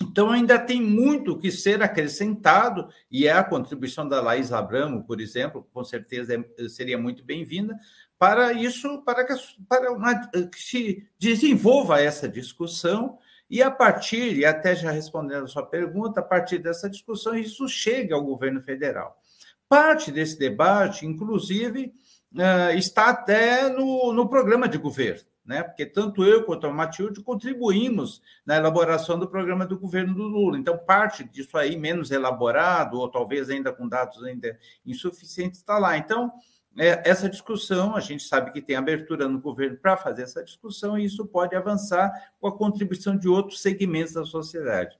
Então, 0.00 0.30
ainda 0.30 0.58
tem 0.58 0.80
muito 0.80 1.38
que 1.38 1.50
ser 1.50 1.82
acrescentado, 1.82 2.88
e 3.10 3.26
é 3.26 3.32
a 3.32 3.44
contribuição 3.44 4.08
da 4.08 4.20
Laís 4.20 4.52
Abramo, 4.52 5.04
por 5.04 5.20
exemplo, 5.20 5.68
com 5.72 5.84
certeza 5.84 6.34
é, 6.34 6.68
seria 6.68 6.96
muito 6.96 7.24
bem-vinda, 7.24 7.78
para 8.18 8.52
isso, 8.52 9.02
para 9.02 9.26
que, 9.26 9.34
para 9.68 9.92
uma, 9.92 10.14
que 10.28 10.60
se 10.60 11.08
desenvolva 11.18 12.00
essa 12.00 12.28
discussão 12.28 13.18
e 13.52 13.62
a 13.62 13.70
partir, 13.70 14.38
e 14.38 14.46
até 14.46 14.74
já 14.74 14.90
respondendo 14.90 15.44
a 15.44 15.48
sua 15.48 15.66
pergunta, 15.66 16.20
a 16.20 16.22
partir 16.22 16.58
dessa 16.58 16.88
discussão, 16.88 17.34
isso 17.34 17.68
chega 17.68 18.14
ao 18.14 18.24
governo 18.24 18.62
federal. 18.62 19.20
Parte 19.68 20.10
desse 20.10 20.38
debate, 20.38 21.04
inclusive, 21.04 21.92
eh, 22.38 22.76
está 22.76 23.10
até 23.10 23.68
no, 23.68 24.12
no 24.12 24.26
programa 24.26 24.66
de 24.66 24.78
governo, 24.78 25.24
né? 25.44 25.62
porque 25.62 25.84
tanto 25.84 26.24
eu 26.24 26.44
quanto 26.44 26.66
a 26.66 26.72
Matilde 26.72 27.22
contribuímos 27.22 28.22
na 28.46 28.56
elaboração 28.56 29.18
do 29.18 29.28
programa 29.28 29.66
do 29.66 29.78
governo 29.78 30.14
do 30.14 30.22
Lula. 30.22 30.58
Então, 30.58 30.78
parte 30.78 31.24
disso 31.24 31.56
aí, 31.58 31.76
menos 31.76 32.10
elaborado, 32.10 32.98
ou 32.98 33.08
talvez 33.08 33.50
ainda 33.50 33.72
com 33.72 33.88
dados 33.88 34.22
ainda 34.22 34.58
insuficientes, 34.86 35.60
está 35.60 35.78
lá. 35.78 35.96
Então, 35.96 36.32
é, 36.78 37.02
essa 37.08 37.28
discussão, 37.28 37.94
a 37.94 38.00
gente 38.00 38.22
sabe 38.22 38.50
que 38.50 38.62
tem 38.62 38.76
abertura 38.76 39.28
no 39.28 39.40
governo 39.40 39.76
para 39.76 39.96
fazer 39.96 40.22
essa 40.22 40.42
discussão, 40.42 40.98
e 40.98 41.04
isso 41.04 41.26
pode 41.26 41.54
avançar 41.54 42.32
com 42.40 42.46
a 42.46 42.56
contribuição 42.56 43.16
de 43.16 43.28
outros 43.28 43.60
segmentos 43.60 44.14
da 44.14 44.24
sociedade. 44.24 44.96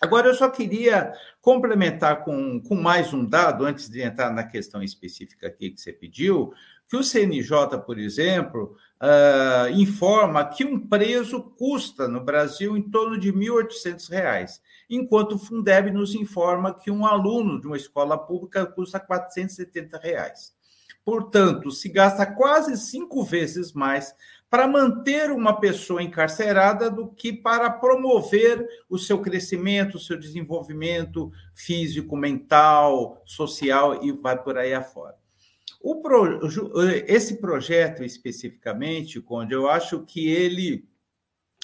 Agora, 0.00 0.28
eu 0.28 0.34
só 0.34 0.48
queria 0.48 1.12
complementar 1.42 2.24
com, 2.24 2.58
com 2.60 2.74
mais 2.74 3.12
um 3.12 3.24
dado, 3.24 3.66
antes 3.66 3.88
de 3.88 4.00
entrar 4.00 4.32
na 4.32 4.42
questão 4.42 4.82
específica 4.82 5.46
aqui 5.46 5.70
que 5.70 5.80
você 5.80 5.92
pediu, 5.92 6.54
que 6.90 6.96
o 6.96 7.04
CNJ, 7.04 7.78
por 7.86 8.00
exemplo, 8.00 8.74
uh, 9.00 9.70
informa 9.78 10.44
que 10.44 10.64
um 10.64 10.76
preso 10.88 11.40
custa 11.40 12.08
no 12.08 12.20
Brasil 12.20 12.76
em 12.76 12.82
torno 12.82 13.16
de 13.16 13.30
R$ 13.30 13.36
1.800, 13.36 14.60
enquanto 14.90 15.36
o 15.36 15.38
Fundeb 15.38 15.92
nos 15.92 16.16
informa 16.16 16.74
que 16.74 16.90
um 16.90 17.06
aluno 17.06 17.60
de 17.60 17.68
uma 17.68 17.76
escola 17.76 18.18
pública 18.18 18.66
custa 18.66 18.98
470 18.98 19.98
reais. 19.98 20.52
Portanto, 21.04 21.70
se 21.70 21.88
gasta 21.88 22.26
quase 22.26 22.76
cinco 22.76 23.22
vezes 23.22 23.72
mais 23.72 24.12
para 24.50 24.66
manter 24.66 25.30
uma 25.30 25.60
pessoa 25.60 26.02
encarcerada 26.02 26.90
do 26.90 27.06
que 27.06 27.32
para 27.32 27.70
promover 27.70 28.66
o 28.88 28.98
seu 28.98 29.20
crescimento, 29.20 29.94
o 29.94 30.00
seu 30.00 30.18
desenvolvimento 30.18 31.30
físico, 31.54 32.16
mental, 32.16 33.22
social 33.24 34.04
e 34.04 34.10
vai 34.10 34.36
por 34.36 34.58
aí 34.58 34.74
afora. 34.74 35.20
Pro, 36.02 36.40
esse 37.06 37.36
projeto 37.36 38.04
especificamente, 38.04 39.20
Conde, 39.20 39.54
eu 39.54 39.68
acho 39.68 40.04
que 40.04 40.28
ele 40.28 40.88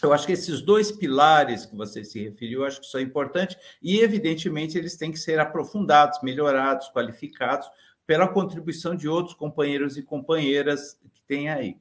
eu 0.03 0.13
acho 0.13 0.27
que 0.27 0.33
esses 0.33 0.61
dois 0.61 0.93
pilares 0.93 1.65
que 1.65 1.75
você 1.75 2.05
se 2.05 2.23
referiu, 2.23 2.61
eu 2.61 2.67
acho 2.67 2.81
que 2.81 2.87
são 2.87 3.01
importantes 3.01 3.57
e, 3.83 3.99
evidentemente, 4.01 4.77
eles 4.77 4.97
têm 4.97 5.11
que 5.11 5.19
ser 5.19 5.39
aprofundados, 5.39 6.21
melhorados, 6.23 6.91
qualificados, 6.91 7.67
pela 8.07 8.29
contribuição 8.29 8.95
de 8.95 9.09
outros 9.09 9.35
companheiros 9.35 9.97
e 9.97 10.03
companheiras 10.03 11.01
que 11.13 11.21
tem 11.27 11.49
aí. 11.49 11.77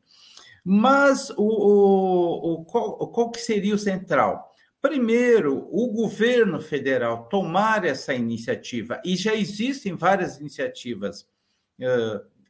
Mas 0.63 1.29
o, 1.31 1.43
o, 1.43 2.53
o 2.53 2.65
qual, 2.65 2.97
qual, 3.09 3.31
que 3.31 3.39
seria 3.39 3.75
o 3.75 3.77
central? 3.77 4.51
Primeiro, 4.81 5.67
o 5.69 5.91
governo 5.91 6.59
federal 6.59 7.27
tomar 7.27 7.85
essa 7.85 8.13
iniciativa, 8.13 9.01
e 9.03 9.15
já 9.15 9.35
existem 9.35 9.93
várias 9.93 10.39
iniciativas 10.39 11.27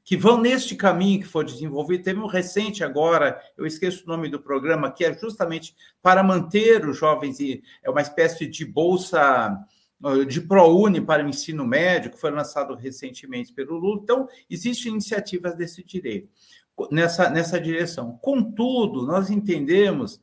que 0.03 0.15
vão 0.15 0.39
neste 0.39 0.75
caminho 0.75 1.21
que 1.21 1.27
foi 1.27 1.43
desenvolvido. 1.43 2.03
Teve 2.03 2.19
um 2.19 2.27
recente 2.27 2.83
agora, 2.83 3.41
eu 3.57 3.65
esqueço 3.65 4.03
o 4.03 4.07
nome 4.07 4.29
do 4.29 4.39
programa, 4.39 4.91
que 4.91 5.03
é 5.03 5.13
justamente 5.13 5.75
para 6.01 6.23
manter 6.23 6.87
os 6.87 6.97
jovens, 6.97 7.39
é 7.83 7.89
uma 7.89 8.01
espécie 8.01 8.45
de 8.45 8.63
bolsa 8.63 9.57
de 10.27 10.41
ProUni 10.41 11.01
para 11.01 11.25
o 11.25 11.29
ensino 11.29 11.65
médio, 11.65 12.11
que 12.11 12.19
foi 12.19 12.29
lançado 12.29 12.75
recentemente 12.75 13.51
pelo 13.51 13.77
Lula. 13.77 14.01
Então, 14.03 14.27
existem 14.49 14.91
iniciativas 14.91 15.55
desse 15.55 15.83
direito, 15.83 16.29
nessa, 16.91 17.29
nessa 17.29 17.59
direção. 17.59 18.17
Contudo, 18.21 19.05
nós 19.07 19.31
entendemos 19.31 20.21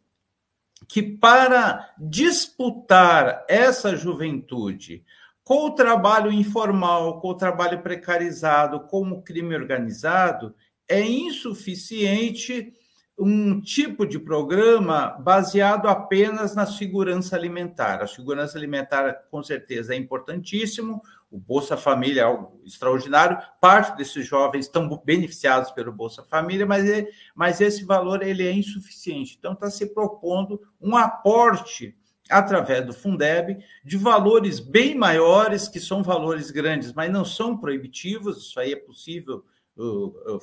que 0.86 1.02
para 1.02 1.94
disputar 1.98 3.44
essa 3.48 3.96
juventude 3.96 5.04
com 5.44 5.66
o 5.66 5.74
trabalho 5.74 6.32
informal, 6.32 7.20
com 7.20 7.28
o 7.28 7.36
trabalho 7.36 7.82
precarizado, 7.82 8.80
com 8.80 9.10
o 9.10 9.22
crime 9.22 9.54
organizado, 9.54 10.54
é 10.88 11.00
insuficiente 11.00 12.72
um 13.18 13.60
tipo 13.60 14.06
de 14.06 14.18
programa 14.18 15.10
baseado 15.20 15.86
apenas 15.86 16.54
na 16.54 16.66
segurança 16.66 17.36
alimentar. 17.36 18.02
A 18.02 18.06
segurança 18.06 18.58
alimentar, 18.58 19.12
com 19.30 19.42
certeza, 19.42 19.94
é 19.94 19.96
importantíssimo. 19.96 21.02
O 21.30 21.38
Bolsa 21.38 21.76
Família 21.76 22.22
é 22.22 22.24
algo 22.24 22.60
extraordinário. 22.64 23.38
Parte 23.60 23.96
desses 23.96 24.26
jovens 24.26 24.66
estão 24.66 24.88
beneficiados 25.04 25.70
pelo 25.70 25.92
Bolsa 25.92 26.24
Família, 26.24 26.66
mas, 26.66 26.88
é, 26.88 27.06
mas 27.34 27.60
esse 27.60 27.84
valor 27.84 28.22
ele 28.22 28.46
é 28.46 28.52
insuficiente. 28.52 29.36
Então, 29.38 29.52
está 29.52 29.70
se 29.70 29.86
propondo 29.94 30.60
um 30.80 30.96
aporte 30.96 31.96
através 32.32 32.84
do 32.84 32.92
Fundeb 32.92 33.58
de 33.84 33.96
valores 33.96 34.58
bem 34.58 34.94
maiores, 34.94 35.68
que 35.68 35.78
são 35.78 36.02
valores 36.02 36.50
grandes, 36.50 36.92
mas 36.92 37.12
não 37.12 37.24
são 37.24 37.56
proibitivos. 37.56 38.38
Isso 38.38 38.58
aí 38.58 38.72
é 38.72 38.76
possível 38.76 39.44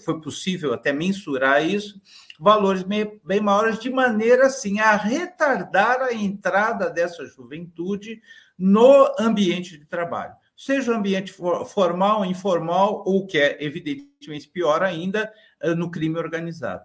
foi 0.03 0.19
possível 0.21 0.73
até 0.73 0.91
mensurar 0.91 1.63
isso, 1.63 2.01
valores 2.39 2.83
bem 2.83 3.39
maiores, 3.41 3.79
de 3.79 3.89
maneira 3.89 4.47
assim 4.47 4.79
a 4.79 4.95
retardar 4.95 6.01
a 6.01 6.13
entrada 6.13 6.89
dessa 6.89 7.25
juventude 7.25 8.21
no 8.57 9.13
ambiente 9.19 9.77
de 9.77 9.85
trabalho, 9.85 10.33
seja 10.55 10.91
o 10.91 10.95
ambiente 10.95 11.31
formal, 11.31 12.25
informal, 12.25 13.03
ou 13.05 13.25
que 13.25 13.37
é 13.37 13.63
evidentemente 13.63 14.49
pior 14.49 14.83
ainda, 14.83 15.31
eh, 15.61 15.75
no 15.75 15.91
crime 15.91 16.17
organizado. 16.17 16.83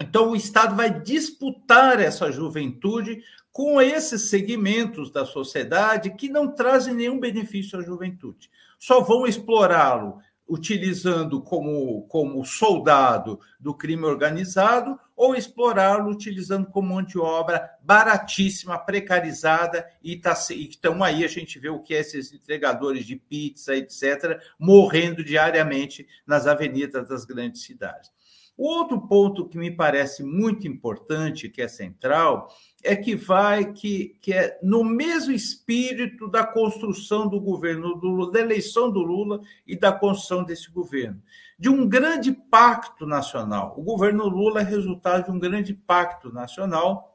Então, 0.00 0.30
o 0.30 0.36
Estado 0.36 0.74
vai 0.74 1.00
disputar 1.00 2.00
essa 2.00 2.32
juventude 2.32 3.22
com 3.52 3.80
esses 3.80 4.30
segmentos 4.30 5.10
da 5.10 5.26
sociedade 5.26 6.14
que 6.16 6.28
não 6.28 6.48
trazem 6.52 6.94
nenhum 6.94 7.20
benefício 7.20 7.78
à 7.78 7.82
juventude. 7.82 8.50
Só 8.78 9.02
vão 9.02 9.26
explorá-lo 9.26 10.18
utilizando 10.48 11.40
como, 11.40 12.02
como 12.08 12.44
soldado 12.44 13.38
do 13.60 13.74
crime 13.74 14.04
organizado 14.04 14.98
ou 15.14 15.34
explorá-lo 15.34 16.10
utilizando 16.10 16.66
como 16.66 16.88
mão 16.94 17.02
de 17.02 17.18
obra 17.18 17.70
baratíssima, 17.82 18.78
precarizada, 18.78 19.86
e 20.02 20.16
tá, 20.16 20.36
então 20.50 21.02
aí 21.02 21.24
a 21.24 21.28
gente 21.28 21.58
vê 21.58 21.68
o 21.68 21.80
que 21.80 21.94
é 21.94 22.00
esses 22.00 22.32
entregadores 22.32 23.06
de 23.06 23.16
pizza, 23.16 23.76
etc., 23.76 24.42
morrendo 24.58 25.22
diariamente 25.22 26.06
nas 26.26 26.46
avenidas 26.46 27.08
das 27.08 27.24
grandes 27.24 27.62
cidades. 27.62 28.10
Outro 28.64 29.00
ponto 29.08 29.48
que 29.48 29.58
me 29.58 29.72
parece 29.72 30.22
muito 30.22 30.68
importante, 30.68 31.48
que 31.48 31.60
é 31.60 31.66
central, 31.66 32.48
é 32.80 32.94
que 32.94 33.16
vai 33.16 33.72
que, 33.72 34.16
que 34.20 34.32
é 34.32 34.56
no 34.62 34.84
mesmo 34.84 35.32
espírito 35.32 36.28
da 36.28 36.46
construção 36.46 37.26
do 37.26 37.40
governo 37.40 37.96
do 37.96 38.06
Lula, 38.06 38.30
da 38.30 38.38
eleição 38.38 38.88
do 38.88 39.00
Lula 39.00 39.40
e 39.66 39.74
da 39.74 39.90
construção 39.90 40.44
desse 40.44 40.70
governo, 40.70 41.20
de 41.58 41.68
um 41.68 41.88
grande 41.88 42.30
pacto 42.30 43.04
nacional. 43.04 43.74
O 43.76 43.82
governo 43.82 44.28
Lula 44.28 44.60
é 44.60 44.64
resultado 44.64 45.24
de 45.24 45.32
um 45.32 45.40
grande 45.40 45.74
pacto 45.74 46.32
nacional 46.32 47.11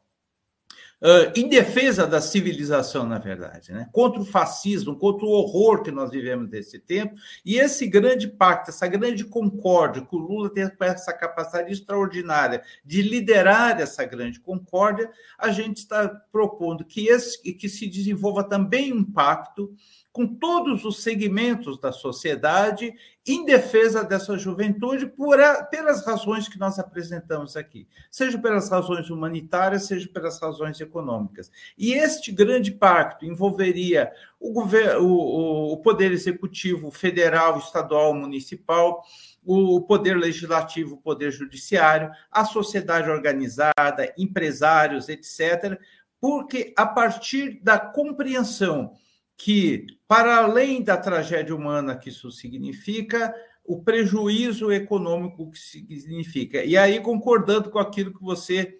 Uh, 0.99 1.31
em 1.35 1.47
defesa 1.47 2.07
da 2.07 2.19
civilização, 2.19 3.05
na 3.05 3.19
verdade, 3.19 3.71
né? 3.71 3.87
contra 3.91 4.19
o 4.19 4.25
fascismo, 4.25 4.97
contra 4.97 5.27
o 5.27 5.29
horror 5.29 5.83
que 5.83 5.91
nós 5.91 6.09
vivemos 6.09 6.49
desse 6.49 6.79
tempo, 6.79 7.13
e 7.45 7.57
esse 7.57 7.85
grande 7.85 8.27
pacto, 8.27 8.71
essa 8.71 8.87
grande 8.87 9.23
concórdia, 9.23 10.01
que 10.01 10.15
o 10.15 10.17
Lula 10.17 10.49
tem 10.51 10.67
essa 10.81 11.13
capacidade 11.13 11.71
extraordinária 11.71 12.63
de 12.83 13.03
liderar 13.03 13.79
essa 13.79 14.03
grande 14.05 14.39
concórdia, 14.39 15.11
a 15.37 15.51
gente 15.51 15.77
está 15.77 16.07
propondo 16.31 16.83
que, 16.83 17.07
esse, 17.07 17.39
que 17.53 17.69
se 17.69 17.85
desenvolva 17.85 18.43
também 18.43 18.91
um 18.91 19.03
pacto 19.03 19.71
com 20.17 20.25
todos 20.25 20.83
os 20.83 21.03
segmentos 21.03 21.79
da 21.79 21.91
sociedade 21.91 22.91
em 23.23 23.45
defesa 23.45 24.03
dessa 24.03 24.35
juventude 24.35 25.05
por 25.05 25.39
a, 25.39 25.63
pelas 25.63 26.03
razões 26.03 26.47
que 26.47 26.57
nós 26.57 26.79
apresentamos 26.79 27.55
aqui, 27.55 27.87
seja 28.09 28.35
pelas 28.39 28.67
razões 28.67 29.11
humanitárias, 29.11 29.85
seja 29.85 30.09
pelas 30.11 30.41
razões 30.41 30.81
econômicas. 30.81 31.51
E 31.77 31.93
este 31.93 32.31
grande 32.31 32.71
pacto 32.71 33.27
envolveria 33.27 34.11
o, 34.39 34.51
governo, 34.51 35.05
o, 35.05 35.73
o 35.73 35.77
poder 35.77 36.11
executivo 36.11 36.89
federal, 36.89 37.59
estadual, 37.59 38.11
municipal, 38.15 39.03
o 39.45 39.81
poder 39.81 40.17
legislativo, 40.17 40.95
o 40.95 41.01
poder 41.01 41.29
judiciário, 41.29 42.09
a 42.31 42.43
sociedade 42.43 43.07
organizada, 43.07 44.11
empresários, 44.17 45.09
etc., 45.09 45.79
porque 46.19 46.73
a 46.75 46.87
partir 46.87 47.59
da 47.61 47.77
compreensão 47.77 48.93
que, 49.37 49.85
para 50.07 50.37
além 50.37 50.81
da 50.81 50.97
tragédia 50.97 51.55
humana 51.55 51.95
que 51.95 52.09
isso 52.09 52.31
significa, 52.31 53.33
o 53.63 53.83
prejuízo 53.83 54.71
econômico 54.71 55.51
que 55.51 55.59
significa. 55.59 56.63
E 56.63 56.75
aí, 56.75 56.99
concordando 56.99 57.69
com 57.69 57.77
aquilo 57.77 58.13
que 58.13 58.23
você 58.23 58.79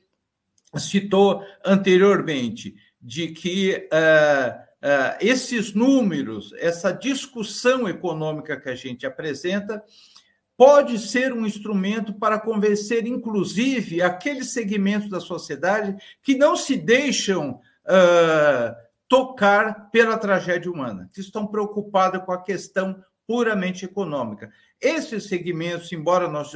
citou 0.75 1.43
anteriormente, 1.63 2.75
de 2.99 3.27
que 3.27 3.87
uh, 3.93 4.51
uh, 4.57 5.17
esses 5.19 5.73
números, 5.73 6.53
essa 6.57 6.91
discussão 6.91 7.87
econômica 7.87 8.59
que 8.59 8.69
a 8.69 8.75
gente 8.75 9.05
apresenta, 9.05 9.83
pode 10.55 10.97
ser 10.97 11.33
um 11.33 11.45
instrumento 11.45 12.13
para 12.13 12.39
convencer, 12.39 13.05
inclusive, 13.05 14.01
aqueles 14.01 14.51
segmentos 14.51 15.09
da 15.09 15.19
sociedade 15.19 15.95
que 16.23 16.35
não 16.35 16.55
se 16.55 16.75
deixam 16.75 17.61
uh, 17.85 18.86
tocar 19.07 19.89
pela 19.91 20.17
tragédia 20.17 20.71
humana, 20.71 21.09
que 21.13 21.21
estão 21.21 21.47
preocupados 21.47 22.23
com 22.25 22.31
a 22.31 22.41
questão 22.41 23.01
puramente 23.25 23.85
econômica. 23.85 24.51
Esses 24.79 25.25
segmentos, 25.27 25.91
embora 25.91 26.29
nós 26.29 26.51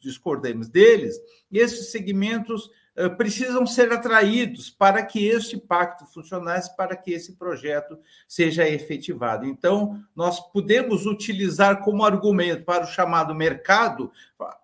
discordemos 0.00 0.68
deles, 0.68 1.16
esses 1.50 1.90
segmentos 1.90 2.70
precisam 3.16 3.66
ser 3.66 3.92
atraídos 3.92 4.70
para 4.70 5.04
que 5.04 5.26
este 5.26 5.56
pacto 5.56 6.04
funcionasse, 6.06 6.76
para 6.76 6.96
que 6.96 7.12
esse 7.12 7.34
projeto 7.34 7.98
seja 8.26 8.68
efetivado. 8.68 9.46
Então, 9.46 10.02
nós 10.16 10.40
podemos 10.52 11.06
utilizar 11.06 11.80
como 11.82 12.04
argumento 12.04 12.64
para 12.64 12.84
o 12.84 12.88
chamado 12.88 13.34
mercado, 13.34 14.10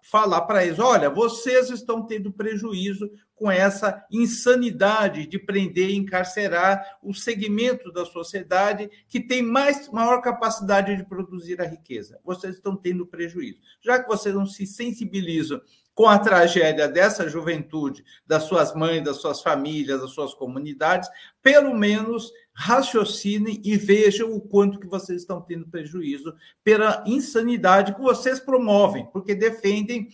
falar 0.03 0.43
para 0.43 0.65
eles: 0.65 0.79
olha, 0.79 1.09
vocês 1.09 1.71
estão 1.71 2.03
tendo 2.03 2.33
prejuízo 2.33 3.11
com 3.35 3.51
essa 3.51 4.05
insanidade 4.11 5.27
de 5.27 5.39
prender 5.39 5.91
e 5.91 5.97
encarcerar 5.97 6.99
o 7.03 7.13
segmento 7.13 7.93
da 7.93 8.05
sociedade 8.05 8.89
que 9.09 9.21
tem 9.21 9.43
mais 9.43 9.89
maior 9.91 10.21
capacidade 10.23 10.97
de 10.97 11.05
produzir 11.05 11.61
a 11.61 11.67
riqueza. 11.67 12.19
Vocês 12.25 12.55
estão 12.55 12.77
tendo 12.77 13.07
prejuízo. 13.07 13.59
Já 13.81 14.01
que 14.01 14.09
vocês 14.09 14.35
não 14.35 14.47
se 14.47 14.67
sensibilizam 14.67 15.61
com 15.95 16.07
a 16.07 16.19
tragédia 16.19 16.89
dessa 16.89 17.29
juventude, 17.29 18.05
das 18.27 18.45
suas 18.45 18.75
mães, 18.75 19.05
das 19.05 19.19
suas 19.19 19.41
famílias, 19.41 20.01
das 20.01 20.11
suas 20.11 20.35
comunidades, 20.35 21.09
pelo 21.41 21.75
menos 21.75 22.33
raciocinem 22.53 23.61
e 23.65 23.77
vejam 23.77 24.33
o 24.33 24.41
quanto 24.41 24.79
que 24.79 24.87
vocês 24.87 25.23
estão 25.23 25.41
tendo 25.41 25.69
prejuízo 25.69 26.35
pela 26.63 27.03
insanidade 27.07 27.95
que 27.95 28.01
vocês 28.01 28.41
promovem, 28.41 29.07
porque 29.13 29.35
defendem 29.35 30.09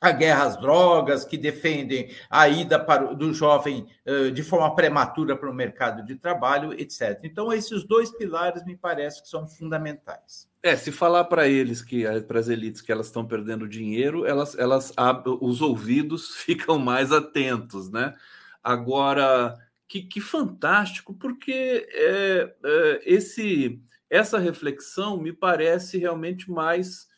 a 0.00 0.12
guerra 0.12 0.44
às 0.44 0.56
drogas, 0.56 1.24
que 1.24 1.36
defendem 1.36 2.14
a 2.30 2.48
ida 2.48 2.78
para, 2.78 3.14
do 3.14 3.34
jovem 3.34 3.86
de 4.32 4.42
forma 4.42 4.74
prematura 4.74 5.36
para 5.36 5.50
o 5.50 5.54
mercado 5.54 6.04
de 6.04 6.14
trabalho, 6.14 6.72
etc. 6.72 7.20
Então, 7.24 7.52
esses 7.52 7.84
dois 7.84 8.10
pilares 8.10 8.64
me 8.64 8.76
parece 8.76 9.22
que 9.22 9.28
são 9.28 9.46
fundamentais. 9.46 10.47
É, 10.68 10.76
se 10.76 10.92
falar 10.92 11.24
para 11.24 11.48
eles 11.48 11.80
que 11.80 12.04
eh, 12.04 12.20
para 12.20 12.38
as 12.38 12.48
elites 12.48 12.82
que 12.82 12.92
elas 12.92 13.06
estão 13.06 13.26
perdendo 13.26 13.66
dinheiro, 13.66 14.26
elas, 14.26 14.54
elas 14.58 14.92
os 15.40 15.62
ouvidos 15.62 16.36
ficam 16.44 16.78
mais 16.78 17.10
atentos, 17.10 17.90
né? 17.90 18.14
Agora, 18.62 19.56
que, 19.88 20.02
que 20.02 20.20
fantástico, 20.20 21.14
porque 21.14 21.88
é, 21.90 22.54
é, 22.62 23.02
esse 23.06 23.80
essa 24.10 24.38
reflexão 24.38 25.16
me 25.16 25.32
parece 25.32 25.96
realmente 25.96 26.50
mais 26.50 27.08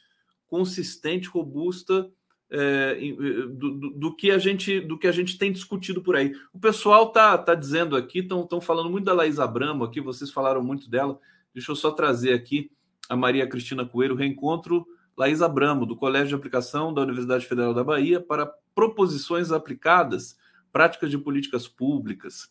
consistente, 0.46 1.28
robusta 1.28 2.08
é, 2.52 2.94
do, 3.48 3.70
do, 3.74 3.90
do, 3.90 4.16
que 4.16 4.30
a 4.30 4.38
gente 4.38 4.78
do 4.78 4.96
que 4.96 5.08
a 5.08 5.12
gente 5.12 5.36
tem 5.36 5.50
discutido 5.50 6.00
por 6.00 6.14
aí. 6.14 6.32
O 6.52 6.60
pessoal 6.60 7.10
tá, 7.10 7.36
tá 7.36 7.56
dizendo 7.56 7.96
aqui, 7.96 8.20
estão 8.20 8.60
falando 8.60 8.90
muito 8.90 9.06
da 9.06 9.12
Laís 9.12 9.40
Abramo 9.40 9.82
aqui, 9.82 10.00
vocês 10.00 10.30
falaram 10.30 10.62
muito 10.62 10.88
dela. 10.88 11.18
Deixa 11.52 11.72
eu 11.72 11.76
só 11.76 11.90
trazer 11.90 12.32
aqui 12.32 12.70
a 13.10 13.16
Maria 13.16 13.46
Cristina 13.46 13.84
Coelho, 13.84 14.14
reencontro 14.14 14.86
Laís 15.16 15.42
Abramo, 15.42 15.84
do 15.84 15.94
Colégio 15.94 16.28
de 16.28 16.34
Aplicação 16.36 16.94
da 16.94 17.02
Universidade 17.02 17.44
Federal 17.44 17.74
da 17.74 17.84
Bahia, 17.84 18.20
para 18.20 18.50
proposições 18.74 19.52
aplicadas, 19.52 20.38
práticas 20.72 21.10
de 21.10 21.18
políticas 21.18 21.68
públicas. 21.68 22.48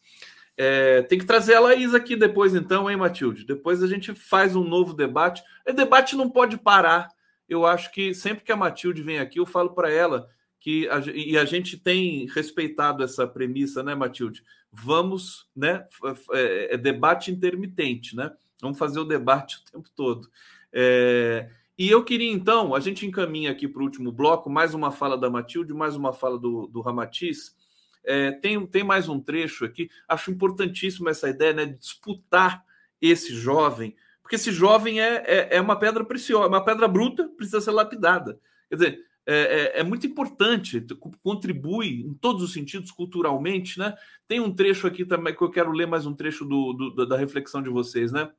É, 0.56 1.02
tem 1.04 1.18
que 1.18 1.26
trazer 1.26 1.56
a 1.56 1.60
Laís 1.60 1.96
aqui 1.96 2.16
depois, 2.16 2.54
então, 2.54 2.88
hein, 2.88 2.98
Matilde? 2.98 3.46
Depois 3.46 3.82
a 3.82 3.88
gente 3.88 4.14
faz 4.14 4.56
um 4.56 4.64
novo 4.64 4.94
debate. 4.94 5.42
O 5.68 5.74
debate 5.74 6.16
não 6.16 6.30
pode 6.30 6.58
parar 6.58 7.10
eu 7.50 7.66
acho 7.66 7.92
que 7.92 8.14
sempre 8.14 8.44
que 8.44 8.52
a 8.52 8.56
Matilde 8.56 9.02
vem 9.02 9.18
aqui, 9.20 9.40
eu 9.40 9.46
falo 9.46 9.72
para 9.72 9.92
ela 9.92 10.30
que 10.60 10.88
a, 10.90 11.00
e 11.14 11.38
a 11.38 11.46
gente 11.46 11.78
tem 11.78 12.28
respeitado 12.28 13.04
essa 13.04 13.28
premissa, 13.28 13.82
né, 13.82 13.96
Matilde? 13.96 14.44
Vamos, 14.72 15.50
né? 15.56 15.88
É, 16.34 16.76
é 16.76 16.78
debate 16.78 17.32
intermitente, 17.32 18.16
né? 18.16 18.32
Vamos 18.62 18.78
fazer 18.78 19.00
o 19.00 19.06
debate 19.06 19.58
o 19.58 19.72
tempo 19.72 19.90
todo. 19.96 20.30
É, 20.72 21.50
e 21.78 21.90
eu 21.90 22.04
queria, 22.04 22.32
então, 22.32 22.76
a 22.76 22.80
gente 22.80 23.06
encaminha 23.06 23.52
aqui 23.52 23.68
para 23.68 23.82
o 23.82 23.86
último 23.86 24.12
bloco, 24.12 24.50
mais 24.50 24.74
uma 24.74 24.92
fala 24.92 25.18
da 25.18 25.30
Matilde, 25.30 25.74
mais 25.74 25.96
uma 25.96 26.12
fala 26.12 26.38
do, 26.38 26.68
do 26.68 26.82
Ramatiz. 26.82 27.56
É, 28.04 28.32
tem, 28.32 28.66
tem 28.66 28.84
mais 28.84 29.08
um 29.08 29.20
trecho 29.20 29.66
aqui. 29.66 29.90
Acho 30.08 30.32
importantíssimo 30.32 31.10
essa 31.10 31.30
ideia 31.30 31.54
né, 31.54 31.66
de 31.66 31.78
disputar 31.78 32.64
esse 33.02 33.34
jovem 33.34 33.96
porque 34.30 34.36
esse 34.36 34.52
jovem 34.52 35.02
é, 35.02 35.24
é, 35.26 35.56
é, 35.56 35.60
uma 35.60 35.76
pedra 35.76 36.06
preciosa, 36.06 36.48
uma 36.48 36.64
pedra 36.64 36.88
bruta, 36.88 37.28
precisa 37.30 37.60
ser 37.60 37.72
lapidada. 37.72 38.40
Quer 38.70 38.76
dizer, 38.76 39.00
é, 39.26 39.34
é, 39.34 39.80
é, 39.80 39.84
muito 39.84 40.06
importante, 40.06 40.86
contribui 41.24 42.02
em 42.02 42.14
todos 42.14 42.44
os 42.44 42.54
sentidos 42.54 42.92
culturalmente, 42.92 43.80
né? 43.80 43.98
Tem 44.28 44.40
um 44.40 44.54
trecho 44.54 44.86
aqui 44.86 45.04
também 45.04 45.36
que 45.36 45.42
eu 45.42 45.50
quero 45.50 45.72
ler 45.72 45.88
mais 45.88 46.06
um 46.06 46.14
trecho 46.14 46.46
do, 46.46 46.74
do, 46.74 47.08
da 47.08 47.18
reflexão 47.18 47.60
de 47.60 47.72
vocês, 47.72 48.12
né? 48.12 48.30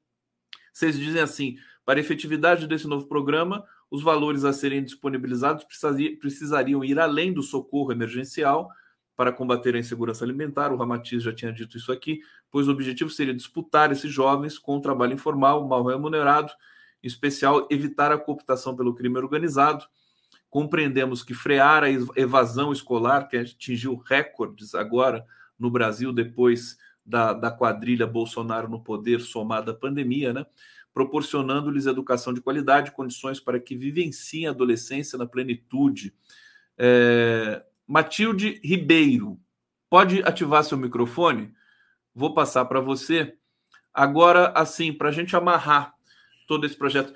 Vocês 0.73 0.99
dizem 0.99 1.21
assim: 1.21 1.57
para 1.85 1.99
a 1.99 2.01
efetividade 2.01 2.67
desse 2.67 2.87
novo 2.87 3.07
programa, 3.07 3.65
os 3.91 4.03
valores 4.03 4.45
a 4.45 4.53
serem 4.53 4.85
disponibilizados 4.85 5.67
precisariam 6.21 6.85
ir 6.85 6.99
além 6.99 7.33
do 7.33 7.43
socorro 7.43 7.91
emergencial 7.91 8.69
para 9.17 9.33
combater 9.33 9.75
a 9.75 9.79
insegurança 9.79 10.25
alimentar. 10.25 10.73
O 10.73 10.77
Ramatiz 10.77 11.23
já 11.23 11.33
tinha 11.33 11.53
dito 11.53 11.77
isso 11.77 11.91
aqui, 11.91 12.21
pois 12.51 12.69
o 12.69 12.71
objetivo 12.71 13.11
seria 13.11 13.35
disputar 13.35 13.91
esses 13.93 14.11
jovens 14.11 14.59
com 14.59 14.77
o 14.77 14.81
trabalho 14.81 15.15
informal, 15.15 15.67
mal 15.67 15.85
remunerado, 15.85 16.53
em 17.03 17.07
especial 17.07 17.67
evitar 17.71 18.13
a 18.13 18.19
cooptação 18.19 18.77
pelo 18.77 18.95
crime 18.95 19.19
organizado. 19.19 19.85
Compreendemos 20.49 21.23
que 21.23 21.35
frear 21.35 21.85
a 21.85 21.91
evasão 21.91 22.73
escolar, 22.73 23.29
que 23.29 23.37
atingiu 23.37 23.97
recordes 23.97 24.75
agora 24.75 25.25
no 25.59 25.71
Brasil 25.71 26.13
depois 26.13 26.79
da, 27.05 27.33
da 27.33 27.51
quadrilha 27.51 28.07
Bolsonaro 28.07 28.69
no 28.69 28.83
poder 28.83 29.21
somada 29.21 29.73
à 29.73 29.75
pandemia, 29.75 30.33
né? 30.33 30.47
proporcionando-lhes 30.93 31.87
educação 31.87 32.33
de 32.33 32.41
qualidade, 32.41 32.91
condições 32.91 33.39
para 33.41 33.61
que 33.61 33.77
vivenciem 33.77 34.47
a 34.47 34.51
adolescência 34.51 35.17
na 35.17 35.27
plenitude. 35.27 36.13
É, 36.77 37.63
Matilde 37.87 38.61
Ribeiro, 38.63 39.39
pode 39.89 40.23
ativar 40.23 40.65
seu 40.65 40.77
microfone? 40.77 41.53
Vou 42.15 42.35
passar 42.35 42.65
para 42.65 42.81
você. 42.81 43.37
Agora, 43.93 44.53
assim, 44.55 44.93
para 44.93 45.09
a 45.09 45.13
gente 45.13 45.35
amarrar 45.35 45.95
todo 46.47 46.67
esse 46.67 46.77
projeto. 46.77 47.15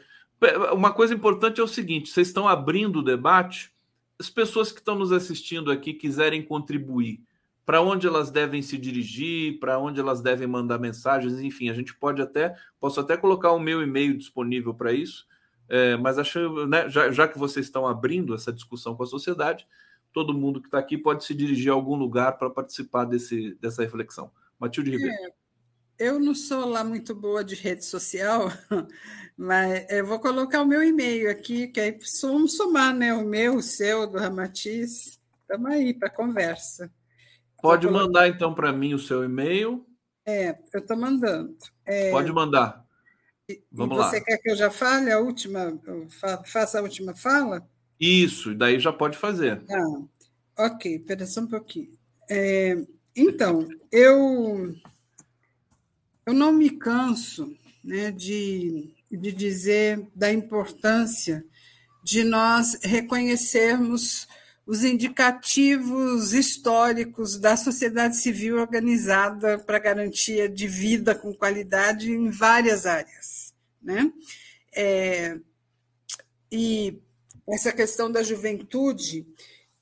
Uma 0.73 0.93
coisa 0.93 1.15
importante 1.15 1.61
é 1.61 1.65
o 1.65 1.69
seguinte: 1.69 2.11
vocês 2.11 2.28
estão 2.28 2.47
abrindo 2.47 3.01
o 3.01 3.05
debate, 3.05 3.73
as 4.19 4.31
pessoas 4.31 4.70
que 4.70 4.78
estão 4.78 4.97
nos 4.97 5.12
assistindo 5.12 5.70
aqui 5.70 5.93
quiserem 5.93 6.43
contribuir, 6.43 7.20
para 7.65 7.81
onde 7.81 8.07
elas 8.07 8.31
devem 8.31 8.61
se 8.62 8.77
dirigir, 8.77 9.59
para 9.59 9.78
onde 9.78 9.99
elas 9.99 10.20
devem 10.20 10.47
mandar 10.47 10.78
mensagens, 10.78 11.41
enfim, 11.41 11.70
a 11.70 11.74
gente 11.74 11.95
pode 11.95 12.20
até, 12.20 12.55
posso 12.78 13.01
até 13.01 13.16
colocar 13.16 13.53
o 13.53 13.59
meu 13.59 13.82
e-mail 13.82 14.16
disponível 14.16 14.74
para 14.74 14.93
isso, 14.93 15.27
é, 15.69 15.97
mas 15.97 16.19
acho, 16.19 16.66
né, 16.66 16.89
já, 16.91 17.11
já 17.11 17.27
que 17.27 17.39
vocês 17.39 17.66
estão 17.66 17.86
abrindo 17.86 18.35
essa 18.35 18.53
discussão 18.53 18.95
com 18.95 19.03
a 19.03 19.07
sociedade, 19.07 19.66
todo 20.12 20.35
mundo 20.35 20.61
que 20.61 20.69
está 20.69 20.78
aqui 20.78 20.99
pode 20.99 21.24
se 21.24 21.35
dirigir 21.35 21.70
a 21.70 21.74
algum 21.74 21.97
lugar 21.97 22.39
para 22.39 22.51
participar 22.51 23.05
desse, 23.05 23.55
dessa 23.61 23.82
reflexão. 23.82 24.31
Matilde 24.59 24.91
Ribeiro. 24.91 25.12
É, 25.12 25.32
eu 25.99 26.20
não 26.20 26.35
sou 26.35 26.69
lá 26.69 26.85
muito 26.85 27.15
boa 27.15 27.43
de 27.43 27.55
rede 27.55 27.85
social, 27.85 28.49
mas 29.36 29.86
eu 29.91 30.07
vou 30.07 30.20
colocar 30.20 30.62
o 30.62 30.66
meu 30.66 30.82
e-mail 30.82 31.31
aqui, 31.31 31.69
que 31.69 31.81
aí 31.81 31.99
vamos 32.23 32.57
somar 32.57 32.95
né, 32.95 33.15
o 33.15 33.24
meu, 33.24 33.57
o 33.57 33.62
seu, 33.62 34.07
do 34.07 34.19
Ramatiz. 34.19 35.19
Estamos 35.41 35.70
aí 35.70 35.95
para 35.95 36.11
conversa. 36.11 36.93
Pode 37.65 37.89
mandar, 37.89 38.28
então, 38.28 38.55
para 38.55 38.70
mim 38.74 38.93
o 38.93 38.99
seu 38.99 39.24
e-mail. 39.24 39.86
É, 40.27 40.51
eu 40.70 40.81
estou 40.81 40.99
mandando. 40.99 41.57
É... 41.86 42.11
Pode 42.11 42.31
mandar. 42.31 42.85
Vamos 43.73 43.97
e 43.97 44.03
você 44.03 44.19
lá. 44.19 44.24
quer 44.24 44.36
que 44.36 44.51
eu 44.51 44.57
já 44.57 44.70
fale 44.70 45.11
a 45.11 45.19
última, 45.19 45.81
faça 46.45 46.78
a 46.78 46.82
última 46.82 47.16
fala? 47.16 47.66
Isso, 47.99 48.55
daí 48.55 48.78
já 48.78 48.93
pode 48.93 49.16
fazer. 49.16 49.62
Ah, 49.70 50.66
ok, 50.66 50.97
espera 50.97 51.24
só 51.24 51.41
um 51.41 51.47
pouquinho. 51.47 51.97
É, 52.31 52.77
então, 53.16 53.66
eu, 53.91 54.74
eu 56.27 56.35
não 56.35 56.53
me 56.53 56.69
canso 56.69 57.57
né, 57.82 58.11
de, 58.11 58.95
de 59.11 59.32
dizer 59.32 60.07
da 60.15 60.31
importância 60.31 61.43
de 62.03 62.24
nós 62.24 62.78
reconhecermos 62.82 64.28
os 64.66 64.82
indicativos 64.82 66.32
históricos 66.32 67.39
da 67.39 67.57
sociedade 67.57 68.16
civil 68.16 68.59
organizada 68.59 69.59
para 69.59 69.78
garantia 69.78 70.49
de 70.49 70.66
vida 70.66 71.15
com 71.15 71.35
qualidade 71.35 72.11
em 72.11 72.31
várias 72.31 72.86
áreas. 72.86 73.53
Né? 73.82 74.11
É, 74.74 75.39
e 76.51 76.99
essa 77.47 77.73
questão 77.73 78.11
da 78.11 78.23
juventude, 78.23 79.27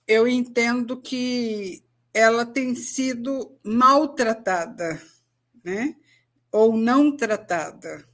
eu 0.06 0.26
entendo 0.26 1.00
que 1.00 1.82
ela 2.12 2.44
tem 2.44 2.74
sido 2.74 3.56
maltratada, 3.62 5.00
né? 5.64 5.94
ou 6.50 6.76
não 6.76 7.16
tratada 7.16 8.04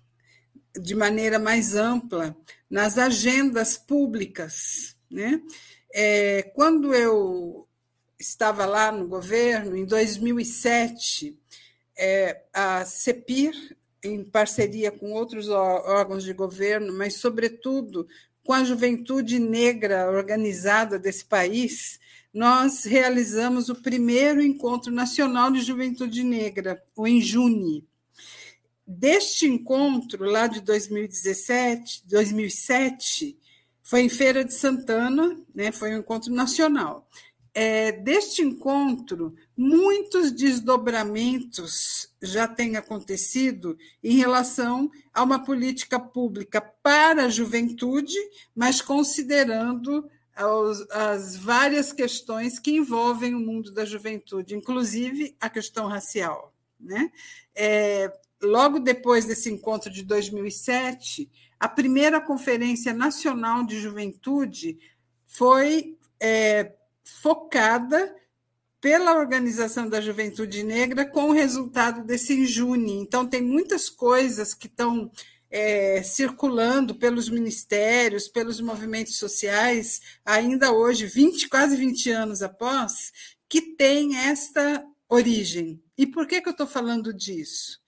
de 0.79 0.95
maneira 0.95 1.39
mais 1.39 1.75
ampla 1.75 2.37
nas 2.71 2.99
agendas 2.99 3.79
públicas. 3.79 4.95
Né? 5.11 5.41
É, 5.93 6.43
quando 6.55 6.95
eu 6.95 7.67
estava 8.19 8.67
lá 8.67 8.91
no 8.91 9.07
governo, 9.07 9.77
em 9.77 9.85
2007, 9.85 11.37
é, 11.97 12.43
a 12.53 12.85
CEPIR, 12.85 13.77
em 14.03 14.23
parceria 14.23 14.91
com 14.91 15.13
outros 15.13 15.49
órgãos 15.49 16.25
de 16.25 16.33
governo, 16.33 16.93
mas, 16.93 17.15
sobretudo, 17.15 18.07
com 18.45 18.53
a 18.53 18.65
juventude 18.65 19.39
negra 19.39 20.11
organizada 20.11 20.99
desse 20.99 21.25
país, 21.25 21.99
nós 22.33 22.85
realizamos 22.85 23.69
o 23.69 23.75
primeiro 23.75 24.41
encontro 24.41 24.93
nacional 24.93 25.51
de 25.51 25.61
juventude 25.61 26.23
negra, 26.23 26.83
o 26.95 27.07
Enjune. 27.07 27.87
Deste 28.87 29.47
encontro, 29.47 30.25
lá 30.25 30.47
de 30.47 30.61
2017, 30.61 32.05
2007, 32.09 33.38
foi 33.89 34.03
em 34.03 34.09
Feira 34.11 34.45
de 34.45 34.53
Santana, 34.53 35.41
né, 35.55 35.73
foi 35.73 35.95
um 35.95 36.01
encontro 36.01 36.31
nacional. 36.31 37.09
É, 37.55 37.91
deste 37.91 38.43
encontro, 38.43 39.35
muitos 39.57 40.31
desdobramentos 40.31 42.07
já 42.21 42.47
têm 42.47 42.77
acontecido 42.77 43.79
em 44.05 44.15
relação 44.15 44.91
a 45.11 45.23
uma 45.23 45.43
política 45.43 45.99
pública 45.99 46.61
para 46.61 47.25
a 47.25 47.29
juventude, 47.31 48.15
mas 48.55 48.83
considerando 48.83 50.07
as, 50.35 50.91
as 50.91 51.37
várias 51.37 51.91
questões 51.91 52.59
que 52.59 52.73
envolvem 52.73 53.35
o 53.35 53.41
mundo 53.41 53.73
da 53.73 53.87
juventude, 53.87 54.55
inclusive 54.55 55.35
a 55.41 55.49
questão 55.49 55.87
racial. 55.87 56.53
Né? 56.79 57.11
É, 57.55 58.13
logo 58.43 58.81
depois 58.81 59.25
desse 59.25 59.51
encontro 59.51 59.91
de 59.91 60.03
2007, 60.03 61.31
a 61.59 61.69
primeira 61.69 62.21
Conferência 62.21 62.93
Nacional 62.93 63.65
de 63.65 63.81
Juventude 63.81 64.79
foi 65.27 65.97
é, 66.21 66.73
focada 67.03 68.15
pela 68.81 69.19
Organização 69.19 69.89
da 69.89 70.01
Juventude 70.01 70.63
Negra 70.63 71.05
com 71.05 71.31
o 71.31 71.33
resultado 71.33 72.05
desse 72.05 72.33
Injune. 72.35 72.93
Então, 72.93 73.27
tem 73.27 73.43
muitas 73.43 73.89
coisas 73.89 74.55
que 74.55 74.67
estão 74.69 75.11
é, 75.51 76.03
circulando 76.03 76.95
pelos 76.95 77.29
ministérios, 77.29 78.29
pelos 78.29 78.61
movimentos 78.61 79.17
sociais, 79.17 80.01
ainda 80.25 80.73
hoje, 80.73 81.07
20, 81.07 81.49
quase 81.49 81.77
20 81.77 82.11
anos 82.11 82.43
após, 82.43 83.13
que 83.49 83.61
tem 83.61 84.17
esta 84.17 84.87
origem. 85.09 85.83
E 85.97 86.07
por 86.07 86.27
que, 86.27 86.41
que 86.41 86.49
eu 86.49 86.53
estou 86.53 86.67
falando 86.67 87.13
disso? 87.13 87.81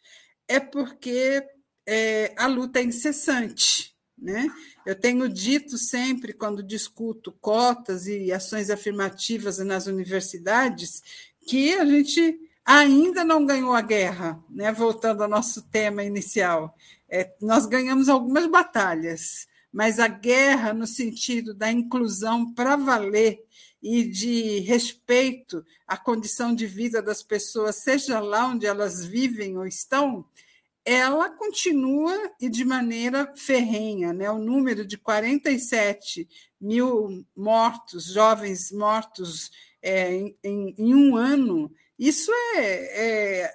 É 0.48 0.58
porque 0.58 1.44
é, 1.92 2.32
a 2.36 2.46
luta 2.46 2.78
é 2.78 2.84
incessante. 2.84 3.92
Né? 4.16 4.48
Eu 4.86 4.94
tenho 4.94 5.28
dito 5.28 5.76
sempre, 5.76 6.32
quando 6.32 6.62
discuto 6.62 7.32
cotas 7.40 8.06
e 8.06 8.30
ações 8.30 8.70
afirmativas 8.70 9.58
nas 9.58 9.88
universidades, 9.88 11.02
que 11.44 11.74
a 11.74 11.84
gente 11.84 12.38
ainda 12.64 13.24
não 13.24 13.44
ganhou 13.44 13.74
a 13.74 13.80
guerra, 13.80 14.40
né? 14.48 14.70
voltando 14.70 15.24
ao 15.24 15.28
nosso 15.28 15.62
tema 15.62 16.04
inicial. 16.04 16.76
É, 17.08 17.32
nós 17.40 17.66
ganhamos 17.66 18.08
algumas 18.08 18.46
batalhas, 18.46 19.48
mas 19.72 19.98
a 19.98 20.06
guerra, 20.06 20.72
no 20.72 20.86
sentido 20.86 21.52
da 21.52 21.72
inclusão 21.72 22.54
para 22.54 22.76
valer 22.76 23.42
e 23.82 24.04
de 24.04 24.60
respeito 24.60 25.64
à 25.88 25.96
condição 25.96 26.54
de 26.54 26.66
vida 26.66 27.02
das 27.02 27.20
pessoas, 27.20 27.82
seja 27.82 28.20
lá 28.20 28.46
onde 28.46 28.64
elas 28.66 29.04
vivem 29.04 29.58
ou 29.58 29.66
estão, 29.66 30.24
ela 30.84 31.30
continua 31.30 32.16
e 32.40 32.48
de 32.48 32.64
maneira 32.64 33.32
ferrenha. 33.36 34.12
Né? 34.12 34.30
O 34.30 34.38
número 34.38 34.84
de 34.84 34.96
47 34.96 36.28
mil 36.60 37.24
mortos, 37.36 38.06
jovens 38.06 38.70
mortos 38.72 39.50
é, 39.82 40.12
em, 40.42 40.74
em, 40.78 40.94
um 40.94 41.16
ano, 41.16 41.72
isso 41.98 42.30
é, 42.56 43.52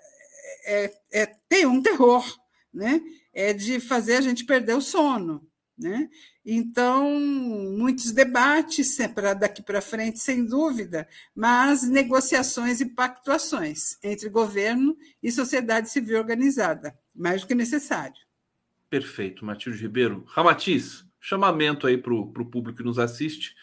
é, 0.66 0.94
é, 1.14 1.36
é 1.52 1.68
um 1.68 1.82
terror, 1.82 2.26
né? 2.74 3.02
é 3.34 3.54
de 3.54 3.80
fazer 3.80 4.18
a 4.18 4.22
gente 4.22 4.46
perder 4.46 4.76
o 4.76 4.82
sono. 4.82 5.48
Né? 5.78 6.10
Então, 6.46 7.20
muitos 7.20 8.12
debates 8.12 8.98
para 9.16 9.34
daqui 9.34 9.64
para 9.64 9.82
frente, 9.82 10.20
sem 10.20 10.46
dúvida, 10.46 11.08
mas 11.36 11.82
negociações 11.90 12.80
e 12.82 12.86
pactuações 12.86 13.98
entre 14.04 14.30
governo 14.30 14.96
e 15.24 15.32
sociedade 15.32 15.90
civil 15.90 16.20
organizada, 16.20 16.96
mais 17.16 17.42
do 17.42 17.48
que 17.48 17.56
necessário. 17.56 18.22
Perfeito, 18.88 19.44
Matilde 19.44 19.82
Ribeiro. 19.82 20.24
Ramatiz, 20.28 21.04
chamamento 21.20 21.88
aí 21.88 21.98
para 21.98 22.14
o 22.14 22.28
público 22.28 22.78
que 22.78 22.84
nos 22.84 23.00
assiste. 23.00 23.56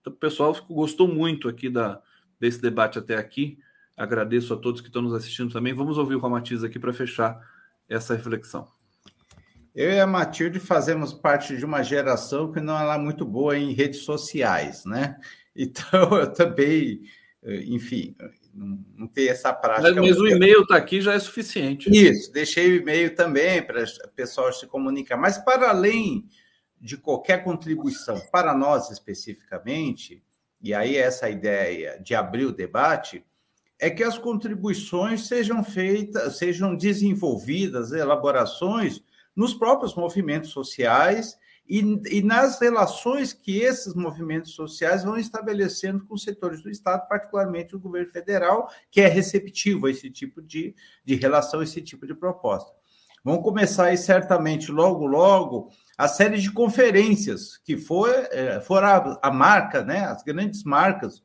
Então, 0.00 0.10
o 0.10 0.16
pessoal 0.16 0.56
gostou 0.70 1.06
muito 1.06 1.46
aqui 1.46 1.68
da, 1.68 2.00
desse 2.40 2.58
debate 2.58 2.98
até 2.98 3.16
aqui. 3.16 3.58
Agradeço 3.94 4.54
a 4.54 4.56
todos 4.56 4.80
que 4.80 4.86
estão 4.86 5.02
nos 5.02 5.12
assistindo 5.12 5.52
também. 5.52 5.74
Vamos 5.74 5.98
ouvir 5.98 6.14
o 6.14 6.20
Ramatiz 6.20 6.64
aqui 6.64 6.78
para 6.78 6.94
fechar 6.94 7.38
essa 7.86 8.14
reflexão. 8.14 8.66
Eu 9.74 9.90
e 9.90 10.00
a 10.00 10.06
Matilde 10.06 10.58
fazemos 10.58 11.12
parte 11.12 11.56
de 11.56 11.64
uma 11.64 11.82
geração 11.82 12.50
que 12.50 12.60
não 12.60 12.78
é 12.78 12.82
lá 12.82 12.98
muito 12.98 13.24
boa 13.24 13.56
em 13.56 13.72
redes 13.72 14.00
sociais, 14.00 14.84
né? 14.84 15.16
Então, 15.62 16.16
eu 16.16 16.32
também, 16.32 17.02
enfim, 17.42 18.14
não, 18.54 19.08
tenho 19.08 19.30
essa 19.30 19.52
prática. 19.52 20.00
Mas, 20.00 20.18
o 20.18 20.26
e-mail 20.26 20.62
está 20.62 20.76
aqui 20.76 21.00
já 21.00 21.12
é 21.12 21.18
suficiente. 21.18 21.90
Isso, 21.90 22.32
deixei 22.32 22.70
o 22.70 22.76
e-mail 22.76 23.14
também 23.16 23.60
para 23.60 23.82
o 23.82 24.08
pessoal 24.14 24.52
se 24.52 24.66
comunicar. 24.68 25.16
Mas, 25.16 25.38
para 25.38 25.68
além 25.68 26.24
de 26.80 26.96
qualquer 26.96 27.42
contribuição, 27.42 28.18
para 28.30 28.56
nós 28.56 28.90
especificamente, 28.90 30.22
e 30.62 30.72
aí 30.72 30.96
essa 30.96 31.28
ideia 31.28 32.00
de 32.00 32.14
abrir 32.14 32.46
o 32.46 32.52
debate, 32.52 33.24
é 33.78 33.90
que 33.90 34.04
as 34.04 34.16
contribuições 34.16 35.26
sejam 35.26 35.64
feitas, 35.64 36.38
sejam 36.38 36.76
desenvolvidas, 36.76 37.92
elaborações 37.92 39.02
nos 39.40 39.54
próprios 39.54 39.94
movimentos 39.94 40.50
sociais 40.50 41.38
e, 41.66 41.78
e, 42.10 42.22
nas 42.22 42.60
relações 42.60 43.32
que 43.32 43.60
esses 43.60 43.94
movimentos 43.94 44.52
sociais 44.52 45.02
vão 45.02 45.16
estabelecendo 45.16 46.04
com 46.04 46.12
os 46.12 46.22
setores 46.22 46.62
do 46.62 46.68
Estado, 46.68 47.08
particularmente 47.08 47.74
o 47.74 47.80
governo 47.80 48.10
federal, 48.10 48.70
que 48.90 49.00
é 49.00 49.06
receptivo 49.06 49.86
a 49.86 49.90
esse 49.90 50.10
tipo 50.10 50.42
de, 50.42 50.74
de 51.02 51.14
relação, 51.14 51.62
esse 51.62 51.80
tipo 51.80 52.06
de 52.06 52.14
proposta. 52.14 52.70
Vão 53.24 53.40
começar 53.40 53.86
aí, 53.86 53.96
certamente, 53.96 54.70
logo, 54.70 55.06
logo, 55.06 55.70
a 55.96 56.06
série 56.06 56.36
de 56.36 56.52
conferências 56.52 57.56
que 57.56 57.78
foi, 57.78 58.10
é, 58.32 58.60
foram 58.60 59.18
a, 59.22 59.30
marca, 59.30 59.82
né, 59.82 60.04
as 60.04 60.22
grandes 60.22 60.64
marcas 60.64 61.22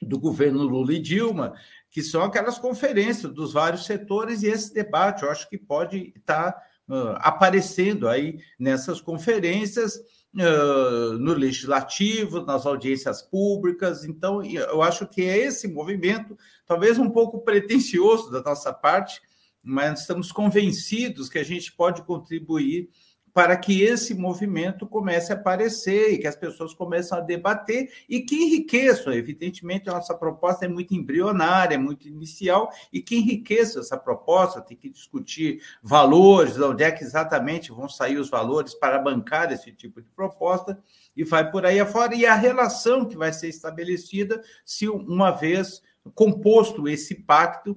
do 0.00 0.20
governo 0.20 0.62
Lula 0.62 0.92
e 0.92 1.00
Dilma, 1.00 1.52
que 1.90 2.00
são 2.00 2.22
aquelas 2.22 2.60
conferências 2.60 3.32
dos 3.32 3.52
vários 3.52 3.86
setores, 3.86 4.44
e 4.44 4.46
esse 4.46 4.72
debate 4.72 5.24
eu 5.24 5.30
acho 5.32 5.48
que 5.48 5.58
pode 5.58 6.12
estar 6.16 6.54
uh, 6.88 7.16
aparecendo 7.16 8.08
aí 8.08 8.38
nessas 8.58 9.00
conferências, 9.00 9.96
uh, 10.34 11.18
no 11.18 11.32
legislativo, 11.32 12.44
nas 12.44 12.66
audiências 12.66 13.22
públicas. 13.22 14.04
Então, 14.04 14.42
eu 14.42 14.82
acho 14.82 15.06
que 15.06 15.22
é 15.22 15.38
esse 15.38 15.68
movimento, 15.68 16.36
talvez 16.66 16.98
um 16.98 17.10
pouco 17.10 17.40
pretensioso 17.40 18.30
da 18.30 18.42
nossa 18.42 18.72
parte, 18.72 19.20
mas 19.62 20.00
estamos 20.00 20.30
convencidos 20.30 21.28
que 21.28 21.38
a 21.38 21.44
gente 21.44 21.72
pode 21.72 22.02
contribuir 22.02 22.90
para 23.34 23.56
que 23.56 23.82
esse 23.82 24.14
movimento 24.14 24.86
comece 24.86 25.32
a 25.32 25.34
aparecer 25.34 26.12
e 26.12 26.18
que 26.18 26.26
as 26.28 26.36
pessoas 26.36 26.72
comecem 26.72 27.18
a 27.18 27.20
debater 27.20 27.92
e 28.08 28.20
que 28.20 28.36
enriqueçam. 28.36 29.12
Evidentemente, 29.12 29.90
a 29.90 29.94
nossa 29.94 30.14
proposta 30.14 30.64
é 30.64 30.68
muito 30.68 30.94
embrionária, 30.94 31.74
é 31.74 31.78
muito 31.78 32.06
inicial, 32.06 32.70
e 32.92 33.02
que 33.02 33.16
enriqueça 33.16 33.80
essa 33.80 33.96
proposta, 33.96 34.60
tem 34.60 34.76
que 34.76 34.88
discutir 34.88 35.60
valores, 35.82 36.56
onde 36.60 36.84
é 36.84 36.92
que 36.92 37.02
exatamente 37.02 37.72
vão 37.72 37.88
sair 37.88 38.18
os 38.18 38.30
valores 38.30 38.72
para 38.72 39.00
bancar 39.00 39.50
esse 39.50 39.72
tipo 39.72 40.00
de 40.00 40.08
proposta, 40.10 40.78
e 41.16 41.24
vai 41.24 41.50
por 41.50 41.66
aí 41.66 41.80
afora, 41.80 42.14
e 42.14 42.24
a 42.24 42.36
relação 42.36 43.04
que 43.04 43.16
vai 43.16 43.32
ser 43.32 43.48
estabelecida 43.48 44.40
se 44.64 44.88
uma 44.88 45.32
vez 45.32 45.82
composto 46.14 46.86
esse 46.86 47.16
pacto 47.16 47.76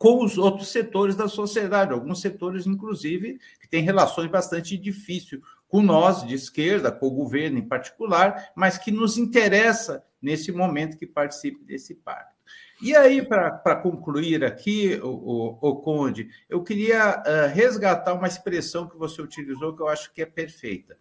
com 0.00 0.24
os 0.24 0.38
outros 0.38 0.68
setores 0.68 1.14
da 1.14 1.28
sociedade, 1.28 1.92
alguns 1.92 2.22
setores, 2.22 2.66
inclusive, 2.66 3.38
que 3.60 3.68
têm 3.68 3.82
relações 3.82 4.30
bastante 4.30 4.78
difíceis 4.78 5.42
com 5.68 5.82
nós, 5.82 6.26
de 6.26 6.34
esquerda, 6.34 6.90
com 6.90 7.08
o 7.08 7.10
governo 7.10 7.58
em 7.58 7.68
particular, 7.68 8.50
mas 8.56 8.78
que 8.78 8.90
nos 8.90 9.18
interessa 9.18 10.02
nesse 10.20 10.50
momento 10.52 10.96
que 10.96 11.06
participe 11.06 11.62
desse 11.62 11.94
pacto. 11.94 12.34
E 12.80 12.96
aí, 12.96 13.20
para 13.20 13.76
concluir 13.76 14.42
aqui, 14.42 14.98
o, 15.02 15.08
o, 15.08 15.58
o, 15.60 15.76
Conde, 15.76 16.30
eu 16.48 16.62
queria 16.62 17.18
uh, 17.18 17.54
resgatar 17.54 18.14
uma 18.14 18.26
expressão 18.26 18.88
que 18.88 18.96
você 18.96 19.20
utilizou 19.20 19.76
que 19.76 19.82
eu 19.82 19.88
acho 19.88 20.14
que 20.14 20.22
é 20.22 20.26
perfeita. 20.26 20.96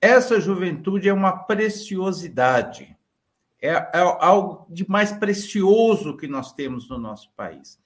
Essa 0.00 0.40
juventude 0.40 1.06
é 1.06 1.12
uma 1.12 1.44
preciosidade, 1.44 2.96
é, 3.60 3.72
é 3.72 3.98
algo 4.20 4.66
de 4.72 4.88
mais 4.88 5.12
precioso 5.12 6.16
que 6.16 6.26
nós 6.26 6.54
temos 6.54 6.88
no 6.88 6.96
nosso 6.96 7.30
país 7.36 7.82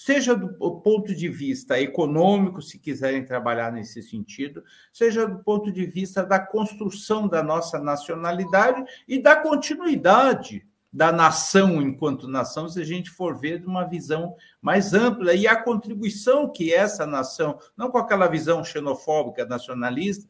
seja 0.00 0.34
do 0.34 0.80
ponto 0.80 1.14
de 1.14 1.28
vista 1.28 1.78
econômico, 1.78 2.62
se 2.62 2.78
quiserem 2.78 3.22
trabalhar 3.22 3.70
nesse 3.70 4.02
sentido, 4.02 4.64
seja 4.90 5.26
do 5.26 5.44
ponto 5.44 5.70
de 5.70 5.84
vista 5.84 6.24
da 6.24 6.38
construção 6.38 7.28
da 7.28 7.42
nossa 7.42 7.78
nacionalidade 7.78 8.82
e 9.06 9.20
da 9.20 9.36
continuidade 9.36 10.66
da 10.90 11.12
nação 11.12 11.82
enquanto 11.82 12.26
nação, 12.26 12.66
se 12.66 12.80
a 12.80 12.84
gente 12.84 13.10
for 13.10 13.38
ver 13.38 13.60
de 13.60 13.66
uma 13.66 13.84
visão 13.84 14.34
mais 14.62 14.94
ampla 14.94 15.34
e 15.34 15.46
a 15.46 15.54
contribuição 15.62 16.50
que 16.50 16.72
essa 16.72 17.04
nação, 17.04 17.58
não 17.76 17.90
com 17.90 17.98
aquela 17.98 18.26
visão 18.26 18.64
xenofóbica 18.64 19.44
nacionalista, 19.44 20.26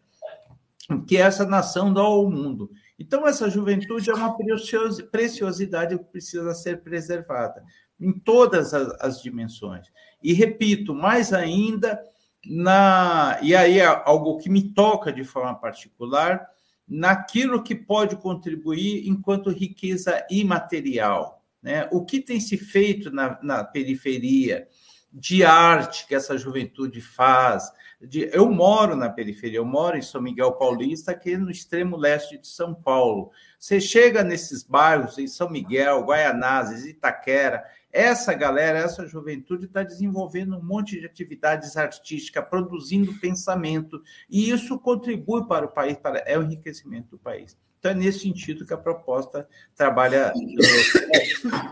que 1.07 1.17
essa 1.17 1.47
nação 1.47 1.95
dá 1.95 2.01
ao 2.01 2.29
mundo. 2.29 2.69
Então, 2.99 3.25
essa 3.25 3.49
juventude 3.49 4.11
é 4.11 4.15
uma 4.15 4.37
preciosidade 4.37 5.97
que 5.97 6.05
precisa 6.07 6.53
ser 6.55 6.83
preservada 6.83 7.63
em 8.01 8.13
todas 8.13 8.73
as, 8.73 8.89
as 9.01 9.23
dimensões. 9.23 9.87
E 10.23 10.33
repito, 10.33 10.95
mais 10.95 11.33
ainda, 11.33 12.01
na 12.45 13.39
e 13.43 13.55
aí 13.55 13.79
é 13.79 13.87
algo 13.87 14.39
que 14.39 14.49
me 14.49 14.73
toca 14.73 15.13
de 15.13 15.25
forma 15.25 15.55
particular, 15.55 16.49
naquilo 16.89 17.63
que 17.63 17.75
pode 17.75 18.17
contribuir 18.17 19.09
enquanto 19.09 19.51
riqueza 19.51 20.27
imaterial. 20.31 21.45
Né? 21.63 21.89
O 21.93 22.05
que 22.05 22.21
tem 22.21 22.41
se 22.41 22.57
feito 22.57 23.11
na, 23.11 23.39
na 23.43 23.63
periferia 23.63 24.67
de 25.13 25.45
arte 25.45 26.07
que 26.07 26.15
essa 26.15 26.39
juventude 26.39 27.01
faz. 27.01 27.71
De, 28.01 28.31
eu 28.33 28.51
moro 28.51 28.97
na 28.97 29.11
periferia, 29.11 29.59
eu 29.59 29.65
moro 29.65 29.97
em 29.97 30.03
São 30.03 30.23
Miguel 30.23 30.53
Paulista, 30.53 31.11
aqui 31.13 31.37
no 31.37 31.51
extremo 31.51 31.97
leste 31.97 32.39
de 32.39 32.47
São 32.47 32.75
Paulo. 32.75 33.31
Você 33.59 33.81
chega 33.81 34.23
nesses 34.23 34.63
bairros, 34.63 35.19
em 35.19 35.27
São 35.27 35.51
Miguel, 35.51 36.05
Guaianazes, 36.05 36.87
Itaquera, 36.87 37.65
essa 37.93 38.33
galera, 38.35 38.79
essa 38.79 39.07
juventude 39.07 39.67
está 39.67 39.83
desenvolvendo 39.83 40.57
um 40.57 40.62
monte 40.62 40.99
de 40.99 41.07
atividades 41.07 41.77
artísticas, 41.77 42.49
produzindo 42.49 43.19
pensamento, 43.21 44.01
e 44.29 44.51
isso 44.51 44.79
contribui 44.79 45.47
para 45.47 45.67
o 45.67 45.71
país, 45.71 45.97
para 45.97 46.19
é 46.21 46.39
o 46.39 46.43
enriquecimento 46.43 47.11
do 47.11 47.19
país. 47.19 47.57
Então, 47.81 47.93
é 47.93 47.95
nesse 47.95 48.21
sentido 48.21 48.67
que 48.67 48.75
a 48.75 48.79
proposta 48.79 49.49
trabalha. 49.75 50.33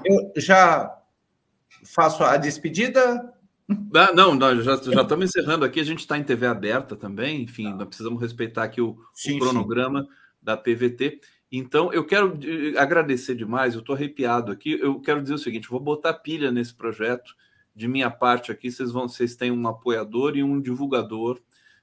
Eu 0.04 0.32
já 0.36 0.98
faço 1.84 2.24
a 2.24 2.36
despedida. 2.38 3.34
Ah, 3.94 4.12
não, 4.14 4.34
não, 4.34 4.62
já, 4.62 4.76
já 4.76 5.02
estamos 5.02 5.28
encerrando 5.28 5.64
aqui. 5.66 5.78
A 5.78 5.84
gente 5.84 6.00
está 6.00 6.16
em 6.16 6.24
TV 6.24 6.46
aberta 6.46 6.96
também, 6.96 7.42
enfim, 7.42 7.74
nós 7.74 7.86
precisamos 7.86 8.20
respeitar 8.20 8.64
aqui 8.64 8.80
o, 8.80 8.96
sim, 9.12 9.36
o 9.36 9.38
cronograma 9.38 10.02
sim. 10.02 10.08
da 10.42 10.56
PVT. 10.56 11.20
Então, 11.50 11.92
eu 11.92 12.04
quero 12.04 12.38
agradecer 12.76 13.34
demais, 13.34 13.74
eu 13.74 13.80
estou 13.80 13.94
arrepiado 13.94 14.52
aqui. 14.52 14.72
Eu 14.72 15.00
quero 15.00 15.22
dizer 15.22 15.34
o 15.34 15.38
seguinte: 15.38 15.68
vou 15.68 15.80
botar 15.80 16.14
pilha 16.14 16.50
nesse 16.50 16.74
projeto. 16.74 17.34
De 17.74 17.86
minha 17.86 18.10
parte 18.10 18.50
aqui, 18.50 18.72
vocês 18.72 18.90
vão, 18.90 19.08
vocês 19.08 19.36
têm 19.36 19.52
um 19.52 19.68
apoiador 19.68 20.36
e 20.36 20.42
um 20.42 20.60
divulgador 20.60 21.40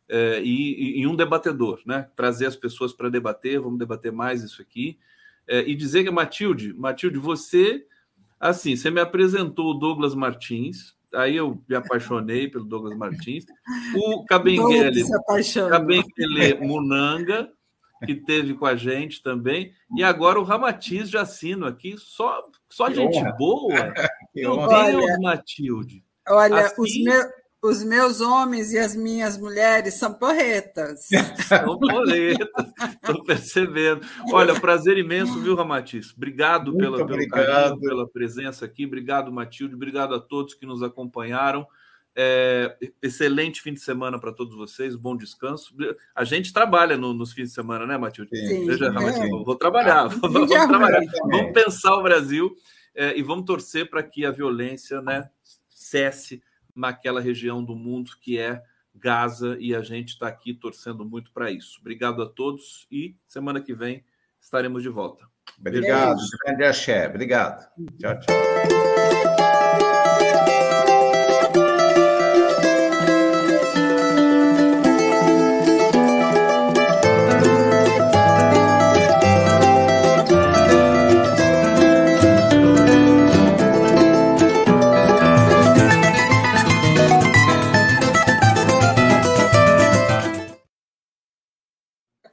é, 0.08 0.42
e, 0.44 1.00
e, 1.02 1.08
um 1.08 1.16
debatedor, 1.16 1.82
né? 1.86 2.10
Trazer 2.16 2.46
as 2.46 2.56
pessoas 2.56 2.94
para 2.94 3.10
debater, 3.10 3.60
vamos 3.60 3.80
debater 3.80 4.12
mais 4.12 4.44
isso 4.44 4.62
aqui. 4.62 5.00
É, 5.48 5.62
e 5.62 5.76
dizer 5.76 6.04
que, 6.04 6.12
Matilde, 6.12 6.74
Matilde, 6.74 7.18
você, 7.18 7.86
assim, 8.40 8.76
você 8.76 8.90
me 8.92 9.00
apresentou 9.00 9.72
o 9.72 9.74
Douglas 9.74 10.14
Martins, 10.14 10.96
aí 11.14 11.36
eu 11.36 11.62
me 11.68 11.76
apaixonei 11.76 12.48
pelo 12.48 12.66
Douglas 12.66 12.98
Martins, 12.98 13.46
o 13.96 14.26
Cabenguele, 14.28 15.04
Cabenguele 15.70 16.56
Munanga, 16.62 17.50
que 18.04 18.16
teve 18.16 18.54
com 18.54 18.66
a 18.66 18.76
gente 18.76 19.22
também. 19.22 19.74
E 19.96 20.04
agora 20.04 20.40
o 20.40 20.44
Ramatiz 20.44 21.10
de 21.10 21.18
assino 21.18 21.66
aqui, 21.66 21.96
só, 21.98 22.42
só 22.70 22.90
gente 22.90 23.18
honra. 23.18 23.32
boa. 23.34 23.70
Meu 24.36 24.58
Deus, 24.58 24.74
olha, 24.74 25.20
Matilde. 25.20 26.04
Olha, 26.28 26.66
assim... 26.66 26.82
os, 26.82 27.04
meus, 27.04 27.26
os 27.64 27.84
meus 27.84 28.22
homens 28.22 28.74
e 28.74 28.78
as 28.78 28.96
minhas 28.96 29.38
mulheres 29.38 29.94
são 29.94 30.14
porretas. 30.14 31.08
São 31.48 31.78
porretas, 31.80 32.66
estou 32.94 33.24
percebendo. 33.24 34.02
Olha, 34.32 34.60
prazer 34.60 34.98
imenso, 34.98 35.40
viu, 35.40 35.56
Ramatiz? 35.56 36.14
Obrigado 36.16 36.76
pela, 36.76 37.06
pelo 37.06 37.28
carinho, 37.30 37.80
pela 37.80 38.08
presença 38.08 38.66
aqui. 38.66 38.86
Obrigado, 38.86 39.32
Matilde. 39.32 39.76
Obrigado 39.76 40.16
a 40.16 40.20
todos 40.20 40.54
que 40.54 40.66
nos 40.66 40.82
acompanharam. 40.82 41.68
É, 42.18 42.78
excelente 43.02 43.62
fim 43.62 43.74
de 43.74 43.82
semana 43.82 44.18
para 44.18 44.32
todos 44.32 44.56
vocês, 44.56 44.96
bom 44.96 45.18
descanso. 45.18 45.76
A 46.16 46.24
gente 46.24 46.54
trabalha 46.54 46.96
no, 46.96 47.14
nos 47.14 47.34
fins 47.34 47.50
de 47.50 47.56
semana, 47.56 47.86
né, 47.86 47.98
Matilde? 47.98 48.30
Sim, 48.48 48.66
Veja, 48.66 48.86
é. 48.86 49.28
vou 49.44 49.56
trabalhar, 49.56 50.08
vamos, 50.22 50.50
trabalhar. 50.50 51.02
vamos 51.30 51.52
pensar 51.52 51.94
o 51.96 52.04
Brasil 52.04 52.56
é, 52.96 53.18
e 53.18 53.22
vamos 53.22 53.46
torcer 53.46 53.90
para 53.90 54.02
que 54.02 54.26
a 54.26 54.32
violência 54.32 55.02
né, 55.02 55.30
cesse 55.70 56.42
naquela 56.74 57.20
região 57.20 57.62
do 57.64 57.76
mundo 57.76 58.12
que 58.22 58.40
é 58.40 58.64
Gaza 58.94 59.58
e 59.60 59.76
a 59.76 59.82
gente 59.82 60.10
está 60.10 60.28
aqui 60.28 60.54
torcendo 60.54 61.04
muito 61.04 61.32
para 61.34 61.52
isso. 61.52 61.80
Obrigado 61.82 62.22
a 62.22 62.30
todos 62.30 62.88
e 62.90 63.16
semana 63.28 63.60
que 63.60 63.74
vem 63.74 64.06
estaremos 64.40 64.82
de 64.82 64.90
volta. 64.90 65.26
Obrigado, 65.60 66.18
grande 66.46 66.64
axé. 66.64 67.08
Obrigado. 67.08 67.68
Tchau, 68.00 68.20
tchau. 68.22 68.36